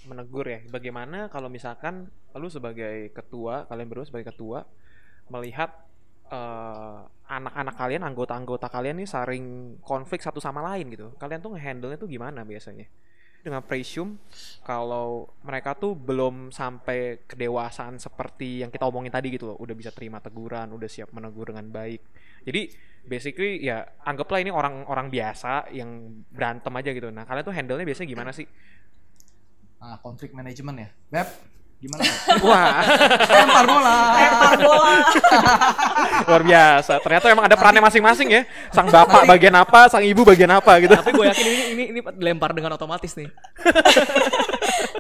menegur 0.06 0.46
ya, 0.46 0.62
bagaimana 0.70 1.32
kalau 1.34 1.50
misalkan 1.50 2.12
lu 2.38 2.46
sebagai 2.46 3.10
ketua, 3.10 3.66
kalian 3.66 3.88
berdua 3.90 4.06
sebagai 4.06 4.30
ketua 4.30 4.70
melihat 5.34 5.74
eh, 6.30 7.00
anak-anak 7.26 7.74
kalian, 7.74 8.04
anggota-anggota 8.06 8.68
kalian 8.70 9.02
nih 9.02 9.10
saring 9.10 9.46
konflik 9.82 10.22
satu 10.22 10.38
sama 10.38 10.62
lain 10.62 10.94
gitu. 10.94 11.10
Kalian 11.18 11.42
tuh 11.42 11.58
nge-handle-nya 11.58 11.98
tuh 11.98 12.10
gimana 12.10 12.46
biasanya? 12.46 12.86
Dengan 13.44 13.60
presume 13.60 14.24
kalau 14.64 15.28
mereka 15.44 15.76
tuh 15.76 16.00
belum 16.00 16.56
sampai 16.56 17.28
kedewasaan 17.28 18.00
seperti 18.00 18.64
yang 18.64 18.72
kita 18.72 18.88
omongin 18.88 19.12
tadi 19.12 19.36
gitu 19.36 19.52
loh, 19.52 19.60
udah 19.60 19.76
bisa 19.76 19.92
terima 19.92 20.24
teguran, 20.24 20.72
udah 20.72 20.88
siap 20.88 21.12
menegur 21.12 21.52
dengan 21.52 21.68
baik. 21.68 22.00
Jadi 22.48 22.72
basically 23.04 23.60
ya 23.60 23.84
anggaplah 24.08 24.40
ini 24.40 24.48
orang-orang 24.48 25.12
biasa 25.12 25.76
yang 25.76 26.24
berantem 26.32 26.72
aja 26.72 26.90
gitu. 26.96 27.12
Nah, 27.12 27.28
kalian 27.28 27.44
tuh 27.44 27.52
handle-nya 27.52 27.84
biasanya 27.84 28.10
gimana 28.10 28.32
sih? 28.32 28.48
nah 29.84 30.00
konflik 30.00 30.32
manajemen 30.32 30.88
ya 30.88 30.90
Beb 31.12 31.28
gimana? 31.84 32.04
Wah, 32.40 32.80
lempar 33.28 33.66
bola 33.68 33.98
Lempar 34.16 34.54
bola. 34.56 34.96
luar 36.32 36.44
biasa. 36.48 36.94
Ternyata 37.04 37.26
emang 37.28 37.46
ada 37.52 37.56
perannya 37.60 37.84
masing-masing 37.84 38.28
ya. 38.32 38.42
Sang 38.72 38.88
bapak 38.88 39.28
bagian 39.28 39.56
apa, 39.60 39.92
sang 39.92 40.04
ibu 40.08 40.24
bagian 40.24 40.52
apa 40.56 40.80
gitu. 40.80 40.96
Tapi 40.96 41.12
gue 41.12 41.26
yakin 41.28 41.46
ini 41.46 41.64
ini 41.76 41.84
ini 41.92 42.00
dilempar 42.16 42.56
dengan 42.56 42.80
otomatis 42.80 43.12
nih. 43.20 43.28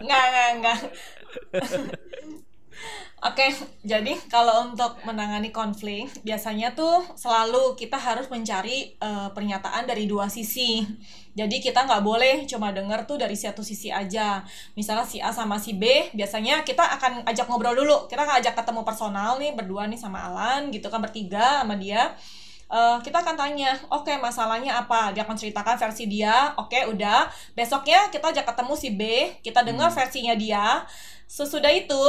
Nggak, 0.03 0.23
nggak, 0.27 0.49
nggak. 0.59 0.77
Oke, 3.23 3.55
jadi 3.87 4.19
kalau 4.27 4.67
untuk 4.67 4.99
menangani 5.07 5.47
konflik, 5.55 6.11
biasanya 6.27 6.75
tuh 6.75 7.07
selalu 7.15 7.71
kita 7.79 7.95
harus 7.95 8.27
mencari 8.27 8.99
eh, 8.99 9.29
pernyataan 9.31 9.87
dari 9.87 10.11
dua 10.11 10.27
sisi. 10.27 10.83
Jadi 11.31 11.63
kita 11.63 11.87
nggak 11.87 12.03
boleh 12.03 12.43
cuma 12.43 12.75
denger 12.75 13.07
tuh 13.07 13.15
dari 13.15 13.39
satu 13.39 13.63
sisi 13.63 13.87
aja. 13.87 14.43
Misalnya 14.75 15.07
si 15.07 15.23
A 15.23 15.31
sama 15.31 15.55
si 15.55 15.71
B, 15.71 16.11
biasanya 16.11 16.67
kita 16.67 16.83
akan 16.99 17.23
ajak 17.23 17.47
ngobrol 17.47 17.71
dulu. 17.79 18.11
Kita 18.11 18.27
akan 18.27 18.43
ajak 18.43 18.59
ketemu 18.59 18.83
personal 18.83 19.39
nih, 19.39 19.55
berdua 19.55 19.87
nih 19.87 19.95
sama 19.95 20.19
Alan, 20.27 20.67
gitu 20.75 20.91
kan 20.91 20.99
bertiga 20.99 21.63
sama 21.63 21.79
dia. 21.79 22.11
Eh, 22.67 22.97
kita 23.07 23.23
akan 23.23 23.39
tanya, 23.39 23.71
oke 23.87 24.11
masalahnya 24.19 24.83
apa? 24.83 25.15
Dia 25.15 25.23
akan 25.23 25.39
ceritakan 25.39 25.79
versi 25.79 26.11
dia, 26.11 26.51
oke 26.59 26.91
udah. 26.91 27.31
Besoknya 27.55 28.11
kita 28.11 28.35
ajak 28.35 28.51
ketemu 28.51 28.73
si 28.75 28.89
B, 28.91 29.01
kita 29.39 29.63
dengar 29.63 29.95
versinya 29.95 30.35
dia. 30.35 30.83
Sesudah 31.23 31.71
itu 31.71 32.03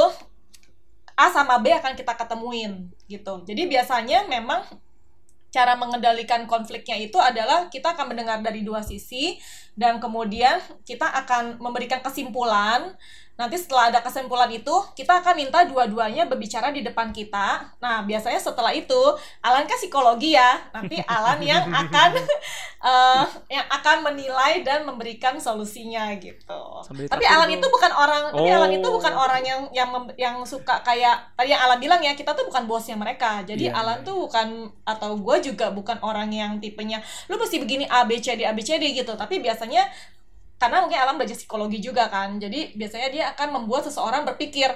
A 1.15 1.31
sama 1.31 1.59
B 1.63 1.71
akan 1.71 1.95
kita 1.95 2.13
ketemuin 2.15 2.91
gitu. 3.07 3.43
Jadi 3.47 3.71
biasanya 3.71 4.27
memang 4.27 4.67
cara 5.55 5.79
mengendalikan 5.79 6.43
konfliknya 6.43 6.99
itu 6.99 7.15
adalah 7.15 7.71
kita 7.71 7.95
akan 7.95 8.11
mendengar 8.11 8.43
dari 8.43 8.59
dua 8.59 8.83
sisi 8.83 9.39
dan 9.79 10.03
kemudian 10.03 10.59
kita 10.83 11.07
akan 11.23 11.63
memberikan 11.63 12.03
kesimpulan. 12.03 12.91
Nanti 13.35 13.59
setelah 13.59 13.91
ada 13.91 13.99
kesimpulan 13.99 14.47
itu, 14.47 14.71
kita 14.95 15.19
akan 15.19 15.35
minta 15.35 15.67
dua-duanya 15.67 16.23
berbicara 16.23 16.71
di 16.71 16.79
depan 16.79 17.11
kita. 17.11 17.67
Nah, 17.77 18.01
biasanya 18.01 18.39
setelah 18.39 18.71
itu, 18.71 18.95
Alan 19.43 19.67
kan 19.67 19.75
psikologi 19.75 20.33
ya. 20.33 20.55
Nanti 20.71 21.03
Alan 21.03 21.43
yang 21.43 21.67
akan 21.83 22.15
eh, 22.79 23.23
yang 23.51 23.67
akan 23.67 23.97
menilai 24.03 24.63
dan 24.63 24.83
memberikan 24.83 25.35
solusinya 25.35 26.15
gitu. 26.15 26.61
Sambil 26.81 27.11
Tapi 27.11 27.25
Alan 27.25 27.51
itu 27.51 27.67
bukan 27.67 27.91
orang, 27.91 28.31
tapi 28.31 28.49
Alan 28.49 28.71
itu 28.71 28.87
Oh. 28.87 28.95
bukan 28.95 29.11
orang 29.11 29.41
yang 29.43 29.61
yang 29.73 29.89
mem- 29.91 30.15
yang 30.15 30.35
suka 30.45 30.79
kayak 30.79 31.35
tadi 31.35 31.51
yang 31.51 31.59
Alan 31.59 31.81
bilang 31.81 31.99
ya, 31.99 32.13
kita 32.13 32.31
tuh 32.31 32.47
bukan 32.47 32.63
bosnya 32.63 32.95
mereka. 32.95 33.43
Jadi 33.43 33.67
Iya, 33.67 33.75
Alan 33.75 33.99
iya. 33.99 34.07
tuh 34.07 34.15
bukan 34.23 34.47
atau 34.85 35.17
gue 35.17 35.37
juga 35.43 35.73
bukan 35.73 35.97
orang 35.99 36.29
yang 36.29 36.61
tipenya 36.61 37.01
lu 37.27 37.35
mesti 37.35 37.57
begini 37.57 37.83
A 37.89 38.05
B 38.05 38.15
C 38.15 38.37
D 38.37 38.45
A 38.45 38.53
B 38.53 38.61
C 38.61 38.77
D 38.77 38.93
gitu. 38.93 39.11
Tapi 39.11 39.41
biasanya 39.41 39.83
karena 40.61 40.81
mungkin 40.83 40.99
Alan 40.99 41.15
belajar 41.19 41.37
psikologi 41.37 41.79
juga 41.83 42.07
kan. 42.11 42.37
Jadi 42.39 42.75
biasanya 42.79 43.07
dia 43.11 43.25
akan 43.35 43.47
membuat 43.61 43.87
seseorang 43.87 44.23
berpikir 44.27 44.69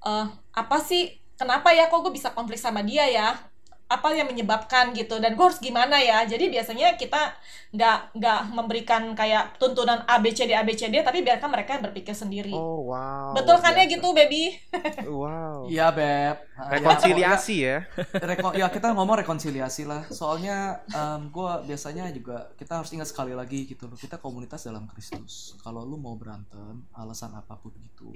eh 0.00 0.26
apa 0.56 0.76
sih 0.80 1.12
kenapa 1.38 1.72
ya 1.76 1.88
kok 1.92 2.00
gue 2.04 2.12
bisa 2.12 2.32
konflik 2.36 2.58
sama 2.60 2.80
dia 2.84 3.04
ya? 3.08 3.49
Apa 3.90 4.14
yang 4.14 4.30
menyebabkan 4.30 4.94
gitu 4.94 5.18
dan 5.18 5.34
gue 5.34 5.42
harus 5.42 5.58
gimana 5.58 5.98
ya 5.98 6.22
jadi 6.22 6.46
biasanya 6.46 6.94
kita 6.94 7.34
nggak 7.70 8.14
nggak 8.14 8.40
memberikan 8.48 9.02
kayak 9.12 9.58
tuntunan 9.58 10.06
A 10.06 10.22
B 10.22 10.30
C 10.30 10.46
D 10.46 10.54
A 10.54 10.62
B 10.62 10.72
C 10.72 10.86
D 10.86 11.02
tapi 11.02 11.20
biarkan 11.20 11.50
mereka 11.50 11.74
yang 11.74 11.84
berpikir 11.84 12.14
sendiri 12.14 12.54
Oh 12.54 12.86
wow. 12.86 13.34
betul 13.34 13.58
kan 13.58 13.74
ya 13.74 13.82
biasa. 13.82 13.92
gitu 13.92 14.08
baby 14.10 14.44
Wow. 15.10 15.66
Iya 15.66 15.90
beb. 15.90 16.36
Ah, 16.54 16.70
ya, 16.70 16.78
Rekonsiliasi 16.78 17.56
ya. 17.58 17.76
Reko 18.30 18.54
ya 18.54 18.70
kita 18.70 18.94
ngomong 18.94 19.18
rekonsiliasi 19.20 19.84
lah. 19.84 20.06
Soalnya 20.08 20.80
gue 21.26 21.52
biasanya 21.66 22.08
juga 22.10 22.52
kita 22.54 22.78
harus 22.78 22.90
ingat 22.92 23.10
sekali 23.10 23.34
lagi 23.34 23.66
gitu 23.66 23.90
loh. 23.90 23.98
Kita 23.98 24.16
komunitas 24.16 24.64
dalam 24.64 24.86
Kristus. 24.86 25.58
Kalau 25.60 25.82
lu 25.82 25.96
mau 25.96 26.14
berantem, 26.14 26.86
alasan 26.94 27.34
apa 27.34 27.56
pun 27.56 27.74
gitu, 27.74 28.14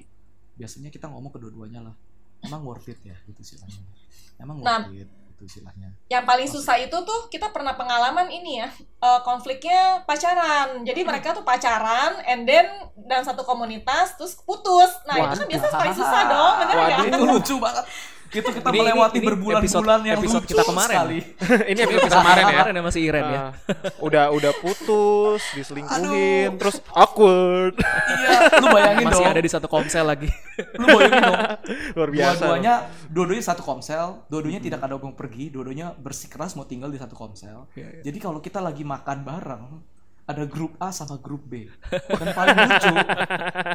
biasanya 0.55 0.87
kita 0.87 1.11
ngomong 1.11 1.29
kedua-duanya 1.29 1.83
lah. 1.83 1.95
Emang 2.41 2.63
worth 2.63 2.87
it 2.87 3.01
ya 3.03 3.17
gitu 3.25 3.43
istilahnya. 3.43 3.81
Emang 4.37 4.61
worth 4.61 4.87
Nah. 4.87 4.93
it 4.95 5.09
gitu 5.35 5.43
istilahnya. 5.51 5.91
yang 6.07 6.23
paling 6.23 6.47
susah 6.47 6.79
itu 6.79 6.95
tuh 6.95 7.19
kita 7.27 7.51
pernah 7.51 7.75
pengalaman 7.75 8.31
ini 8.31 8.63
ya 8.63 8.71
eh, 8.79 9.21
konfliknya 9.27 10.07
pacaran. 10.07 10.87
Jadi 10.87 11.03
mereka 11.03 11.35
tuh 11.35 11.43
pacaran 11.43 12.23
and 12.23 12.47
then 12.47 12.63
dalam 12.95 13.27
satu 13.27 13.43
komunitas 13.43 14.15
terus 14.15 14.39
putus. 14.39 14.95
Nah 15.03 15.27
itu 15.27 15.43
kan 15.43 15.47
biasa 15.51 15.67
paling 15.75 15.95
susah 15.99 16.21
dong 16.31 16.53
bener 16.63 16.75
nggak? 16.79 16.99
Itu 17.11 17.17
lucu 17.27 17.55
banget. 17.59 17.83
Itu 18.35 18.49
kita 18.51 18.67
Ini- 18.67 18.79
melewati 18.83 19.17
berbulan-bulan 19.23 19.99
yang 20.03 20.19
episode 20.19 20.43
lucu 20.43 20.51
kita 20.51 20.63
kemarin. 20.67 20.91
sekali. 20.91 21.17
Ini 21.71 21.79
episode 21.81 22.11
kemarin 22.11 22.43
ya. 22.43 22.51
Kemarin 22.51 22.73
ya 22.75 22.83
masih 22.83 23.01
Iren 23.01 23.23
ya. 23.25 23.39
Ah, 23.39 23.49
udah 24.03 24.25
udah 24.29 24.51
putus, 24.59 25.41
diselingkuhin, 25.55 26.49
terus 26.59 26.83
awkward. 26.91 27.79
Iya, 27.79 28.59
lu 28.59 28.67
bayangin 28.69 29.05
Masih 29.07 29.23
dong. 29.23 29.31
ada 29.31 29.41
di 29.41 29.51
satu 29.51 29.67
komsel 29.67 30.03
lagi. 30.03 30.27
Lu 30.75 30.85
bayangin 30.85 31.21
dong. 31.23 31.39
Luar 31.95 32.09
biasa. 32.11 32.43
Dua-duanya, 32.43 32.75
dua-duanya 33.07 33.45
satu 33.45 33.63
komsel, 33.63 34.27
dua-duanya 34.27 34.59
tidak 34.59 34.79
ada 34.83 34.95
mau 34.95 35.15
pergi, 35.15 35.47
dua-duanya 35.47 35.95
bersikeras 35.95 36.53
mau 36.53 36.65
tinggal 36.65 36.91
di 36.91 36.99
satu 36.99 37.15
komsel. 37.15 37.71
Iya, 37.73 37.87
iya. 37.89 38.01
Jadi 38.03 38.17
kalau 38.19 38.43
kita 38.43 38.59
lagi 38.59 38.83
makan 38.83 39.23
bareng, 39.23 39.65
ada 40.25 40.43
grup 40.43 40.73
A 40.77 40.89
sama 40.89 41.21
grup 41.21 41.45
B. 41.45 41.69
Dan 41.91 42.33
paling 42.33 42.57
lucu, 42.57 42.93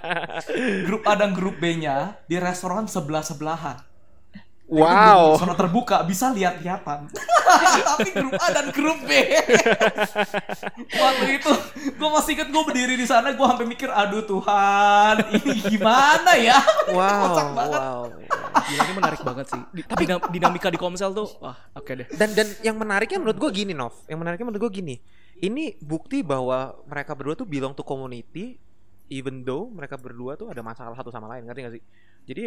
grup 0.87 1.03
A 1.07 1.15
dan 1.15 1.31
grup 1.31 1.57
B-nya 1.57 2.19
di 2.27 2.37
restoran 2.37 2.85
sebelah-sebelahan. 2.85 3.90
Wow. 4.71 5.35
Restoran 5.35 5.59
terbuka, 5.59 6.07
bisa 6.07 6.31
lihat-lihatan. 6.31 7.11
Tapi 7.91 8.09
grup 8.15 8.39
A 8.39 8.47
dan 8.55 8.67
grup 8.71 9.03
B. 9.03 9.11
Waktu 11.03 11.27
itu, 11.37 11.53
gue 11.91 12.09
masih 12.09 12.33
inget 12.39 12.49
gue 12.49 12.63
berdiri 12.63 12.95
di 12.95 13.03
sana, 13.03 13.35
gue 13.35 13.43
sampai 13.43 13.67
mikir, 13.67 13.91
aduh 13.91 14.23
Tuhan, 14.23 15.27
ini 15.35 15.55
gimana 15.67 16.39
ya? 16.39 16.63
Kocak 16.87 16.95
Wow, 16.95 17.55
banget. 17.59 17.81
wow. 17.83 18.01
Gila 18.63 18.83
ini 18.83 18.95
menarik 18.95 19.21
banget 19.21 19.47
sih. 19.51 19.63
Dinam- 19.99 20.31
dinamika 20.31 20.69
di 20.71 20.79
komsel 20.79 21.11
tuh, 21.11 21.27
wah 21.43 21.59
oke 21.75 21.91
deh. 21.91 22.07
Dan 22.15 22.31
dan 22.33 22.47
yang 22.63 22.79
menariknya 22.79 23.19
menurut 23.19 23.43
gue 23.43 23.51
gini, 23.51 23.75
Nov. 23.75 24.07
Yang 24.07 24.19
menariknya 24.23 24.47
menurut 24.47 24.63
gue 24.71 24.73
gini. 24.73 24.97
Ini 25.41 25.83
bukti 25.83 26.23
bahwa 26.23 26.79
mereka 26.87 27.19
berdua 27.19 27.35
tuh 27.35 27.49
belong 27.49 27.75
to 27.75 27.83
community, 27.83 28.55
even 29.09 29.43
though 29.43 29.67
mereka 29.67 29.99
berdua 29.99 30.39
tuh 30.39 30.47
ada 30.47 30.63
masalah 30.63 30.95
satu 30.95 31.11
sama 31.11 31.27
lain, 31.27 31.43
ngerti 31.43 31.61
gak 31.65 31.75
sih? 31.75 31.83
Jadi 32.23 32.43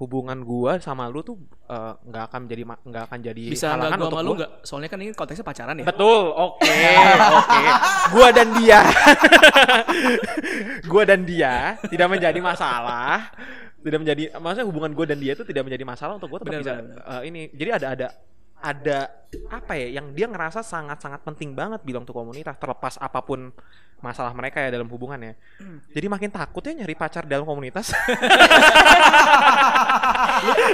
hubungan 0.00 0.40
gua 0.48 0.80
sama 0.80 1.12
lu 1.12 1.20
tuh 1.20 1.36
eh, 1.68 1.92
nggak 2.08 2.24
akan 2.32 2.40
jadi 2.48 2.62
nggak 2.64 3.04
akan 3.12 3.18
jadi 3.20 3.42
Bisa 3.52 3.76
nggak 3.76 3.76
halangan 3.76 3.98
gua 4.00 4.06
untuk 4.08 4.16
sama 4.16 4.24
lu 4.24 4.32
nggak? 4.40 4.50
Soalnya 4.64 4.88
kan 4.88 4.98
ini 5.04 5.12
konteksnya 5.12 5.44
pacaran 5.44 5.76
ya. 5.76 5.86
Betul, 5.86 6.22
oke, 6.32 6.76
oke. 7.36 7.60
Gua 8.16 8.28
dan 8.32 8.48
dia, 8.56 8.80
gua 10.90 11.02
dan 11.04 11.20
dia 11.28 11.76
tidak 11.92 12.08
menjadi 12.08 12.40
masalah, 12.40 13.28
tidak 13.84 13.98
menjadi, 14.00 14.22
maksudnya 14.40 14.66
hubungan 14.66 14.90
gua 14.96 15.04
dan 15.04 15.18
dia 15.20 15.36
itu 15.36 15.44
tidak 15.44 15.68
menjadi 15.68 15.84
masalah 15.84 16.16
untuk 16.16 16.32
gua 16.32 16.40
tetap 16.40 16.56
Benar, 16.56 16.64
bisa 16.64 16.74
eh, 16.80 17.22
ini. 17.28 17.42
Jadi 17.52 17.70
ada 17.70 17.86
ada 17.92 18.08
ada 18.60 19.10
apa 19.46 19.78
ya 19.78 20.00
yang 20.00 20.10
dia 20.12 20.26
ngerasa 20.26 20.60
sangat 20.62 20.98
sangat 21.00 21.22
penting 21.22 21.54
banget 21.54 21.80
bilang 21.86 22.02
tuh 22.02 22.14
komunitas 22.14 22.58
terlepas 22.58 22.98
apa 22.98 23.22
pun 23.22 23.54
masalah 24.00 24.32
mereka 24.32 24.64
ya 24.64 24.72
dalam 24.72 24.88
hubungannya. 24.88 25.36
Hmm. 25.60 25.78
Jadi 25.92 26.06
makin 26.08 26.32
takut 26.32 26.64
ya 26.64 26.72
nyari 26.72 26.96
pacar 26.96 27.28
dalam 27.28 27.44
komunitas. 27.44 27.92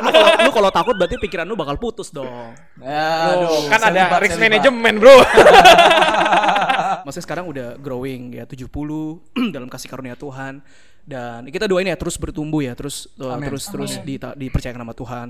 lu 0.07 0.11
kalau 0.15 0.31
lu 0.47 0.51
kalau 0.55 0.71
takut 0.71 0.95
berarti 0.95 1.19
pikiran 1.19 1.43
lu 1.43 1.59
bakal 1.59 1.75
putus 1.77 2.15
dong. 2.15 2.55
Aduh, 2.79 3.67
kan 3.67 3.83
ada 3.83 4.07
selibat, 4.07 4.21
risk 4.23 4.39
management, 4.39 4.97
Bro. 5.03 5.17
Maksudnya 7.07 7.25
sekarang 7.27 7.45
udah 7.51 7.69
growing 7.83 8.39
ya 8.39 8.47
70 8.47 8.71
dalam 9.55 9.67
kasih 9.67 9.91
karunia 9.91 10.15
Tuhan 10.15 10.63
dan 11.07 11.47
kita 11.47 11.71
doain 11.71 11.87
ya 11.87 11.95
terus 11.95 12.19
bertumbuh 12.19 12.67
ya 12.67 12.75
terus 12.75 13.07
uh, 13.23 13.39
Amin. 13.39 13.47
terus 13.47 13.71
terus 13.71 13.95
di, 14.03 14.19
dipercayakan 14.19 14.83
sama 14.83 14.95
Tuhan 14.95 15.27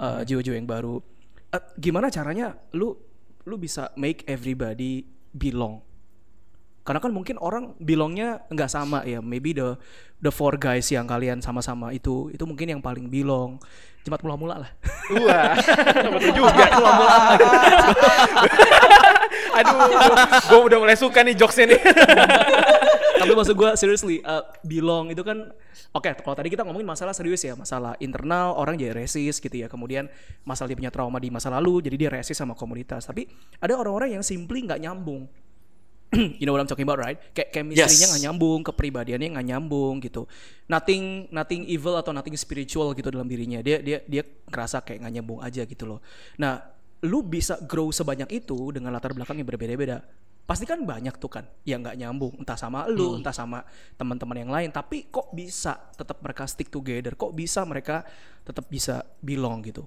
uh, 0.00 0.20
jiwa-jiwa 0.24 0.56
yang 0.56 0.68
baru. 0.68 1.00
Uh, 1.48 1.64
gimana 1.80 2.12
caranya 2.12 2.60
lu 2.76 2.92
lu 3.48 3.56
bisa 3.56 3.88
make 3.96 4.24
everybody 4.28 5.08
belong? 5.32 5.80
Karena 6.84 7.04
kan 7.04 7.12
mungkin 7.12 7.36
orang 7.40 7.76
belongnya 7.80 8.44
nggak 8.48 8.70
sama 8.72 9.04
ya. 9.04 9.20
Maybe 9.20 9.52
the 9.52 9.76
the 10.20 10.32
four 10.32 10.56
guys 10.56 10.88
yang 10.88 11.04
kalian 11.04 11.44
sama-sama 11.44 11.92
itu 11.92 12.32
itu 12.32 12.44
mungkin 12.48 12.76
yang 12.76 12.80
paling 12.80 13.08
belong. 13.08 13.60
Jemaat 14.04 14.24
mula-mula 14.24 14.64
lah. 14.64 14.70
Wah, 15.20 15.52
betul 16.16 16.32
juga. 16.32 16.64
Aduh, 19.58 19.76
gue 20.48 20.60
udah 20.64 20.78
mulai 20.80 20.96
suka 20.96 21.20
nih 21.24 21.36
jokesnya 21.36 21.76
nih. 21.76 21.80
Tapi 23.18 23.32
maksud 23.34 23.54
gue 23.54 23.70
seriously 23.74 24.22
uh, 24.22 24.46
belong 24.62 25.10
itu 25.10 25.22
kan 25.26 25.50
oke 25.90 26.10
kalau 26.22 26.36
tadi 26.38 26.48
kita 26.48 26.62
ngomongin 26.62 26.86
masalah 26.86 27.12
serius 27.12 27.42
ya 27.42 27.58
masalah 27.58 27.98
internal 27.98 28.54
orang 28.54 28.78
jadi 28.78 28.94
resis 28.94 29.42
gitu 29.42 29.52
ya. 29.52 29.66
Kemudian 29.66 30.06
masalah 30.46 30.70
dia 30.70 30.78
punya 30.78 30.92
trauma 30.94 31.18
di 31.18 31.28
masa 31.28 31.50
lalu 31.50 31.82
jadi 31.84 31.96
dia 31.98 32.10
resis 32.14 32.38
sama 32.38 32.54
komunitas. 32.54 33.04
Tapi 33.04 33.26
ada 33.58 33.74
orang-orang 33.74 34.16
yang 34.16 34.24
simply 34.24 34.62
nggak 34.64 34.78
nyambung. 34.80 35.26
You 36.40 36.48
know 36.48 36.56
what 36.56 36.64
I'm 36.64 36.70
talking 36.70 36.88
about 36.88 37.04
right? 37.04 37.20
Kayak 37.36 37.52
chemistry-nya 37.52 37.84
Yes. 37.84 38.08
nggak 38.08 38.22
nyambung 38.24 38.64
kepribadiannya 38.64 39.28
nggak 39.36 39.46
nyambung 39.52 40.00
gitu. 40.00 40.24
Nothing 40.64 41.28
nothing 41.28 41.68
evil 41.68 42.00
atau 42.00 42.16
nothing 42.16 42.32
spiritual 42.38 42.96
gitu 42.96 43.12
dalam 43.12 43.28
dirinya. 43.28 43.60
Dia 43.60 43.84
dia 43.84 44.00
dia 44.08 44.24
ngerasa 44.48 44.80
kayak 44.80 45.04
nggak 45.04 45.14
nyambung 45.20 45.40
aja 45.44 45.68
gitu 45.68 45.84
loh. 45.84 46.00
Nah 46.40 46.64
lu 47.04 47.22
bisa 47.22 47.60
grow 47.62 47.92
sebanyak 47.94 48.26
itu 48.42 48.74
dengan 48.74 48.90
latar 48.90 49.14
belakang 49.14 49.38
yang 49.38 49.46
berbeda-beda 49.46 50.02
pasti 50.48 50.64
kan 50.64 50.80
banyak 50.80 51.12
tuh 51.20 51.28
kan 51.28 51.44
yang 51.68 51.84
nggak 51.84 52.00
nyambung. 52.00 52.32
Entah 52.40 52.56
sama 52.56 52.88
lu 52.88 53.20
entah 53.20 53.36
sama 53.36 53.68
teman-teman 54.00 54.40
yang 54.40 54.48
lain. 54.48 54.72
Tapi 54.72 55.12
kok 55.12 55.28
bisa 55.36 55.76
tetap 55.92 56.24
mereka 56.24 56.48
stick 56.48 56.72
together? 56.72 57.12
Kok 57.12 57.36
bisa 57.36 57.68
mereka 57.68 58.00
tetap 58.48 58.64
bisa 58.72 59.04
belong 59.20 59.60
gitu? 59.68 59.84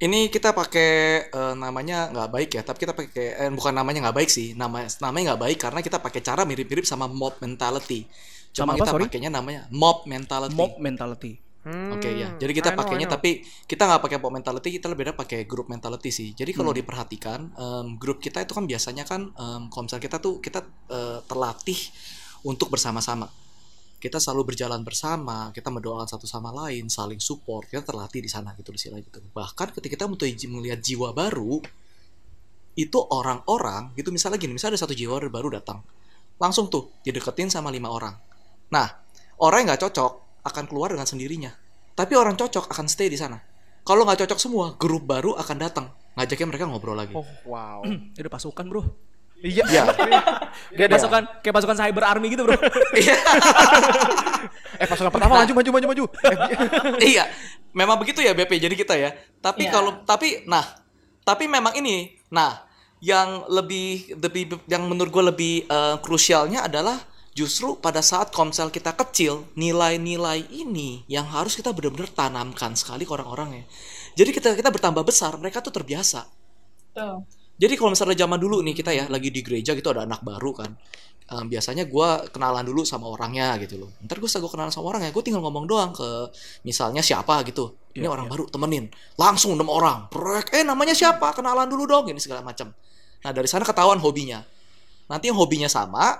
Ini 0.00 0.32
kita 0.32 0.56
pakai 0.56 0.92
eh, 1.28 1.54
namanya 1.56 2.08
nggak 2.12 2.30
baik 2.32 2.50
ya, 2.56 2.62
tapi 2.64 2.88
kita 2.88 2.96
pakai 2.96 3.26
eh, 3.44 3.52
bukan 3.52 3.72
namanya 3.76 4.08
nggak 4.08 4.16
baik 4.24 4.30
sih, 4.32 4.56
nama 4.56 4.88
namanya 5.04 5.32
nggak 5.32 5.42
baik 5.44 5.58
karena 5.60 5.80
kita 5.84 6.00
pakai 6.00 6.20
cara 6.24 6.44
mirip-mirip 6.48 6.84
sama 6.88 7.04
mob 7.04 7.36
mentality. 7.40 8.08
Sama 8.56 8.72
Cuma 8.72 8.72
apa, 8.72 8.80
kita 8.80 8.92
sorry? 8.92 9.04
pakainya 9.08 9.30
namanya 9.32 9.68
mob 9.68 10.04
mentality. 10.08 10.56
mob 10.56 10.80
mentality 10.80 11.45
Oke 11.86 12.10
ya, 12.18 12.34
Hmm, 12.34 12.40
jadi 12.42 12.50
kita 12.50 12.70
I 12.70 12.74
know, 12.74 12.78
pakainya 12.82 13.06
know. 13.06 13.14
tapi 13.14 13.46
kita 13.70 13.86
nggak 13.86 14.02
pakai 14.02 14.18
pop 14.18 14.34
mentality, 14.34 14.74
kita 14.74 14.90
lebih 14.90 15.06
banyak 15.06 15.18
pakai 15.22 15.46
group 15.46 15.70
mentality 15.70 16.10
sih. 16.10 16.34
Jadi 16.34 16.50
kalau 16.50 16.74
Hmm. 16.74 16.82
diperhatikan, 16.82 17.40
em, 17.54 17.86
grup 17.94 18.18
kita 18.18 18.42
itu 18.42 18.58
kan 18.58 18.66
biasanya 18.66 19.06
kan, 19.06 19.30
kalau 19.70 19.86
misalnya 19.86 20.02
kita 20.10 20.18
tuh 20.18 20.42
kita 20.42 20.66
eh, 20.90 21.18
terlatih 21.30 21.78
untuk 22.42 22.74
bersama-sama. 22.74 23.30
Kita 24.02 24.18
selalu 24.18 24.52
berjalan 24.54 24.82
bersama, 24.82 25.50
kita 25.54 25.70
mendoakan 25.70 26.06
satu 26.10 26.26
sama 26.26 26.50
lain, 26.50 26.90
saling 26.90 27.22
support, 27.22 27.70
kita 27.70 27.82
terlatih 27.86 28.18
di 28.22 28.30
sana 28.30 28.50
gitu 28.58 28.70
di 28.74 28.78
sini 28.82 29.00
gitu. 29.06 29.22
Bahkan 29.32 29.72
ketika 29.78 30.06
kita 30.06 30.06
melihat 30.50 30.82
jiwa 30.82 31.14
baru, 31.14 31.62
itu 32.76 32.98
orang-orang 33.08 33.96
gitu 33.96 34.12
misalnya 34.12 34.36
gini, 34.36 34.52
misalnya 34.58 34.76
ada 34.76 34.84
satu 34.84 34.92
jiwa 34.92 35.16
baru 35.32 35.48
datang, 35.48 35.80
langsung 36.36 36.68
tuh 36.68 36.92
dideketin 37.00 37.48
sama 37.48 37.72
lima 37.72 37.88
orang. 37.88 38.12
Nah, 38.74 38.84
orang 39.40 39.64
yang 39.64 39.68
nggak 39.72 39.82
cocok 39.88 40.25
akan 40.46 40.64
keluar 40.70 40.94
dengan 40.94 41.04
sendirinya. 41.04 41.50
Tapi 41.96 42.14
orang 42.14 42.38
cocok 42.38 42.70
akan 42.70 42.86
stay 42.86 43.10
di 43.10 43.18
sana. 43.18 43.40
Kalau 43.86 44.02
nggak 44.02 44.26
cocok 44.26 44.38
semua, 44.38 44.74
grup 44.78 45.06
baru 45.06 45.34
akan 45.38 45.56
datang. 45.58 45.86
Ngajakin 46.14 46.46
mereka 46.48 46.64
ngobrol 46.66 46.96
lagi. 46.98 47.14
Oh, 47.14 47.26
wow. 47.46 47.82
Udah 48.18 48.32
pasukan 48.32 48.66
bro 48.66 48.82
Iya. 49.44 49.64
Iya. 49.68 49.84
Dia 50.80 50.84
ada 50.88 50.96
pasukan 50.96 51.22
kayak 51.44 51.54
pasukan 51.60 51.76
cyber 51.76 52.04
army 52.08 52.32
gitu 52.32 52.48
bro 52.48 52.56
eh 54.80 54.86
pasukan 54.88 55.12
pertama 55.12 55.44
maju 55.44 55.52
maju 55.52 55.70
maju 55.76 55.86
maju. 55.92 56.04
Iya, 57.00 57.28
memang 57.76 58.00
begitu 58.00 58.24
ya 58.24 58.32
BP. 58.32 58.56
Jadi 58.56 58.74
kita 58.76 58.96
ya. 58.96 59.12
Tapi 59.44 59.68
Iya. 59.68 59.72
kalau 59.76 59.92
tapi 60.08 60.44
nah, 60.48 60.64
tapi 61.20 61.44
memang 61.48 61.76
ini. 61.76 62.16
Nah, 62.32 62.64
yang 63.04 63.44
lebih 63.52 64.16
lebih 64.16 64.56
yang 64.66 64.88
menurut 64.88 65.12
gue 65.12 65.24
lebih 65.36 65.54
eh, 65.68 65.96
krusialnya 66.00 66.64
adalah 66.64 66.96
justru 67.36 67.76
pada 67.76 68.00
saat 68.00 68.32
komsel 68.32 68.72
kita 68.72 68.96
kecil, 68.96 69.44
nilai-nilai 69.60 70.48
ini 70.48 71.04
yang 71.06 71.28
harus 71.28 71.52
kita 71.58 71.70
benar-benar 71.76 72.08
tanamkan 72.16 72.72
sekali 72.80 73.04
ke 73.04 73.12
orang-orangnya. 73.12 73.68
Jadi 74.16 74.30
kita 74.32 74.48
kita 74.56 74.70
bertambah 74.72 75.04
besar, 75.04 75.36
mereka 75.36 75.60
tuh 75.60 75.72
terbiasa. 75.76 76.24
Tuh. 76.96 77.20
Jadi 77.56 77.74
kalau 77.76 77.92
misalnya 77.92 78.16
zaman 78.24 78.40
dulu 78.40 78.60
nih 78.64 78.74
kita 78.76 78.90
ya 78.92 79.04
lagi 79.08 79.28
di 79.32 79.40
gereja 79.44 79.72
gitu 79.76 79.88
ada 79.92 80.04
anak 80.08 80.20
baru 80.24 80.52
kan. 80.56 80.72
um, 81.26 81.44
biasanya 81.50 81.90
gue 81.90 82.08
kenalan 82.30 82.62
dulu 82.62 82.86
sama 82.86 83.10
orangnya 83.10 83.58
gitu 83.62 83.82
loh. 83.82 83.90
Ntar 84.06 84.22
gue 84.22 84.30
gue 84.30 84.50
kenalan 84.50 84.70
sama 84.70 84.94
orangnya, 84.94 85.10
gue 85.10 85.22
tinggal 85.26 85.42
ngomong 85.42 85.66
doang 85.66 85.90
ke 85.90 86.30
misalnya 86.62 87.02
siapa 87.02 87.42
gitu. 87.48 87.74
Ini 87.98 88.06
Iya, 88.06 88.10
orang 88.12 88.26
iya. 88.28 88.32
baru 88.32 88.44
temenin, 88.46 88.84
langsung 89.18 89.56
enam 89.56 89.68
orang, 89.72 90.06
brek, 90.12 90.52
eh 90.54 90.62
namanya 90.62 90.94
siapa? 90.94 91.32
Kenalan 91.34 91.66
dulu 91.66 91.84
dong, 91.88 92.04
ini 92.12 92.20
segala 92.22 92.44
macam. 92.44 92.70
Nah 93.24 93.30
dari 93.34 93.48
sana 93.50 93.64
ketahuan 93.66 93.98
hobinya. 93.98 94.44
Nanti 95.10 95.30
yang 95.32 95.38
hobinya 95.38 95.66
sama, 95.70 96.14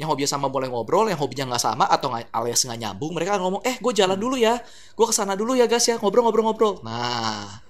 yang 0.00 0.08
hobinya 0.08 0.32
sama 0.32 0.48
boleh 0.48 0.72
ngobrol, 0.72 1.12
yang 1.12 1.20
hobinya 1.20 1.52
nggak 1.52 1.60
sama 1.60 1.84
atau 1.84 2.08
nggak 2.08 2.32
alias 2.32 2.64
nggak 2.64 2.80
nyambung, 2.80 3.12
mereka 3.12 3.36
ngomong, 3.36 3.60
eh 3.68 3.76
gue 3.76 3.92
jalan 3.92 4.16
dulu 4.16 4.40
ya, 4.40 4.56
gue 4.96 5.06
ke 5.06 5.12
sana 5.12 5.36
dulu 5.36 5.52
ya 5.52 5.68
guys 5.68 5.84
ya, 5.84 6.00
ngobrol-ngobrol-ngobrol. 6.00 6.80
Nah, 6.80 7.60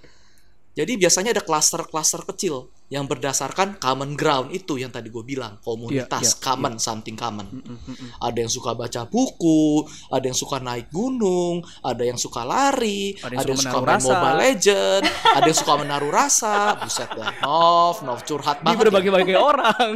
jadi 0.70 0.94
biasanya 0.94 1.34
ada 1.34 1.42
klaster-klaster 1.42 2.22
kecil 2.30 2.70
yang 2.90 3.06
berdasarkan 3.10 3.82
common 3.82 4.14
ground 4.14 4.54
itu 4.54 4.78
yang 4.78 4.94
tadi 4.94 5.10
gue 5.10 5.22
bilang 5.26 5.58
komunitas 5.62 6.22
Iya, 6.22 6.30
iya, 6.30 6.42
common 6.42 6.74
something 6.78 7.18
common. 7.18 7.46
Mm, 7.50 7.62
mm, 7.66 7.78
mm, 7.82 7.94
mm. 7.98 8.10
Ada 8.22 8.38
yang 8.46 8.52
suka 8.54 8.70
baca 8.78 9.02
buku, 9.10 9.82
ada 10.10 10.24
yang 10.26 10.38
suka 10.38 10.62
naik 10.62 10.86
gunung, 10.94 11.66
ada 11.82 12.02
yang 12.06 12.18
suka 12.18 12.46
lari, 12.46 13.18
Ada 13.18 13.42
ada 13.42 13.50
yang 13.50 13.58
yang, 13.58 13.62
suka 13.66 13.78
main 13.82 13.90
rasa. 13.94 14.06
Mobile 14.14 14.38
Legend, 14.38 15.02
ada 15.10 15.46
yang 15.50 15.58
suka 15.58 15.72
menaruh 15.82 16.12
rasa. 16.14 16.54
Buset 16.78 17.10
dah. 17.10 17.30
Nov, 17.42 17.96
Nov 18.06 18.20
curhat 18.22 18.62
Di 18.62 18.70
banget. 18.70 18.78
ya. 18.78 18.82
berbagai-bagai 18.86 19.36
orang. 19.38 19.90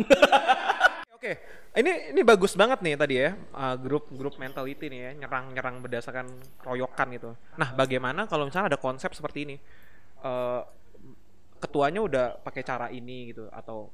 Oke, 1.18 1.32
ini 1.74 2.14
ini 2.14 2.22
bagus 2.22 2.54
banget 2.54 2.78
nih 2.80 2.94
tadi 2.94 3.14
ya 3.18 3.34
uh, 3.34 3.74
grup 3.74 4.06
grup 4.14 4.38
mentality 4.38 4.86
nih 4.86 5.00
ya 5.00 5.10
nyerang 5.26 5.50
nyerang 5.50 5.82
berdasarkan 5.82 6.26
royokan 6.62 7.08
gitu. 7.12 7.34
Nah, 7.58 7.74
bagaimana 7.74 8.26
kalau 8.26 8.46
misalnya 8.46 8.74
ada 8.74 8.78
konsep 8.78 9.10
seperti 9.10 9.42
ini? 9.42 9.56
Eh, 10.22 10.62
ketuanya 11.58 12.00
udah 12.00 12.26
pakai 12.40 12.62
cara 12.62 12.86
ini 12.88 13.32
gitu 13.32 13.48
atau 13.50 13.88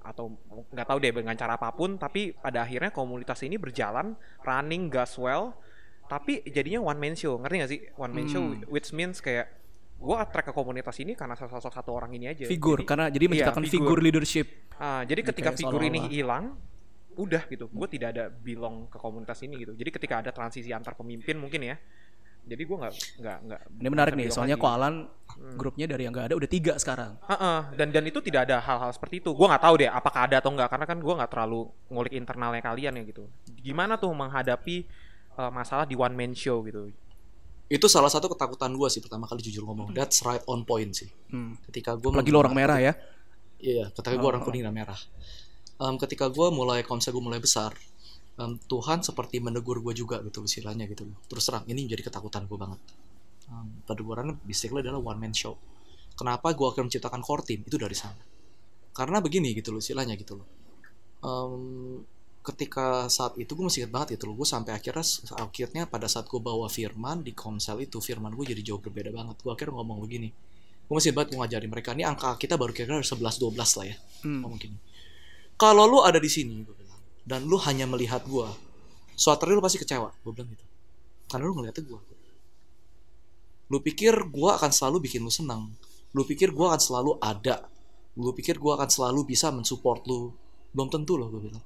atau 0.00 0.30
nggak 0.70 0.86
tahu 0.86 0.98
deh 1.02 1.10
dengan 1.10 1.34
cara 1.34 1.58
apa 1.58 1.74
pun 1.74 1.98
tapi 1.98 2.30
pada 2.30 2.62
akhirnya 2.62 2.94
komunitas 2.94 3.42
ini 3.42 3.58
berjalan 3.58 4.14
running 4.46 4.86
gas 4.86 5.18
well 5.18 5.58
tapi 6.06 6.46
jadinya 6.46 6.78
one 6.78 6.94
man 6.96 7.18
show 7.18 7.34
ngerti 7.34 7.56
gak 7.58 7.70
sih 7.70 7.80
one 7.98 8.14
man 8.14 8.26
show 8.30 8.38
Hmm. 8.38 8.62
which 8.70 8.94
means 8.94 9.18
kayak 9.18 9.50
gua 9.98 10.22
attract 10.22 10.46
ke 10.46 10.54
komunitas 10.54 10.94
ini 11.02 11.18
karena 11.18 11.34
salah 11.34 11.58
satu 11.58 11.90
orang 11.90 12.14
ini 12.14 12.30
aja 12.30 12.46
Figur 12.46 12.78
Jadi- 12.78 12.86
karena 12.86 13.06
jadi 13.10 13.24
iya, 13.26 13.30
menciptakan 13.34 13.62
figur. 13.66 13.74
figur 13.74 13.98
leadership. 13.98 14.46
Ah, 14.78 15.02
jadi 15.02 15.26
Jadi 15.26 15.28
ketika 15.34 15.50
kayak 15.50 15.58
figur 15.58 15.82
ini 15.82 16.00
hilang, 16.06 16.54
udah 17.16 17.42
gitu. 17.48 17.66
Gue 17.72 17.88
tidak 17.88 18.08
ada 18.14 18.24
belong 18.30 18.86
ke 18.92 19.00
komunitas 19.00 19.40
ini 19.42 19.56
gitu. 19.64 19.72
Jadi 19.72 19.90
ketika 19.90 20.20
ada 20.20 20.30
transisi 20.30 20.70
antar 20.70 20.92
pemimpin 20.94 21.36
mungkin 21.40 21.64
ya. 21.64 21.76
Jadi 22.46 22.62
gue 22.62 22.76
nggak 22.78 22.94
nggak 23.18 23.38
nggak. 23.42 23.60
Ini 23.82 23.88
menarik 23.90 24.14
nih, 24.14 24.30
soalnya 24.30 24.54
lagi. 24.54 24.64
kok 24.64 24.72
Alan 24.72 24.96
Hmm. 25.36 25.58
grupnya 25.60 25.84
dari 25.84 26.08
yang 26.08 26.16
nggak 26.16 26.32
ada 26.32 26.36
udah 26.40 26.48
tiga 26.48 26.72
sekarang. 26.80 27.12
Heeh, 27.28 27.58
dan 27.76 27.92
dan 27.92 28.04
itu 28.08 28.24
tidak 28.24 28.48
ada 28.48 28.56
hal-hal 28.56 28.88
seperti 28.88 29.20
itu. 29.20 29.36
Gue 29.36 29.44
nggak 29.44 29.60
tahu 29.68 29.74
deh 29.84 29.90
apakah 29.90 30.24
ada 30.24 30.40
atau 30.40 30.48
enggak 30.48 30.72
karena 30.72 30.86
kan 30.88 30.96
gue 30.96 31.12
nggak 31.12 31.28
terlalu 31.28 31.60
ngulik 31.92 32.14
internalnya 32.16 32.62
kalian 32.64 32.92
ya 32.96 33.02
gitu. 33.04 33.28
Gimana 33.60 34.00
tuh 34.00 34.16
menghadapi 34.16 34.88
uh, 35.36 35.52
masalah 35.52 35.84
di 35.84 35.92
one 35.92 36.16
man 36.16 36.32
show 36.32 36.64
gitu. 36.64 36.88
Itu 37.68 37.84
salah 37.90 38.08
satu 38.08 38.32
ketakutan 38.32 38.72
gue 38.72 38.88
sih 38.88 39.04
pertama 39.04 39.28
kali 39.28 39.44
jujur 39.44 39.66
ngomong. 39.68 39.92
That's 39.92 40.24
right 40.24 40.40
on 40.48 40.64
point 40.64 40.94
sih. 40.96 41.10
Hmm. 41.28 41.60
Ketika 41.68 41.98
gue 42.00 42.08
Apalagi 42.08 42.32
lo 42.32 42.40
orang 42.40 42.56
merah 42.56 42.78
ya. 42.80 42.96
Iya, 43.60 43.92
ketika 43.92 44.16
gue 44.16 44.24
Oh, 44.24 44.32
orang 44.32 44.40
oh. 44.40 44.46
kuning 44.48 44.64
dan 44.64 44.72
merah. 44.72 44.96
Em, 45.76 45.94
ketika 46.00 46.32
gue 46.32 46.48
mulai 46.48 46.80
konsep 46.80 47.12
gue 47.12 47.20
mulai 47.20 47.36
besar, 47.38 47.76
em, 48.40 48.56
Tuhan 48.64 49.04
seperti 49.04 49.40
menegur 49.44 49.80
gue 49.84 49.92
juga 49.92 50.20
gitu 50.24 50.44
istilahnya 50.44 50.88
gitu 50.88 51.04
loh. 51.04 51.16
Terus 51.28 51.44
terang 51.44 51.64
ini 51.68 51.84
menjadi 51.84 52.08
ketakutan 52.08 52.48
gue 52.48 52.56
banget. 52.56 52.80
Um, 53.46 53.78
peneguran 53.86 54.34
basically 54.42 54.82
adalah 54.82 54.98
one 54.98 55.20
man 55.22 55.30
show. 55.30 55.54
Kenapa 56.16 56.50
gue 56.56 56.66
akan 56.66 56.88
menciptakan 56.88 57.20
core 57.22 57.44
team 57.46 57.60
itu 57.62 57.76
dari 57.78 57.94
sana. 57.94 58.18
Karena 58.96 59.20
begini 59.20 59.52
gitu 59.52 59.70
loh 59.70 59.78
istilahnya 59.78 60.16
gitu 60.16 60.40
loh. 60.40 60.48
Em, 61.22 61.62
ketika 62.40 63.10
saat 63.10 63.36
itu 63.36 63.52
gue 63.52 63.64
masih 63.68 63.84
ingat 63.84 63.92
banget 63.92 64.08
gitu 64.18 64.32
loh. 64.32 64.34
Gue 64.40 64.48
sampai 64.48 64.72
akhirnya 64.72 65.04
akhirnya 65.36 65.82
pada 65.86 66.08
saat 66.08 66.26
gue 66.26 66.40
bawa 66.40 66.66
firman 66.72 67.20
di 67.20 67.36
konsel 67.36 67.84
itu 67.84 68.00
firman 68.00 68.32
gue 68.32 68.48
jadi 68.56 68.62
jauh 68.64 68.80
berbeda 68.80 69.12
banget. 69.12 69.36
Gue 69.44 69.52
akhirnya 69.52 69.76
ngomong 69.76 70.00
begini. 70.02 70.32
Gue 70.86 70.94
masih 70.96 71.10
ingat 71.12 71.16
banget 71.20 71.28
gue 71.30 71.38
ngajarin 71.44 71.70
mereka. 71.70 71.88
Ini 71.92 72.04
angka 72.08 72.34
kita 72.40 72.54
baru 72.56 72.72
kira-kira 72.72 73.04
11-12 73.04 73.52
lah 73.78 73.86
ya 73.86 73.96
Hmm. 74.24 74.40
ngomong 74.42 74.58
gini. 74.58 74.76
Kalau 75.56 75.88
lu 75.88 76.04
ada 76.04 76.20
di 76.20 76.28
sini, 76.28 76.60
gue 76.60 76.76
bilang, 76.76 77.00
dan 77.24 77.48
lu 77.48 77.56
hanya 77.64 77.88
melihat 77.88 78.20
gua, 78.28 78.52
suatu 79.16 79.48
hari 79.48 79.56
lu 79.56 79.64
pasti 79.64 79.80
kecewa, 79.80 80.12
gue 80.12 80.32
bilang 80.36 80.52
gitu. 80.52 80.64
Karena 81.32 81.48
lu 81.48 81.56
ngeliatnya 81.56 81.82
gua. 81.88 82.00
Lu 83.66 83.82
pikir 83.82 84.14
gua 84.30 84.60
akan 84.60 84.70
selalu 84.70 85.08
bikin 85.08 85.26
lu 85.26 85.32
senang. 85.32 85.72
Lu 86.14 86.22
pikir 86.22 86.54
gua 86.54 86.76
akan 86.76 86.82
selalu 86.84 87.12
ada. 87.18 87.66
Lu 88.14 88.30
pikir 88.30 88.62
gua 88.62 88.78
akan 88.78 88.86
selalu 88.86 89.26
bisa 89.26 89.50
mensupport 89.50 90.06
lu. 90.06 90.30
Belum 90.70 90.86
tentu 90.86 91.18
loh, 91.18 91.26
gue 91.32 91.50
bilang. 91.50 91.64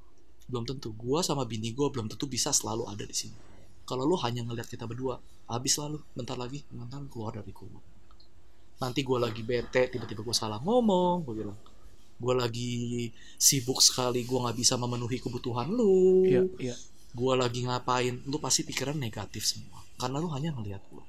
Belum 0.49 0.65
tentu. 0.65 0.97
Gua 0.97 1.21
sama 1.21 1.45
bini 1.45 1.77
gua 1.77 1.93
belum 1.93 2.09
tentu 2.09 2.25
bisa 2.25 2.55
selalu 2.57 2.89
ada 2.89 3.05
di 3.05 3.13
sini. 3.13 3.37
Kalau 3.85 4.07
lu 4.09 4.17
hanya 4.25 4.47
ngeliat 4.47 4.71
kita 4.71 4.87
berdua, 4.87 5.19
habis 5.51 5.77
lalu, 5.77 6.01
bentar 6.17 6.39
lagi, 6.39 6.65
bentar 6.73 7.03
keluar 7.11 7.37
dari 7.37 7.53
gua. 7.53 7.83
Nanti 8.81 9.05
gua 9.05 9.29
lagi 9.29 9.45
bete, 9.45 9.93
tiba-tiba 9.93 10.25
gua 10.25 10.33
salah 10.33 10.57
ngomong, 10.63 11.27
gue 11.27 11.35
bilang 11.37 11.59
gue 12.21 12.35
lagi 12.37 12.71
sibuk 13.35 13.81
sekali 13.81 14.29
gue 14.29 14.39
nggak 14.39 14.55
bisa 14.55 14.77
memenuhi 14.77 15.17
kebutuhan 15.19 15.73
lu 15.73 16.29
Iya, 16.29 16.45
iya. 16.61 16.77
gue 17.11 17.33
lagi 17.35 17.65
ngapain 17.65 18.21
lu 18.29 18.37
pasti 18.37 18.63
pikiran 18.63 18.95
negatif 18.95 19.49
semua 19.49 19.81
karena 19.97 20.21
lu 20.21 20.29
hanya 20.31 20.53
ngelihat 20.53 20.85
gue 20.93 21.05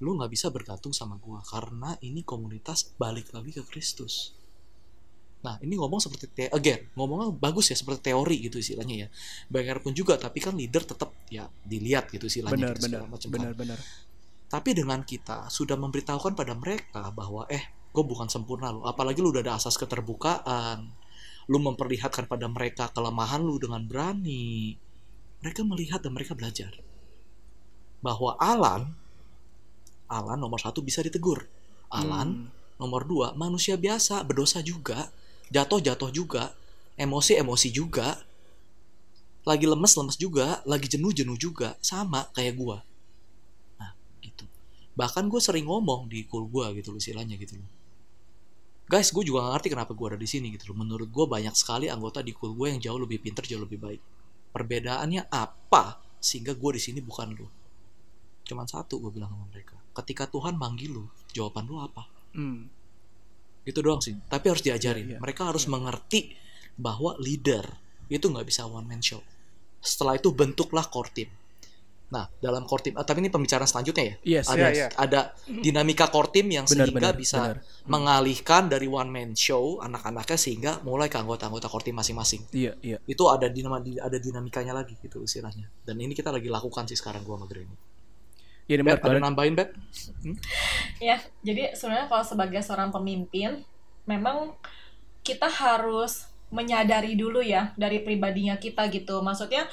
lu 0.00 0.14
nggak 0.14 0.30
bisa 0.30 0.54
bergantung 0.54 0.94
sama 0.94 1.18
gue 1.18 1.38
karena 1.50 1.98
ini 2.00 2.22
komunitas 2.22 2.94
balik 2.94 3.34
lagi 3.34 3.50
ke 3.50 3.62
Kristus 3.66 4.30
nah 5.44 5.60
ini 5.60 5.76
ngomong 5.76 6.00
seperti 6.00 6.24
te 6.32 6.44
again 6.48 6.88
ngomongnya 6.96 7.28
bagus 7.36 7.68
ya 7.68 7.76
seperti 7.76 8.08
teori 8.08 8.48
gitu 8.48 8.56
istilahnya 8.56 9.04
ya 9.04 9.08
bayar 9.52 9.76
pun 9.84 9.92
juga 9.92 10.16
tapi 10.16 10.40
kan 10.40 10.56
leader 10.56 10.88
tetap 10.88 11.12
ya 11.28 11.44
dilihat 11.68 12.08
gitu 12.08 12.24
istilahnya 12.30 12.72
Benar, 12.72 12.76
gitu, 12.80 12.84
benar, 12.88 13.00
macam 13.12 13.28
kan. 13.28 13.52
benar. 13.52 13.78
Tapi 14.44 14.70
dengan 14.70 15.02
kita 15.02 15.50
sudah 15.50 15.74
memberitahukan 15.74 16.32
pada 16.32 16.54
mereka 16.54 17.10
bahwa 17.10 17.44
eh 17.50 17.60
gue 17.94 18.04
bukan 18.04 18.26
sempurna 18.26 18.74
lo. 18.74 18.82
Apalagi 18.82 19.22
lu 19.22 19.30
udah 19.30 19.46
ada 19.46 19.54
asas 19.54 19.78
keterbukaan. 19.78 20.90
Lu 21.46 21.62
memperlihatkan 21.62 22.26
pada 22.26 22.50
mereka 22.50 22.90
kelemahan 22.90 23.38
lu 23.38 23.54
dengan 23.62 23.86
berani. 23.86 24.74
Mereka 25.40 25.62
melihat 25.62 26.02
dan 26.02 26.10
mereka 26.10 26.34
belajar. 26.34 26.74
Bahwa 28.02 28.34
Alan, 28.42 28.90
Alan 30.10 30.38
nomor 30.42 30.58
satu 30.58 30.82
bisa 30.82 31.00
ditegur. 31.00 31.46
Alan 31.88 32.50
Hmm. 32.50 32.50
nomor 32.82 33.06
dua 33.06 33.32
manusia 33.38 33.78
biasa 33.78 34.26
berdosa 34.26 34.58
juga. 34.60 35.14
Jatuh-jatuh 35.54 36.10
juga. 36.10 36.50
Emosi-emosi 36.98 37.70
juga. 37.70 38.18
Lagi 39.46 39.70
lemes-lemes 39.70 40.18
juga. 40.18 40.58
Lagi 40.66 40.90
jenuh-jenuh 40.90 41.38
juga. 41.38 41.78
Sama 41.78 42.26
kayak 42.34 42.58
gua 42.58 42.82
gitu 44.24 44.44
bahkan 44.96 45.28
gue 45.28 45.40
sering 45.42 45.68
ngomong 45.68 46.08
di 46.08 46.24
cool 46.24 46.48
gue 46.48 46.80
gitu 46.80 46.96
loh 46.96 46.98
istilahnya 46.98 47.36
gitu 47.36 47.60
loh 47.60 47.68
guys 48.84 49.08
gue 49.10 49.24
juga 49.24 49.48
gak 49.48 49.52
ngerti 49.58 49.68
kenapa 49.72 49.92
gue 49.96 50.06
ada 50.12 50.18
di 50.20 50.28
sini 50.28 50.52
gitu 50.52 50.72
loh. 50.72 50.84
Menurut 50.84 51.08
gue 51.08 51.24
banyak 51.24 51.54
sekali 51.56 51.88
anggota 51.88 52.20
di 52.20 52.36
cool 52.36 52.52
gue 52.56 52.76
yang 52.76 52.80
jauh 52.80 53.00
lebih 53.00 53.20
pinter 53.20 53.44
jauh 53.44 53.62
lebih 53.64 53.80
baik. 53.80 54.00
Perbedaannya 54.54 55.32
apa 55.32 55.98
sehingga 56.20 56.54
gue 56.54 56.70
di 56.76 56.80
sini 56.80 57.00
bukan 57.00 57.28
lu? 57.34 57.48
Cuman 58.44 58.68
satu 58.68 59.00
gue 59.00 59.10
bilang 59.10 59.32
sama 59.32 59.48
mereka 59.48 59.76
ketika 59.94 60.26
Tuhan 60.26 60.58
manggil 60.58 60.90
lu 60.90 61.04
jawaban 61.30 61.64
lu 61.70 61.78
apa? 61.78 62.10
Hmm. 62.34 62.66
gitu 63.64 63.80
doang 63.80 64.02
sih. 64.02 64.12
Tapi 64.28 64.44
harus 64.52 64.60
diajarin. 64.60 65.06
Iya, 65.08 65.16
iya. 65.16 65.18
mereka 65.22 65.48
harus 65.48 65.64
mengerti 65.70 66.36
bahwa 66.76 67.16
leader 67.16 67.64
itu 68.12 68.28
nggak 68.28 68.44
bisa 68.44 68.68
one 68.68 68.84
man 68.84 69.00
show. 69.00 69.24
Setelah 69.80 70.20
itu 70.20 70.28
bentuklah 70.34 70.84
core 70.92 71.08
team 71.14 71.30
nah 72.14 72.30
dalam 72.38 72.62
core 72.62 72.82
team 72.86 72.94
ah, 72.94 73.02
tapi 73.02 73.18
ini 73.26 73.34
pembicaraan 73.34 73.66
selanjutnya 73.66 74.04
ya 74.06 74.14
Yes, 74.38 74.46
ada 74.46 74.70
Iya, 74.70 74.70
iya. 74.70 74.86
ada 74.94 75.20
dinamika 75.44 76.06
core 76.06 76.30
team 76.30 76.46
yang 76.54 76.62
Benar, 76.62 76.86
sehingga 76.86 77.10
benar, 77.10 77.14
bisa 77.18 77.38
benar. 77.42 77.56
mengalihkan 77.90 78.70
dari 78.70 78.86
one 78.86 79.10
man 79.10 79.30
show 79.34 79.82
anak-anaknya 79.82 80.38
sehingga 80.38 80.72
mulai 80.86 81.10
ke 81.10 81.18
anggota-anggota 81.18 81.66
core 81.66 81.90
team 81.90 81.98
masing-masing 81.98 82.46
Iya, 82.54 82.78
iya. 82.78 83.02
itu 83.10 83.24
ada 83.26 83.50
dinama 83.50 83.82
ada 83.82 84.18
dinamikanya 84.22 84.70
lagi 84.70 84.94
gitu 85.02 85.18
istilahnya 85.20 85.66
dan 85.82 85.98
ini 85.98 86.14
kita 86.14 86.30
lagi 86.30 86.46
lakukan 86.46 86.86
sih 86.86 86.94
sekarang 86.94 87.26
gua 87.26 87.42
sama 87.42 87.50
Granny 87.50 87.74
Iya, 88.64 88.80
menarik 88.80 89.04
ada 89.04 89.20
nambahin 89.20 89.52
Bet? 89.52 89.76
Ya, 90.96 91.20
jadi 91.44 91.76
sebenarnya 91.76 92.08
kalau 92.08 92.24
sebagai 92.24 92.64
seorang 92.64 92.88
pemimpin, 92.88 93.60
memang 94.08 94.56
kita 95.20 95.52
harus 95.52 96.24
menyadari 96.48 97.12
dulu 97.12 97.44
ya 97.44 97.76
dari 97.76 98.00
pribadinya 98.00 98.56
kita 98.56 98.88
gitu. 98.88 99.20
Maksudnya, 99.20 99.68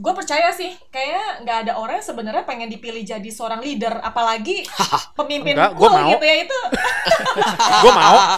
gue 0.00 0.12
percaya 0.14 0.48
sih, 0.50 0.72
kayaknya 0.88 1.24
nggak 1.40 1.56
ada 1.62 1.72
orang 1.74 1.94
yang 1.94 2.06
sebenarnya 2.06 2.42
pengen 2.42 2.66
dipilih 2.66 3.04
jadi 3.04 3.28
seorang 3.28 3.60
leader, 3.60 4.00
apalagi 4.00 4.64
pemimpin 5.18 5.52
Enggak, 5.52 5.72
gua 5.74 5.84
cool 5.84 5.92
mau. 5.94 6.10
gitu 6.10 6.24
ya 6.24 6.36
itu. 6.40 6.58
gue 7.84 7.92
mau. 7.92 8.16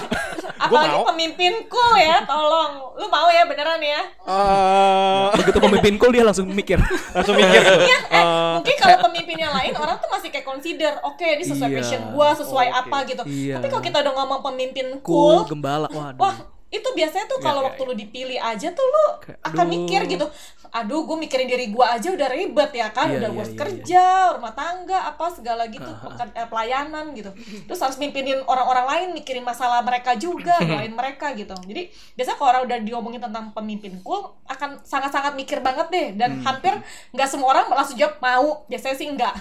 Apalagi 0.63 0.95
mau. 0.95 1.07
pemimpin 1.09 1.53
cool 1.67 1.95
ya, 1.97 2.23
tolong. 2.23 2.95
Lu 2.95 3.07
mau 3.09 3.27
ya 3.27 3.43
beneran 3.43 3.79
ya? 3.79 3.99
Eh, 4.23 5.27
Begitu 5.37 5.59
pemimpin 5.59 5.95
cool 5.99 6.11
dia 6.11 6.23
langsung 6.23 6.47
mikir. 6.49 6.79
langsung 7.13 7.35
mikir. 7.35 7.63
Iya, 7.83 7.99
eh, 8.07 8.23
Eh, 8.23 8.51
mungkin 8.55 8.75
kalau 8.77 8.99
pemimpin 9.05 9.39
yang 9.39 9.51
lain 9.53 9.75
orang 9.75 9.99
tuh 9.99 10.07
masih 10.09 10.31
kayak 10.31 10.43
consider, 10.45 10.95
oke 11.03 11.19
ini 11.21 11.43
sesuai 11.43 11.67
Iya. 11.69 11.77
passion 11.77 12.03
gua, 12.11 12.31
sesuai 12.33 12.69
Oke. 12.69 12.79
apa 12.81 12.97
gitu. 13.05 13.23
Iya. 13.25 13.59
Tapi 13.59 13.67
kalau 13.69 13.83
kita 13.83 13.99
udah 14.01 14.13
ngomong 14.15 14.41
pemimpin 14.45 14.87
Cool, 15.01 15.43
cool, 15.43 15.51
gembala. 15.51 15.87
Waduh. 15.89 16.19
wah 16.21 16.35
itu 16.69 16.89
biasanya 16.91 17.27
tuh 17.27 17.37
Iya, 17.37 17.45
kalau 17.45 17.61
iya, 17.61 17.67
waktu 17.69 17.83
lu 17.83 17.95
dipilih 17.95 18.39
aja 18.41 18.69
tuh 18.71 18.81
lu 18.83 19.05
Kayak, 19.21 19.39
akan 19.45 19.61
aduh. 19.61 19.73
mikir 19.75 20.01
gitu 20.09 20.27
aduh 20.73 21.05
gue 21.05 21.21
mikirin 21.21 21.45
diri 21.45 21.69
gue 21.69 21.85
aja 21.85 22.09
udah 22.09 22.29
ribet 22.33 22.73
ya 22.73 22.89
kan 22.89 23.13
Iya, 23.13 23.21
udah 23.21 23.29
iya, 23.29 23.37
gue 23.37 23.45
iya, 23.45 23.57
kerja 23.61 24.05
rumah 24.33 24.57
tangga 24.57 25.05
apa 25.05 25.29
segala 25.29 25.69
gitu 25.69 25.85
eh, 26.33 26.49
pelayanan 26.49 27.13
gitu. 27.13 27.29
Terus 27.69 27.77
harus 27.77 28.01
mimpinin 28.01 28.41
orang-orang 28.49 28.87
lain 28.89 29.09
mikirin 29.13 29.45
masalah 29.45 29.85
mereka 29.85 30.17
juga 30.17 30.57
doain 30.65 30.97
mereka 30.97 31.37
gitu. 31.37 31.53
Jadi 31.53 31.93
biasanya 32.17 32.37
kalau 32.41 32.49
orang 32.57 32.63
udah 32.65 32.79
diomongin 32.89 33.21
tentang 33.21 33.53
pemimpin 33.53 34.01
cool 34.01 34.33
akan 34.49 34.81
sangat-sangat 34.81 35.37
mikir 35.37 35.61
banget 35.61 35.93
deh. 35.93 36.09
Dan 36.17 36.41
Hmm. 36.41 36.45
hampir 36.49 36.73
nggak 37.13 37.29
semua 37.29 37.53
orang 37.53 37.69
langsung 37.69 38.01
jawab 38.01 38.17
mau. 38.25 38.65
Biasanya 38.65 38.97
sih 38.97 39.09
enggak 39.13 39.37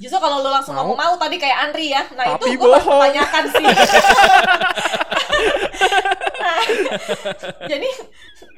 Justru 0.00 0.18
kalau 0.18 0.40
lu 0.40 0.50
langsung 0.50 0.74
Mau. 0.76 0.88
ngomong 0.88 0.98
mau 0.98 1.14
tadi 1.20 1.36
kayak 1.36 1.68
Andri 1.68 1.92
ya, 1.92 2.02
nah 2.16 2.36
Tapi 2.36 2.56
itu 2.56 2.64
gue 2.64 2.80
pertanyakan 2.80 3.44
sih. 3.52 3.66
Nah, 6.42 6.58
jadi 7.70 7.88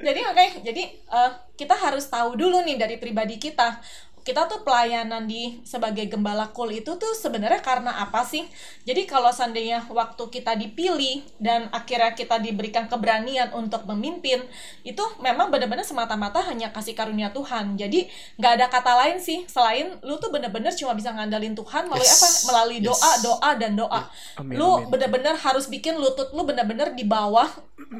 jadi 0.01 0.19
makanya 0.25 0.51
jadi 0.65 0.83
eh, 0.89 1.31
kita 1.53 1.77
harus 1.77 2.09
tahu 2.09 2.33
dulu 2.33 2.65
nih 2.65 2.81
dari 2.81 2.95
pribadi 2.97 3.37
kita 3.37 3.77
kita 4.25 4.49
tuh 4.49 4.65
pelayanan 4.65 5.29
di 5.29 5.61
sebagai 5.61 6.09
gembala 6.09 6.49
kul 6.49 6.73
itu 6.73 6.97
tuh 6.97 7.13
sebenarnya 7.13 7.61
karena 7.61 7.93
apa 8.01 8.25
sih? 8.25 8.41
Jadi 8.81 9.05
kalau 9.05 9.29
seandainya 9.29 9.85
waktu 9.85 10.33
kita 10.33 10.57
dipilih 10.57 11.21
dan 11.37 11.69
akhirnya 11.69 12.17
kita 12.17 12.41
diberikan 12.41 12.89
keberanian 12.89 13.53
untuk 13.53 13.85
memimpin, 13.85 14.41
itu 14.81 15.05
memang 15.21 15.53
benar-benar 15.53 15.85
semata-mata 15.85 16.41
hanya 16.49 16.73
kasih 16.73 16.97
karunia 16.97 17.29
Tuhan. 17.29 17.77
Jadi 17.77 18.09
nggak 18.41 18.51
ada 18.57 18.65
kata 18.65 18.97
lain 19.05 19.21
sih 19.21 19.45
selain 19.45 19.93
lu 20.01 20.17
tuh 20.17 20.33
benar-benar 20.33 20.73
cuma 20.73 20.97
bisa 20.97 21.13
ngandalin 21.13 21.53
Tuhan 21.53 21.85
melalui 21.85 22.09
Yes. 22.09 22.17
apa? 22.17 22.27
Melalui 22.49 22.77
Yes. 22.81 22.87
doa, 22.89 23.11
doa 23.21 23.51
dan 23.61 23.77
doa. 23.77 24.01
Amin, 24.41 24.57
lu 24.57 24.65
amin. 24.81 24.89
bener-bener 24.89 25.37
harus 25.37 25.69
bikin 25.69 26.01
lutut 26.01 26.33
lu 26.33 26.41
bener-bener 26.41 26.97
di 26.97 27.05
bawah 27.05 27.45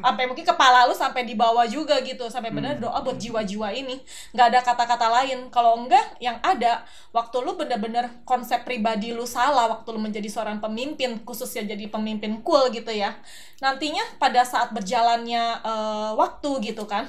sampai 0.02 0.26
mungkin 0.26 0.42
kepala 0.42 0.90
lu 0.90 0.98
sampai 0.98 1.22
di 1.22 1.38
bawah 1.38 1.70
juga 1.70 2.02
gitu 2.02 2.26
sampai 2.26 2.50
Hmm. 2.50 2.58
bener 2.58 2.74
doa 2.82 2.98
buat 3.06 3.22
jiwa-jiwa 3.22 3.70
ini 3.70 4.02
nggak 4.34 4.48
ada 4.50 4.60
kata-kata 4.66 5.08
lain 5.22 5.54
kalau 5.54 5.78
enggak 5.78 6.15
yang 6.20 6.38
ada 6.44 6.84
waktu 7.12 7.38
lu 7.44 7.56
bener-bener 7.60 8.24
konsep 8.24 8.64
pribadi 8.64 9.12
lu 9.12 9.24
salah 9.28 9.68
waktu 9.72 9.88
lu 9.92 10.00
menjadi 10.00 10.28
seorang 10.32 10.64
pemimpin 10.64 11.22
khususnya 11.24 11.66
jadi 11.66 11.88
pemimpin 11.88 12.42
cool 12.42 12.72
gitu 12.72 12.92
ya 12.92 13.16
nantinya 13.60 14.04
pada 14.20 14.44
saat 14.44 14.72
berjalannya 14.72 15.44
eh, 15.64 16.12
waktu 16.16 16.50
gitu 16.72 16.86
kan 16.86 17.08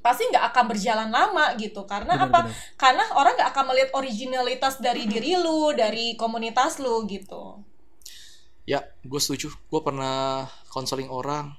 pasti 0.00 0.24
nggak 0.32 0.56
akan 0.56 0.64
berjalan 0.72 1.08
lama 1.12 1.52
gitu 1.60 1.84
karena 1.84 2.16
Benar, 2.16 2.28
apa 2.32 2.38
benar. 2.48 2.56
karena 2.80 3.04
orang 3.20 3.32
nggak 3.36 3.50
akan 3.52 3.64
melihat 3.68 3.90
originalitas 3.92 4.80
dari 4.80 5.04
diri 5.04 5.36
lu 5.36 5.76
dari 5.76 6.16
komunitas 6.16 6.80
lu 6.80 7.04
gitu 7.04 7.60
Ya, 8.68 8.86
gue 9.02 9.18
setuju. 9.18 9.50
Gue 9.66 9.80
pernah 9.82 10.46
konseling 10.70 11.10
orang, 11.10 11.58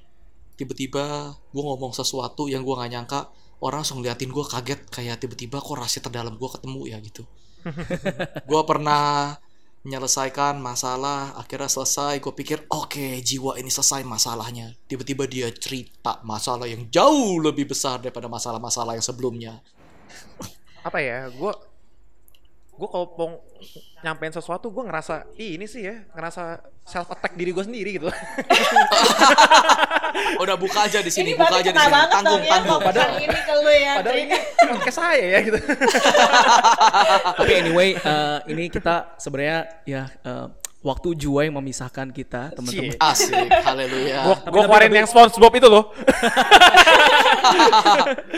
tiba-tiba 0.55 1.35
gue 1.51 1.63
ngomong 1.63 1.91
sesuatu 1.91 2.47
yang 2.47 2.63
gue 2.63 2.71
nggak 2.71 2.91
nyangka, 2.95 3.21
orang 3.61 3.85
langsung 3.85 4.01
liatin 4.01 4.33
gue 4.33 4.45
kaget, 4.45 4.81
kayak 4.89 5.21
tiba-tiba 5.21 5.61
kok 5.61 5.77
rahasia 5.77 6.01
terdalam 6.01 6.35
gue 6.35 6.49
ketemu 6.49 6.81
ya 6.89 6.97
gitu. 6.99 7.23
gue 8.49 8.61
pernah 8.65 9.37
menyelesaikan 9.81 10.61
masalah, 10.61 11.33
akhirnya 11.37 11.65
selesai, 11.65 12.21
gue 12.21 12.33
pikir, 12.33 12.69
oke, 12.69 13.17
jiwa 13.21 13.57
ini 13.57 13.69
selesai 13.69 14.05
masalahnya. 14.05 14.77
Tiba-tiba 14.85 15.25
dia 15.25 15.49
cerita 15.53 16.21
masalah 16.21 16.69
yang 16.69 16.85
jauh 16.93 17.41
lebih 17.41 17.69
besar 17.69 17.97
daripada 17.97 18.29
masalah-masalah 18.29 18.97
yang 18.97 19.05
sebelumnya. 19.05 19.53
apa 20.81 20.97
ya 20.97 21.29
gue 21.29 21.53
gue 22.81 22.89
kalau 22.89 23.07
pong 23.13 23.33
nyampein 24.01 24.33
sesuatu 24.33 24.67
gue 24.67 24.81
ngerasa 24.81 25.29
Ih, 25.37 25.53
ini 25.53 25.63
sih 25.63 25.85
ya 25.85 26.01
ngerasa 26.09 26.59
self 26.81 27.07
attack 27.07 27.35
diri 27.35 27.53
gue 27.53 27.61
sendiri 27.61 27.89
gitu 27.95 28.07
Udah 30.41 30.57
buka 30.57 30.83
aja 30.83 30.99
di 30.99 31.07
sini, 31.07 31.31
ini 31.31 31.37
buka 31.37 31.55
aja 31.55 31.69
di 31.69 31.71
sini. 31.71 31.77
Tanggung, 32.09 32.41
ya 32.41 32.51
tanggung. 32.51 32.81
padahal 32.81 33.15
ini 33.15 33.37
ke 33.37 33.53
lu 33.55 33.71
ya 33.71 33.93
padahal 33.95 34.17
ini 34.19 34.35
podcast 34.59 34.97
saya 34.97 35.25
ya 35.29 35.39
gitu 35.41 35.57
Tapi 37.37 37.51
anyway, 37.53 37.89
eh, 37.93 38.37
ini 38.49 38.67
kita 38.67 39.13
sebenarnya 39.15 39.59
ya 39.85 40.03
eh, 40.09 40.47
waktu 40.81 41.13
jua 41.13 41.45
yang 41.45 41.53
memisahkan 41.55 42.09
kita, 42.09 42.57
teman-teman. 42.57 42.97
Asik, 42.97 43.29
haleluya. 43.61 44.17
gue 44.25 44.35
Tapi- 44.35 44.49
gue 44.49 44.51
tapi- 44.51 44.65
keluarin 44.65 44.89
tapi- 44.89 44.97
yang 44.97 45.07
SpongeBob 45.07 45.53
itu 45.53 45.67
loh 45.69 45.83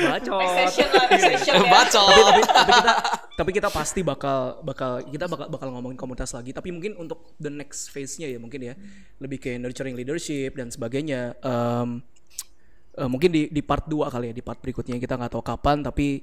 Bacot. 0.03 0.40
next 0.44 0.76
session 1.24 1.53
ya 1.56 1.64
Bacot. 1.64 2.11
tapi, 2.11 2.41
tapi 2.44 2.72
kita 2.74 2.94
tapi 3.34 3.50
kita 3.50 3.74
pasti 3.74 4.06
bakal 4.06 4.62
bakal 4.62 5.02
kita 5.10 5.26
bakal 5.26 5.50
bakal 5.50 5.68
ngomongin 5.74 5.98
komunitas 5.98 6.38
lagi. 6.38 6.54
Tapi 6.54 6.70
mungkin 6.70 6.94
untuk 7.02 7.34
the 7.42 7.50
next 7.50 7.90
phase-nya 7.90 8.30
ya 8.30 8.38
mungkin 8.38 8.62
ya. 8.62 8.78
Lebih 9.18 9.38
ke 9.42 9.50
nurturing 9.58 9.98
leadership 9.98 10.54
dan 10.54 10.70
sebagainya. 10.70 11.34
Em, 11.42 12.06
eh, 12.94 13.10
mungkin 13.10 13.34
di 13.34 13.50
di 13.50 13.62
part 13.66 13.90
2 13.90 14.14
kali 14.14 14.30
ya 14.30 14.36
di 14.38 14.44
part 14.46 14.62
berikutnya. 14.62 15.02
Kita 15.02 15.18
nggak 15.18 15.34
tahu 15.34 15.44
kapan 15.46 15.82
tapi 15.82 16.22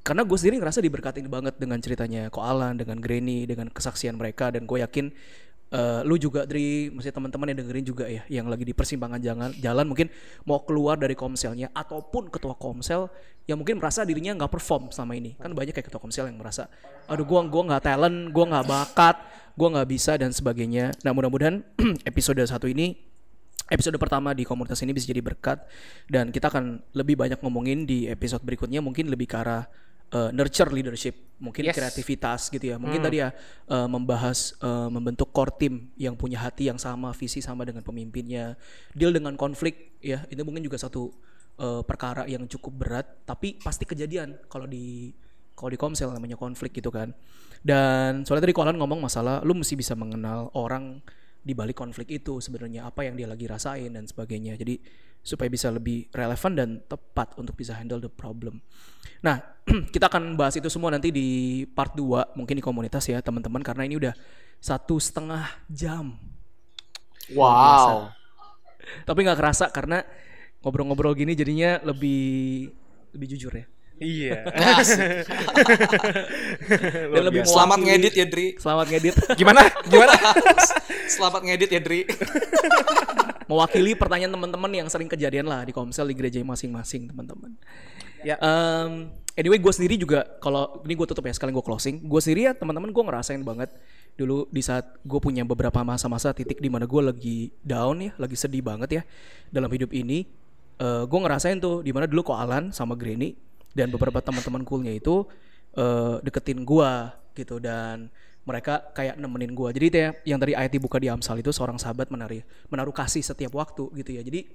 karena 0.00 0.24
gue 0.24 0.38
sendiri 0.40 0.56
ngerasa 0.56 0.80
diberkatin 0.80 1.28
banget 1.28 1.60
dengan 1.60 1.76
ceritanya 1.84 2.32
Ko 2.32 2.40
Alan 2.40 2.80
dengan 2.80 2.96
Granny 2.96 3.44
dengan 3.44 3.68
kesaksian 3.68 4.16
mereka. 4.16 4.48
Dan 4.48 4.64
gue 4.64 4.80
yakin 4.80 5.12
eh, 5.72 6.00
lu 6.04 6.16
juga 6.16 6.44
dari 6.48 6.88
maksudnya 6.88 7.16
teman-teman 7.16 7.46
yang 7.52 7.58
dengerin 7.64 7.86
juga 7.86 8.04
ya 8.08 8.22
yang 8.28 8.46
lagi 8.48 8.64
di 8.64 8.72
persimpangan 8.72 9.20
jalan 9.20 9.50
jalan 9.60 9.84
mungkin 9.84 10.08
mau 10.48 10.64
keluar 10.64 10.96
dari 10.96 11.12
komselnya 11.12 11.72
ataupun 11.72 12.32
ketua 12.32 12.56
komsel 12.56 13.12
yang 13.48 13.56
mungkin 13.56 13.80
merasa 13.80 14.04
dirinya 14.04 14.36
nggak 14.36 14.52
perform 14.52 14.92
selama 14.92 15.16
ini. 15.16 15.32
Kan 15.40 15.56
banyak 15.56 15.72
kayak 15.72 15.88
ketua 15.88 16.00
komsel 16.00 16.28
yang 16.28 16.36
merasa 16.36 16.68
aduh 17.08 17.24
gua 17.24 17.44
gua 17.48 17.62
nggak 17.74 17.82
talent 17.84 18.18
gua 18.32 18.44
nggak 18.44 18.66
bakat 18.68 19.16
gua 19.56 19.68
nggak 19.78 19.88
bisa 19.88 20.12
dan 20.20 20.30
sebagainya. 20.32 20.92
Nah 21.04 21.12
mudah-mudahan 21.16 21.64
episode 22.10 22.40
satu 22.44 22.68
ini 22.68 23.08
episode 23.68 23.96
pertama 24.00 24.32
di 24.32 24.48
komunitas 24.48 24.80
ini 24.80 24.96
bisa 24.96 25.08
jadi 25.12 25.20
berkat 25.20 25.60
dan 26.08 26.32
kita 26.32 26.48
akan 26.48 26.80
lebih 26.96 27.20
banyak 27.20 27.36
ngomongin 27.44 27.84
di 27.84 28.08
episode 28.08 28.40
berikutnya 28.40 28.80
mungkin 28.80 29.12
lebih 29.12 29.28
ke 29.28 29.36
arah 29.36 29.68
uh, 30.12 30.30
nurture 30.32 30.70
leadership 30.72 31.16
mungkin 31.38 31.70
Yes. 31.70 31.76
kreativitas 31.78 32.50
gitu 32.50 32.74
ya. 32.74 32.76
Mungkin 32.76 32.98
tadi 32.98 33.22
ya 33.22 33.30
uh, 33.70 33.86
membahas 33.86 34.58
uh, 34.58 34.90
membentuk 34.90 35.30
core 35.30 35.54
team 35.54 35.74
yang 35.94 36.18
punya 36.18 36.42
hati 36.42 36.66
yang 36.66 36.78
sama 36.80 37.14
visi 37.14 37.38
sama 37.38 37.62
dengan 37.62 37.86
pemimpinnya. 37.86 38.58
Deal 38.94 39.14
dengan 39.14 39.38
konflik 39.38 39.98
ya 40.02 40.26
itu 40.30 40.42
mungkin 40.42 40.66
juga 40.66 40.78
satu 40.78 41.14
uh, 41.62 41.82
perkara 41.86 42.26
yang 42.26 42.44
cukup 42.50 42.72
berat. 42.74 43.06
Tapi 43.22 43.62
pasti 43.62 43.86
kejadian 43.86 44.34
kalau 44.50 44.66
di 44.66 45.14
kalau 45.54 45.70
di 45.74 45.78
komsel 45.78 46.10
namanya 46.14 46.38
konflik 46.38 46.74
gitu 46.74 46.90
kan. 46.90 47.14
Dan 47.58 48.22
soalnya 48.22 48.46
tadi 48.46 48.54
Kolan 48.54 48.78
ngomong 48.78 49.02
masalah 49.02 49.42
lu 49.42 49.54
mesti 49.54 49.74
bisa 49.74 49.98
mengenal 49.98 50.50
orang 50.54 51.02
di 51.42 51.52
balik 51.56 51.78
konflik 51.78 52.20
itu 52.20 52.42
sebenarnya 52.42 52.86
apa 52.88 53.06
yang 53.06 53.14
dia 53.14 53.28
lagi 53.30 53.48
rasain 53.48 53.94
dan 53.94 54.04
sebagainya. 54.04 54.58
Jadi 54.58 54.80
supaya 55.22 55.50
bisa 55.50 55.68
lebih 55.68 56.08
relevan 56.14 56.52
dan 56.54 56.68
tepat 56.86 57.34
untuk 57.36 57.58
bisa 57.58 57.74
handle 57.74 58.00
the 58.00 58.10
problem. 58.10 58.62
Nah 59.20 59.42
kita 59.94 60.08
akan 60.08 60.38
bahas 60.38 60.56
itu 60.56 60.70
semua 60.70 60.94
nanti 60.94 61.10
di 61.10 61.62
part 61.68 61.92
2 61.92 62.38
mungkin 62.38 62.54
di 62.58 62.64
komunitas 62.64 63.06
ya 63.10 63.18
teman-teman 63.20 63.60
karena 63.60 63.84
ini 63.84 63.98
udah 63.98 64.14
satu 64.58 64.98
setengah 64.98 65.46
jam. 65.68 66.16
Wow. 67.36 68.08
tapi 69.04 69.20
nggak 69.20 69.36
kerasa 69.36 69.68
karena 69.68 70.00
ngobrol-ngobrol 70.64 71.12
gini 71.12 71.36
jadinya 71.36 71.76
lebih 71.84 72.72
lebih 73.12 73.26
jujur 73.36 73.52
ya 73.52 73.68
iya 73.98 74.46
dan 77.14 77.22
lebih 77.26 77.42
Selamat 77.44 77.78
ngedit 77.82 78.14
ya 78.14 78.26
Dri. 78.26 78.54
selamat 78.58 78.86
ngedit 78.90 79.14
gimana 79.34 79.60
gimana 79.86 80.14
Selamat 81.08 81.40
ngedit 81.40 81.72
ya 81.72 81.80
Dri. 81.80 82.04
mewakili 83.50 83.96
pertanyaan 83.96 84.28
teman-teman 84.28 84.68
yang 84.68 84.88
sering 84.92 85.08
kejadian 85.08 85.48
lah 85.48 85.64
di 85.64 85.72
komsel 85.72 86.04
di 86.04 86.14
gereja 86.14 86.36
masing-masing 86.44 87.08
teman-teman. 87.08 87.56
Ya. 88.20 88.36
Em, 88.44 89.08
anyway 89.32 89.56
gue 89.56 89.72
sendiri 89.72 89.96
juga 89.96 90.28
kalau 90.44 90.84
ini 90.84 90.92
gue 90.92 91.06
tutup 91.08 91.24
ya 91.24 91.32
sekalian 91.32 91.56
gue 91.56 91.64
closing. 91.64 92.04
Gue 92.04 92.20
sendiri 92.20 92.44
ya 92.44 92.52
teman-teman 92.52 92.92
gue 92.92 93.04
ngerasain 93.08 93.40
banget 93.40 93.72
dulu 94.20 94.44
di 94.52 94.60
saat 94.60 94.84
gue 95.00 95.16
punya 95.16 95.48
beberapa 95.48 95.80
masa-masa 95.80 96.36
titik 96.36 96.60
di 96.60 96.68
mana 96.68 96.84
gue 96.84 97.02
lagi 97.02 97.38
down 97.64 98.04
ya, 98.04 98.12
lagi 98.20 98.36
sedih 98.36 98.60
banget 98.60 99.00
ya 99.00 99.02
dalam 99.48 99.72
hidup 99.72 99.96
ini. 99.96 100.28
Eh 100.76 101.02
gue 101.08 101.20
ngerasain 101.24 101.56
tuh 101.56 101.80
di 101.80 101.90
mana 101.96 102.04
dulu 102.04 102.28
kok 102.28 102.36
Alan 102.36 102.68
sama 102.68 103.00
Granny 103.00 103.47
dan 103.76 103.92
beberapa 103.92 104.20
teman-teman 104.20 104.62
coolnya 104.64 104.92
itu 104.94 105.24
eh, 105.76 106.16
deketin 106.24 106.64
gue 106.64 106.92
gitu 107.38 107.62
dan 107.62 108.10
mereka 108.48 108.80
kayak 108.96 109.20
nemenin 109.20 109.52
gue. 109.52 109.68
Jadi 109.76 109.84
itu 109.92 109.98
ya, 110.00 110.10
yang 110.24 110.40
tadi 110.40 110.56
ayat 110.56 110.72
dibuka 110.72 110.96
di 110.96 111.12
Amsal 111.12 111.44
itu 111.44 111.52
seorang 111.52 111.76
sahabat 111.76 112.08
menaruh 112.08 112.40
menaruh 112.72 112.96
kasih 112.96 113.20
setiap 113.20 113.52
waktu 113.52 113.92
gitu 114.00 114.16
ya. 114.16 114.24
Jadi 114.24 114.48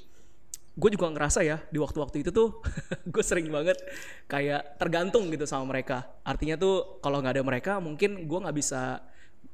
gue 0.73 0.89
juga 0.89 1.05
ngerasa 1.13 1.45
ya 1.45 1.61
di 1.69 1.77
waktu-waktu 1.77 2.25
itu 2.25 2.33
tuh 2.33 2.57
gue 3.13 3.21
sering 3.21 3.45
banget 3.53 3.77
kayak 4.25 4.81
tergantung 4.81 5.29
gitu 5.29 5.45
sama 5.45 5.69
mereka. 5.69 6.09
Artinya 6.25 6.57
tuh 6.57 6.97
kalau 7.05 7.21
nggak 7.21 7.37
ada 7.37 7.43
mereka 7.45 7.71
mungkin 7.77 8.25
gue 8.25 8.39
nggak 8.41 8.57
bisa 8.57 9.05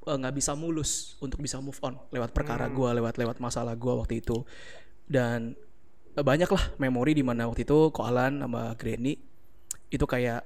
eh, 0.08 0.16
nggak 0.16 0.36
bisa 0.40 0.56
mulus 0.56 1.20
untuk 1.20 1.44
bisa 1.44 1.60
move 1.60 1.78
on 1.84 2.00
lewat 2.16 2.32
perkara 2.32 2.72
gue, 2.72 2.90
lewat 2.96 3.20
lewat 3.20 3.38
masalah 3.44 3.76
gue 3.76 3.92
waktu 3.92 4.24
itu. 4.24 4.48
Dan 5.04 5.52
eh, 6.16 6.24
banyak 6.24 6.48
lah 6.48 6.64
memori 6.80 7.12
di 7.12 7.28
mana 7.28 7.52
waktu 7.52 7.68
itu 7.68 7.92
Koalan 7.92 8.40
sama 8.40 8.72
Granny 8.80 9.29
itu 9.90 10.06
kayak 10.06 10.42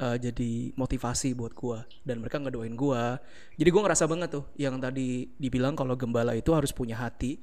eh, 0.00 0.16
jadi 0.20 0.52
motivasi 0.76 1.36
buat 1.36 1.52
gua. 1.56 1.84
Dan 2.04 2.20
mereka 2.20 2.40
ngedoain 2.40 2.76
gua. 2.76 3.20
Jadi 3.56 3.68
gua 3.68 3.82
ngerasa 3.88 4.04
banget 4.08 4.40
tuh 4.40 4.44
yang 4.56 4.76
tadi 4.80 5.28
dibilang 5.36 5.76
kalau 5.76 5.96
gembala 5.96 6.36
itu 6.36 6.52
harus 6.52 6.70
punya 6.72 6.96
hati 7.00 7.40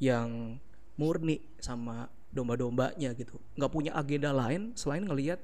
yang 0.00 0.56
murni 0.96 1.40
sama 1.60 2.08
domba-dombanya 2.30 3.12
gitu. 3.16 3.36
Nggak 3.58 3.72
punya 3.72 3.92
agenda 3.96 4.30
lain 4.30 4.72
selain 4.78 5.04
ngelihat 5.04 5.40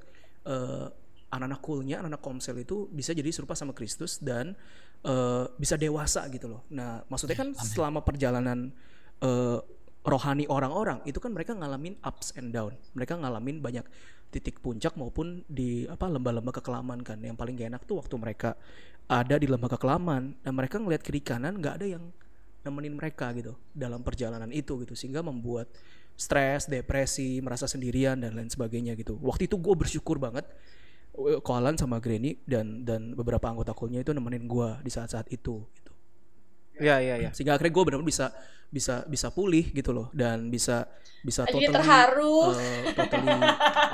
eh, 0.46 0.86
anak-anak 1.26 1.60
coolnya 1.60 1.96
anak-anak 2.00 2.22
komsel 2.22 2.56
itu 2.62 2.86
bisa 2.88 3.10
jadi 3.10 3.28
serupa 3.34 3.58
sama 3.58 3.74
Kristus 3.74 4.22
dan 4.22 4.54
eh, 5.02 5.44
bisa 5.58 5.74
dewasa 5.74 6.24
gitu 6.30 6.46
loh. 6.46 6.62
Nah 6.70 7.02
maksudnya 7.10 7.36
kan 7.36 7.52
selama 7.58 8.00
perjalanan 8.06 8.70
eh, 9.20 9.58
rohani 10.06 10.46
orang-orang 10.46 11.02
itu 11.02 11.18
kan 11.18 11.34
mereka 11.34 11.52
ngalamin 11.52 11.98
ups 12.06 12.30
and 12.38 12.54
down. 12.54 12.72
Mereka 12.94 13.18
ngalamin 13.18 13.58
banyak 13.58 13.82
titik 14.30 14.62
puncak 14.62 14.94
maupun 14.94 15.42
di 15.50 15.84
apa 15.90 16.06
lembah-lembah 16.06 16.54
kekelaman 16.62 17.02
kan. 17.02 17.18
Yang 17.18 17.36
paling 17.36 17.54
gak 17.58 17.68
enak 17.74 17.82
tuh 17.84 17.98
waktu 17.98 18.14
mereka 18.14 18.54
ada 19.10 19.34
di 19.34 19.50
lembah 19.50 19.70
kekelaman 19.74 20.38
dan 20.46 20.52
mereka 20.54 20.78
ngelihat 20.78 21.02
kiri 21.02 21.22
kanan 21.22 21.58
nggak 21.62 21.82
ada 21.82 21.86
yang 21.98 22.04
nemenin 22.66 22.98
mereka 22.98 23.30
gitu 23.34 23.54
dalam 23.74 24.06
perjalanan 24.06 24.50
itu 24.54 24.78
gitu. 24.86 24.94
Sehingga 24.94 25.26
membuat 25.26 25.66
stres 26.14 26.70
depresi 26.70 27.42
merasa 27.42 27.66
sendirian 27.66 28.16
dan 28.16 28.38
lain 28.38 28.48
sebagainya 28.48 28.94
gitu. 28.94 29.18
Waktu 29.18 29.50
itu 29.50 29.58
gue 29.58 29.74
bersyukur 29.74 30.22
banget 30.22 30.46
eh, 31.18 31.38
Koalan 31.42 31.74
sama 31.74 31.98
Granny 31.98 32.38
dan 32.46 32.86
dan 32.86 33.12
beberapa 33.18 33.50
anggota 33.50 33.74
kulnya 33.74 34.06
itu 34.06 34.14
nemenin 34.14 34.46
gue 34.46 34.68
di 34.86 34.90
saat-saat 34.90 35.28
itu 35.34 35.66
Iya, 36.76 36.96
iya, 37.00 37.14
iya. 37.16 37.30
sehingga 37.32 37.56
akhirnya 37.56 37.72
gue 37.72 37.84
benar-benar 37.88 38.08
bisa 38.08 38.26
bisa 38.66 39.06
bisa 39.06 39.30
pulih 39.30 39.70
gitu 39.70 39.94
loh 39.94 40.10
dan 40.10 40.50
bisa 40.50 40.90
bisa 41.22 41.46
Jadi 41.46 41.70
totally 41.70 41.74
terharu. 41.74 42.38
eh, 42.58 42.82
totally 42.92 43.30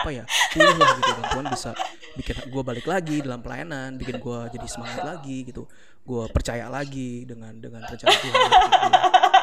apa 0.02 0.10
ya 0.10 0.24
pulih 0.52 0.76
lah 0.80 0.90
gitu 0.96 1.10
dan 1.12 1.24
Tuhan 1.32 1.46
bisa 1.52 1.70
bikin 2.12 2.36
gue 2.48 2.62
balik 2.64 2.86
lagi 2.88 3.16
dalam 3.24 3.40
pelayanan 3.40 3.96
bikin 3.96 4.16
gue 4.20 4.38
jadi 4.52 4.66
semangat 4.68 5.04
lagi 5.04 5.48
gitu 5.48 5.64
gue 6.02 6.24
percaya 6.34 6.66
lagi 6.66 7.22
dengan 7.24 7.54
dengan 7.62 7.86
rencana 7.86 8.10
Tuhan 8.10 8.34
gitu. 8.34 8.90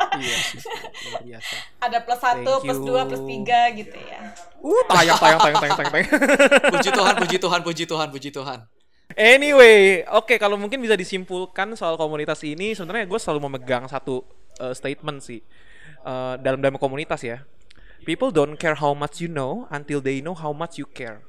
Iya 0.09 0.35
sih, 0.41 0.59
luar 1.05 1.21
biasa. 1.21 1.55
Ada 1.85 1.97
plus 2.01 2.19
satu, 2.19 2.51
Thank 2.59 2.65
plus 2.65 2.79
you. 2.81 2.87
dua, 2.89 3.01
plus 3.05 3.23
tiga 3.29 3.61
gitu 3.77 3.93
ya. 3.93 4.21
Uh, 4.57 4.81
tayang, 4.89 5.15
tayang, 5.21 5.39
tayang, 5.39 5.59
tayang, 5.61 5.77
tayang. 5.77 6.07
puji 6.73 6.89
Tuhan, 6.89 7.13
puji 7.15 7.37
Tuhan, 7.37 7.59
puji 7.61 7.83
Tuhan, 7.85 8.07
puji 8.09 8.29
Tuhan. 8.33 8.59
Anyway, 9.17 10.05
oke 10.05 10.37
kalau 10.37 10.53
mungkin 10.53 10.77
bisa 10.85 10.93
disimpulkan 10.93 11.73
soal 11.73 11.97
komunitas 11.97 12.45
ini, 12.45 12.77
sebenarnya 12.77 13.09
gue 13.09 13.19
selalu 13.19 13.49
memegang 13.49 13.89
satu 13.89 14.21
uh, 14.61 14.73
statement 14.75 15.21
sih 15.23 15.41
Uh, 15.99 16.39
dalam 16.39 16.63
dalam 16.63 16.79
komunitas 16.79 17.19
ya. 17.27 17.43
People 18.07 18.31
don't 18.31 18.55
care 18.55 18.79
how 18.79 18.95
much 18.95 19.19
you 19.19 19.27
know 19.27 19.67
until 19.67 19.99
they 19.99 20.23
know 20.23 20.31
how 20.31 20.55
much 20.55 20.79
you 20.79 20.87
care. 20.87 21.19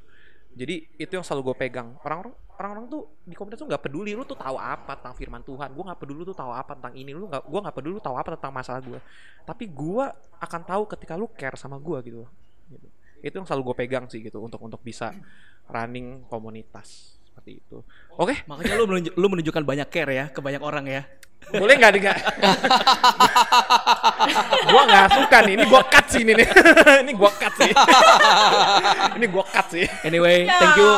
Jadi 0.54 0.86
itu 0.94 1.10
yang 1.10 1.26
selalu 1.26 1.50
gue 1.50 1.66
pegang. 1.66 1.98
Orang-orang 2.06 2.38
orang-orang 2.54 2.86
tuh 2.86 3.02
di 3.26 3.34
komunitas 3.34 3.58
tuh 3.58 3.66
nggak 3.66 3.82
peduli 3.82 4.14
lu 4.14 4.22
tuh 4.22 4.38
tahu 4.38 4.54
apa 4.54 4.94
tentang 4.94 5.18
firman 5.18 5.42
Tuhan. 5.42 5.74
Gue 5.74 5.84
nggak 5.90 5.98
peduli 5.98 6.22
lu 6.22 6.26
tuh 6.30 6.38
tahu 6.38 6.54
apa 6.54 6.78
tentang 6.78 6.94
ini. 6.94 7.10
Lu 7.10 7.26
nggak, 7.26 7.50
gue 7.50 7.60
nggak 7.66 7.76
peduli 7.82 7.98
lu 7.98 8.02
tahu 8.04 8.14
apa 8.14 8.28
tentang 8.38 8.52
masalah 8.54 8.78
gue. 8.78 9.00
Tapi 9.42 9.64
gue 9.66 10.04
akan 10.38 10.60
tahu 10.62 10.82
ketika 10.94 11.18
lu 11.18 11.26
care 11.34 11.58
sama 11.58 11.74
gue 11.82 11.98
gitu. 12.06 12.22
Gitu. 12.70 12.86
Itu 13.26 13.34
yang 13.42 13.46
selalu 13.50 13.74
gue 13.74 13.76
pegang 13.82 14.06
sih 14.06 14.22
gitu 14.22 14.38
untuk 14.38 14.62
untuk 14.62 14.78
bisa 14.86 15.10
running 15.66 16.22
komunitas 16.30 17.19
seperti 17.50 17.66
itu. 17.66 17.78
Oke, 18.20 18.44
makanya 18.44 18.76
lu 18.76 18.84
menunjuk, 18.84 19.12
lu 19.16 19.26
menunjukkan 19.32 19.64
banyak 19.64 19.88
care 19.88 20.12
ya 20.12 20.24
ke 20.28 20.44
banyak 20.44 20.60
orang 20.60 20.84
ya 20.84 21.02
boleh 21.50 21.74
nggak 21.82 21.90
nih 21.98 22.02
gua 24.70 24.82
nggak 24.86 25.06
suka 25.18 25.38
nih, 25.42 25.52
ini 25.58 25.64
gua 25.66 25.82
cut 25.82 26.06
sih 26.06 26.20
ini 26.22 26.32
nih. 26.38 26.46
ini 27.02 27.12
gua 27.16 27.30
cut 27.34 27.54
sih. 27.58 27.72
ini 29.18 29.26
gua 29.26 29.44
cut 29.50 29.66
sih. 29.72 29.86
anyway 30.06 30.46
thank 30.46 30.78
you 30.78 30.90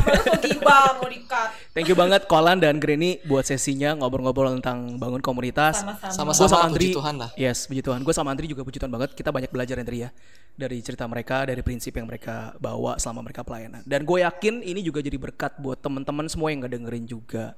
Baru 0.00 0.62
mau 0.64 1.04
mau 1.04 1.08
di-cut. 1.10 1.48
thank 1.76 1.84
you 1.90 1.96
banget 1.98 2.24
Koalan 2.24 2.56
dan 2.62 2.80
Granny 2.80 3.20
buat 3.28 3.44
sesinya 3.44 3.92
ngobrol-ngobrol 3.98 4.56
tentang 4.56 4.96
bangun 4.96 5.20
komunitas 5.20 5.84
Sama-sama. 5.84 6.32
Gua 6.32 6.48
Sama-sama, 6.48 6.56
Andri, 6.64 6.88
puji 6.88 6.96
Tuhan 6.96 7.14
lah. 7.20 7.30
Yes, 7.36 7.58
puji 7.68 7.82
Tuhan. 7.84 8.00
Gue 8.00 8.14
sama 8.16 8.32
Andri 8.32 8.46
juga 8.48 8.64
puji 8.64 8.80
Tuhan 8.80 8.88
banget. 8.88 9.12
Kita 9.12 9.28
banyak 9.28 9.50
belajar 9.52 9.76
Andri 9.76 10.08
ya 10.08 10.10
dari 10.56 10.78
cerita 10.84 11.08
mereka, 11.08 11.48
dari 11.48 11.60
prinsip 11.64 11.96
yang 11.96 12.04
mereka 12.08 12.52
bawa 12.60 12.96
selama 13.00 13.28
mereka 13.28 13.40
pelayanan. 13.40 13.80
Dan 13.84 14.04
gue 14.04 14.20
yakin 14.20 14.60
ini 14.60 14.80
juga 14.84 15.00
jadi 15.00 15.16
berkat 15.16 15.56
buat 15.60 15.80
teman-teman 15.80 16.28
semua 16.28 16.52
yang 16.52 16.59
nggak 16.60 16.72
dengerin 16.76 17.06
juga. 17.08 17.56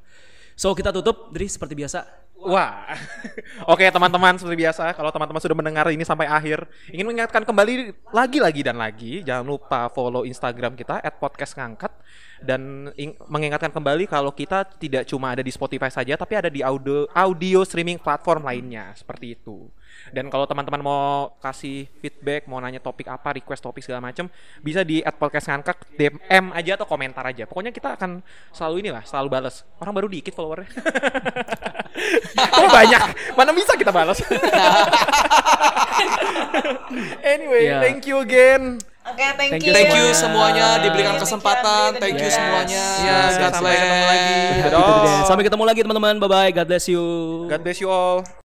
So 0.55 0.73
kita 0.77 0.95
tutup, 0.95 1.33
Dri 1.35 1.49
seperti 1.49 1.75
biasa. 1.75 2.23
Wah. 2.43 2.91
Oke, 3.73 3.87
teman-teman 3.87 4.35
seperti 4.35 4.67
biasa, 4.67 4.91
kalau 4.99 5.15
teman-teman 5.15 5.39
sudah 5.39 5.55
mendengar 5.55 5.87
ini 5.95 6.03
sampai 6.03 6.27
akhir, 6.27 6.67
ingin 6.91 7.07
mengingatkan 7.07 7.47
kembali 7.47 7.95
lagi-lagi 8.11 8.63
dan 8.67 8.77
lagi, 8.83 9.23
jangan 9.23 9.47
lupa 9.47 9.87
follow 9.95 10.27
Instagram 10.27 10.75
kita 10.75 10.99
@podcastngangkat 11.23 11.95
dan 12.43 12.91
ing- 12.99 13.15
mengingatkan 13.31 13.71
kembali 13.71 14.11
kalau 14.11 14.35
kita 14.35 14.67
tidak 14.67 15.07
cuma 15.07 15.31
ada 15.31 15.43
di 15.47 15.55
Spotify 15.55 15.87
saja, 15.87 16.19
tapi 16.19 16.35
ada 16.35 16.51
di 16.51 16.67
audio 16.67 17.07
audio 17.15 17.63
streaming 17.63 18.03
platform 18.03 18.43
lainnya 18.43 18.91
seperti 18.99 19.39
itu. 19.39 19.71
Dan 20.11 20.27
kalau 20.27 20.45
teman-teman 20.45 20.83
mau 20.83 21.31
kasih 21.39 21.87
feedback, 22.03 22.51
mau 22.51 22.59
nanya 22.59 22.83
topik 22.83 23.07
apa, 23.07 23.39
request 23.39 23.63
topik 23.63 23.87
segala 23.87 24.03
macam, 24.03 24.27
bisa 24.59 24.83
di 24.83 24.99
@podcastngangkat 25.01 25.95
DM 25.95 26.51
aja 26.51 26.75
atau 26.75 26.87
komentar 26.89 27.23
aja. 27.23 27.47
Pokoknya 27.47 27.71
kita 27.71 27.95
akan 27.95 28.19
selalu 28.51 28.83
inilah, 28.83 29.07
selalu 29.07 29.29
balas. 29.31 29.63
Orang 29.79 29.95
baru 29.95 30.11
dikit 30.11 30.35
followernya. 30.35 30.69
Oh 32.53 32.69
banyak, 32.73 33.03
mana 33.37 33.53
bisa 33.53 33.77
kita 33.77 33.93
balas? 33.93 34.17
anyway, 37.23 37.69
Ya. 37.69 37.79
thank 37.85 38.05
you 38.09 38.19
again. 38.21 38.81
Oke, 39.03 39.19
thank, 39.35 39.51
Thank 39.59 39.67
you. 39.67 39.75
Thank 39.75 39.91
you 39.91 40.15
Semuanya. 40.15 40.17
semuanya 40.17 40.67
diberikan 40.79 41.13
Thank 41.13 41.19
you, 41.19 41.25
kesempatan. 41.27 41.89
Thank 41.99 42.17
you 42.17 42.31
Yes. 42.31 42.39
semuanya. 42.39 42.85
Ya, 43.03 43.19
God 43.35 43.53
sampai 43.53 43.75
ketemu 43.75 44.05
lagi. 44.07 44.39
Sampai 45.27 45.43
ketemu 45.43 45.65
lagi 45.67 45.81
teman-teman. 45.83 46.15
Bye 46.23 46.31
bye. 46.31 46.51
God 46.55 46.67
bless 46.71 46.87
you. 46.87 47.03
God 47.51 47.61
bless 47.61 47.83
you 47.83 47.91
all. 47.91 48.23